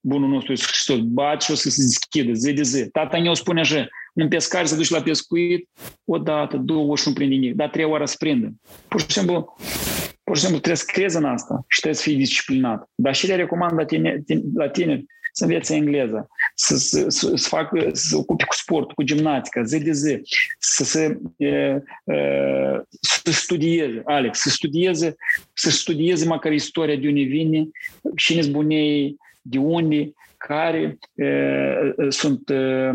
bunul 0.00 0.28
nostru 0.28 0.50
Iisus 0.50 0.66
Hristos. 0.66 0.98
Bate 1.00 1.44
și 1.44 1.50
o 1.50 1.54
să 1.54 1.70
se 1.70 1.82
deschide, 1.82 2.32
zi 2.32 2.52
de 2.52 2.62
zi. 2.62 2.88
Tata 2.88 3.18
ne-o 3.18 3.34
spune 3.34 3.60
așa, 3.60 3.88
un 4.14 4.28
pescar 4.28 4.66
să 4.66 4.76
duci 4.76 4.90
la 4.90 5.02
pescuit, 5.02 5.68
o 6.04 6.18
dată, 6.18 6.56
două 6.56 6.96
și 6.96 7.08
nu 7.08 7.14
prinde 7.14 7.34
nimic, 7.34 7.54
dar 7.54 7.68
trei 7.68 7.84
ori 7.84 8.08
să 8.08 8.16
prinde. 8.18 8.52
Pur 8.88 9.00
și 9.00 9.06
simplu, 9.10 9.54
pur 10.24 10.36
și 10.36 10.42
simplu 10.42 10.58
trebuie 10.60 10.76
să 10.76 10.92
crezi 10.92 11.16
în 11.16 11.24
asta 11.24 11.64
și 11.68 11.80
trebuie 11.80 12.00
să 12.00 12.08
fii 12.08 12.16
disciplinat. 12.16 12.90
Dar 12.94 13.14
și 13.14 13.26
le 13.26 13.34
recomand 13.34 13.78
la 13.78 13.84
tine, 13.84 14.22
la 14.54 14.68
tine 14.68 15.04
să 15.36 15.44
învețe 15.44 15.74
engleză, 15.74 16.28
să, 16.54 16.76
să, 16.76 17.08
să, 17.08 17.32
să 17.36 17.48
facă, 17.48 17.90
să 17.92 18.06
se 18.08 18.16
ocupe 18.16 18.44
cu 18.44 18.54
sport, 18.54 18.92
cu 18.92 19.02
gimnastică, 19.02 19.62
zi 19.62 19.78
de 19.78 19.92
zi, 19.92 20.20
să 20.58 20.84
se 20.84 21.18
e, 21.36 21.46
e, 21.46 21.82
să 23.00 23.32
studieze, 23.32 24.02
Alex, 24.04 24.38
să 24.38 24.48
studieze, 24.48 25.14
să 25.52 25.70
studieze 25.70 26.26
măcar 26.26 26.52
istoria 26.52 26.96
de 26.96 27.08
unde 27.08 27.22
vine, 27.22 27.68
cine 28.16 28.46
bunei, 28.46 29.16
de 29.42 29.58
unde, 29.58 30.12
care 30.36 30.98
e, 31.14 31.30
sunt 32.08 32.50
e, 32.50 32.92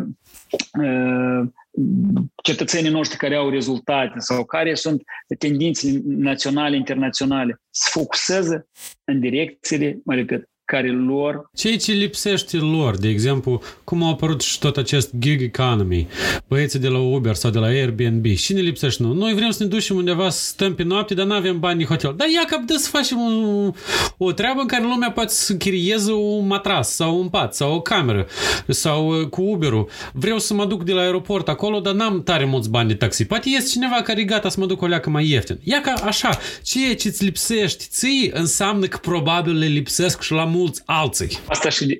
cetățenii 2.43 2.91
noștri 2.91 3.17
care 3.17 3.35
au 3.35 3.49
rezultate 3.49 4.19
sau 4.19 4.45
care 4.45 4.73
sunt 4.73 5.03
tendințele 5.37 6.01
naționale, 6.05 6.75
internaționale, 6.75 7.61
să 7.69 7.89
focuseze 7.91 8.67
în 9.03 9.19
direcțiile, 9.19 9.99
mă 10.03 10.15
repet, 10.15 10.49
care 10.71 10.91
lor... 10.91 11.49
Ceea 11.53 11.77
ce 11.77 11.91
lipsește 11.91 12.57
lor, 12.57 12.97
de 12.97 13.07
exemplu, 13.07 13.61
cum 13.83 14.03
a 14.03 14.07
apărut 14.07 14.41
și 14.41 14.59
tot 14.59 14.77
acest 14.77 15.11
gig 15.19 15.41
economy, 15.41 16.07
băieții 16.47 16.79
de 16.79 16.87
la 16.87 16.97
Uber 16.97 17.35
sau 17.35 17.51
de 17.51 17.59
la 17.59 17.65
Airbnb, 17.65 18.25
și 18.25 18.53
ne 18.53 18.61
lipsește 18.61 19.03
nu? 19.03 19.13
Noi 19.13 19.33
vrem 19.33 19.49
să 19.49 19.63
ne 19.63 19.69
ducem 19.69 19.95
undeva 19.95 20.29
să 20.29 20.43
stăm 20.43 20.75
pe 20.75 20.83
noapte, 20.83 21.13
dar 21.13 21.25
nu 21.25 21.33
avem 21.33 21.59
bani 21.59 21.79
de 21.79 21.85
hotel. 21.85 22.13
Dar 22.17 22.27
ia 22.27 22.45
cap 22.47 22.61
de 22.61 22.73
să 22.73 22.89
facem 22.89 23.19
un, 23.19 23.73
o 24.17 24.31
treabă 24.31 24.61
în 24.61 24.67
care 24.67 24.83
lumea 24.83 25.11
poate 25.11 25.33
să 25.33 25.51
închirieze 25.51 26.11
un 26.11 26.47
matras 26.47 26.89
sau 26.89 27.19
un 27.19 27.29
pat 27.29 27.55
sau 27.55 27.73
o 27.73 27.81
cameră 27.81 28.27
sau 28.67 29.27
cu 29.29 29.41
Uber-ul. 29.41 29.89
Vreau 30.13 30.39
să 30.39 30.53
mă 30.53 30.65
duc 30.65 30.83
de 30.83 30.93
la 30.93 31.01
aeroport 31.01 31.47
acolo, 31.47 31.79
dar 31.79 31.93
n-am 31.93 32.23
tare 32.23 32.45
mulți 32.45 32.69
bani 32.69 32.87
de 32.87 32.95
taxi. 32.95 33.25
Poate 33.25 33.49
este 33.49 33.69
cineva 33.69 34.01
care 34.01 34.21
e 34.21 34.23
gata 34.23 34.49
să 34.49 34.59
mă 34.59 34.65
duc 34.65 34.81
o 34.81 34.85
leacă 34.85 35.09
mai 35.09 35.29
ieftin. 35.29 35.59
Ia 35.63 35.81
ca 35.81 35.93
așa, 36.03 36.29
ceea 36.63 36.95
ce 36.95 37.07
îți 37.07 37.23
lipsește 37.23 37.85
ție 37.89 38.31
înseamnă 38.33 38.85
că 38.85 38.97
probabil 38.97 39.57
le 39.57 39.65
lipsesc 39.65 40.21
și 40.21 40.31
la 40.31 40.43
mulți 40.59 40.81
alții. 40.85 41.37
Asta 41.47 41.69
și 41.69 41.99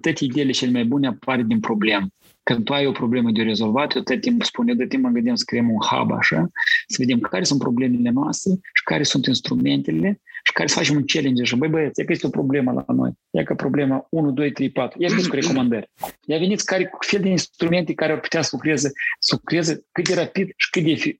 toate 0.00 0.24
ideile 0.24 0.50
cele 0.50 0.70
mai 0.70 0.84
bune 0.84 1.06
apar 1.06 1.42
din 1.42 1.60
problemă. 1.60 2.06
Când 2.42 2.64
tu 2.64 2.72
ai 2.72 2.86
o 2.86 2.92
problemă 2.92 3.30
de 3.30 3.42
rezolvat, 3.42 3.94
eu 3.94 4.02
tot 4.02 4.20
timpul 4.20 4.44
spun, 4.44 4.68
eu 4.68 4.74
de 4.74 4.86
timp 4.86 5.02
mă 5.02 5.08
gândim 5.08 5.34
să 5.34 5.44
creăm 5.46 5.70
un 5.70 5.80
hub 5.90 6.12
așa, 6.12 6.48
să 6.86 6.96
vedem 6.98 7.18
care 7.18 7.44
sunt 7.44 7.60
problemele 7.60 8.10
noastre 8.10 8.52
și 8.52 8.82
care 8.84 9.02
sunt 9.02 9.26
instrumentele 9.26 10.20
și 10.46 10.52
care 10.52 10.68
să 10.68 10.74
facem 10.74 10.96
un 10.96 11.04
challenge 11.06 11.44
și 11.44 11.56
băi 11.56 11.68
băieți, 11.68 12.00
e 12.00 12.04
că 12.04 12.12
este 12.12 12.26
o 12.26 12.30
problemă 12.30 12.72
la 12.72 12.94
noi. 12.94 13.12
E 13.30 13.42
că 13.42 13.54
problema 13.54 14.06
1, 14.10 14.30
2, 14.30 14.52
3, 14.52 14.70
4. 14.70 15.02
Ia 15.02 15.08
veniți 15.08 15.28
cu 15.28 15.34
recomandări. 15.34 15.90
Ia 16.26 16.38
veniți 16.38 16.64
care 16.64 16.84
cu 16.84 16.98
fel 17.00 17.20
de 17.20 17.28
instrumente 17.28 17.94
care 17.94 18.12
ar 18.12 18.20
putea 18.20 18.42
să 18.42 18.48
lucreze, 18.52 18.92
să 19.18 19.34
lucreze 19.38 19.84
cât 19.92 20.08
de 20.08 20.14
rapid 20.14 20.48
și 20.56 20.70
cât 20.70 20.82
de 20.82 21.16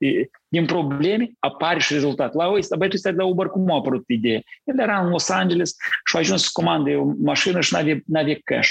din 0.48 0.64
probleme 0.64 1.30
apare 1.38 1.78
și 1.78 1.92
rezultat. 1.92 2.34
La 2.34 2.52
ăsta, 2.52 2.76
băi, 2.76 2.88
tu 2.88 2.96
stai 2.96 3.12
la 3.12 3.24
Uber, 3.24 3.46
cum 3.46 3.70
a 3.70 3.74
apărut 3.74 4.04
ideea? 4.06 4.40
El 4.64 4.78
era 4.78 5.00
în 5.00 5.10
Los 5.10 5.28
Angeles 5.28 5.76
și 6.04 6.16
a 6.16 6.18
ajuns 6.18 6.42
să 6.42 6.48
comande 6.52 6.94
o 6.94 7.12
mașină 7.18 7.60
și 7.60 7.74
n-avea, 7.74 7.98
n-avea 8.06 8.38
cash. 8.44 8.70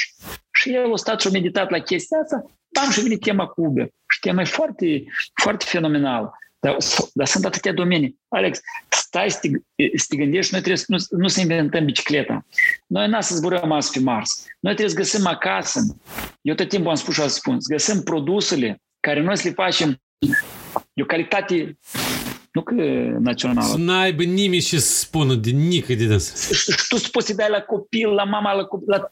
Și 0.51 0.73
el 0.73 0.93
a 0.93 0.95
stat 0.95 1.21
și 1.21 1.27
a 1.27 1.31
meditat 1.31 1.69
la 1.69 1.79
chestia 1.79 2.17
asta, 2.17 2.45
bam, 2.73 2.91
și 2.91 3.01
vine 3.01 3.15
tema 3.15 3.45
cu 3.45 3.61
Uber. 3.61 3.87
Și 4.13 4.19
tema 4.19 4.41
e 4.41 4.45
foarte, 4.45 5.03
foarte 5.41 5.65
fenomenală. 5.67 6.33
Dar, 6.65 6.77
dar 7.13 7.27
sunt 7.27 7.45
atâtea 7.45 7.73
domenii. 7.73 8.19
Alex, 8.27 8.59
stai 8.89 9.31
să 9.31 9.37
te, 9.41 9.49
să 9.97 10.05
te 10.09 10.15
gândești, 10.15 10.51
noi 10.51 10.61
trebuie 10.61 10.77
să 10.77 10.85
nu, 10.87 11.19
nu 11.19 11.27
să 11.27 11.41
inventăm 11.41 11.85
bicicleta. 11.85 12.45
Noi 12.87 13.07
n-a 13.07 13.21
să 13.21 13.35
zburăm 13.35 13.71
azi 13.71 13.91
pe 13.91 13.99
Mars. 13.99 14.45
Noi 14.59 14.75
trebuie 14.75 14.95
să 14.95 15.01
găsim 15.01 15.27
acasă. 15.27 15.97
Eu 16.41 16.55
tot 16.55 16.69
timpul 16.69 16.89
am 16.89 16.95
spus 16.95 17.13
și 17.13 17.21
am 17.21 17.27
spus, 17.27 17.67
găsim 17.67 18.01
produsele 18.01 18.81
care 18.99 19.21
noi 19.21 19.37
să 19.37 19.47
le 19.47 19.53
facem 19.53 20.01
de 20.93 21.01
o 21.01 21.05
calitate 21.05 21.77
Nu 22.51 22.61
că 22.61 22.73
națională. 23.19 23.67
Să 23.67 23.77
n-aibă 23.77 24.23
nimeni 24.23 24.61
ce 24.61 24.79
să 24.79 24.97
spună 24.97 25.33
de 25.33 25.49
nică 25.49 25.93
de 25.93 26.05
dâns. 26.05 26.51
Și 26.51 26.87
tu 26.89 26.97
să 26.97 27.07
poți 27.11 27.27
să 27.27 27.33
dai 27.33 27.49
la 27.49 27.59
copil, 27.61 28.09
la 28.09 28.23
mama, 28.23 28.53
la 28.53 28.63
copil, 28.63 28.87
la... 28.87 29.11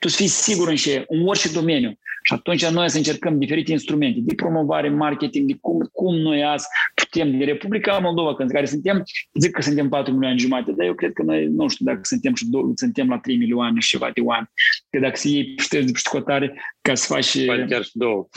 tu 0.00 0.08
să 0.08 0.16
fii 0.16 0.26
sigur 0.26 0.68
în 0.68 0.76
ce, 0.76 1.04
în 1.08 1.26
orice 1.26 1.52
domeniu. 1.52 1.98
Și 2.22 2.32
atunci 2.32 2.66
noi 2.66 2.90
să 2.90 2.96
încercăm 2.96 3.38
diferite 3.38 3.72
instrumente 3.72 4.20
de 4.22 4.34
promovare, 4.34 4.88
marketing, 4.88 5.46
de 5.46 5.58
cum, 5.60 5.88
cum 5.92 6.16
noi 6.16 6.44
azi 6.44 6.66
putem, 6.94 7.38
de 7.38 7.44
Republica 7.44 7.98
Moldova, 7.98 8.34
când 8.34 8.50
care 8.50 8.66
suntem, 8.66 9.02
zic 9.32 9.50
că 9.50 9.62
suntem 9.62 9.88
4 9.88 10.12
milioane 10.12 10.38
jumate, 10.38 10.72
dar 10.72 10.86
eu 10.86 10.94
cred 10.94 11.12
că 11.12 11.22
noi, 11.22 11.46
nu 11.46 11.68
știu 11.68 11.84
dacă 11.84 12.00
suntem, 12.02 12.34
și 12.34 12.44
do- 12.44 12.74
suntem 12.74 13.08
la 13.08 13.18
3 13.18 13.36
milioane 13.36 13.80
și 13.80 13.88
ceva 13.88 14.10
de 14.14 14.20
oameni. 14.20 14.50
Că 14.90 14.98
dacă 14.98 15.16
să 15.16 15.28
iei 15.28 15.54
ștergi 15.58 15.92
de 15.92 15.98
scotare 15.98 16.60
ca 16.80 16.94
să 16.94 17.12
faci... 17.12 17.44
Poate 17.44 17.66
chiar 17.68 17.84
și 17.84 17.90
două. 17.92 18.28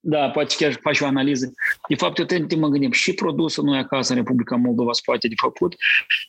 Da, 0.00 0.30
poate 0.30 0.54
chiar 0.58 0.72
să 0.72 0.78
faci 0.80 1.00
o 1.00 1.06
analiză. 1.06 1.52
De 1.88 1.94
fapt, 1.94 2.18
eu 2.18 2.24
trebuie 2.24 2.58
mă 2.58 2.68
gândim 2.68 2.90
și 2.90 3.12
produsul 3.12 3.64
noi 3.64 3.78
acasă 3.78 4.12
în 4.12 4.18
Republica 4.18 4.56
Moldova 4.56 4.92
se 4.92 5.00
poate 5.04 5.28
de 5.28 5.34
făcut 5.36 5.74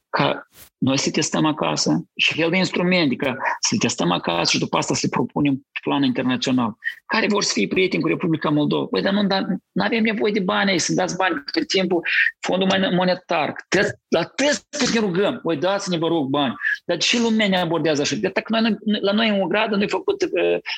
ca 0.10 0.48
noi 0.78 0.98
să 0.98 1.12
testăm 1.12 1.46
acasă 1.46 2.06
și 2.16 2.34
fel 2.34 2.50
de 2.50 2.58
instrumente, 2.58 3.16
ca 3.16 3.36
să 3.60 3.76
testăm 3.80 4.12
acasă 4.12 4.52
și 4.52 4.60
după 4.60 4.78
asta 4.78 4.94
să 4.94 5.00
le 5.04 5.10
propunem 5.10 5.54
pe 5.56 5.80
plan 5.82 6.04
internațional. 6.04 6.76
Care 7.06 7.28
vor 7.30 7.44
să 7.44 7.52
fie 7.54 7.68
prieteni 7.68 8.02
cu 8.02 8.08
Republica 8.08 8.50
Moldova? 8.50 8.86
Păi, 8.86 9.02
dar 9.02 9.14
nu, 9.14 9.24
dar 9.24 9.46
nu 9.72 9.84
avem 9.84 10.04
nevoie 10.04 10.32
de 10.32 10.40
bani 10.40 10.80
să 10.80 10.94
dați 10.94 11.16
bani 11.16 11.44
pe 11.54 11.64
timpul 11.64 12.08
fondul 12.40 12.68
monetar. 12.96 13.54
La 14.08 14.24
test 14.24 14.94
ne 14.94 15.00
rugăm, 15.00 15.40
voi 15.44 15.58
dați-ne, 15.58 15.98
vă 15.98 16.08
rog, 16.08 16.28
bani. 16.30 16.56
Dar 16.86 17.02
și 17.02 17.22
lumea 17.22 17.48
ne 17.48 17.60
abordează 17.60 18.02
așa. 18.02 18.16
De 18.16 18.32
noi, 18.48 18.78
la 19.02 19.12
noi 19.12 19.30
în 19.30 19.42
ogradă 19.42 19.76
noi 19.76 19.90
făcut, 19.90 20.24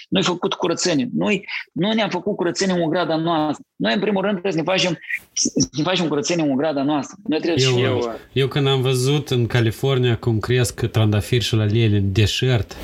noi 0.10 0.24
făcut 0.24 0.54
curățenie. 0.54 1.10
Noi 1.14 1.48
nu 1.74 1.94
ne-am 1.94 2.10
făcut 2.10 2.36
curățenie 2.36 2.74
în 2.74 2.82
ograda 2.82 3.16
noastră. 3.16 3.64
Noi, 3.76 3.94
în 3.94 4.00
primul 4.00 4.22
rând, 4.22 4.42
trebuie 4.42 4.52
să 4.52 4.58
ne 4.58 4.64
facem, 4.64 4.98
să 5.34 5.68
ne 5.78 5.84
facem 5.84 6.08
curățenie 6.08 6.44
în 6.44 6.52
ograda 6.52 6.84
noastră. 6.84 7.18
Noi 7.24 7.40
trebuie 7.40 7.66
eu, 7.66 7.80
eu, 7.80 8.16
eu 8.32 8.48
când 8.48 8.68
am 8.68 8.82
văzut 8.82 9.30
în 9.30 9.48
California 9.48 9.88
cum 10.20 10.40
cresc 10.40 10.86
trandafiri 10.86 11.44
și 11.44 11.56
la 11.56 11.64
lele 11.64 11.98
în 11.98 12.12
deșert, 12.12 12.76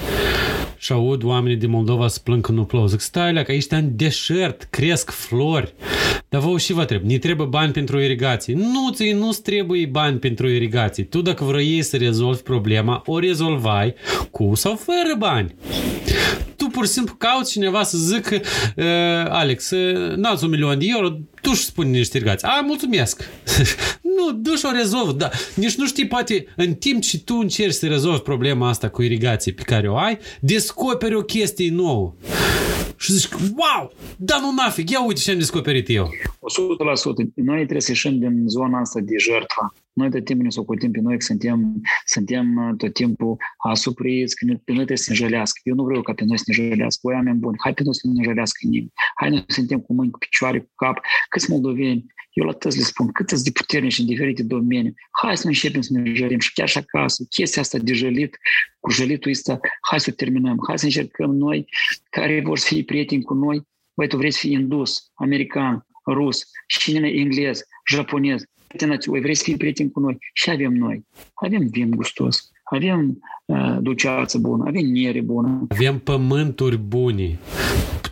și 0.77 0.91
aud 0.91 1.23
oamenii 1.23 1.57
din 1.57 1.69
Moldova 1.69 2.07
să 2.07 2.19
plâng 2.23 2.45
că 2.45 2.51
nu 2.51 2.63
plouă. 2.63 2.87
Zic, 2.87 2.99
stai 2.99 3.33
la 3.33 3.43
că 3.43 3.51
aici 3.51 3.65
în 3.69 3.95
deșert, 3.95 4.67
cresc 4.69 5.09
flori. 5.09 5.73
Dar 6.29 6.41
vă 6.41 6.57
și 6.57 6.73
vă 6.73 6.85
trebuie. 6.85 7.11
Ne 7.11 7.17
trebuie 7.17 7.47
bani 7.47 7.71
pentru 7.71 7.99
irigație. 7.99 8.53
Nu, 8.53 8.91
ți 8.93 9.11
nu-ți 9.11 9.41
trebuie 9.41 9.85
bani 9.85 10.17
pentru 10.17 10.47
irigație. 10.47 11.03
Tu 11.03 11.21
dacă 11.21 11.43
vrei 11.43 11.81
să 11.81 11.97
rezolvi 11.97 12.41
problema, 12.41 13.01
o 13.05 13.19
rezolvai 13.19 13.93
cu 14.31 14.55
sau 14.55 14.75
fără 14.75 15.15
bani 15.17 15.55
tu 16.55 16.67
pur 16.67 16.85
și 16.85 16.91
simplu 16.91 17.15
cauți 17.15 17.51
cineva 17.51 17.83
să 17.83 17.97
zică 17.97 18.35
uh, 18.75 18.85
Alex, 19.29 19.69
uh, 19.69 20.15
n-ați 20.15 20.43
un 20.43 20.49
milion 20.49 20.79
de 20.79 20.85
euro, 20.87 21.17
tu 21.41 21.53
și 21.53 21.63
spune 21.63 21.97
niște 21.97 22.17
irigații. 22.17 22.47
A, 22.47 22.61
mulțumesc! 22.61 23.29
nu, 24.17 24.31
du 24.31 24.55
și 24.55 24.65
o 24.65 24.71
rezolv. 24.71 25.11
Da. 25.11 25.29
Nici 25.55 25.75
nu 25.75 25.87
știi, 25.87 26.07
poate, 26.07 26.45
în 26.55 26.73
timp 26.73 27.01
ce 27.01 27.19
tu 27.19 27.35
încerci 27.35 27.73
să 27.73 27.87
rezolvi 27.87 28.21
problema 28.21 28.69
asta 28.69 28.89
cu 28.89 29.01
irigație 29.01 29.51
pe 29.51 29.61
care 29.61 29.89
o 29.89 29.97
ai, 29.97 30.17
descoperi 30.39 31.15
o 31.15 31.21
chestie 31.21 31.71
nouă. 31.71 32.13
Și 32.97 33.13
zici, 33.13 33.31
wow, 33.31 33.93
da 34.17 34.39
nu 34.39 34.51
nafig, 34.51 34.89
ia 34.89 35.05
uite 35.05 35.19
ce 35.19 35.31
am 35.31 35.37
descoperit 35.37 35.89
eu. 35.89 36.05
100%. 36.05 36.09
Noi 37.35 37.55
trebuie 37.55 37.81
să 37.81 37.91
ieșim 37.91 38.19
din 38.19 38.47
zona 38.47 38.79
asta 38.79 38.99
de 38.99 39.17
jertfă. 39.17 39.73
Noi 39.93 40.09
tot 40.09 40.25
timpul 40.25 40.43
ne 40.43 40.49
socotim 40.49 40.91
pe 40.91 40.99
noi 41.01 41.17
că 41.17 41.25
suntem, 41.25 41.81
suntem 42.05 42.55
uh, 42.55 42.75
tot 42.77 42.93
timpul 42.93 43.37
asupriți, 43.57 44.35
că 44.35 44.45
pe 44.45 44.71
noi 44.71 44.75
trebuie 44.75 44.97
să 44.97 45.09
ne 45.09 45.15
jălească. 45.15 45.59
Eu 45.63 45.75
nu 45.75 45.83
vreau 45.83 46.01
ca 46.01 46.13
pe 46.13 46.23
noi 46.25 46.37
să 46.37 46.43
ne 46.47 46.53
jălească. 46.53 46.99
Voi 47.03 47.13
oameni 47.13 47.37
buni, 47.37 47.57
hai 47.59 47.73
pe 47.73 47.83
noi 47.83 47.95
să 47.95 48.07
ne 48.13 48.23
jălească 48.23 48.59
nimeni. 48.61 48.91
Hai 49.15 49.29
noi 49.29 49.43
suntem 49.47 49.79
cu 49.79 49.93
mâini, 49.93 50.11
cu 50.11 50.17
picioare, 50.17 50.59
cu 50.59 50.71
cap. 50.75 50.99
Câți 51.29 51.49
moldoveni, 51.49 52.05
eu 52.35 52.45
la 52.45 52.51
toți 52.51 52.77
le 52.77 52.83
spun, 52.83 53.11
cât 53.11 53.31
de 53.31 53.51
puternici 53.51 53.97
în 53.97 54.05
diferite 54.05 54.43
domenii. 54.43 54.93
Hai 55.21 55.37
să 55.37 55.47
începem 55.47 55.81
să 55.81 55.93
ne 55.93 56.13
jălim 56.13 56.39
și 56.39 56.53
chiar 56.53 56.67
și 56.67 56.77
acasă. 56.77 57.23
Chestia 57.29 57.61
asta 57.61 57.77
de 57.77 57.93
jălit, 57.93 58.37
cu 58.79 58.91
jălitul 58.91 59.31
ăsta, 59.31 59.59
hai 59.89 59.99
să 59.99 60.09
o 60.11 60.15
terminăm. 60.15 60.57
Hai 60.67 60.79
să 60.79 60.85
încercăm 60.85 61.35
noi, 61.35 61.65
care 62.09 62.41
vor 62.45 62.57
să 62.57 62.65
fie 62.67 62.83
prieteni 62.83 63.23
cu 63.23 63.33
noi. 63.33 63.61
Băi, 63.93 64.07
tu 64.07 64.17
vrei 64.17 64.31
să 64.31 64.39
fii 64.41 64.51
indus, 64.51 65.11
american, 65.13 65.85
rus, 66.05 66.43
cine 66.67 67.07
englez, 67.07 67.61
japonez, 67.89 68.43
voi 69.05 69.19
vrei 69.19 69.35
să 69.35 69.43
fii 69.43 69.57
prieten 69.57 69.89
cu 69.89 69.99
noi? 69.99 70.17
Și 70.33 70.49
avem 70.49 70.73
noi. 70.73 71.05
Avem 71.33 71.67
vin 71.67 71.89
gustos, 71.89 72.51
avem 72.63 73.19
uh, 73.45 73.77
dulceață 73.81 74.37
bună, 74.37 74.63
avem 74.67 74.85
miere 74.85 75.21
bună. 75.21 75.65
Avem 75.69 75.99
pământuri 75.99 76.77
bune. 76.77 77.39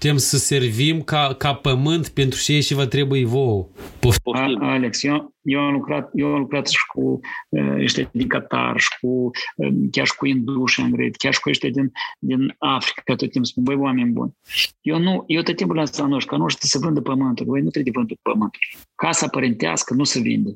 Putem 0.04 0.18
să 0.18 0.38
servim 0.38 1.02
ca, 1.02 1.36
ca 1.38 1.54
pământ 1.54 2.08
pentru 2.08 2.40
ce 2.40 2.60
și 2.60 2.74
vă 2.74 2.86
trebuie 2.86 3.26
vouă. 3.26 3.68
Poftim. 4.00 4.58
Alex, 4.62 5.04
eu, 5.04 5.33
eu 5.44 5.60
am 5.60 5.74
lucrat, 5.74 6.10
eu 6.14 6.34
am 6.34 6.40
lucrat 6.40 6.68
și 6.68 6.86
cu 6.94 7.20
uh, 7.50 7.76
ăștia 7.84 8.10
din 8.12 8.28
Qatar 8.28 8.80
și 8.80 8.90
cu, 9.02 9.32
uh, 9.56 9.74
chiar 9.92 10.06
și 10.06 10.16
cu 10.16 10.26
induși 10.26 10.82
am 10.82 10.92
grăit, 10.92 11.16
chiar 11.16 11.34
și 11.34 11.40
cu 11.40 11.50
ăștia 11.50 11.70
din, 11.70 11.92
din 12.20 12.56
Africa, 12.58 13.16
tot 13.16 13.18
timpul 13.18 13.46
spun, 13.46 13.64
băi, 13.64 13.76
oameni 13.76 14.12
buni. 14.12 14.34
Eu 14.82 15.00
nu, 15.00 15.24
eu 15.28 15.42
tot 15.42 15.56
timpul 15.56 15.76
la 15.76 16.06
noștri, 16.08 16.30
că 16.30 16.38
nu 16.38 16.48
știu 16.48 16.68
să 16.68 16.80
vândă 16.80 17.02
pământul, 17.02 17.46
băi, 17.46 17.62
nu 17.62 17.70
trebuie 17.70 17.94
vândut 17.96 18.20
pământul. 18.22 18.62
Casa 18.96 19.28
părintească 19.28 19.94
nu 19.94 20.04
se 20.04 20.20
vinde. 20.20 20.56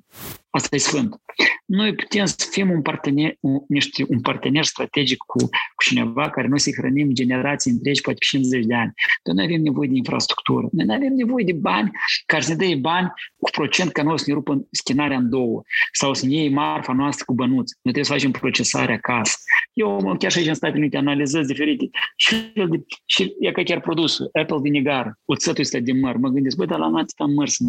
Asta 0.49 0.75
e 0.75 0.79
sfânt. 0.79 1.21
Noi 1.65 1.95
putem 1.95 2.25
să 2.25 2.47
fim 2.51 2.69
un 2.71 2.81
partener, 2.81 3.37
un, 3.39 3.59
niște, 3.67 4.05
un 4.07 4.21
partener 4.21 4.63
strategic 4.63 5.17
cu, 5.17 5.37
cu 5.75 5.83
cineva 5.83 6.29
care 6.29 6.47
noi 6.47 6.59
să 6.59 6.69
hrănim 6.77 7.11
generații 7.11 7.71
întregi, 7.71 8.01
poate 8.01 8.19
50 8.19 8.65
de 8.65 8.73
ani. 8.73 8.93
Dar 9.23 9.35
noi 9.35 9.43
avem 9.43 9.61
nevoie 9.61 9.89
de 9.89 9.95
infrastructură. 9.95 10.67
Noi 10.71 10.85
nu 10.85 10.93
avem 10.93 11.13
nevoie 11.13 11.45
de 11.45 11.53
bani 11.53 11.91
care 12.25 12.43
să 12.43 12.49
ne 12.49 12.55
dea 12.55 12.75
bani 12.79 13.11
cu 13.37 13.49
procent 13.49 13.91
ca 13.91 14.03
noi 14.03 14.19
să 14.19 14.25
ne 14.27 14.33
rupă 14.33 14.67
schinarea 14.77 15.17
în 15.17 15.29
două 15.29 15.61
sau 15.91 16.13
să 16.13 16.25
ne 16.25 16.33
iei 16.33 16.49
marfa 16.49 16.93
noastră 16.93 17.25
cu 17.25 17.33
bănuți. 17.33 17.75
Noi 17.81 17.93
trebuie 17.93 18.03
să 18.03 18.11
facem 18.11 18.31
procesare 18.31 18.93
acasă. 18.93 19.37
Eu 19.73 20.15
chiar 20.19 20.31
și 20.31 20.37
aici 20.37 20.47
în 20.47 20.53
Statele 20.53 20.79
Unite 20.79 20.97
analizez 20.97 21.45
diferite 21.45 21.89
și, 22.15 22.51
de, 22.53 22.85
și 23.05 23.35
e 23.39 23.51
ca 23.51 23.63
chiar 23.63 23.81
produsul, 23.81 24.29
Apple 24.33 24.59
vinegar, 24.61 25.13
oțetul 25.25 25.63
ăsta 25.63 25.79
de 25.79 25.91
măr. 25.91 26.15
Mă 26.15 26.29
gândesc, 26.29 26.57
băi, 26.57 26.67
dar 26.67 26.79
la 26.79 26.87
noi 26.87 27.01
atâta 27.01 27.25
măr 27.25 27.47
să, 27.47 27.63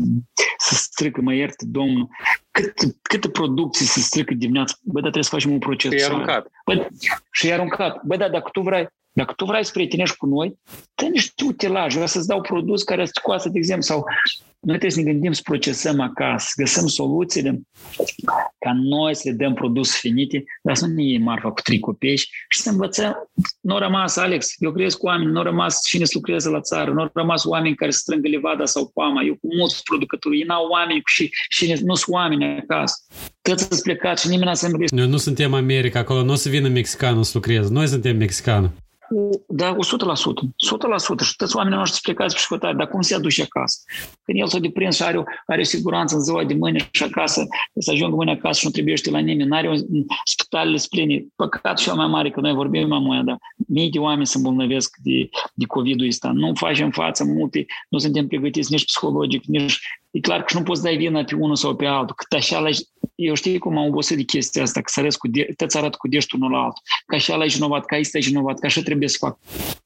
să 0.59 0.75
strică, 0.75 1.21
mă 1.21 1.35
ierte 1.35 1.65
Domnul. 1.69 2.09
Cât, 2.51 2.75
câte 3.03 3.29
producții 3.29 3.87
se 3.87 4.01
strică 4.01 4.35
dimineața? 4.35 4.75
Băi, 4.83 5.03
dar 5.03 5.11
trebuie 5.11 5.23
să 5.23 5.31
facem 5.31 5.53
un 5.53 5.59
proces. 5.59 5.93
Și 5.93 6.05
aruncat. 6.05 6.47
Băi, 6.65 6.87
și 7.33 7.53
aruncat. 7.53 8.03
Băi, 8.05 8.19
da, 8.19 8.29
dacă 8.29 8.49
tu 8.53 8.61
vrei, 8.61 8.89
dacă 9.19 9.33
tu 9.37 9.45
vrei 9.45 9.65
să 9.65 9.71
prietenești 9.73 10.17
cu 10.17 10.27
noi, 10.27 10.59
dă 10.95 11.05
niște 11.13 11.45
utilaje, 11.45 11.99
o 11.99 12.07
să-ți 12.07 12.27
dau 12.27 12.41
produs 12.41 12.83
care 12.83 13.05
să 13.05 13.13
scoată, 13.15 13.49
de 13.49 13.59
exemplu, 13.59 13.83
sau 13.83 14.05
noi 14.61 14.79
trebuie 14.79 14.91
să 14.91 15.01
ne 15.01 15.13
gândim 15.13 15.33
să 15.33 15.41
procesăm 15.45 16.01
acasă, 16.01 16.47
să 16.49 16.63
găsim 16.63 16.87
soluțiile 16.87 17.61
ca 18.59 18.73
noi 18.73 19.15
să 19.15 19.23
le 19.25 19.33
dăm 19.35 19.55
produs 19.55 19.95
finite, 19.95 20.45
dar 20.63 20.75
să 20.75 20.87
nu 20.87 20.93
ne 20.93 21.03
iei 21.03 21.19
marfa 21.19 21.51
cu 21.51 21.61
trei 21.61 21.79
copești 21.79 22.31
și 22.49 22.61
să 22.61 22.71
învățăm. 22.71 23.31
Nu 23.61 23.75
au 23.75 23.81
rămas, 23.81 24.17
Alex, 24.17 24.55
eu 24.59 24.73
cresc 24.73 24.99
cu 24.99 25.07
oameni, 25.07 25.31
nu 25.31 25.39
au 25.39 25.45
rămas 25.45 25.81
cine 25.87 26.05
să 26.05 26.13
lucreze 26.15 26.49
la 26.49 26.61
țară, 26.61 26.91
nu 26.91 27.01
au 27.01 27.11
rămas 27.15 27.45
oameni 27.45 27.75
care 27.75 27.91
să 27.91 27.99
strângă 27.99 28.29
levada 28.29 28.65
sau 28.65 28.91
pama, 28.95 29.23
eu 29.23 29.35
cu 29.35 29.55
mulți 29.57 29.83
producători, 29.83 30.39
ei 30.39 30.45
n-au 30.45 30.69
oameni 30.69 31.03
și, 31.05 31.31
și 31.49 31.81
nu 31.85 31.95
sunt 31.95 32.15
oameni 32.15 32.45
acasă. 32.45 32.95
Toți 33.43 33.63
să 33.71 33.81
plecat 33.83 34.19
și 34.19 34.29
nimeni 34.29 34.47
n-a 34.47 34.55
să 34.55 34.71
Noi 34.91 35.09
nu 35.09 35.17
suntem 35.17 35.55
America, 35.55 35.99
acolo 35.99 36.23
nu 36.23 36.33
o 36.33 36.35
să 36.35 36.49
vină 36.49 36.69
mexicanul 36.69 37.23
să 37.23 37.31
lucreze, 37.35 37.73
noi 37.73 37.87
suntem 37.87 38.17
mexicanul. 38.17 38.71
Da, 39.47 39.77
100%. 39.77 39.77
100%. 39.77 41.25
Și 41.25 41.37
toți 41.37 41.57
oamenii 41.57 41.79
noștri 41.79 42.01
plecați 42.01 42.35
pe 42.35 42.41
școtare, 42.41 42.77
dar 42.77 42.89
cum 42.89 43.01
se 43.01 43.15
aduce 43.15 43.43
acasă? 43.43 43.79
Când 44.25 44.39
el 44.39 44.47
s-a 44.47 44.59
deprins 44.59 44.97
și 44.97 45.03
are, 45.03 45.25
are 45.47 45.63
siguranță 45.63 46.15
în 46.15 46.23
ziua 46.23 46.45
de 46.45 46.55
mâine 46.55 46.89
și 46.91 47.03
acasă, 47.03 47.47
să 47.79 47.91
ajungă 47.91 48.17
mâine 48.17 48.33
acasă 48.33 48.59
și 48.59 48.67
nu 48.67 48.71
trebuie 48.71 48.95
la 49.11 49.19
nimeni, 49.19 49.49
n-are 49.49 49.71
spitalele 50.25 50.79
pline. 50.91 51.25
Păcat 51.37 51.79
și 51.79 51.91
mai 51.91 52.07
mare, 52.07 52.31
că 52.31 52.41
noi 52.41 52.53
vorbim 52.53 52.89
mai 52.89 53.23
dar 53.25 53.39
mii 53.57 53.91
de 53.91 53.99
oameni 53.99 54.27
se 54.27 54.37
îmbolnăvesc 54.37 54.97
de, 55.03 55.29
de 55.55 55.65
COVID-ul 55.67 56.07
ăsta. 56.07 56.31
Nu 56.35 56.55
facem 56.55 56.91
față 56.91 57.25
multe, 57.25 57.67
nu 57.89 57.99
suntem 57.99 58.27
pregătiți 58.27 58.73
nici 58.73 58.85
psihologic, 58.85 59.45
nici 59.45 59.81
E 60.11 60.21
clar 60.21 60.45
că 60.45 60.59
nu 60.59 60.63
poți 60.63 60.83
dai 60.83 60.97
vina 60.97 61.25
pe 61.25 61.35
unul 61.35 61.57
sau 61.57 61.77
pe 61.77 61.87
altul. 61.87 62.15
Cât 62.15 62.33
așa 62.33 62.59
la... 62.59 62.69
Eu 63.15 63.35
știu 63.35 63.59
cum 63.59 63.79
am 63.79 63.87
obosit 63.87 64.17
de 64.17 64.23
chestia 64.23 64.63
asta, 64.63 64.81
că 64.81 64.91
săresc 64.91 65.19
cu 65.19 65.29
de... 65.29 65.55
te 65.57 65.79
arăt 65.79 65.95
cu 65.95 66.09
deștul 66.09 66.39
unul 66.39 66.51
la 66.51 66.59
altul. 66.59 66.83
Că 67.07 67.15
așa 67.15 67.37
la 67.37 67.45
vinovat, 67.45 67.85
că 67.85 67.95
aici 67.95 68.09
ești 68.13 68.31
vinovat, 68.31 68.59
că 68.59 68.67
așa 68.67 68.83
trebuie 68.83 69.09
să 69.09 69.17
fac. 69.21 69.39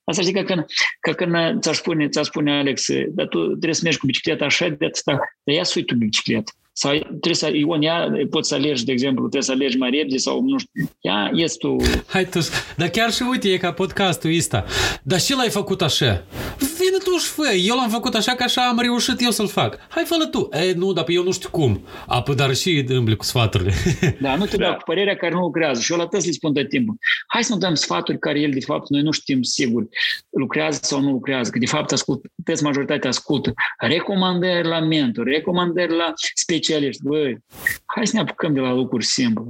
Asta 0.05 0.23
știi 0.23 0.35
că 0.35 0.43
când, 0.43 0.67
că 1.01 1.13
când 1.13 1.61
ți-aș 1.61 1.77
spune, 1.77 2.09
ți 2.09 2.21
spune 2.23 2.59
Alex, 2.59 2.87
dar 3.09 3.27
tu 3.27 3.47
trebuie 3.47 3.75
să 3.75 3.81
mergi 3.85 3.99
cu 3.99 4.07
bicicleta 4.07 4.45
așa, 4.45 4.69
de 4.69 4.85
atâta, 4.85 5.13
dar 5.45 5.55
ia 5.55 5.65
sui 5.65 5.85
tu 5.85 5.95
bicicletă. 5.95 6.53
Sau 6.75 6.99
trebuie 6.99 7.35
să, 7.35 7.51
Ion, 7.55 7.83
ia, 7.83 8.13
poți 8.31 8.49
să 8.49 8.55
alegi, 8.55 8.85
de 8.85 8.93
exemplu, 8.93 9.21
trebuie 9.21 9.43
să 9.43 9.53
alegi 9.53 9.77
mai 9.77 9.91
repede 9.91 10.17
sau 10.17 10.43
nu 10.43 10.59
știu, 10.59 10.91
ia, 11.01 11.31
ies 11.35 11.57
tu. 11.57 11.77
Hai 12.07 12.25
tu, 12.25 12.39
dar 12.77 12.89
chiar 12.89 13.13
și 13.13 13.23
uite, 13.31 13.49
e 13.49 13.57
ca 13.57 13.73
podcastul 13.73 14.37
ăsta. 14.37 14.65
Dar 15.03 15.21
și 15.21 15.35
l-ai 15.35 15.51
făcut 15.51 15.83
așa? 15.83 16.25
Vine 16.59 16.97
tu 17.05 17.17
și 17.19 17.29
fă, 17.29 17.55
eu 17.67 17.77
l-am 17.77 17.89
făcut 17.91 18.15
așa 18.15 18.35
că 18.35 18.43
așa 18.43 18.69
am 18.69 18.79
reușit 18.81 19.23
eu 19.23 19.31
să-l 19.31 19.49
fac. 19.49 19.79
Hai 19.89 20.05
fă 20.07 20.29
tu. 20.31 20.49
E, 20.53 20.73
nu, 20.73 20.93
dar 20.93 21.05
eu 21.09 21.23
nu 21.23 21.33
știu 21.33 21.49
cum. 21.51 21.85
Apă, 22.07 22.35
dar 22.35 22.55
și 22.55 22.85
îmbli 22.89 23.17
cu 23.17 23.25
sfaturile. 23.25 23.73
Da, 24.21 24.37
nu 24.37 24.45
te 24.45 24.57
da. 24.67 24.75
cu 24.75 24.83
părerea 24.85 25.17
care 25.17 25.35
nu 25.35 25.41
lucrează. 25.41 25.81
Și 25.81 25.93
eu 25.93 25.99
la 25.99 26.07
tăți 26.07 26.27
le 26.27 26.33
spun 26.33 26.53
tot 26.53 26.69
timpul. 26.69 26.97
Hai 27.27 27.45
să 27.45 27.53
nu 27.53 27.59
dăm 27.59 27.75
sfaturi 27.75 28.19
care 28.19 28.41
el, 28.41 28.51
de 28.51 28.61
fapt, 28.61 28.89
noi 28.89 29.03
nu 29.03 29.11
știm 29.11 29.43
sigur 29.43 29.89
lucrează 30.31 30.79
sau 30.83 31.01
nu 31.01 31.11
lucrează. 31.11 31.51
Că, 31.51 31.59
de 31.59 31.67
fapt, 31.67 31.93
ascult, 31.93 32.21
majoritatea 32.63 33.11
ascultă 33.11 33.53
recomandări 33.79 34.69
la 34.69 34.81
mentor, 34.81 35.27
recomandări 35.27 35.97
la 35.97 36.13
specialiști 36.35 36.62
specialiști, 36.63 37.03
băi, 37.03 37.39
hai 37.87 38.07
să 38.07 38.17
ne 38.17 38.21
apucăm 38.21 38.55
de 38.55 38.61
la 38.61 38.73
lucruri 38.73 39.05
simple. 39.05 39.45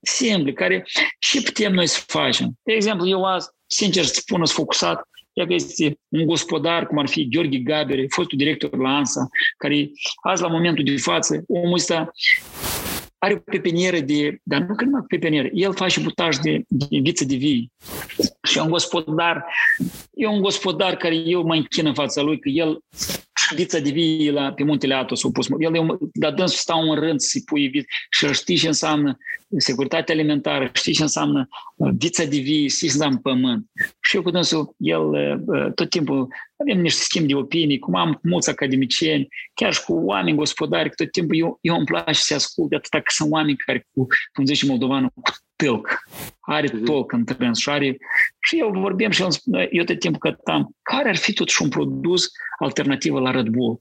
Simple, 0.00 0.52
care 0.52 0.84
și 1.18 1.42
putem 1.42 1.72
noi 1.72 1.86
să 1.86 2.02
facem. 2.06 2.58
De 2.62 2.72
exemplu, 2.72 3.08
eu 3.08 3.24
azi, 3.24 3.48
sincer 3.66 4.04
să 4.04 4.14
spun, 4.14 4.44
sunt 4.44 4.58
focusat 4.58 5.06
Ia 5.34 5.46
că 5.46 5.52
este 5.52 5.98
un 6.08 6.26
gospodar, 6.26 6.86
cum 6.86 6.98
ar 6.98 7.08
fi 7.08 7.28
Gheorghe 7.28 7.58
Gabere, 7.58 8.06
fostul 8.08 8.38
director 8.38 8.78
la 8.78 8.96
ANSA, 8.96 9.28
care 9.56 9.90
azi, 10.22 10.42
la 10.42 10.48
momentul 10.48 10.84
de 10.84 10.96
față, 10.96 11.44
omul 11.46 11.74
ăsta 11.74 12.12
are 13.22 13.34
o 13.34 13.38
pepinieră 13.38 14.00
de, 14.00 14.38
dar 14.42 14.60
nu 14.60 14.74
că 14.74 14.84
numai 14.84 15.04
pepinieră, 15.08 15.48
el 15.52 15.74
face 15.74 16.00
butaj 16.00 16.36
de, 16.36 16.64
de 16.68 16.98
viță 17.02 17.24
de 17.24 17.34
vii. 17.34 17.72
Și 18.42 18.58
e 18.58 18.60
un 18.60 18.70
gospodar, 18.70 19.44
e 20.14 20.26
un 20.26 20.40
gospodar 20.40 20.96
care 20.96 21.14
eu 21.14 21.42
mă 21.42 21.54
închin 21.54 21.86
în 21.86 21.94
fața 21.94 22.22
lui, 22.22 22.38
că 22.38 22.48
el 22.48 22.78
vița 23.54 23.78
de 23.78 23.90
vii 23.90 24.30
la, 24.30 24.52
pe 24.52 24.64
muntele 24.64 24.94
Atos 24.94 25.20
s-a 25.20 25.28
pus. 25.32 25.46
El, 25.58 25.98
dar 26.12 26.32
dânsul 26.32 26.58
stau 26.58 26.90
în 26.90 26.94
rând 26.94 27.20
să 27.20 27.38
pui 27.46 27.68
vii 27.68 27.86
și 28.10 28.32
știi 28.32 28.56
ce 28.56 28.66
înseamnă 28.66 29.18
securitate 29.56 30.12
alimentară, 30.12 30.70
știi 30.72 30.92
ce 30.92 31.02
înseamnă 31.02 31.48
uh, 31.76 31.90
vița 31.98 32.24
de 32.24 32.36
vii, 32.36 32.68
știi 32.68 32.86
ce 32.86 32.92
înseamnă 32.92 33.18
pământ. 33.22 33.66
Și 34.00 34.16
eu 34.16 34.22
cu 34.22 34.30
dânsul, 34.30 34.74
el 34.76 35.08
uh, 35.08 35.34
uh, 35.46 35.72
tot 35.74 35.90
timpul 35.90 36.28
avem 36.62 36.80
niște 36.80 37.02
schimb 37.02 37.26
de 37.26 37.34
opinii, 37.34 37.78
cum 37.78 37.94
am 37.94 38.12
cu 38.12 38.28
mulți 38.28 38.50
academicieni, 38.50 39.28
chiar 39.54 39.72
și 39.72 39.84
cu 39.84 39.92
oameni 39.92 40.36
gospodari, 40.36 40.88
că 40.88 40.94
tot 40.94 41.12
timpul 41.12 41.36
eu, 41.36 41.58
eu 41.60 41.76
îmi 41.76 41.84
place 41.84 42.20
să 42.20 42.34
ascult 42.34 42.68
de 42.70 42.76
atâta 42.76 42.98
că 42.98 43.10
sunt 43.14 43.32
oameni 43.32 43.56
care, 43.56 43.88
cu, 43.92 44.06
cum 44.32 44.44
zice 44.44 44.66
moldovanul, 44.66 45.10
cu 45.14 45.22
tâlc. 45.56 46.02
Are 46.44 46.70
mhm. 46.72 46.84
tâlc 46.84 47.12
în 47.12 47.24
trâns 47.24 47.58
și 47.58 47.68
are... 47.68 47.96
Și 48.38 48.58
eu 48.58 48.70
vorbim 48.70 49.10
și 49.10 49.22
el 49.22 49.30
spune, 49.30 49.68
eu 49.70 49.84
tot 49.84 49.98
timpul 49.98 50.20
cătam, 50.20 50.76
care 50.82 51.08
ar 51.08 51.16
fi 51.16 51.32
totuși 51.32 51.62
un 51.62 51.68
produs 51.68 52.28
alternativ 52.58 53.14
la 53.14 53.30
Red 53.30 53.46
Bull? 53.46 53.80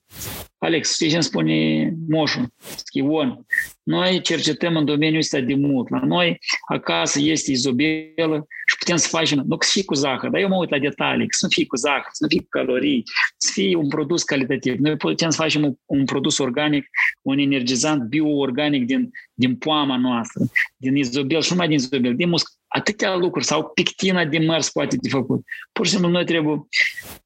Alex, 0.57 0.93
știi 0.93 1.09
ce 1.09 1.13
îmi 1.13 1.23
spune 1.23 1.93
Moșu, 2.07 2.53
Schion? 2.75 3.45
Noi 3.83 4.21
cercetăm 4.21 4.75
în 4.75 4.85
domeniul 4.85 5.19
ăsta 5.19 5.39
de 5.39 5.55
mult. 5.55 5.89
La 5.89 5.99
noi 5.99 6.39
acasă 6.67 7.19
este 7.21 7.51
izobelă 7.51 8.47
și 8.65 8.77
putem 8.77 8.95
să 8.95 9.07
facem, 9.07 9.43
nu 9.47 9.57
că 9.57 9.65
să 9.65 9.71
fie 9.73 9.83
cu 9.83 9.93
zahăr, 9.93 10.29
dar 10.29 10.41
eu 10.41 10.47
mă 10.47 10.55
uit 10.55 10.69
la 10.69 10.79
detalii, 10.79 11.27
că 11.27 11.35
să 11.35 11.45
nu 11.45 11.51
fie 11.51 11.65
cu 11.65 11.75
zahăr, 11.75 12.09
să 12.11 12.17
nu 12.23 12.27
fie 12.27 12.39
cu 12.39 12.47
calorii, 12.49 13.03
să 13.37 13.51
fie 13.53 13.75
un 13.75 13.87
produs 13.87 14.23
calitativ. 14.23 14.79
Noi 14.79 14.97
putem 14.97 15.29
să 15.29 15.41
facem 15.41 15.63
un, 15.63 15.73
un 15.85 16.05
produs 16.05 16.37
organic, 16.37 16.85
un 17.21 17.37
energizant 17.37 18.01
bioorganic 18.01 18.85
din, 18.85 19.11
din 19.33 19.55
poama 19.55 19.97
noastră, 19.97 20.43
din 20.77 20.95
izobel 20.95 21.41
și 21.41 21.49
nu 21.49 21.55
numai 21.55 21.67
din 21.67 21.77
izobel, 21.77 22.15
din 22.15 22.29
musc, 22.29 22.50
atâtea 22.73 23.15
lucruri 23.15 23.45
sau 23.45 23.71
pictina 23.73 24.25
de 24.25 24.39
măr 24.39 24.61
poate 24.73 24.95
de 24.95 25.09
făcut. 25.09 25.43
Pur 25.71 25.85
și 25.85 25.91
simplu 25.91 26.09
noi 26.09 26.25
trebuie, 26.25 26.67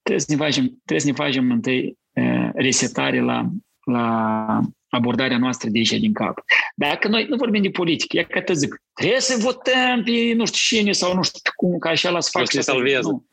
trebuie 0.01 0.19
să 0.19 0.25
ne 0.29 0.43
facem, 0.43 0.63
trebuie 0.85 0.99
să 0.99 1.07
ne 1.07 1.25
facem 1.25 1.51
întâi 1.51 1.97
uh, 2.13 2.49
resetare 2.53 3.19
la, 3.19 3.49
la 3.83 4.59
abordarea 4.89 5.37
noastră 5.37 5.69
de 5.69 5.77
aici 5.77 5.99
din 5.99 6.13
cap. 6.13 6.43
Dacă 6.75 7.07
noi 7.07 7.25
nu 7.29 7.35
vorbim 7.35 7.61
de 7.61 7.69
politică, 7.69 8.17
e 8.17 8.23
ca 8.23 8.41
te 8.41 8.53
zic, 8.53 8.81
trebuie 8.95 9.19
să 9.19 9.35
votăm 9.39 10.03
pe 10.05 10.33
nu 10.35 10.45
știu 10.45 10.77
cine 10.77 10.91
sau 10.91 11.15
nu 11.15 11.23
știu 11.23 11.39
cum, 11.55 11.77
ca 11.77 11.89
așa 11.89 12.09
la 12.09 12.19
să 12.19 12.29
fac. 12.31 12.53
Nu 12.53 12.61
salvează. 12.61 13.07
Nu, 13.07 13.25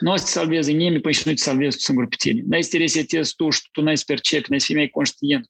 nu 0.00 0.12
o 0.12 0.16
să 0.16 0.24
te 0.24 0.30
salveze 0.30 0.72
nimeni, 0.72 1.00
păi 1.00 1.12
și 1.12 1.22
nu 1.24 1.32
te 1.32 1.42
salvezi 1.42 1.76
tu 1.76 1.82
singur 1.82 2.06
pe 2.06 2.16
tine. 2.18 2.42
N-ai 2.48 2.62
să 2.62 2.68
te 2.70 2.78
resetezi 2.78 3.34
tu 3.34 3.50
și 3.50 3.60
tu 3.72 3.82
n-ai 3.82 3.96
să 3.96 4.04
percepi, 4.06 4.50
n-ai 4.50 4.60
să 4.60 4.66
fii 4.66 4.74
mai 4.74 4.88
conștient. 4.88 5.46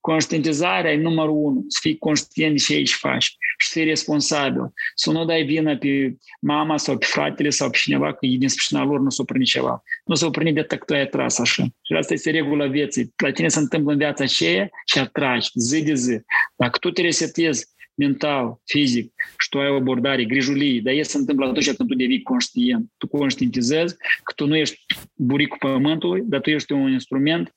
Conștientizarea 0.00 0.92
e 0.92 0.96
numărul 0.96 1.36
unu, 1.36 1.64
să 1.68 1.78
fii 1.82 1.98
conștient 1.98 2.56
de 2.56 2.62
ce 2.62 2.74
aici 2.74 2.94
faci 2.94 3.36
și 3.58 3.68
să 3.68 3.78
fii 3.78 3.84
responsabil. 3.84 4.72
Să 4.94 5.10
nu 5.10 5.24
dai 5.24 5.42
vină 5.42 5.78
pe 5.78 6.16
mama 6.40 6.76
sau 6.76 6.98
pe 6.98 7.06
fratele 7.06 7.50
sau 7.50 7.70
pe 7.70 7.78
cineva 7.78 8.12
că 8.12 8.26
e 8.26 8.36
din 8.36 8.48
sprijina 8.48 8.84
lor 8.84 9.00
nu 9.00 9.10
s-o 9.10 9.24
prinde 9.24 9.44
ceva. 9.44 9.82
Nu 10.04 10.14
s-o 10.14 10.30
prinde 10.30 10.52
de 10.52 10.60
atât 10.60 10.78
că 10.78 10.84
tu 10.84 10.94
ai 10.94 11.06
tras 11.06 11.38
așa. 11.38 11.62
Și 11.62 11.92
asta 11.98 12.12
este 12.12 12.30
regula 12.30 12.66
vieții. 12.66 13.12
La 13.16 13.32
tine 13.32 13.48
se 13.48 13.58
întâmplă 13.58 13.92
în 13.92 13.98
viața 13.98 14.24
aceea 14.24 14.70
și 14.86 14.98
atragi 14.98 15.48
zi 15.54 15.82
de 15.82 15.94
zi. 15.94 16.20
Dacă 16.56 16.78
tu 16.78 16.90
te 16.90 17.02
resetezi 17.02 17.66
mental, 17.98 18.60
fizic 18.64 19.12
și 19.38 19.48
tu 19.48 19.58
ai 19.58 19.68
o 19.68 19.74
abordare, 19.74 20.24
grijulie, 20.24 20.80
dar 20.80 20.94
e 20.94 21.02
se 21.02 21.18
întâmplă 21.18 21.46
atunci 21.46 21.72
când 21.72 21.88
tu 21.88 21.94
devii 21.94 22.22
conștient. 22.22 22.90
Tu 22.96 23.06
conștientizezi 23.06 23.96
că 23.96 24.32
tu 24.36 24.46
nu 24.46 24.56
ești 24.56 24.84
buricul 25.14 25.58
pământului, 25.58 26.22
dar 26.24 26.40
tu 26.40 26.50
ești 26.50 26.72
un 26.72 26.92
instrument 26.92 27.54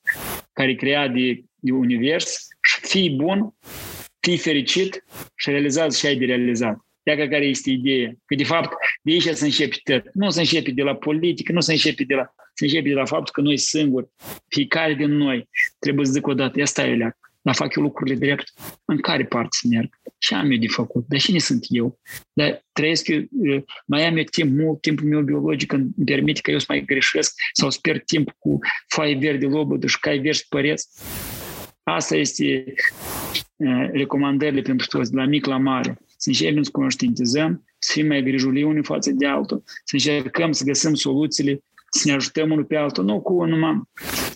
care 0.52 0.74
crea 0.74 1.08
de, 1.08 1.44
de 1.54 1.72
univers 1.72 2.46
și 2.60 2.80
fii 2.80 3.10
bun, 3.10 3.54
fii 4.20 4.38
fericit 4.38 5.04
și 5.34 5.50
realizează 5.50 5.96
ce 6.00 6.06
ai 6.06 6.16
de 6.16 6.24
realizat. 6.24 6.78
Iată 7.02 7.28
care 7.28 7.44
este 7.44 7.70
ideea. 7.70 8.12
Că 8.24 8.34
de 8.34 8.44
fapt 8.44 8.76
de 9.02 9.12
aici 9.12 9.22
să 9.22 9.44
începe 9.44 9.76
tot. 9.82 10.14
Nu 10.14 10.30
să 10.30 10.38
începe 10.38 10.70
de 10.70 10.82
la 10.82 10.94
politică, 10.94 11.52
nu 11.52 11.60
să 11.60 11.70
începe 11.70 12.04
de 12.04 12.14
la, 12.14 12.34
să 12.54 12.64
începe 12.64 12.88
de 12.88 12.94
la 12.94 13.04
faptul 13.04 13.32
că 13.32 13.40
noi 13.40 13.56
singuri, 13.56 14.08
fiecare 14.48 14.94
din 14.94 15.16
noi, 15.16 15.48
trebuie 15.78 16.06
să 16.06 16.12
zic 16.12 16.26
o 16.26 16.34
dată, 16.34 16.58
ia 16.58 16.64
stai 16.64 16.96
leac, 16.96 17.16
dar 17.42 17.54
fac 17.54 17.74
eu 17.74 17.82
lucrurile 17.82 18.16
drept, 18.16 18.52
în 18.84 18.98
care 18.98 19.24
parte 19.24 19.56
să 19.60 19.66
merg? 19.70 20.00
Ce 20.18 20.34
am 20.34 20.50
eu 20.50 20.58
de 20.58 20.66
făcut? 20.66 21.04
Dar 21.08 21.18
cine 21.18 21.38
sunt 21.38 21.64
eu? 21.68 22.00
Dar 22.32 22.64
trăiesc 22.72 23.08
eu, 23.08 23.24
mai 23.86 24.06
am 24.06 24.16
eu 24.16 24.22
timp 24.22 24.58
mult, 24.58 24.80
timpul 24.80 25.06
meu 25.06 25.22
biologic 25.22 25.72
îmi 25.72 25.90
permite 26.04 26.40
că 26.40 26.50
eu 26.50 26.58
să 26.58 26.64
mai 26.68 26.84
greșesc 26.84 27.34
sau 27.52 27.70
sper 27.70 28.00
timp 28.00 28.30
cu 28.38 28.58
foaie 28.88 29.16
verde 29.16 29.46
lobădă 29.46 29.86
și 29.86 29.98
cai 29.98 30.18
verzi 30.18 30.46
păreți. 30.48 30.88
Asta 31.82 32.16
este 32.16 32.74
recomandările 33.92 34.62
pentru 34.62 34.86
toți, 34.86 35.10
de 35.10 35.16
la 35.16 35.24
mic 35.24 35.46
la 35.46 35.56
mare. 35.56 35.98
Să 36.16 36.28
începem 36.28 36.62
să 36.62 36.70
conștientizăm, 36.70 37.64
să 37.78 37.92
fim 37.92 38.06
mai 38.06 38.22
grijuliți 38.22 38.66
unii 38.66 38.84
față 38.84 39.10
de 39.10 39.26
altul, 39.26 39.62
să 39.66 39.94
încercăm 39.94 40.52
să 40.52 40.64
găsim 40.64 40.94
soluțiile, 40.94 41.62
să 41.90 42.02
ne 42.08 42.12
ajutăm 42.12 42.50
unul 42.50 42.64
pe 42.64 42.76
altul, 42.76 43.04
nu 43.04 43.20
cu 43.20 43.44
numai 43.44 43.82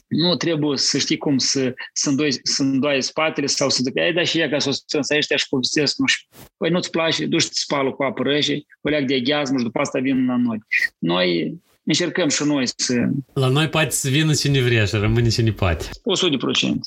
nu 0.07 0.37
trebuie 0.37 0.79
să 0.79 0.99
știi 0.99 1.17
cum 1.17 1.39
să, 1.39 1.75
să, 1.93 2.09
îndoi, 2.09 2.39
să 2.43 2.63
îndoie 2.63 3.01
spatele 3.01 3.47
sau 3.47 3.69
să 3.69 3.81
zică, 3.83 4.01
ai 4.01 4.13
da 4.13 4.25
și 4.25 4.39
ea 4.39 4.49
ca 4.49 4.59
să 4.59 4.69
o 4.69 4.73
strâns 4.73 5.11
ăștia 5.11 5.37
și 5.37 5.49
povestesc, 5.49 5.99
nu 5.99 6.07
știu. 6.07 6.29
Păi 6.57 6.71
nu-ți 6.71 6.91
place, 6.91 7.27
duci 7.27 7.43
să 7.43 7.51
spală 7.53 7.93
cu 7.93 8.03
apă 8.03 8.23
rece, 8.23 8.61
o 8.81 8.89
leac 8.89 9.05
de 9.05 9.15
aghiazmă 9.15 9.59
și 9.59 9.65
după 9.65 9.81
asta 9.81 9.99
vin 9.99 10.27
la 10.27 10.37
noi. 10.37 10.59
Noi 10.99 11.55
încercăm 11.87 12.29
și 12.29 12.43
noi 12.43 12.65
să... 12.77 13.09
La 13.33 13.49
noi 13.49 13.69
poate 13.69 13.91
să 13.91 14.09
vină 14.09 14.35
cine 14.35 14.61
vrea 14.61 14.85
și 14.85 14.97
rămâne 14.97 15.29
cine 15.29 15.53
poate. 15.53 15.85
100%. 15.85 15.91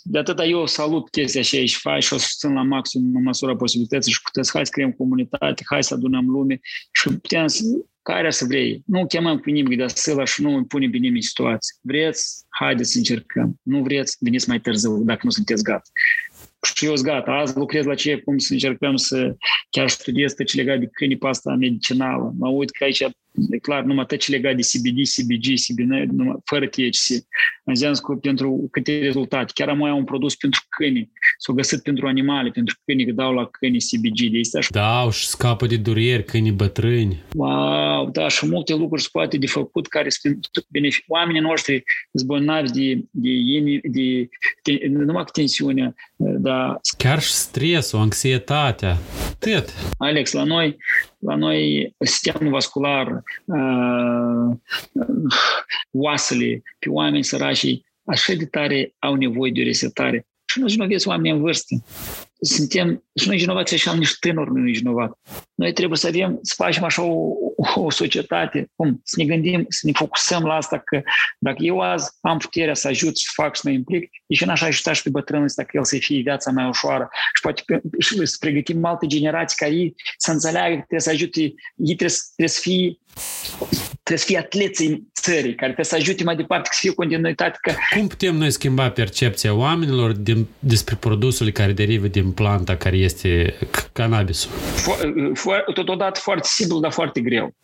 De 0.04 0.18
atâta 0.18 0.46
eu 0.46 0.66
salut 0.66 1.10
chestia 1.10 1.42
așa 1.42 1.66
și 1.66 1.80
faci 1.80 2.04
și 2.04 2.14
o 2.14 2.18
susțin 2.18 2.54
la 2.54 2.62
maxim 2.62 3.12
în 3.16 3.24
măsura 3.24 3.56
posibilității 3.56 4.12
și 4.12 4.22
puteți, 4.22 4.52
hai 4.54 4.66
să 4.66 4.72
creăm 4.72 4.92
comunitate, 4.92 5.64
hai 5.66 5.84
să 5.84 5.94
adunăm 5.94 6.30
lume 6.30 6.60
și 6.92 7.10
putem 7.10 7.48
să 7.48 7.64
care 8.12 8.32
să 8.32 8.46
vrei. 8.46 8.82
Nu 8.86 9.06
chemăm 9.06 9.40
pe 9.40 9.52
nimic 9.52 9.78
de 9.78 9.88
săla 9.88 10.26
și 10.26 10.42
nu 10.42 10.64
punem 10.64 10.92
pe 10.92 10.98
nimeni 10.98 11.24
situații. 11.24 11.76
Vreți? 11.82 12.46
Haideți 12.50 12.92
să 12.92 12.98
încercăm. 12.98 13.60
Nu 13.64 13.82
vreți? 13.82 14.18
Veniți 14.20 14.50
mai 14.50 14.60
târziu 14.60 15.04
dacă 15.04 15.22
nu 15.24 15.30
sunteți 15.30 15.64
gata 15.64 15.90
și 16.76 16.86
eu 16.86 16.96
sunt 16.96 17.08
gata, 17.08 17.32
azi 17.32 17.58
lucrez 17.58 17.86
la 17.86 17.96
ce, 17.96 18.18
cum 18.18 18.38
să 18.38 18.54
încercăm 18.54 18.96
să 18.96 19.36
chiar 19.70 19.90
studiez 19.90 20.34
tot 20.34 20.46
ce 20.46 20.56
legat 20.56 20.80
de 20.80 20.90
câinii 20.92 21.18
pasta 21.18 21.56
medicinală. 21.56 22.34
Mă 22.38 22.50
uit 22.50 22.70
că 22.70 22.84
aici 22.84 23.04
e 23.50 23.58
clar, 23.58 23.84
numai 23.84 24.06
tot 24.06 24.18
ce 24.18 24.32
legat 24.32 24.56
de 24.56 24.62
CBD, 24.62 25.00
CBG, 25.16 25.46
CBN, 25.66 26.16
numai, 26.16 26.36
fără 26.46 26.68
THC. 26.68 27.26
Înseamnă 27.64 27.98
că 27.98 28.14
pentru 28.14 28.68
câte 28.72 29.00
rezultate. 29.00 29.52
Chiar 29.54 29.70
am 29.70 29.78
mai 29.78 29.92
un 29.92 30.04
produs 30.04 30.36
pentru 30.36 30.62
câini. 30.70 31.12
S-au 31.38 31.56
găsit 31.56 31.82
pentru 31.82 32.08
animale, 32.08 32.50
pentru 32.50 32.76
câini, 32.86 33.06
că 33.06 33.12
dau 33.12 33.34
la 33.34 33.46
câini 33.46 33.78
CBG. 33.78 34.32
De 34.32 34.38
este 34.38 34.58
așa. 34.58 34.70
Da, 34.72 35.10
și 35.12 35.28
scapă 35.28 35.66
de 35.66 35.78
dureri 35.78 36.24
câinii 36.24 36.52
bătrâni. 36.52 37.24
Wow, 37.34 38.10
da, 38.10 38.28
și 38.28 38.46
multe 38.46 38.74
lucruri 38.76 39.02
se 39.02 39.10
poate 39.12 39.38
de 39.38 39.48
făcut 39.48 39.88
care 39.88 40.10
sunt 40.10 40.50
benefic. 40.70 41.04
Oamenii 41.08 41.42
noștri 41.42 41.84
sunt 42.14 42.72
de, 42.72 43.06
de, 43.12 43.32
de, 43.84 44.30
de, 44.64 44.78
de 44.82 44.88
numai 44.88 45.24
tensiune, 45.34 45.94
da. 46.22 46.80
Chiar 46.98 47.22
și 47.22 47.32
stresul, 47.32 48.00
anxietatea, 48.00 48.98
tot. 49.40 49.74
Alex, 49.98 50.32
la 50.32 50.44
noi, 50.44 50.78
la 51.18 51.36
noi 51.36 51.94
sistemul 52.00 52.52
vascular, 52.52 53.24
uh, 53.46 54.58
oasele, 55.92 56.62
pe 56.80 56.90
oameni 56.90 57.24
săraci, 57.24 57.82
așa 58.04 58.34
de 58.34 58.46
tare 58.46 58.96
au 59.00 59.16
nevoie 59.16 59.52
de 59.52 59.62
o 59.62 59.64
resetare. 59.64 60.28
Și 60.46 60.60
nu 60.60 60.66
vinovați 60.66 61.08
oameni 61.08 61.36
în 61.36 61.42
vârstă. 61.42 61.76
Suntem, 62.42 63.04
și 63.16 63.28
noi 63.28 63.38
vinovați 63.38 63.74
așa 63.74 63.94
niște 63.94 64.18
tânări, 64.20 64.52
nu 64.54 64.62
vinovat. 64.62 65.20
Noi 65.56 65.74
trebuie 65.74 65.98
să 65.98 66.08
avem, 66.08 66.40
să 66.42 66.54
facem 66.58 66.84
așa 66.84 67.04
o, 67.04 67.34
o 67.76 67.90
societate, 67.90 68.72
cum, 68.76 69.02
să 69.04 69.16
ne 69.18 69.26
gândim, 69.26 69.66
să 69.70 69.80
ne 69.86 69.92
focusăm 69.92 70.44
la 70.44 70.54
asta, 70.54 70.80
că 70.80 71.02
dacă 71.40 71.58
eu 71.60 71.80
azi 71.80 72.12
am 72.22 72.38
puterea 72.38 72.74
să 72.74 72.88
ajut, 72.88 73.18
să 73.18 73.30
fac, 73.34 73.56
să 73.56 73.62
mă 73.66 73.72
implic, 73.72 74.10
e 74.28 74.36
și 74.36 74.46
n-aș 74.46 74.62
ajuta 74.62 74.94
și 74.94 75.04
pe 75.04 75.10
bătrânul 75.10 75.46
ăsta 75.46 75.64
că 75.64 75.70
el 75.74 75.84
să 75.84 75.98
fie 76.00 76.22
viața 76.22 76.52
mai 76.52 76.68
ușoară. 76.68 77.10
Și 77.34 77.42
poate 77.42 77.64
și 78.00 78.26
să 78.26 78.36
pregătim 78.40 78.86
alte 78.86 79.06
generații 79.08 79.58
ca 79.58 79.68
ei 79.68 79.96
să 80.18 80.32
înțeleagă 80.32 80.70
că 80.70 80.78
trebuie 80.78 81.00
să 81.00 81.10
ajute, 81.10 81.40
ei 81.42 81.96
trebuie, 81.96 82.18
trebuie 82.36 82.48
să 82.48 82.60
fie 82.62 82.98
trebuie 84.10 84.18
să 84.18 84.26
fie 84.26 84.38
atleți 84.38 85.04
țării, 85.22 85.56
care 85.56 85.74
trebuie 85.74 85.86
să 85.86 85.96
ajute 85.96 86.24
mai 86.24 86.36
departe 86.36 86.70
să 86.72 86.78
fie 86.82 86.94
continuitate. 86.94 87.58
Că... 87.62 87.74
Cum 87.98 88.08
putem 88.08 88.36
noi 88.36 88.52
schimba 88.52 88.90
percepția 88.90 89.54
oamenilor 89.54 90.12
din, 90.12 90.48
despre 90.60 90.96
produsul 90.96 91.50
care 91.50 91.72
derivă 91.72 92.08
din 92.08 92.32
planta 92.32 92.76
care 92.76 92.98
este 92.98 93.54
cannabisul? 93.92 94.52
Fo- 94.52 95.32
fo- 95.34 95.74
totodată 95.74 96.20
foarte 96.20 96.48
simplu, 96.52 96.80
dar 96.80 96.92
foarte 96.92 97.22
greu. 97.22 97.56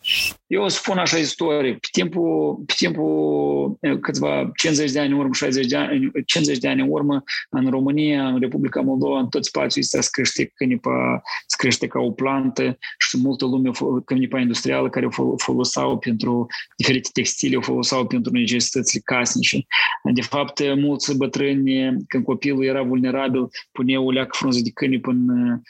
Eu 0.46 0.62
o 0.62 0.68
spun 0.68 0.98
așa 0.98 1.16
istorie. 1.16 1.72
Pe 1.72 1.88
timpul, 1.92 2.62
pe 2.66 2.74
timpul 2.76 3.78
câțiva 4.00 4.50
50 4.56 4.90
de 4.90 5.00
ani 5.00 5.12
în 5.12 5.18
urmă, 5.18 5.32
60 5.32 5.66
de 5.66 5.76
ani, 5.76 6.10
50 6.26 6.58
de 6.58 6.68
ani 6.68 6.80
în 6.80 6.88
urmă, 6.90 7.22
în 7.50 7.70
România, 7.70 8.26
în 8.26 8.40
Republica 8.40 8.80
Moldova, 8.80 9.18
în 9.18 9.28
tot 9.28 9.44
spațiul 9.44 9.84
ăsta 9.84 10.00
se 10.00 10.08
crește 10.12 10.52
cânipa, 10.54 11.22
se 11.46 11.56
crește 11.58 11.86
ca 11.86 12.00
o 12.00 12.10
plantă 12.10 12.78
și 12.98 13.18
multă 13.18 13.44
lume 13.44 13.70
cânipa 14.04 14.38
industrială 14.38 14.88
care 14.88 15.06
o 15.16 15.36
foloseau 15.36 15.98
pentru 15.98 16.35
diferite 16.76 17.08
textile, 17.12 17.56
o 17.56 17.60
foloseau 17.60 18.06
pentru 18.06 18.32
necesitățile 18.32 19.02
casnice. 19.04 19.66
De 20.14 20.20
fapt, 20.20 20.62
mulți 20.76 21.16
bătrâni, 21.16 21.96
când 22.08 22.24
copilul 22.24 22.64
era 22.64 22.82
vulnerabil, 22.82 23.48
puneau 23.72 24.06
o 24.06 24.10
leacă 24.10 24.30
frunză 24.32 24.60
de 24.62 24.70
câinip 24.74 25.06
în, 25.06 25.28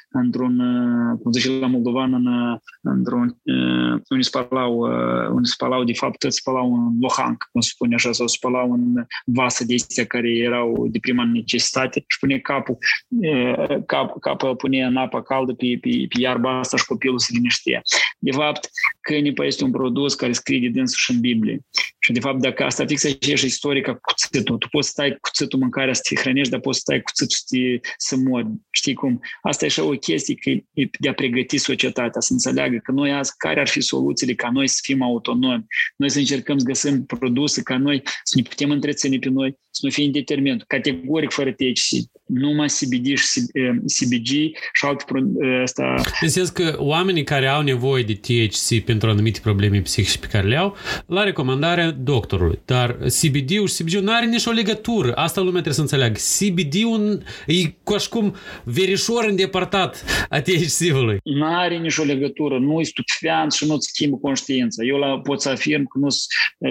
într-un, 0.09 0.62
cum 1.22 1.32
zice 1.32 1.51
la 1.51 1.66
moldovan, 1.66 2.12
în, 2.12 2.59
într-un, 2.80 3.36
unde 4.09 4.22
spălau, 4.22 4.78
unde 5.30 5.48
spălau, 5.48 5.84
de 5.84 5.93
fapt, 5.93 6.24
spălau 6.28 6.72
un 6.72 6.93
lohanc, 7.01 7.48
cum 7.52 7.60
se 7.60 7.70
spune 7.72 7.94
așa, 7.94 8.12
sau 8.12 8.26
spălau 8.26 8.72
în 8.72 9.05
vasă 9.24 9.64
de 9.64 9.74
astea 9.74 10.05
care 10.05 10.36
erau 10.36 10.86
de 10.90 10.98
prima 10.98 11.24
necesitate 11.24 12.05
și 12.06 12.18
pune 12.18 12.38
capul, 12.38 12.78
cap, 13.86 14.18
capul 14.20 14.56
pune 14.56 14.84
în 14.84 14.97
apă 14.97 15.22
caldă 15.22 15.52
pe, 15.52 15.78
pe, 15.80 15.88
pe 16.09 16.20
iarba 16.20 16.59
asta 16.59 16.76
și 16.76 16.84
copilul 16.84 17.18
se 17.18 17.30
liniștea. 17.32 17.82
De 18.18 18.30
fapt, 18.30 18.70
câinipa 19.01 19.44
este 19.44 19.64
un 19.64 19.70
produs 19.70 20.14
care 20.14 20.32
scrie 20.47 20.60
de 20.60 20.78
dânsul 20.78 20.98
și 20.98 21.10
în 21.10 21.20
Biblie. 21.20 21.60
Și 21.98 22.12
de 22.12 22.20
fapt, 22.20 22.40
dacă 22.40 22.64
asta 22.64 22.86
fix 22.86 23.05
așa 23.05 23.35
și 23.35 23.47
istorica 23.47 23.93
cu 23.93 24.01
cuțitul, 24.01 24.56
tu 24.59 24.68
poți 24.68 24.86
să 24.86 24.93
stai 24.93 25.10
cu 25.10 25.18
cuțitul 25.20 25.59
mâncarea 25.59 25.94
să 25.94 26.01
te 26.09 26.20
hrănești, 26.20 26.51
dar 26.51 26.60
poți 26.60 26.78
să 26.78 26.82
stai 26.86 26.97
cu 26.97 27.05
cuțitul 27.05 27.36
să, 27.36 27.44
te, 27.48 27.89
să 27.97 28.16
mori. 28.16 28.47
Știi 28.70 28.94
cum? 28.94 29.20
Asta 29.43 29.64
e 29.64 29.68
așa 29.68 29.82
o 29.85 29.90
chestie 29.90 30.35
că 30.35 30.51
e 30.51 30.89
de 31.01 31.09
a 31.09 31.12
pregăti 31.12 31.59
societatea, 31.59 32.20
să 32.20 32.32
înțeleagă 32.32 32.77
că 32.77 32.93
noi 32.93 33.12
azi, 33.12 33.32
care 33.36 33.60
ar 33.60 33.68
fi 33.68 33.81
soluțiile 33.81 34.35
ca 34.35 34.51
noi 34.51 34.68
să 34.68 34.78
fim 34.82 35.02
autonomi, 35.02 35.66
noi 35.97 36.10
să 36.10 36.18
încercăm 36.18 36.59
să 36.59 36.64
găsim 36.64 37.05
produse 37.05 37.62
ca 37.62 37.77
noi, 37.78 38.02
să 38.05 38.35
ne 38.36 38.43
putem 38.43 38.70
întreține 38.70 39.18
pe 39.18 39.28
noi, 39.28 39.59
să 39.70 39.81
nu 39.82 39.90
fie 39.90 40.05
indeterminat, 40.05 40.62
categoric 40.66 41.31
fără 41.31 41.52
THC, 41.52 41.90
numai 42.27 42.66
CBD 42.66 43.16
și 43.16 43.40
CBG 43.97 44.28
și 44.73 44.85
alte 44.85 45.05
asta. 45.62 45.94
În 46.20 46.28
sens 46.28 46.48
că 46.48 46.77
oamenii 46.78 47.24
care 47.24 47.47
au 47.47 47.62
nevoie 47.62 48.03
de 48.03 48.12
THC 48.12 48.85
pentru 48.85 49.09
anumite 49.09 49.40
probleme 49.43 49.81
psihice 49.81 50.19
pe 50.19 50.27
care 50.27 50.47
le 50.47 50.57
au, 50.57 50.77
la 51.07 51.23
recomandarea 51.23 51.90
doctorului. 51.90 52.59
Dar 52.65 52.90
CBD-ul 52.90 53.69
și 53.69 53.82
CBG-ul 53.82 54.03
nu 54.03 54.12
are 54.12 54.27
nicio 54.27 54.51
legătură. 54.51 55.12
Asta 55.12 55.40
lumea 55.40 55.61
trebuie 55.62 55.74
să 55.74 55.81
înțeleagă. 55.81 56.19
CBD-ul 56.39 57.23
e 57.47 57.74
ca 57.85 57.98
și 57.98 58.09
cum 58.09 58.35
verișor 58.65 59.24
îndepărtat 59.28 60.05
a 60.28 60.40
THC-ului. 60.40 61.19
Nu 61.23 61.47
are 61.47 61.77
nicio 61.77 62.03
legătură. 62.03 62.59
Nu 62.59 62.81
e 62.81 62.85
stupefiant 62.85 63.53
și 63.53 63.66
nu-ți 63.66 63.89
schimbă 63.89 64.16
conștiința. 64.16 64.85
Eu 64.85 64.97
la, 64.97 65.20
pot 65.20 65.40
să 65.40 65.48
afirm 65.48 65.85
că 65.86 65.98
nu 65.98 66.09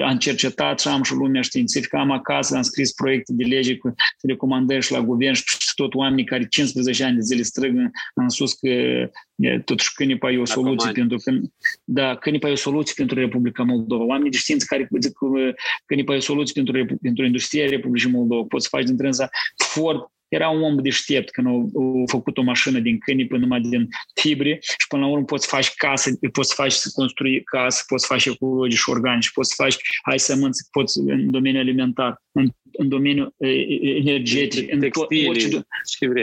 am 0.06 0.18
cercetat 0.18 0.80
și 0.80 0.88
am 0.88 1.04
și 1.04 1.14
lumea 1.14 1.42
științifică, 1.42 1.98
am 1.98 2.12
acasă, 2.12 2.56
am 2.56 2.62
scris 2.62 2.94
proiecte 2.94 3.32
de 3.36 3.44
lege 3.44 3.78
cu 3.78 3.96
recomandări 4.22 4.86
și 4.86 4.92
la 4.92 5.02
guvern 5.02 5.34
și 5.34 5.44
tot 5.76 5.94
oamenii 5.94 6.26
care 6.26 6.48
15 6.48 7.04
ani 7.04 7.16
de 7.16 7.22
zile 7.22 7.42
strâng 7.42 7.92
în 8.14 8.30
sus 8.30 8.54
că 8.54 8.70
totuși 9.66 9.94
Cânipa 9.94 10.32
e 10.32 10.38
o 10.38 10.46
soluție 10.46 10.92
pentru 10.92 11.18
că, 11.18 11.32
da, 11.84 12.16
Cânipa 12.16 12.48
e 12.48 12.52
o 12.52 12.56
soluție 12.56 12.94
pentru 12.98 13.20
Republica 13.20 13.64
Moldova. 13.64 14.04
Oamenii 14.04 14.32
de 14.32 14.38
știință 14.38 14.66
care 14.70 14.90
zic 15.00 15.14
că 15.14 15.26
Cânipa 15.86 16.14
e 16.14 16.18
o 16.18 16.20
soluție 16.20 16.64
pentru, 16.64 16.98
pentru 17.02 17.26
industria 17.26 17.70
Republicii 17.70 18.10
Moldova. 18.10 18.46
Poți 18.48 18.64
să 18.64 18.76
faci 18.78 18.86
din 18.86 18.98
trânsa 18.98 19.30
Ford 19.56 20.00
era 20.36 20.50
un 20.50 20.62
om 20.62 20.76
deștept 20.76 21.30
când 21.30 21.48
au, 21.48 21.70
au 21.74 22.04
făcut 22.08 22.38
o 22.38 22.42
mașină 22.42 22.80
din 22.80 22.98
câini 22.98 23.28
până 23.28 23.40
numai 23.40 23.62
din 23.62 23.88
fibre 24.22 24.58
și 24.62 24.88
până 24.88 25.02
la 25.02 25.12
urmă 25.12 25.26
poți 25.26 25.48
să 25.48 25.56
faci 25.56 25.74
casă, 25.76 26.20
poți 26.32 26.50
să 26.50 26.56
faci 26.58 26.72
să 26.72 26.92
construi 26.94 27.44
casă, 27.44 27.84
poți 27.88 28.06
să 28.06 28.14
faci 28.14 28.26
ecologici 28.26 28.78
și 28.78 28.90
organici, 28.90 29.32
poți 29.32 29.50
să 29.50 29.64
faci 29.64 29.76
ai 30.04 30.20
sămânță, 30.20 30.68
poți 30.72 31.00
în 31.00 31.32
domeniul 31.32 31.62
alimentar, 31.62 32.22
în, 32.32 32.50
în 32.72 32.90
domeniul 32.90 33.34
energetic, 33.38 34.74
în 34.74 34.80
textile, 34.80 35.28
orice, 35.28 35.66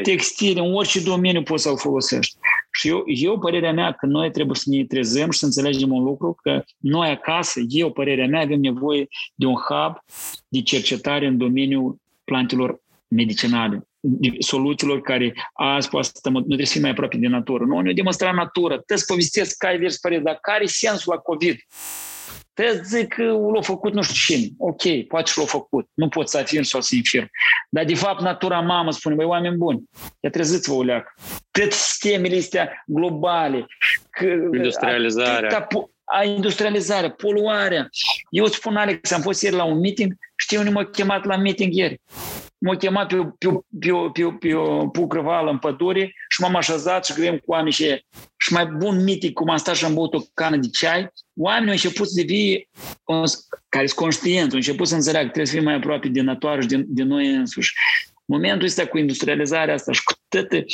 textile, 0.03 0.61
în 0.61 0.75
orice 0.75 1.01
domeniu 1.01 1.43
poți 1.43 1.63
să-l 1.63 1.79
folosești. 1.79 2.37
Și 2.73 2.89
eu, 2.89 3.03
eu, 3.07 3.39
părerea 3.39 3.73
mea, 3.73 3.93
că 3.93 4.07
noi 4.07 4.31
trebuie 4.31 4.57
să 4.57 4.65
ne 4.67 4.85
trezăm 4.85 5.31
și 5.31 5.39
să 5.39 5.45
înțelegem 5.45 5.93
un 5.93 6.03
lucru, 6.03 6.37
că 6.43 6.65
noi 6.79 7.09
acasă, 7.09 7.61
eu, 7.69 7.93
părerea 7.93 8.27
mea, 8.27 8.41
avem 8.41 8.61
nevoie 8.61 9.07
de 9.35 9.47
un 9.47 9.55
hub 9.55 9.97
de 10.49 10.63
cercetare 10.63 11.27
în 11.27 11.39
domeniul 11.39 11.97
plantelor 12.25 12.81
medicinale 13.09 13.87
soluțiilor 14.39 15.01
care 15.01 15.35
azi 15.53 15.89
poate 15.89 16.09
să 16.13 16.29
nu 16.29 16.41
trebuie 16.41 16.67
să 16.67 16.73
fie 16.73 16.81
mai 16.81 16.91
aproape 16.91 17.17
de 17.17 17.27
natură. 17.27 17.65
Nu, 17.65 17.81
ne 17.81 17.93
demonstra 17.93 18.33
natură. 18.33 18.83
Te 18.87 18.97
să 18.97 19.05
povestesc 19.07 19.57
care 19.57 19.77
vers 19.77 19.99
părere, 19.99 20.21
dar 20.21 20.39
care 20.41 20.63
e 20.63 20.67
sensul 20.67 21.13
la 21.15 21.21
COVID? 21.21 21.57
Te 22.55 22.81
zic 22.85 23.15
că 23.15 23.23
l-a 23.55 23.61
făcut 23.61 23.93
nu 23.93 24.03
știu 24.03 24.37
cine. 24.37 24.49
Ok, 24.59 25.07
poate 25.09 25.31
și 25.31 25.39
l-a 25.39 25.45
făcut. 25.45 25.89
Nu 25.95 26.09
pot 26.09 26.29
să 26.29 26.39
afirm 26.39 26.63
sau 26.63 26.81
să 26.81 26.95
infirm. 26.95 27.31
Dar 27.71 27.85
de 27.85 27.95
fapt 27.95 28.21
natura 28.21 28.61
mamă 28.61 28.91
spune, 28.91 29.15
băi, 29.15 29.25
oameni 29.25 29.57
buni, 29.57 29.83
ia 30.21 30.31
treziți-vă 30.31 30.75
o 30.75 30.83
leacă. 30.83 31.15
Cât 31.51 31.73
sistemele 31.73 32.37
astea 32.37 32.85
globale. 32.87 33.67
Că, 34.11 34.25
industrializarea. 34.55 35.69
A, 36.05 36.25
industrializarea, 36.25 37.11
poluarea. 37.11 37.89
Eu 38.31 38.47
spun, 38.47 38.77
Alex, 38.77 39.11
am 39.11 39.21
fost 39.21 39.43
ieri 39.43 39.57
la 39.57 39.65
un 39.65 39.79
meeting, 39.79 40.15
știu 40.37 40.59
unde 40.59 40.71
m-a 40.71 40.85
chemat 40.85 41.25
la 41.25 41.37
meeting 41.37 41.75
ieri 41.75 42.01
m-a 42.63 42.77
chemat 42.77 43.09
pe, 43.09 43.17
pe, 43.39 43.49
pe, 43.79 43.93
pe, 44.13 44.37
pe 44.41 44.55
o 44.55 44.89
pucrăvală 44.89 45.51
în 45.51 45.59
pădure 45.59 46.15
și 46.29 46.41
m-am 46.41 46.57
așezat 46.57 47.07
și 47.07 47.15
grem 47.15 47.37
cu 47.37 47.51
oamenii 47.51 47.73
și, 47.73 48.05
și 48.37 48.53
mai 48.53 48.67
bun 48.67 49.03
mitic 49.03 49.33
cum 49.33 49.51
am 49.51 49.57
stat 49.57 49.75
și 49.75 49.85
am 49.85 49.95
băut 49.95 50.15
o 50.15 50.21
cană 50.35 50.57
de 50.57 50.69
ceai, 50.69 51.13
oamenii 51.37 51.69
au 51.69 51.75
început 51.75 52.09
să 52.09 52.13
devii 52.17 52.69
care 53.69 53.87
sunt 53.87 53.99
conștienți, 53.99 54.51
au 54.51 54.57
început 54.57 54.89
să 54.89 54.95
înțeleagă 54.95 55.27
că 55.27 55.33
trebuie 55.33 55.53
să 55.53 55.59
fim 55.59 55.65
mai 55.65 55.75
aproape 55.75 56.09
de 56.09 56.21
natură 56.21 56.61
și 56.61 56.67
de, 56.67 56.85
de 56.87 57.03
noi 57.03 57.35
însuși. 57.35 57.75
Momentul 58.25 58.67
ăsta 58.67 58.87
cu 58.87 58.99
industrializarea 58.99 59.75
asta 59.75 59.93
și 59.93 60.03
cu 60.03 60.13
toate, 60.29 60.65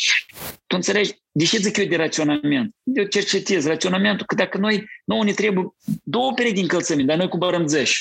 tu 0.66 0.76
înțelegi, 0.76 1.12
deși 1.30 1.62
zic 1.62 1.76
eu 1.76 1.84
de 1.84 1.96
raționament, 1.96 2.74
eu 2.82 3.04
cercetez 3.04 3.66
raționamentul 3.66 4.26
că 4.26 4.34
dacă 4.34 4.58
noi, 4.58 4.84
nouă 5.04 5.24
ne 5.24 5.32
trebuie 5.32 5.66
două 6.02 6.32
perechi 6.32 6.54
din 6.54 6.62
încălțăminte, 6.62 7.10
dar 7.10 7.20
noi 7.20 7.28
cumpărăm 7.28 7.66
10. 7.66 7.92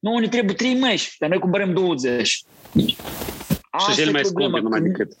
Nouă 0.00 0.20
ne 0.20 0.28
trebuie 0.28 0.54
trei 0.54 0.74
măști, 0.74 1.14
dar 1.18 1.28
noi 1.28 1.38
cumpărăm 1.38 1.72
20. 1.72 2.42
Asta 3.70 3.92
și 3.92 3.98
cel 3.98 4.10
mai 4.10 4.24
scumpe 4.24 4.60
numai 4.60 4.80
decât. 4.80 5.12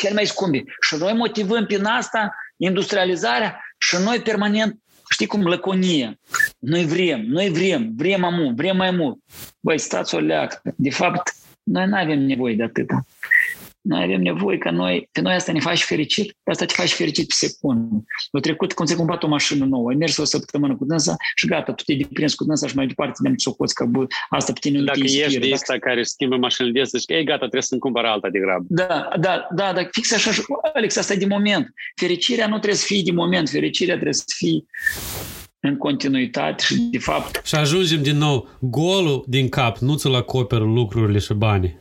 Cel 0.00 0.14
mai 0.14 0.26
scumpe. 0.26 0.64
Și 0.80 0.96
noi 0.98 1.12
motivăm 1.12 1.66
prin 1.66 1.84
asta 1.84 2.34
industrializarea 2.56 3.60
și 3.78 3.96
noi 4.04 4.20
permanent 4.20 4.80
știi 5.10 5.26
cum, 5.26 5.46
lăconie. 5.46 6.18
Noi 6.58 6.84
vrem, 6.84 7.24
noi 7.26 7.48
vrem, 7.48 7.92
vrem 7.96 8.20
mai 8.20 8.30
mult, 8.30 8.56
vrem 8.56 8.76
mai 8.76 8.90
mult. 8.90 9.18
Băi, 9.60 9.78
stați 9.78 10.14
o 10.14 10.18
leacă. 10.18 10.60
De 10.76 10.90
fapt, 10.90 11.34
noi 11.62 11.86
nu 11.86 11.96
avem 11.96 12.18
nevoie 12.18 12.54
de 12.54 12.62
atâta. 12.62 13.06
Noi 13.88 14.02
avem 14.02 14.20
nevoie 14.20 14.58
ca 14.58 14.70
noi, 14.70 15.08
pe 15.12 15.20
noi 15.20 15.34
asta 15.34 15.52
ne 15.52 15.60
faci 15.60 15.82
fericit, 15.82 16.36
pe 16.42 16.50
asta 16.50 16.64
te 16.64 16.74
faci 16.74 16.92
fericit 16.92 17.26
pe 17.26 17.34
secundă. 17.34 18.04
Eu 18.32 18.40
trecut 18.40 18.72
când 18.72 18.88
ți-ai 18.88 18.98
cumpărat 18.98 19.22
o 19.22 19.28
mașină 19.28 19.64
nouă, 19.64 19.88
ai 19.88 19.94
mers 19.94 20.16
o 20.16 20.24
săptămână 20.24 20.76
cu 20.76 20.84
dânsa 20.84 21.16
și 21.34 21.46
gata, 21.46 21.72
tu 21.72 21.82
te-ai 21.84 21.98
deprins 21.98 22.34
cu 22.34 22.44
dânsa 22.44 22.66
și 22.66 22.76
mai 22.76 22.86
departe 22.86 23.18
ne-am 23.22 23.36
socoți 23.36 23.74
că 23.74 23.84
bă, 23.84 24.06
asta 24.28 24.52
pe 24.52 24.58
tine 24.60 24.78
nu 24.78 24.84
Dacă 24.84 24.98
te 24.98 25.04
ești 25.04 25.18
inspiră. 25.18 25.46
de 25.46 25.52
asta 25.52 25.78
care 25.78 26.02
schimbă 26.02 26.36
mașinile 26.36 26.72
de 26.72 26.98
zici, 26.98 27.04
ei 27.06 27.24
gata, 27.24 27.38
trebuie 27.38 27.62
să-mi 27.62 27.80
cumpăr 27.80 28.04
alta 28.04 28.28
de 28.28 28.38
grabă. 28.38 28.64
Da, 28.68 29.08
da, 29.20 29.48
da, 29.54 29.72
da, 29.72 29.88
fix 29.90 30.12
așa, 30.12 30.30
Alex, 30.74 30.96
asta 30.96 31.12
e 31.12 31.16
de 31.16 31.26
moment. 31.26 31.74
Fericirea 31.96 32.46
nu 32.46 32.56
trebuie 32.56 32.74
să 32.78 32.86
fie 32.86 33.02
de 33.04 33.12
moment, 33.12 33.48
fericirea 33.48 33.94
trebuie 33.94 34.14
să 34.14 34.24
fie 34.36 34.64
în 35.68 35.76
continuitate 35.76 36.64
și 36.66 36.74
de 36.74 36.98
fapt... 36.98 37.46
Și 37.46 37.54
ajungem 37.54 38.02
din 38.02 38.16
nou, 38.16 38.48
golul 38.60 39.24
din 39.26 39.48
cap 39.48 39.78
nu 39.78 39.96
ți-l 39.96 40.14
acoperă 40.14 40.64
lucrurile 40.64 41.18
și 41.18 41.34
banii 41.34 41.78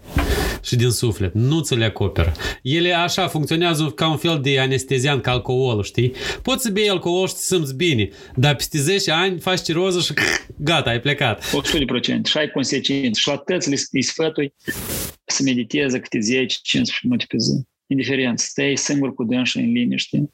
și 0.65 0.75
din 0.75 0.89
suflet. 0.89 1.33
Nu 1.33 1.61
ți 1.61 1.75
le 1.75 1.85
acoperă. 1.85 2.31
Ele 2.61 2.93
așa 2.93 3.27
funcționează 3.27 3.91
ca 3.95 4.09
un 4.09 4.17
fel 4.17 4.39
de 4.41 4.59
anestezian, 4.59 5.21
ca 5.21 5.31
alcoolul, 5.31 5.83
știi? 5.83 6.13
Poți 6.41 6.63
să 6.63 6.71
bei 6.71 6.89
alcool 6.89 7.27
și 7.27 7.33
să 7.33 7.55
simți 7.55 7.75
bine, 7.75 8.09
dar 8.35 8.55
peste 8.55 8.77
10 8.77 9.11
ani 9.11 9.39
faci 9.39 9.61
ciroză 9.61 9.99
și 9.99 10.13
gata, 10.57 10.89
ai 10.89 10.99
plecat. 10.99 11.43
100% 11.43 11.49
și 12.23 12.37
ai 12.37 12.49
consecințe. 12.49 13.19
Și 13.19 13.27
la 13.27 13.37
tăți 13.37 13.87
îi 13.91 14.01
sfătui 14.01 14.53
să 15.25 15.43
mediteze 15.43 15.99
câte 15.99 16.17
10-15 16.17 16.21
minute 17.03 17.25
pe 17.27 17.37
zi. 17.37 17.63
Indiferent, 17.87 18.39
stai 18.39 18.77
singur 18.77 19.13
cu 19.13 19.23
dânșă 19.23 19.59
în 19.59 19.71
liniște, 19.71 20.29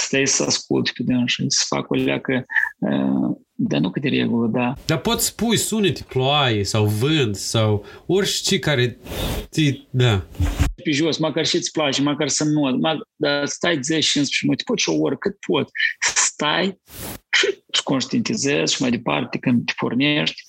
stai 0.00 0.26
să 0.26 0.42
asculti 0.42 0.92
pe 0.92 1.02
dânșă, 1.02 1.44
să 1.48 1.64
fac 1.68 1.90
o 1.90 1.94
leacă 1.94 2.44
uh, 2.78 3.36
dar 3.56 3.80
nu 3.80 3.90
cât 3.90 4.02
de 4.02 4.08
regulă, 4.08 4.46
da. 4.46 4.74
Dar 4.86 4.98
poți 4.98 5.26
spui 5.26 5.56
sunete, 5.56 6.04
ploaie 6.08 6.64
sau 6.64 6.86
vânt 6.86 7.36
sau 7.36 7.84
orice 8.06 8.58
care 8.58 8.98
ți... 9.50 9.86
Da. 9.90 10.26
Pe 10.84 10.90
jos, 10.90 11.18
măcar 11.18 11.46
și 11.46 11.56
îți 11.56 11.70
place, 11.70 12.02
măcar 12.02 12.28
să 12.28 12.44
nu, 12.44 12.78
dar 13.16 13.46
stai 13.46 13.76
10-15 13.76 13.80
minute, 14.42 14.62
poți 14.64 14.82
și 14.82 14.88
o 14.88 15.00
oră, 15.00 15.16
cât 15.16 15.36
pot. 15.46 15.68
stai 16.14 16.80
și 17.30 17.46
îți 17.66 17.82
conștientizezi 17.82 18.74
și 18.74 18.80
mai 18.80 18.90
departe 18.90 19.38
când 19.38 19.64
te 19.64 19.72
pornești, 19.76 20.42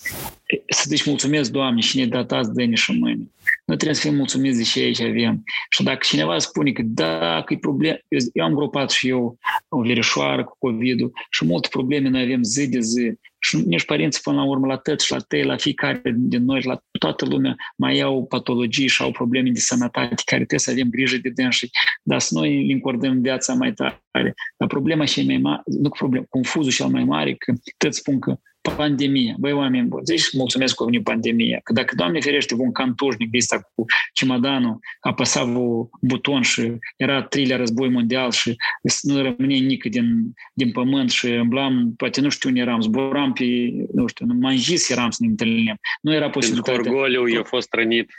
să 0.68 0.84
zici 0.88 1.06
mulțumesc, 1.06 1.52
Doamne, 1.52 1.82
și 1.82 1.98
ne 1.98 2.06
dat 2.06 2.32
azi, 2.32 2.54
dă 2.54 2.76
și 2.76 2.92
mâine. 2.92 3.32
Noi 3.68 3.78
trebuie 3.78 3.98
să 3.98 4.08
fim 4.08 4.16
mulțumiți 4.16 4.58
de 4.58 4.64
ce 4.64 4.80
aici 4.80 5.02
avem. 5.02 5.44
Și 5.70 5.84
dacă 5.84 6.00
cineva 6.02 6.38
spune 6.38 6.72
că 6.72 6.82
da, 6.86 7.42
că 7.46 7.54
e 7.54 7.58
problemă, 7.58 7.98
eu, 8.08 8.20
eu 8.34 8.46
am 8.46 8.54
gropat 8.54 8.92
și 8.92 9.08
eu 9.08 9.38
o 9.70 9.82
verișoară 9.82 10.44
cu 10.44 10.56
COVID-ul 10.60 11.12
și 11.30 11.46
multe 11.46 11.68
probleme 11.72 12.10
noi 12.10 12.22
avem 12.22 12.44
zi 12.44 12.70
de 12.70 12.80
zi. 12.80 13.14
Și 13.40 13.56
nici 13.56 13.86
părinții 13.86 14.22
până 14.22 14.36
la 14.36 14.44
urmă 14.44 14.68
la 14.68 14.78
tăți 14.78 15.06
și 15.06 15.12
la 15.12 15.18
tăi, 15.20 15.44
la 15.44 15.58
fiecare 15.58 16.02
din 16.16 16.44
noi, 16.44 16.62
la 16.64 16.82
toată 17.00 17.26
lumea 17.26 17.56
mai 17.78 18.00
au 18.00 18.26
patologii 18.26 18.88
și 18.88 19.02
au 19.02 19.12
probleme 19.12 19.50
de 19.50 19.60
sănătate 19.60 20.16
care 20.26 20.46
trebuie 20.46 20.60
să 20.60 20.72
avem 20.72 20.90
grijă 20.90 21.18
de 21.18 21.30
dânsi. 21.30 21.70
Dar 22.04 22.20
să 22.20 22.34
noi 22.34 22.58
îi 22.58 22.72
încordăm 22.72 23.22
viața 23.22 23.54
mai 23.54 23.74
tare. 23.74 24.34
Dar 24.58 24.68
problema 24.68 25.06
și 25.06 25.26
mai 25.26 25.38
mare, 25.38 25.62
nu 25.66 25.90
problem, 25.90 26.26
confuzul 26.30 26.72
cel 26.72 26.88
mai 26.88 27.04
mare, 27.04 27.34
că 27.34 27.54
toți 27.78 27.98
spun 27.98 28.20
că 28.20 28.40
pandemie. 28.72 29.36
Băi, 29.40 29.52
oameni 29.52 29.88
buni, 29.88 30.06
zici 30.06 30.34
mulțumesc 30.34 30.76
că 30.76 30.84
a 30.84 30.86
venit 30.86 31.04
pandemia. 31.04 31.60
Că 31.64 31.74
dacă, 31.74 31.96
Doamne 31.96 32.20
ferește, 32.20 32.54
un 32.58 32.72
cantușnic 32.72 33.30
de 33.30 33.38
ăsta 33.38 33.72
cu 33.76 33.86
cimadanul 34.14 34.80
apăsa 35.00 35.42
un 35.42 35.88
buton 36.02 36.42
și 36.42 36.72
era 36.98 37.22
trilea 37.22 37.58
război 37.58 37.90
mondial 37.90 38.32
și 38.32 38.56
nu 39.02 39.16
rămâne 39.16 39.56
nică 39.56 39.90
din, 39.90 40.34
din 40.54 40.72
pământ 40.72 41.10
și 41.10 41.28
îmblam, 41.28 41.94
poate 41.98 42.22
nu 42.22 42.30
știu 42.30 42.50
unde 42.50 42.62
eram, 42.62 42.82
zburam 42.82 43.34
pe, 43.34 43.46
nu 43.94 44.08
știu, 44.08 44.26
în 44.30 44.40
Manjis 44.40 44.90
eram 44.90 45.10
să 45.10 45.18
ne 45.22 45.28
întâlnim. 45.28 45.80
Nu 46.02 46.14
era 46.14 46.30
posibilitatea. 46.30 46.82
În 46.82 46.84
Corgoliu 46.84 47.28
i-a 47.28 47.44
fost 47.44 47.74
rănit. 47.74 48.12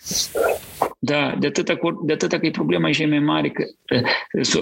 Da, 0.99 1.37
de 1.39 1.47
atâta, 1.47 1.79
de 2.05 2.13
atâta 2.13 2.39
că 2.39 2.47
e 2.47 2.51
problema 2.51 2.93
și 2.93 3.05
mai 3.05 3.19
mare, 3.19 3.51
că 3.51 3.65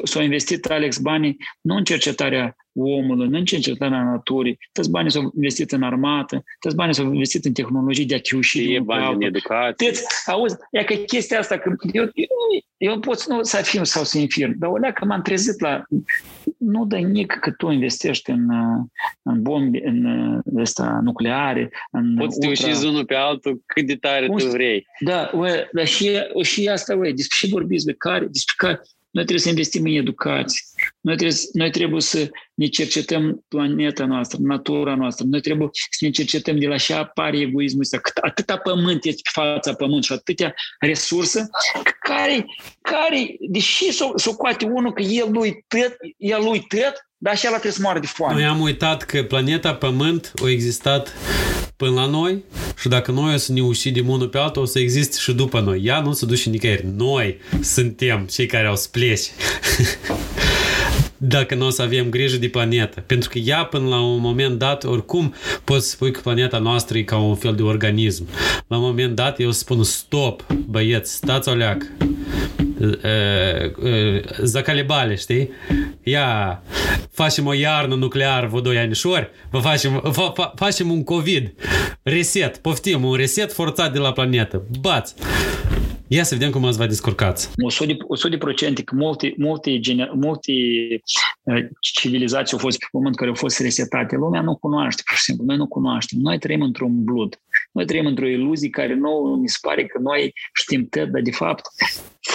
s-au 0.05 0.23
investit 0.23 0.67
Alex 0.67 0.99
banii 0.99 1.37
nu 1.61 1.75
în 1.75 1.85
cercetarea 1.85 2.57
omului, 2.77 3.29
nu 3.29 3.39
în 3.39 3.45
cercetarea 3.45 4.03
naturii, 4.03 4.59
toți 4.73 4.91
banii 4.91 5.11
s-au 5.11 5.33
investit 5.35 5.73
în 5.73 5.83
armată, 5.83 6.45
toți 6.61 6.77
banii 6.77 6.95
s-au 6.95 7.13
investit 7.13 7.45
în 7.45 7.53
tehnologii 7.53 8.07
de 8.07 8.15
a 8.15 8.21
chiuși. 8.21 8.75
E 8.75 8.81
bani 8.81 9.15
în 9.15 9.23
educație. 9.23 9.89
Toți, 9.89 10.31
auzi, 10.31 10.57
e 10.71 10.85
că 10.85 10.95
chestia 10.95 11.39
asta, 11.39 11.59
că 11.59 11.77
eu, 11.93 12.03
eu, 12.03 12.29
eu 12.77 12.99
pot 12.99 13.27
nu 13.27 13.43
să 13.43 13.57
fim 13.57 13.85
sau 13.85 14.05
să 14.05 14.19
infirm, 14.19 14.55
dar 14.59 14.71
o 14.71 14.93
că 14.95 15.05
m-am 15.05 15.23
trezit 15.23 15.61
la... 15.61 15.83
Nu 16.59 16.85
dă 16.85 16.97
nic 16.97 17.33
că 17.41 17.51
tu 17.51 17.71
investești 17.71 18.31
în, 18.31 18.49
în 19.23 19.43
bombe, 19.43 19.81
în 19.85 20.41
ăsta, 20.57 21.01
nucleare, 21.03 21.71
în 21.91 22.15
Poți 22.19 22.47
ultra... 22.47 22.73
să 22.73 22.81
te 22.81 22.87
unul 22.87 23.05
pe 23.05 23.15
altul 23.15 23.63
cât 23.67 23.87
de 23.87 23.95
tare 23.95 24.27
tu 24.27 24.47
vrei. 24.47 24.87
Da, 25.01 25.31
ue, 25.35 25.69
dar 25.73 25.87
și, 25.87 26.06
și 26.43 26.69
asta, 26.69 26.95
ue, 26.95 27.13
despre 27.13 27.37
ce 27.41 27.47
vorbiți, 27.53 27.85
de 27.85 27.95
care, 27.99 28.27
despre 28.31 28.55
care 28.57 28.81
noi 29.17 29.25
trebuie 29.25 29.39
să 29.39 29.49
investim 29.49 29.85
în 29.85 29.93
educație. 29.93 30.61
Noi 31.01 31.17
trebuie, 31.17 31.39
noi 31.53 31.71
trebuie 31.71 32.01
să 32.01 32.31
ne 32.55 32.67
cercetăm 32.67 33.45
planeta 33.49 34.05
noastră, 34.05 34.39
natura 34.41 34.95
noastră. 34.95 35.27
Noi 35.29 35.41
trebuie 35.41 35.69
să 35.91 36.05
ne 36.05 36.11
cercetăm 36.11 36.59
de 36.59 36.67
la 36.67 36.77
ce 36.77 36.95
apare 36.95 37.39
egoismul 37.39 37.83
ăsta. 37.83 38.01
Atâta 38.21 38.57
pământ 38.57 39.05
este 39.05 39.21
pe 39.23 39.31
fața 39.33 39.75
pământ 39.75 40.05
și 40.05 40.13
atâtea 40.13 40.55
resurse 40.81 41.49
care, 42.01 42.47
care 42.81 43.37
deși 43.49 43.93
s-o, 43.93 44.13
s-o 44.15 44.35
coate 44.35 44.65
unul 44.65 44.93
că 44.93 45.03
el 45.03 45.31
lui 45.31 45.65
tăt, 45.69 45.97
el 46.17 46.43
lui 46.45 46.61
tăt, 46.61 47.07
dar 47.17 47.33
așa 47.33 47.49
la 47.49 47.51
trebuie 47.51 47.73
să 47.73 47.83
moară 47.83 47.99
de 47.99 48.07
foame. 48.07 48.35
Noi 48.35 48.45
am 48.45 48.61
uitat 48.61 49.03
că 49.03 49.23
planeta 49.23 49.75
Pământ 49.75 50.33
a 50.45 50.49
existat 50.49 51.15
până 51.77 51.91
la 51.91 52.07
noi 52.07 52.45
și 52.79 52.89
dacă 52.89 53.11
noi 53.11 53.35
o 53.35 53.37
să 53.37 53.53
ne 53.53 53.63
ucidem 53.63 54.09
unul 54.09 54.29
pe 54.29 54.39
altul, 54.39 54.63
o 54.63 54.65
să 54.65 54.79
existe 54.79 55.17
și 55.19 55.33
după 55.33 55.61
noi. 55.61 55.81
Ea 55.85 56.01
nu 56.01 56.13
se 56.13 56.27
duce 56.27 56.51
nicăieri. 56.51 56.87
Noi 56.97 57.39
suntem 57.63 58.27
cei 58.31 58.47
care 58.47 58.67
au 58.67 58.77
spleci. 58.77 59.23
dacă 61.17 61.55
nu 61.55 61.67
o 61.67 61.71
să 61.71 61.83
avem 61.83 62.09
grijă 62.09 62.37
de 62.37 62.49
planetă. 62.49 63.03
Pentru 63.07 63.29
că 63.29 63.39
ea, 63.39 63.65
până 63.65 63.89
la 63.89 64.01
un 64.01 64.21
moment 64.21 64.59
dat, 64.59 64.85
oricum 64.85 65.35
poți 65.65 65.91
spui 65.91 66.11
că 66.11 66.21
planeta 66.21 66.59
noastră 66.59 66.99
e 66.99 67.03
ca 67.03 67.17
un 67.17 67.35
fel 67.35 67.55
de 67.55 67.63
organism. 67.63 68.29
La 68.67 68.77
un 68.77 68.83
moment 68.83 69.15
dat, 69.15 69.41
eu 69.41 69.51
spun 69.51 69.83
stop, 69.83 70.47
băieți, 70.67 71.15
stați 71.15 71.49
o 71.49 71.55
leac. 71.55 71.83
Zacalibale, 74.43 75.15
știi? 75.15 75.51
Ia, 76.03 76.63
facem 77.11 77.47
o 77.47 77.53
iarnă 77.53 77.95
nucleară 77.95 78.47
vă 78.47 78.61
doi 78.61 78.79
anișori, 78.79 79.31
vă 79.51 79.59
facem, 79.59 80.03
fa, 80.13 80.31
fa, 80.35 80.53
facem 80.57 80.91
un 80.91 81.05
COVID, 81.05 81.55
reset, 82.03 82.57
poftim, 82.57 83.05
un 83.05 83.15
reset 83.15 83.53
forțat 83.53 83.93
de 83.93 83.99
la 83.99 84.13
planetă. 84.13 84.67
Bați! 84.81 85.15
Ia 86.09 86.23
să 86.23 86.35
vedem 86.35 86.51
cum 86.51 86.65
ați 86.65 86.79
va 86.79 86.87
descurcați. 86.87 87.51
100%, 88.35 88.39
procente 88.39 88.83
că 88.83 88.95
multe, 88.95 89.35
multe, 89.37 89.81
multe 90.15 90.53
civilizații 91.81 92.53
au 92.53 92.59
fost 92.59 92.79
pe 92.79 92.87
pământ 92.91 93.17
care 93.17 93.29
au 93.29 93.37
fost 93.37 93.61
resetate. 93.61 94.17
Lumea 94.17 94.41
nu 94.41 94.57
cunoaște, 94.57 95.03
pur 95.07 95.17
și 95.17 95.23
simplu. 95.23 95.45
Noi 95.45 95.57
nu 95.57 95.67
cunoaștem. 95.67 96.19
Noi 96.19 96.39
trăim 96.39 96.63
într-un 96.63 97.05
blud. 97.05 97.41
Noi 97.73 97.85
trăim 97.85 98.07
într-o 98.07 98.27
iluzie 98.27 98.69
care 98.69 98.95
nu 98.95 99.39
mi 99.41 99.49
se 99.49 99.59
pare 99.61 99.87
că 99.87 99.99
noi 100.03 100.33
știm 100.53 100.89
tot, 100.89 101.09
dar 101.09 101.21
de 101.21 101.31
fapt 101.31 101.67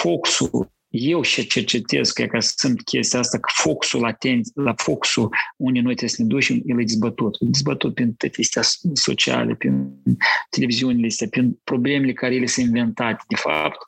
focusul 0.02 0.70
eu 0.92 1.22
și 1.22 1.46
cercetez 1.46 2.10
că, 2.10 2.26
că 2.26 2.40
sunt 2.40 2.82
chestia 2.82 3.18
asta, 3.18 3.38
că 3.38 3.48
focusul 3.54 4.00
latent, 4.00 4.46
la 4.54 4.74
focusul 4.76 5.34
unde 5.56 5.80
noi 5.80 5.94
trebuie 5.94 6.08
să 6.08 6.22
ne 6.22 6.28
ducem, 6.28 6.62
el 6.64 6.80
e 6.80 6.84
dezbătut. 6.84 7.34
E 7.40 7.44
dezbătut 7.44 7.94
prin 7.94 8.14
toate 8.14 8.36
astea 8.40 8.62
sociale, 8.92 9.54
prin 9.54 10.02
televiziunile 10.50 11.06
astea, 11.06 11.26
prin 11.30 11.60
problemele 11.64 12.12
care 12.12 12.34
ele 12.34 12.46
sunt 12.46 12.66
inventate, 12.66 13.24
de 13.28 13.36
fapt. 13.36 13.78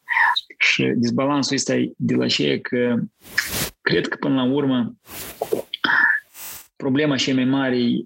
Și 0.59 0.83
dezbalansul 0.97 1.57
ăsta 1.57 1.75
e 1.75 1.93
de 1.97 2.15
la 2.15 2.27
ce 2.27 2.59
că 2.61 2.95
cred 3.81 4.09
că 4.09 4.17
până 4.17 4.35
la 4.35 4.53
urmă 4.53 4.97
problema 6.77 7.17
cea 7.17 7.35
mai 7.35 7.45
mare 7.45 7.77
e 7.77 8.05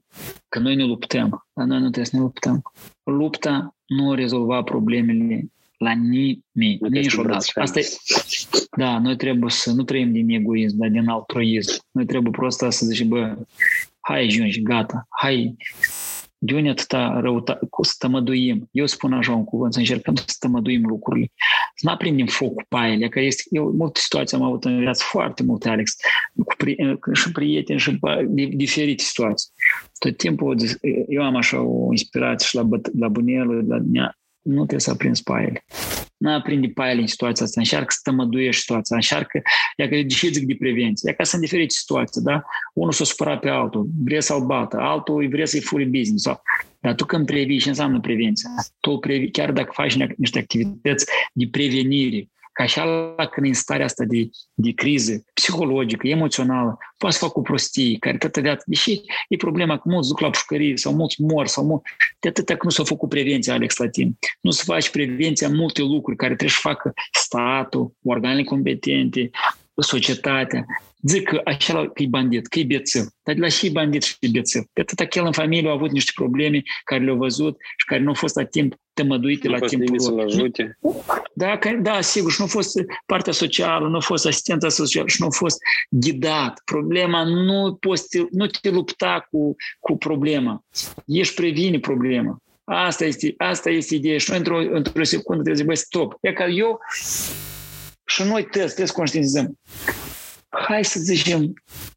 că 0.49 0.59
noi 0.59 0.75
ne 0.75 0.85
luptăm, 0.85 1.47
dar 1.53 1.67
noi 1.67 1.77
nu 1.77 1.83
trebuie 1.83 2.05
să 2.05 2.17
ne 2.17 2.23
luptăm. 2.23 2.63
Lupta 3.03 3.77
nu 3.87 4.15
rezolva 4.15 4.63
problemele 4.63 5.51
la 5.79 5.93
nimeni, 5.93 6.79
niciodată. 6.91 7.47
Asta 7.55 7.79
e, 7.79 7.87
da, 8.77 8.99
noi 8.99 9.17
trebuie 9.17 9.51
să 9.51 9.73
nu 9.73 9.83
trăim 9.83 10.13
din 10.13 10.31
egoism, 10.31 10.77
dar 10.77 10.89
din 10.89 11.09
altruism. 11.09 11.83
Noi 11.91 12.07
trebuie 12.07 12.33
prost 12.33 12.59
să 12.59 12.87
zicem, 12.87 13.09
bă, 13.09 13.37
hai 14.01 14.25
ajungi, 14.25 14.63
gata, 14.63 15.07
hai, 15.09 15.57
de 16.39 16.55
unde 16.55 16.69
atâta 16.69 17.21
răutate, 17.21 17.69
să 17.83 17.95
tămăduim. 17.99 18.69
Eu 18.71 18.87
spun 18.87 19.13
așa 19.13 19.33
un 19.33 19.45
cuvânt, 19.45 19.73
să 19.73 19.79
încercăm 19.79 20.15
să 20.15 20.37
tămăduim 20.39 20.87
lucrurile. 20.87 21.31
Să 21.75 21.87
nu 21.87 21.91
aprindem 21.93 22.27
focul 22.27 22.65
pe 22.69 22.77
ele, 22.77 23.09
că 23.09 23.21
este, 23.21 23.43
eu 23.51 23.73
multe 23.77 24.01
situații 24.01 24.37
am 24.37 24.43
avut 24.43 24.65
în 24.65 24.79
viață, 24.79 25.05
foarte 25.07 25.43
multe, 25.43 25.69
Alex, 25.69 25.97
cu 26.45 26.55
pri, 26.57 26.77
și 27.13 27.33
prieteni 27.33 27.79
și 27.79 27.99
de, 28.27 28.45
diferite 28.45 29.03
situații. 29.03 29.51
Tot 29.99 30.17
timpul 30.17 30.57
eu 31.09 31.23
am 31.23 31.37
așa 31.37 31.61
o 31.61 31.89
inspirație 31.91 32.47
și 32.47 32.55
la, 32.55 32.69
la 32.99 33.09
bunelul, 33.09 33.65
la 33.69 33.79
mea, 33.93 34.19
nu 34.49 34.57
trebuie 34.57 34.81
să 34.81 34.91
aprinzi 34.91 35.23
paile. 35.23 35.65
Nu 36.17 36.33
aprinde 36.33 36.69
paile 36.69 37.01
în 37.01 37.07
situația 37.07 37.45
asta, 37.45 37.61
încearcă 37.61 37.87
să 37.89 38.01
tămăduiești 38.03 38.61
situația, 38.61 38.97
încearcă, 38.97 39.43
ia 39.77 39.89
că 39.89 39.97
deși 39.97 40.33
zic 40.33 40.47
de 40.47 40.57
prevenție, 40.59 41.09
ia 41.11 41.17
că 41.17 41.25
sunt 41.25 41.41
diferite 41.41 41.75
situații, 41.75 42.23
da? 42.23 42.43
Unul 42.75 42.93
s-a 42.93 43.05
supărat 43.05 43.41
pe 43.41 43.49
altul, 43.49 43.89
vrea 44.05 44.21
să-l 44.21 44.47
bată, 44.47 44.77
altul 44.77 45.29
vrea 45.29 45.47
să-i 45.47 45.61
furi 45.61 45.85
business, 45.85 46.23
sau 46.23 46.43
dar 46.81 46.95
tu 46.95 47.05
când 47.05 47.27
previi, 47.27 47.59
ce 47.59 47.69
înseamnă 47.69 48.01
prevenția? 48.01 48.51
Tu 48.81 48.99
previ, 48.99 49.31
chiar 49.31 49.53
dacă 49.53 49.71
faci 49.73 49.97
niște 50.17 50.39
activități 50.39 51.07
de 51.33 51.49
prevenire, 51.51 52.29
ca 52.59 52.65
așa 52.65 52.85
la 53.17 53.27
când 53.27 53.47
e 53.47 53.49
în 53.49 53.55
starea 53.55 53.85
asta 53.85 54.05
de, 54.05 54.31
de 54.55 54.73
criză 54.73 55.25
psihologică, 55.35 56.09
emoțională, 56.09 56.79
poate 56.97 57.17
să 57.17 57.25
fac 57.25 57.37
o 57.37 57.41
prostie, 57.41 57.97
care 57.99 58.17
toată 58.17 58.41
viața, 58.41 58.63
deși 58.67 59.01
e 59.29 59.37
problema 59.37 59.79
că 59.79 59.83
mulți 59.85 60.09
duc 60.09 60.21
la 60.21 60.31
pușcărie 60.31 60.77
sau 60.77 60.95
mulți 60.95 61.23
mor 61.23 61.47
sau 61.47 61.65
mulți, 61.65 61.85
de 62.21 62.29
atâta 62.29 62.57
că 62.57 62.61
nu 62.65 62.71
s-a 62.71 62.85
făcut 62.85 63.09
prevenția, 63.09 63.55
Alex, 63.55 63.77
la 63.77 63.89
timp. 63.89 64.19
Nu 64.41 64.51
se 64.51 64.63
face 64.67 64.91
prevenția 64.91 65.49
multe 65.49 65.83
lucruri 65.83 66.17
care 66.17 66.35
trebuie 66.35 66.59
să 66.63 66.69
facă 66.69 66.93
statul, 67.13 67.93
organele 68.03 68.45
competente, 68.45 69.31
societatea. 69.75 70.67
Zic 71.03 71.29
că 71.29 71.41
așa 71.45 71.89
că 71.89 72.03
e 72.03 72.07
bandit, 72.07 72.47
că 72.47 72.59
e 72.59 72.65
bețiv. 72.65 73.03
Dar 73.23 73.35
de 73.35 73.41
la 73.41 73.49
și 73.49 73.67
e 73.67 73.71
bandit 73.71 74.03
și 74.03 74.17
e 74.21 74.29
bețiv. 74.29 74.63
Pe 74.73 74.81
atât 74.81 75.15
el 75.15 75.25
în 75.25 75.33
familie 75.33 75.69
a 75.69 75.73
avut 75.73 75.91
niște 75.91 76.13
probleme 76.15 76.63
care 76.85 77.05
le-au 77.05 77.17
văzut 77.17 77.57
și 77.77 77.87
care 77.87 78.01
nu 78.01 78.09
au 78.09 78.15
fost 78.15 78.37
la 78.37 78.45
timp 78.45 78.75
tămăduite 79.03 79.49
la 79.49 79.59
timpul 79.59 79.99
să 79.99 80.13
ajute. 80.27 80.79
Da, 81.35 81.59
da, 81.81 82.01
sigur, 82.01 82.33
și 82.33 82.37
nu 82.39 82.45
a 82.45 82.49
fost 82.49 82.79
partea 83.07 83.33
socială, 83.33 83.89
nu 83.89 83.97
a 83.97 84.01
fost 84.01 84.27
asistența 84.27 84.69
socială 84.69 85.09
și 85.09 85.21
nu 85.21 85.27
a 85.27 85.31
fost 85.31 85.59
ghidat. 85.91 86.61
Problema 86.65 87.25
nu, 87.25 87.77
poți, 87.81 88.19
nu 88.31 88.47
te 88.47 88.71
lupta 88.71 89.27
cu, 89.31 89.57
cu 89.81 89.97
problema. 89.97 90.65
Ești 91.07 91.35
previne 91.35 91.79
problema. 91.79 92.39
Asta 92.65 93.05
este, 93.05 93.35
asta 93.37 93.71
este 93.71 93.95
ideea. 93.95 94.19
Și 94.19 94.31
noi 94.31 94.39
într-o, 94.39 94.59
într-o 94.59 95.05
secundă 95.05 95.43
trebuie 95.43 95.77
să 95.77 95.83
zic, 95.83 95.87
stop. 95.87 96.19
E 96.21 96.33
ca 96.33 96.47
eu 96.47 96.81
și 98.07 98.23
noi 98.23 98.43
trebuie, 98.43 98.65
trebuie 98.65 98.87
să 98.87 98.93
conștientizăm. 98.93 99.59
Hai 100.49 100.85
să 100.85 101.01
zicem, 101.01 101.53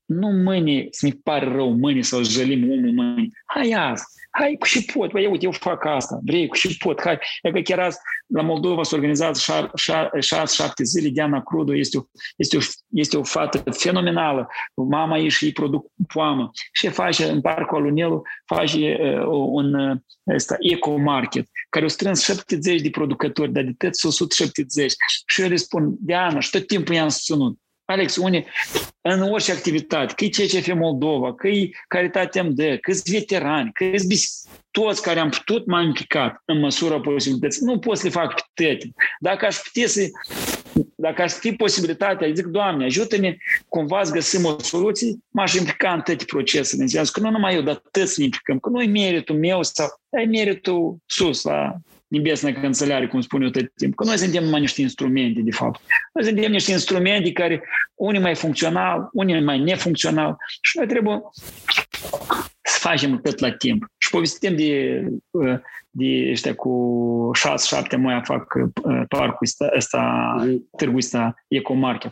nu 0.06 0.28
mâine 0.28 0.88
să 0.90 1.06
ne 1.06 1.12
pare 1.24 1.46
rău, 1.46 1.74
mâine 1.74 2.02
să 2.02 2.22
jălim 2.24 2.72
omul 2.72 2.92
mâine. 2.92 3.28
Hai 3.46 3.72
azi. 3.72 4.04
Hai 4.32 4.56
cu 4.60 4.66
și 4.66 4.86
pot, 4.86 5.12
băi, 5.12 5.26
uite, 5.26 5.46
eu 5.46 5.52
fac 5.52 5.86
asta, 5.86 6.20
vrei 6.24 6.48
cu 6.48 6.56
și 6.56 6.78
pot, 6.78 7.02
hai. 7.02 7.18
E 7.42 7.52
că 7.52 7.60
chiar 7.60 7.80
azi 7.80 7.98
la 8.28 8.42
Moldova 8.42 8.84
s-a 8.84 8.96
organizat 8.96 9.38
6-7 9.38 9.42
zile, 10.84 11.10
Diana 11.10 11.42
Crudo 11.42 11.76
este 11.76 11.98
o, 11.98 12.02
este, 12.36 12.58
o, 12.58 12.60
este 12.90 13.18
o 13.18 13.24
fată 13.24 13.72
fenomenală, 13.72 14.48
mama 14.90 15.18
ei 15.18 15.30
și 15.30 15.46
ei 15.46 15.52
produc 15.52 15.86
poamă 16.14 16.52
și 16.72 16.88
face 16.88 17.26
în 17.26 17.42
parcul 17.42 17.78
Alunelu, 17.78 18.22
face 18.46 18.98
uh, 19.02 19.26
un 19.30 20.00
ăsta, 20.34 20.56
eco-market, 20.60 21.48
care 21.70 21.86
o 21.86 21.88
strâns 21.88 22.24
70 22.24 22.82
de 22.82 22.90
producători, 22.90 23.52
dar 23.52 23.64
de 23.64 23.74
tăți 23.78 24.06
170. 24.06 24.94
Și 25.26 25.42
eu 25.42 25.48
le 25.48 25.56
spun, 25.56 25.96
Diana, 26.00 26.40
și 26.40 26.50
tot 26.50 26.68
timpul 26.68 26.96
i-am 26.96 27.10
susținut. 27.10 27.60
Alex, 27.92 28.16
unii, 28.16 28.46
în 29.02 29.22
orice 29.22 29.52
activitate, 29.52 30.14
că 30.14 30.24
e 30.24 30.30
CCF 30.30 30.74
Moldova, 30.74 31.36
că 31.36 31.48
e 31.48 31.70
Caritate 31.88 32.42
MD, 32.42 32.58
că 32.58 32.92
e 32.92 33.02
veterani, 33.06 33.72
că 33.74 33.84
e 33.84 33.98
toți 34.72 35.02
care 35.02 35.20
am 35.20 35.30
putut 35.30 35.66
m-am 35.66 35.86
implicat 35.86 36.42
în 36.46 36.60
măsura 36.60 37.00
posibilității. 37.00 37.66
Nu 37.66 37.80
pot 37.80 37.98
să 37.98 38.04
le 38.04 38.12
fac 38.12 38.34
pe 38.34 38.64
toate. 38.64 38.94
Dacă 39.20 39.46
aș 39.46 39.56
putea 39.56 39.88
să 39.88 40.10
dacă 40.96 41.22
aș 41.22 41.32
fi 41.32 41.52
posibilitatea, 41.52 42.32
zic, 42.34 42.46
Doamne, 42.46 42.86
ajută-ne 42.86 43.38
cumva 43.68 44.04
să 44.04 44.12
găsim 44.12 44.46
o 44.46 44.56
soluție, 44.60 45.18
m-aș 45.30 45.54
implica 45.54 45.94
în 45.94 46.02
toate 46.02 46.26
procesele. 46.26 46.82
Înseamnă 46.82 47.10
că 47.14 47.20
nu 47.20 47.30
numai 47.30 47.56
eu, 47.56 47.62
dar 47.62 47.82
toți 47.92 48.14
să 48.14 48.16
ne 48.18 48.24
implicăm, 48.24 48.60
că 48.60 48.70
nu 48.70 48.82
e 48.82 48.88
meritul 48.88 49.36
meu 49.36 49.64
sau 49.64 49.88
e 50.10 50.26
meritul 50.26 50.98
sus 51.06 51.44
la 51.44 51.76
nebesna 52.12 52.52
cancelare, 52.52 53.08
cum 53.08 53.22
spun 53.22 53.42
eu 53.42 53.50
tot 53.50 53.76
timpul, 53.76 54.06
că 54.06 54.10
noi 54.10 54.20
suntem 54.20 54.44
numai 54.44 54.60
niște 54.60 54.82
instrumente, 54.82 55.42
de 55.42 55.52
fapt. 55.52 55.82
Noi 56.14 56.24
suntem 56.24 56.52
niște 56.52 56.72
instrumente 56.72 57.32
care 57.32 57.64
unii 57.96 58.22
mai 58.22 58.36
funcțional, 58.36 59.10
unii 59.14 59.44
mai 59.44 59.60
nefuncțional 59.60 60.38
și 60.62 60.78
noi 60.78 60.88
trebuie 60.88 61.22
să 62.62 62.80
facem 62.80 63.20
tot 63.22 63.40
la 63.40 63.52
timp. 63.52 63.86
Și 63.98 64.10
povestim 64.10 64.56
de, 64.56 65.04
de 65.90 66.30
ăștia 66.32 66.56
cu 66.56 67.32
6-7 67.94 67.98
mai 67.98 68.22
fac 68.24 68.54
parcul 69.08 69.38
ăsta, 69.46 69.72
ăsta 69.76 70.36
târgul 70.78 70.98
ăsta 70.98 71.34
ecomarket. 71.48 72.12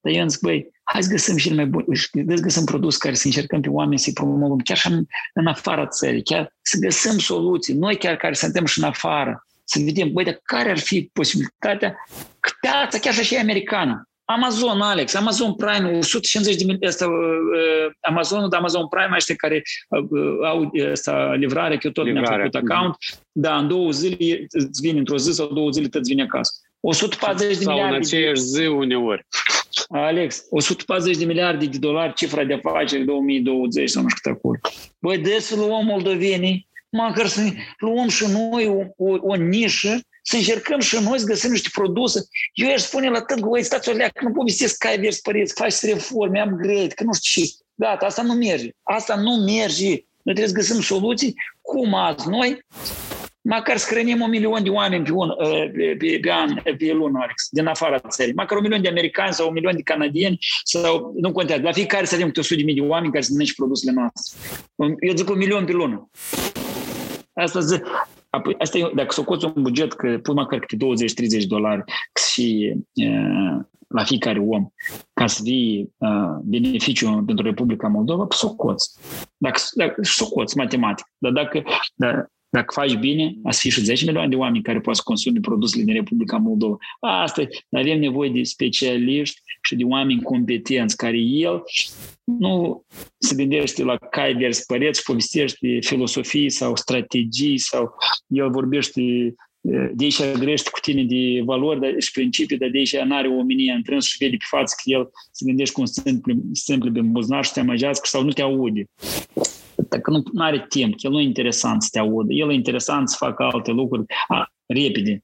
Dar 0.00 0.12
eu 0.12 0.20
îmi 0.20 0.30
zic, 0.30 0.40
băi, 0.40 0.70
hai 0.92 1.02
să 1.02 1.10
găsim 1.10 1.36
cel 1.36 1.54
mai 1.54 1.66
bun, 1.66 1.84
să 1.94 2.42
găsim 2.42 2.64
produs 2.64 2.96
care 2.96 3.14
să 3.14 3.26
încercăm 3.26 3.60
pe 3.60 3.68
oameni 3.68 3.98
să-i 3.98 4.12
promovăm, 4.12 4.58
chiar 4.58 4.76
și 4.76 4.86
în, 4.86 5.04
în 5.32 5.46
afara 5.46 5.86
țării, 5.86 6.22
chiar 6.22 6.54
să 6.62 6.78
găsim 6.78 7.18
soluții, 7.18 7.74
noi 7.74 7.96
chiar 7.96 8.16
care 8.16 8.34
suntem 8.34 8.64
și 8.64 8.78
în 8.78 8.84
afară, 8.84 9.46
să 9.64 9.78
vedem, 9.84 10.12
băi, 10.12 10.24
dar 10.24 10.40
care 10.42 10.70
ar 10.70 10.78
fi 10.78 11.10
posibilitatea, 11.12 11.96
că 12.40 12.50
piața 12.60 12.98
chiar 12.98 13.12
și 13.12 13.20
așa 13.20 13.36
e 13.36 13.40
americană, 13.40 14.08
Amazon, 14.30 14.80
Alex, 14.80 15.14
Amazon 15.14 15.54
Prime, 15.54 15.96
150 15.98 16.56
de 16.56 16.64
milioane, 16.64 16.86
asta, 16.86 17.06
uh, 17.06 17.92
Amazonul 18.00 18.48
de 18.48 18.56
Amazon 18.56 18.88
Prime, 18.88 19.14
ăștia 19.16 19.34
care 19.34 19.62
uh, 19.88 20.48
au 20.48 20.70
asta, 20.92 21.34
livrare, 21.34 21.74
că 21.74 21.86
eu 21.86 21.92
tot 21.92 22.12
mi-am 22.12 22.24
făcut 22.24 22.54
account, 22.54 22.96
da, 23.32 23.56
în 23.56 23.68
două 23.68 23.90
zile 23.90 24.46
îți 24.50 24.80
vine, 24.80 24.98
într-o 24.98 25.18
zi 25.18 25.32
sau 25.32 25.46
două 25.52 25.70
zile 25.70 25.88
îți 25.90 26.08
vine 26.08 26.22
acasă. 26.22 26.52
140 26.80 27.58
de 27.58 27.64
miliarde. 27.64 27.82
Sau 27.82 27.94
în 27.94 28.02
aceeași 28.04 28.40
zi 28.40 28.66
uneori. 28.66 29.26
Alex, 29.88 30.46
140 30.50 31.16
de 31.16 31.24
miliarde 31.24 31.66
de 31.66 31.78
dolari 31.78 32.14
cifra 32.14 32.44
de 32.44 32.60
afaceri 32.64 33.04
2020 33.04 33.90
sau 33.90 34.02
nu 34.02 34.08
știu 34.08 34.20
cât 34.22 34.32
acolo. 34.32 34.58
Băi, 34.98 35.18
de 35.18 35.38
să 35.40 35.56
luăm 35.56 35.84
moldovenii, 35.84 36.68
măcar 36.90 37.26
să 37.26 37.40
luăm 37.78 38.08
și 38.08 38.26
noi 38.26 38.66
o, 38.66 39.04
o, 39.04 39.16
o 39.20 39.34
nișă, 39.34 40.00
să 40.22 40.36
încercăm 40.36 40.80
și 40.80 40.98
noi 41.02 41.18
să 41.18 41.26
găsim 41.26 41.50
niște 41.50 41.68
produse. 41.72 42.20
Eu 42.52 42.72
aș 42.72 42.80
spune 42.80 43.08
la 43.08 43.20
tot, 43.20 43.38
voi 43.38 43.62
stați 43.62 43.88
o 43.88 43.92
leacă, 43.92 44.24
nu 44.24 44.32
povestesc 44.32 44.78
că 44.78 44.86
ai 44.86 44.98
vers 44.98 45.20
păreți, 45.20 45.54
faci 45.54 45.80
reforme, 45.80 46.40
am 46.40 46.56
great, 46.56 46.92
că 46.92 47.04
nu 47.04 47.12
știu 47.12 47.42
ce. 47.42 47.50
Gata, 47.74 48.06
asta 48.06 48.22
nu 48.22 48.32
merge. 48.32 48.68
Asta 48.82 49.16
nu 49.16 49.30
merge. 49.30 49.86
Noi 50.22 50.34
trebuie 50.34 50.46
să 50.46 50.54
găsim 50.54 50.80
soluții 50.80 51.34
cum 51.60 51.94
azi 51.94 52.28
noi 52.28 52.58
măcar 53.48 53.76
să 53.76 53.94
hrănim 53.94 54.20
un 54.20 54.30
milion 54.30 54.62
de 54.62 54.70
oameni 54.70 55.04
pe, 55.04 55.12
un, 55.12 55.34
pe, 55.72 55.96
pe, 55.98 56.18
pe 56.20 56.32
an, 56.32 56.54
pe 56.78 56.92
lună, 56.92 57.18
Alex, 57.22 57.48
din 57.50 57.66
afara 57.66 57.98
țării. 57.98 58.34
Măcar 58.34 58.56
un 58.56 58.62
milion 58.62 58.82
de 58.82 58.88
americani 58.88 59.32
sau 59.32 59.46
un 59.46 59.52
milion 59.52 59.76
de 59.76 59.82
canadieni 59.82 60.38
sau, 60.62 61.14
nu 61.16 61.32
contează, 61.32 61.62
la 61.62 61.72
fiecare 61.72 62.04
să 62.04 62.14
avem 62.14 62.26
câte 62.26 62.40
100 62.40 62.54
de 62.54 62.62
mii 62.62 62.74
de 62.74 62.80
oameni 62.80 63.12
care 63.12 63.24
să 63.24 63.30
mănânce 63.32 63.52
produsele 63.56 63.92
noastre. 63.92 64.38
Eu 65.00 65.14
zic 65.14 65.30
un 65.30 65.36
milion 65.36 65.64
pe 65.64 65.72
lună. 65.72 66.10
Asta 67.32 67.60
zic, 67.60 67.84
Apoi, 68.30 68.54
asta 68.58 68.78
e, 68.78 68.90
dacă 68.94 69.12
socoți 69.12 69.44
un 69.44 69.62
buget, 69.62 69.92
că 69.92 70.18
pui 70.22 70.34
măcar 70.34 70.58
câte 70.58 70.76
20-30 71.42 71.46
dolari 71.46 71.84
și 72.30 72.74
uh, 72.94 73.58
la 73.88 74.04
fiecare 74.04 74.38
om, 74.38 74.68
ca 75.12 75.26
să 75.26 75.42
fie 75.42 75.88
uh, 75.96 76.38
beneficiu 76.42 77.22
pentru 77.26 77.44
Republica 77.44 77.88
Moldova, 77.88 78.26
socoți. 78.30 78.98
Dacă, 79.36 79.60
dacă 79.74 80.02
socoți 80.02 80.56
matematic. 80.56 81.06
Dar 81.18 81.32
dacă, 81.32 81.62
da, 81.94 82.26
dacă 82.50 82.80
faci 82.80 82.94
bine, 82.94 83.34
să 83.48 83.58
fie 83.60 83.70
și 83.70 83.80
10 83.80 84.04
milioane 84.04 84.28
de 84.28 84.36
oameni 84.36 84.62
care 84.62 84.80
poate 84.80 84.98
să 84.98 85.04
consume 85.04 85.40
produsele 85.40 85.84
din 85.84 85.94
Republica 85.94 86.36
Moldova. 86.36 86.76
Asta 87.00 87.48
avem 87.70 87.98
nevoie 87.98 88.30
de 88.30 88.42
specialiști 88.42 89.40
și 89.62 89.76
de 89.76 89.84
oameni 89.84 90.22
competenți 90.22 90.96
care 90.96 91.18
el 91.18 91.62
nu 92.24 92.84
se 93.18 93.34
gândește 93.34 93.84
la 93.84 93.96
cai 93.96 94.34
vers 94.34 94.64
păreți, 94.64 95.02
povestește 95.02 95.78
filosofii 95.80 96.50
sau 96.50 96.76
strategii 96.76 97.58
sau 97.58 97.94
el 98.26 98.50
vorbește 98.50 99.34
de 99.92 100.04
aici 100.04 100.20
grește 100.38 100.70
cu 100.72 100.80
tine 100.80 101.02
de 101.02 101.42
valori 101.44 101.80
dar, 101.80 101.94
și 101.98 102.10
principii, 102.10 102.58
dar 102.58 102.68
de 102.68 102.78
aici 102.78 102.96
nu 102.96 103.14
are 103.14 103.28
omenia 103.28 103.74
întrâns 103.74 104.06
și 104.06 104.16
vede 104.18 104.36
pe 104.36 104.44
față 104.48 104.74
că 104.76 104.90
el 104.90 105.10
se 105.30 105.44
gândește 105.44 105.74
cum 105.74 105.84
se 105.84 106.02
întâmplă 106.04 106.90
pe 106.92 107.00
buzunar 107.00 107.44
și 107.44 107.52
te 107.52 107.60
amăgească 107.60 108.06
sau 108.06 108.24
nu 108.24 108.30
te 108.30 108.42
aude 108.42 108.88
dacă 109.77 110.11
nu 110.11 110.23
are 110.37 110.65
timp, 110.69 110.95
el 110.97 111.11
nu 111.11 111.19
e 111.19 111.23
interesant 111.23 111.83
să 111.83 111.89
te 111.91 111.99
audă, 111.99 112.33
el 112.33 112.51
e 112.51 112.53
interesant 112.53 113.09
să 113.09 113.15
facă 113.19 113.43
alte 113.43 113.71
lucruri 113.71 114.05
a, 114.27 114.47
repede, 114.65 115.23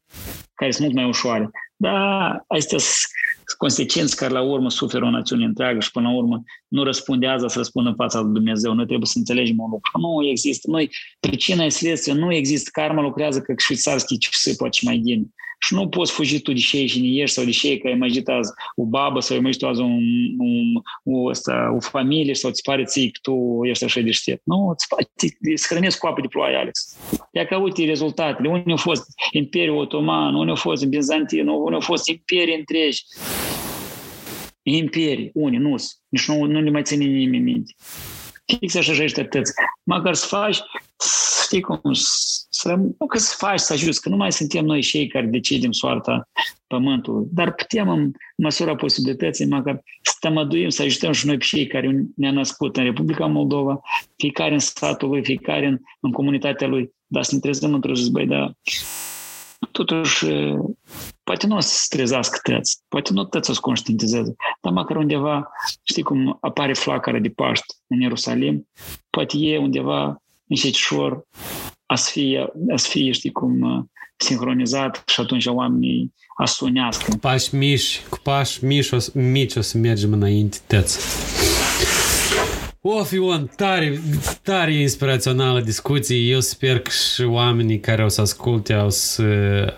care 0.53 0.71
sunt 0.71 0.83
mult 0.83 0.97
mai 0.97 1.07
ușoare. 1.07 1.49
Da, 1.75 2.27
astea 2.47 2.77
sunt 2.77 3.57
consecințe 3.57 4.15
care 4.15 4.33
la 4.33 4.41
urmă 4.41 4.69
suferă 4.69 5.05
o 5.05 5.09
națiune 5.09 5.45
întreagă 5.45 5.79
și 5.79 5.91
până 5.91 6.07
la 6.07 6.15
urmă 6.15 6.43
nu 6.67 6.83
răspunde 6.83 7.27
azi 7.27 7.45
să 7.47 7.57
răspundă 7.57 7.89
în 7.89 7.95
fața 7.95 8.19
lui 8.19 8.33
Dumnezeu. 8.33 8.73
Noi 8.73 8.85
trebuie 8.85 9.07
să 9.07 9.17
înțelegem 9.17 9.59
un 9.59 9.69
lucru. 9.69 9.99
Nu 9.99 10.27
există. 10.27 10.69
Noi, 10.71 10.89
pricina 11.19 11.63
e 11.63 11.69
следствие, 11.69 12.15
nu 12.15 12.33
există. 12.33 12.69
Karma 12.73 13.01
lucrează 13.01 13.41
ca 13.41 13.53
șveițarski 13.57 14.17
часы 14.17 14.55
poate 14.55 14.77
și 14.77 14.85
mai 14.85 14.97
bine. 14.97 15.23
Și 15.66 15.74
nu 15.74 15.88
poți 15.88 16.12
fugi 16.12 16.40
tu 16.40 16.52
de 16.52 16.58
cei 16.58 16.86
și 16.86 17.20
ești 17.20 17.34
sau 17.34 17.44
de 17.44 17.50
cei 17.50 17.78
care 17.78 17.94
imagit 17.94 18.28
azi 18.28 18.50
o 18.76 18.84
babă 18.84 19.20
sau 19.20 19.36
imagit 19.36 19.62
azi 19.62 19.80
un, 19.80 20.02
un, 20.38 20.82
o, 21.04 21.28
asta, 21.28 21.72
o 21.76 21.80
familie 21.80 22.34
sau 22.34 22.50
ți 22.50 22.62
pare 22.62 22.84
ție 22.84 23.10
că 23.10 23.18
tu 23.22 23.60
ești 23.62 23.84
așa 23.84 24.00
deștept. 24.00 24.42
Nu, 24.44 24.68
îți, 24.68 24.86
îți 25.40 25.66
hrănesc 25.68 25.98
cu 25.98 26.06
apă 26.06 26.20
de 26.20 26.26
ploaie, 26.26 26.56
Alex. 26.56 26.98
Ia 27.32 27.46
că 27.46 27.56
uite 27.56 27.84
rezultatele. 27.84 28.48
Unde 28.48 28.70
au 28.70 28.76
fost 28.76 29.04
Imperiul 29.30 29.76
Otoman, 29.76 30.34
unde 30.34 30.50
au 30.50 30.56
fost 30.56 30.86
Bizantin, 30.86 31.48
unde 31.48 31.74
au 31.74 31.80
fost 31.80 32.08
imperii 32.08 32.54
întregi. 32.54 33.02
Imperii, 34.62 35.30
unii, 35.34 35.58
nu 35.58 35.74
nici 36.08 36.28
nu, 36.28 36.44
nu 36.44 36.60
le 36.60 36.70
mai 36.70 36.82
ține 36.82 37.04
nimeni 37.04 37.42
minte. 37.42 37.74
Fix 38.46 38.74
așa 38.74 38.92
și 38.92 39.02
ăștia 39.02 39.26
tăți. 39.26 39.52
Măcar 39.82 40.14
să 40.14 40.26
faci, 40.26 40.58
știi 41.44 41.60
cum, 41.60 41.80
să, 42.50 42.74
nu 42.74 43.06
că 43.06 43.18
să 43.18 43.34
faci, 43.38 43.58
să 43.58 43.72
ajuți, 43.72 44.00
că 44.00 44.08
nu 44.08 44.16
mai 44.16 44.32
suntem 44.32 44.64
noi 44.64 44.82
cei 44.82 45.06
care 45.06 45.26
decidem 45.26 45.72
soarta 45.72 46.28
pământului, 46.66 47.26
dar 47.32 47.54
putem 47.54 47.88
în 47.88 48.10
măsura 48.36 48.74
posibilității 48.74 49.46
măcar 49.46 49.82
să 50.02 50.16
tămăduim, 50.20 50.68
să 50.68 50.82
ajutăm 50.82 51.12
și 51.12 51.26
noi 51.26 51.36
pe 51.36 51.44
cei 51.44 51.66
care 51.66 52.04
ne-au 52.16 52.32
născut 52.32 52.76
în 52.76 52.84
Republica 52.84 53.26
Moldova, 53.26 53.80
fiecare 54.16 54.52
în 54.52 54.58
satul 54.58 55.08
lui, 55.08 55.24
fiecare 55.24 55.66
în, 55.66 55.78
în 56.00 56.12
comunitatea 56.12 56.66
lui, 56.68 56.92
dar 57.06 57.22
să 57.22 57.34
ne 57.34 57.40
trezăm 57.40 57.74
într-o 57.74 57.94
zi, 57.94 58.10
băi, 58.10 58.26
dar 58.26 58.56
totuși 59.70 60.26
poate 61.24 61.46
nu 61.46 61.56
o 61.56 61.60
să 61.60 61.74
se 61.74 61.86
trezească 61.88 62.38
tăți, 62.42 62.78
poate 62.88 63.12
nu 63.12 63.24
tăți 63.24 63.50
o 63.50 63.52
să 63.52 63.60
conștientizeze, 63.60 64.34
dar 64.60 64.72
măcar 64.72 64.96
undeva, 64.96 65.50
știi 65.82 66.02
cum 66.02 66.38
apare 66.40 66.72
flacăra 66.72 67.18
de 67.18 67.28
Paști 67.28 67.74
în 67.86 68.00
Ierusalim, 68.00 68.68
poate 69.10 69.36
e 69.38 69.58
undeva 69.58 70.22
încetișor 70.48 71.24
a 71.86 71.94
să 71.94 72.10
fie, 72.10 72.52
a 72.72 72.76
să 72.76 72.88
fie 72.88 73.12
știi 73.12 73.32
cum, 73.32 73.88
sincronizat 74.16 75.02
și 75.06 75.20
atunci 75.20 75.46
oamenii 75.46 76.14
a 76.36 76.44
sunească. 76.44 77.10
Cu 77.10 77.18
pași 77.18 77.54
mici, 77.54 78.02
cu 78.08 78.18
pași 78.22 78.64
mici 78.64 78.90
o, 78.90 78.96
mici 79.12 79.56
o 79.56 79.60
să 79.60 79.78
mergem 79.78 80.12
înainte, 80.12 80.58
tăți. 80.66 80.98
Of, 82.86 83.12
Ion, 83.12 83.50
tare, 83.56 84.00
tare 84.42 84.74
inspirațională 84.74 85.60
discuție. 85.60 86.16
Eu 86.16 86.40
sper 86.40 86.78
că 86.78 86.90
și 86.90 87.22
oamenii 87.22 87.80
care 87.80 88.04
o 88.04 88.08
să 88.08 88.20
asculte 88.20 88.74
o 88.74 88.88
să, 88.88 89.24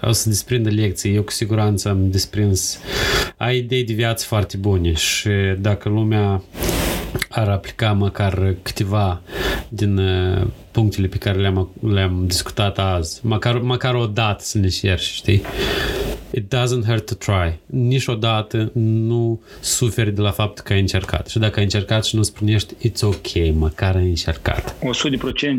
o 0.02 0.12
să 0.12 0.28
desprindă 0.28 0.70
lecții. 0.70 1.14
Eu 1.14 1.22
cu 1.22 1.30
siguranță 1.30 1.88
am 1.88 2.10
desprins 2.10 2.78
ai 3.36 3.56
idei 3.58 3.84
de 3.84 3.92
viață 3.92 4.24
foarte 4.26 4.56
bune 4.56 4.92
și 4.92 5.28
dacă 5.58 5.88
lumea 5.88 6.42
ar 7.28 7.48
aplica 7.48 7.92
măcar 7.92 8.54
câteva 8.62 9.20
din 9.68 9.98
uh, 9.98 10.46
punctele 10.70 11.06
pe 11.06 11.16
care 11.16 11.38
le-am, 11.38 11.70
le-am 11.92 12.24
discutat 12.26 12.78
azi, 12.78 13.20
măcar, 13.22 13.58
măcar 13.58 13.94
o 13.94 14.06
dată 14.06 14.44
să 14.44 14.58
ne 14.58 14.68
șerși, 14.68 15.14
știi? 15.14 15.42
It 16.30 16.54
doesn't 16.54 16.84
hurt 16.86 17.06
to 17.06 17.14
try. 17.14 17.60
Niciodată 17.66 18.70
nu 18.74 19.42
suferi 19.60 20.14
de 20.14 20.20
la 20.20 20.30
faptul 20.30 20.64
că 20.64 20.72
ai 20.72 20.80
încercat. 20.80 21.28
Și 21.28 21.38
dacă 21.38 21.56
ai 21.56 21.64
încercat 21.64 22.04
și 22.04 22.16
nu 22.16 22.22
spunești, 22.22 22.88
it's 22.88 23.00
ok, 23.00 23.54
măcar 23.54 23.96
ai 23.96 24.08
încercat. 24.08 24.74
100% 24.74 24.78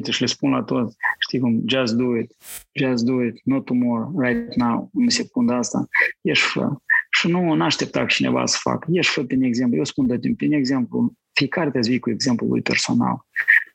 și 0.10 0.22
le 0.22 0.28
spun 0.28 0.52
la 0.52 0.62
toți, 0.62 0.96
știi 1.20 1.40
cum, 1.40 1.64
just 1.68 1.94
do 1.94 2.18
it, 2.18 2.36
just 2.72 3.04
do 3.04 3.24
it, 3.24 3.42
not 3.44 3.66
tomorrow, 3.66 4.20
right 4.20 4.56
now, 4.56 4.90
în 4.94 5.10
secunda 5.10 5.58
asta, 5.58 5.88
ești 6.22 6.46
fă. 6.46 6.70
Și 7.10 7.28
nu, 7.28 7.54
nu 7.54 7.64
aștepta 7.64 8.06
cineva 8.06 8.46
să 8.46 8.58
facă. 8.62 8.88
Ești 8.92 9.12
fă 9.12 9.24
prin 9.24 9.44
exemplu. 9.44 9.78
Eu 9.78 9.84
spun 9.84 10.08
de 10.08 10.20
prin 10.38 10.54
exemplu, 10.54 11.14
fiecare 11.34 11.70
te 11.70 11.80
vii 11.80 12.00
cu 12.00 12.10
exemplul 12.10 12.50
lui 12.50 12.62
personal. 12.62 13.26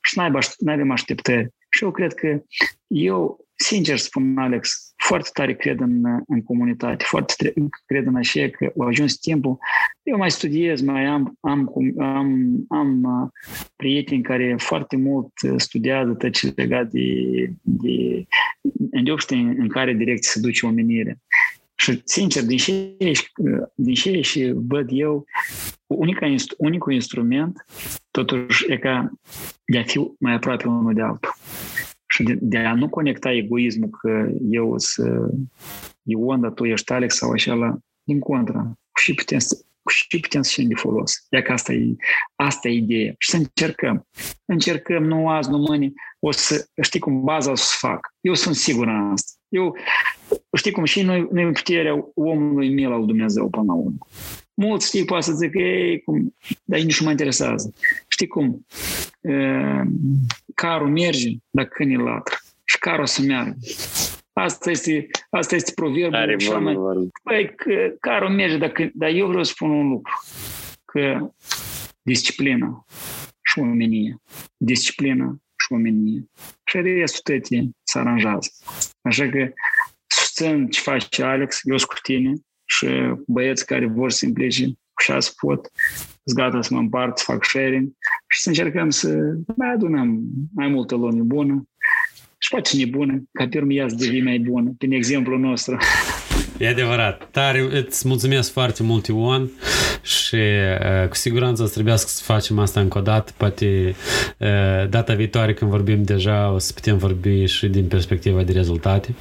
Și 0.03 0.19
nu 0.59 0.73
avem 0.73 0.91
așteptări. 0.91 1.49
Și 1.69 1.85
eu 1.85 1.91
cred 1.91 2.15
că 2.15 2.43
eu 2.87 3.47
sincer 3.55 3.99
spun, 3.99 4.39
Alex, 4.39 4.92
foarte 5.03 5.31
tare 5.33 5.55
cred 5.55 5.81
în, 5.81 6.05
în 6.27 6.43
comunitate, 6.43 7.05
foarte 7.07 7.35
tre- 7.37 7.55
cred 7.87 8.07
în 8.07 8.17
așa 8.17 8.49
că 8.49 8.73
a 8.79 8.87
ajuns 8.87 9.17
timpul. 9.17 9.59
Eu 10.03 10.17
mai 10.17 10.31
studiez, 10.31 10.81
mai 10.81 11.05
am, 11.05 11.39
am, 11.41 11.73
am, 11.99 12.65
am 12.69 13.03
uh, 13.03 13.29
prieteni 13.77 14.23
care 14.23 14.57
foarte 14.59 14.97
mult 14.97 15.33
studiază 15.57 16.13
tot 16.13 16.33
ce 16.33 16.53
legat 16.57 16.91
de, 16.91 17.03
de, 17.63 18.27
de 18.63 19.13
în 19.59 19.69
care 19.69 19.93
direcție 19.93 20.31
se 20.31 20.41
duce 20.41 20.67
omenirea. 20.67 21.17
Și, 21.75 22.01
sincer, 22.05 22.45
din 22.45 22.57
ce, 22.57 22.97
din 23.75 23.95
ce 23.95 24.21
și 24.21 24.53
văd 24.55 24.89
eu, 24.91 25.25
unica, 25.87 26.35
unicul 26.57 26.93
instrument, 26.93 27.65
totuși, 28.11 28.73
e 28.73 28.77
ca 28.77 29.13
de 29.65 29.79
a 29.79 29.83
fi 29.83 30.11
mai 30.19 30.33
aproape 30.33 30.69
unul 30.69 30.95
de 30.95 31.03
altul 31.03 31.35
și 32.13 32.23
de, 32.23 32.39
de 32.41 32.59
a 32.59 32.75
nu 32.75 32.89
conecta 32.89 33.33
egoismul 33.33 33.89
că 33.89 34.31
eu 34.51 34.79
sunt 34.79 35.33
Ion, 36.03 36.41
dar 36.41 36.51
tu 36.51 36.65
ești 36.65 36.93
Alex 36.93 37.17
sau 37.17 37.31
așa, 37.31 37.55
la, 37.55 37.79
din 38.03 38.19
contra, 38.19 38.73
și 38.95 39.15
putem 39.15 39.39
să 39.39 39.57
și 39.91 40.21
putem 40.21 40.43
să 40.43 40.53
fim 40.55 40.69
de 40.69 40.75
folos. 40.75 41.27
Ia 41.31 41.43
că 41.43 41.53
asta 41.53 41.73
e, 41.73 41.97
asta 42.37 42.69
e 42.69 42.73
ideea. 42.73 43.15
Și 43.19 43.31
să 43.31 43.37
încercăm. 43.37 44.07
Încercăm, 44.45 45.05
nu 45.05 45.29
azi, 45.29 45.51
nu 45.51 45.59
mâine, 45.59 45.93
o 46.19 46.31
să, 46.31 46.67
știi 46.83 47.01
cum, 47.01 47.25
baza 47.25 47.51
o 47.51 47.55
să 47.55 47.75
fac. 47.79 48.15
Eu 48.21 48.35
sunt 48.35 48.55
sigur 48.55 48.87
în 48.87 49.11
asta. 49.13 49.33
Eu, 49.49 49.77
știi 50.57 50.71
cum, 50.71 50.85
și 50.85 51.03
noi, 51.03 51.29
noi 51.33 51.53
puterea 51.53 52.11
omului 52.15 52.69
mil 52.69 52.93
al 52.93 53.07
Dumnezeu 53.07 53.49
până 53.49 53.65
la 53.67 53.73
urmă. 53.73 53.99
Mulți, 54.55 54.87
știi, 54.87 55.05
poate 55.05 55.25
să 55.25 55.33
zic, 55.33 55.55
ei, 55.55 56.03
cum, 56.03 56.35
dar 56.65 56.81
nici 56.81 57.01
nu 57.01 57.05
mă 57.05 57.11
interesează. 57.11 57.75
Știi 58.23 58.35
cum? 58.35 58.67
Uh, 59.21 59.83
carul 60.55 60.89
merge 60.91 61.31
dacă 61.51 61.69
câinii 61.73 61.97
latră 61.97 62.35
și 62.65 62.79
carul 62.79 63.03
o 63.03 63.07
să 63.07 63.23
meargă. 63.23 63.57
Asta 64.33 64.71
este, 64.71 65.07
asta 65.31 65.55
este 65.55 65.73
proverbul. 65.75 66.15
Are 66.15 66.37
cel 66.37 66.61
mai... 66.61 66.77
Păi, 67.23 67.55
că 67.55 67.95
carul 68.01 68.29
merge, 68.29 68.57
dacă, 68.57 68.91
dar 68.95 69.11
eu 69.11 69.27
vreau 69.27 69.43
să 69.43 69.51
spun 69.51 69.71
un 69.71 69.89
lucru, 69.89 70.13
că 70.85 71.33
disciplina 72.03 72.85
și 73.43 73.59
omenie, 73.59 74.17
disciplina 74.57 75.37
și 75.57 75.73
omenie 75.73 76.31
și 76.65 76.81
restul 76.81 77.35
tătii 77.35 77.77
se 77.83 77.99
aranjează. 77.99 78.49
Așa 79.01 79.29
că 79.29 79.53
susțin 80.07 80.69
ce 80.69 80.81
face 80.81 81.23
Alex, 81.23 81.61
eu 81.63 81.77
sunt 81.77 81.91
cu 81.91 81.99
tine 82.03 82.33
și 82.65 82.87
băieți 83.27 83.67
care 83.67 83.87
vor 83.87 84.11
să 84.11 84.27
implice 84.27 84.73
cu 85.05 85.13
șase 85.13 85.33
pot, 85.41 85.71
sunt 86.25 86.39
gata 86.39 86.63
să 86.63 86.75
mă 86.75 86.81
împart, 86.81 87.19
să 87.19 87.25
fac 87.27 87.45
sharing 87.45 87.89
și 88.27 88.41
să 88.41 88.49
încercăm 88.49 88.91
să 88.91 89.09
mai 89.57 89.73
adunăm 89.73 90.21
mai 90.55 90.69
multă 90.69 90.95
lume 90.95 91.23
bună 91.23 91.63
și 92.39 92.49
poate 92.51 92.77
nebună, 92.77 93.23
ca 93.33 93.47
pe 93.49 93.59
urmă 93.59 93.73
ea 93.73 93.89
să 93.89 93.95
devii 93.95 94.23
mai 94.23 94.39
bună, 94.39 94.73
prin 94.79 94.93
exemplul 94.93 95.39
nostru. 95.39 95.77
E 96.59 96.69
adevărat. 96.69 97.31
Tare, 97.31 97.69
îți 97.71 98.09
mulțumesc 98.09 98.53
foarte 98.53 98.83
mult, 98.83 99.07
Ion, 99.07 99.51
și 100.03 100.35
uh, 100.35 101.09
cu 101.09 101.15
siguranță 101.15 101.63
o 101.63 101.67
să 101.67 101.73
trebuiască 101.73 102.09
să 102.09 102.23
facem 102.23 102.59
asta 102.59 102.81
încă 102.81 102.99
o 102.99 103.01
dată. 103.01 103.33
Poate 103.37 103.95
uh, 104.39 104.89
data 104.89 105.15
viitoare 105.15 105.55
când 105.55 105.71
vorbim 105.71 106.03
deja 106.03 106.51
o 106.51 106.59
să 106.59 106.73
putem 106.73 106.97
vorbi 106.97 107.45
și 107.45 107.67
din 107.67 107.87
perspectiva 107.87 108.43
de 108.43 108.53
rezultate 108.53 109.15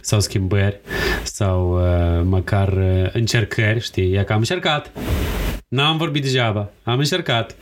sau 0.00 0.20
schimbări 0.20 0.80
sau 1.22 1.78
uh, 1.78 2.22
măcar 2.24 2.72
uh, 2.72 3.08
încercări, 3.12 3.80
știi? 3.80 4.14
E 4.14 4.22
că 4.22 4.32
am 4.32 4.38
încercat. 4.38 4.90
N-am 5.68 5.96
vorbit 5.96 6.22
degeaba. 6.22 6.70
Am 6.82 6.98
încercat. 6.98 7.56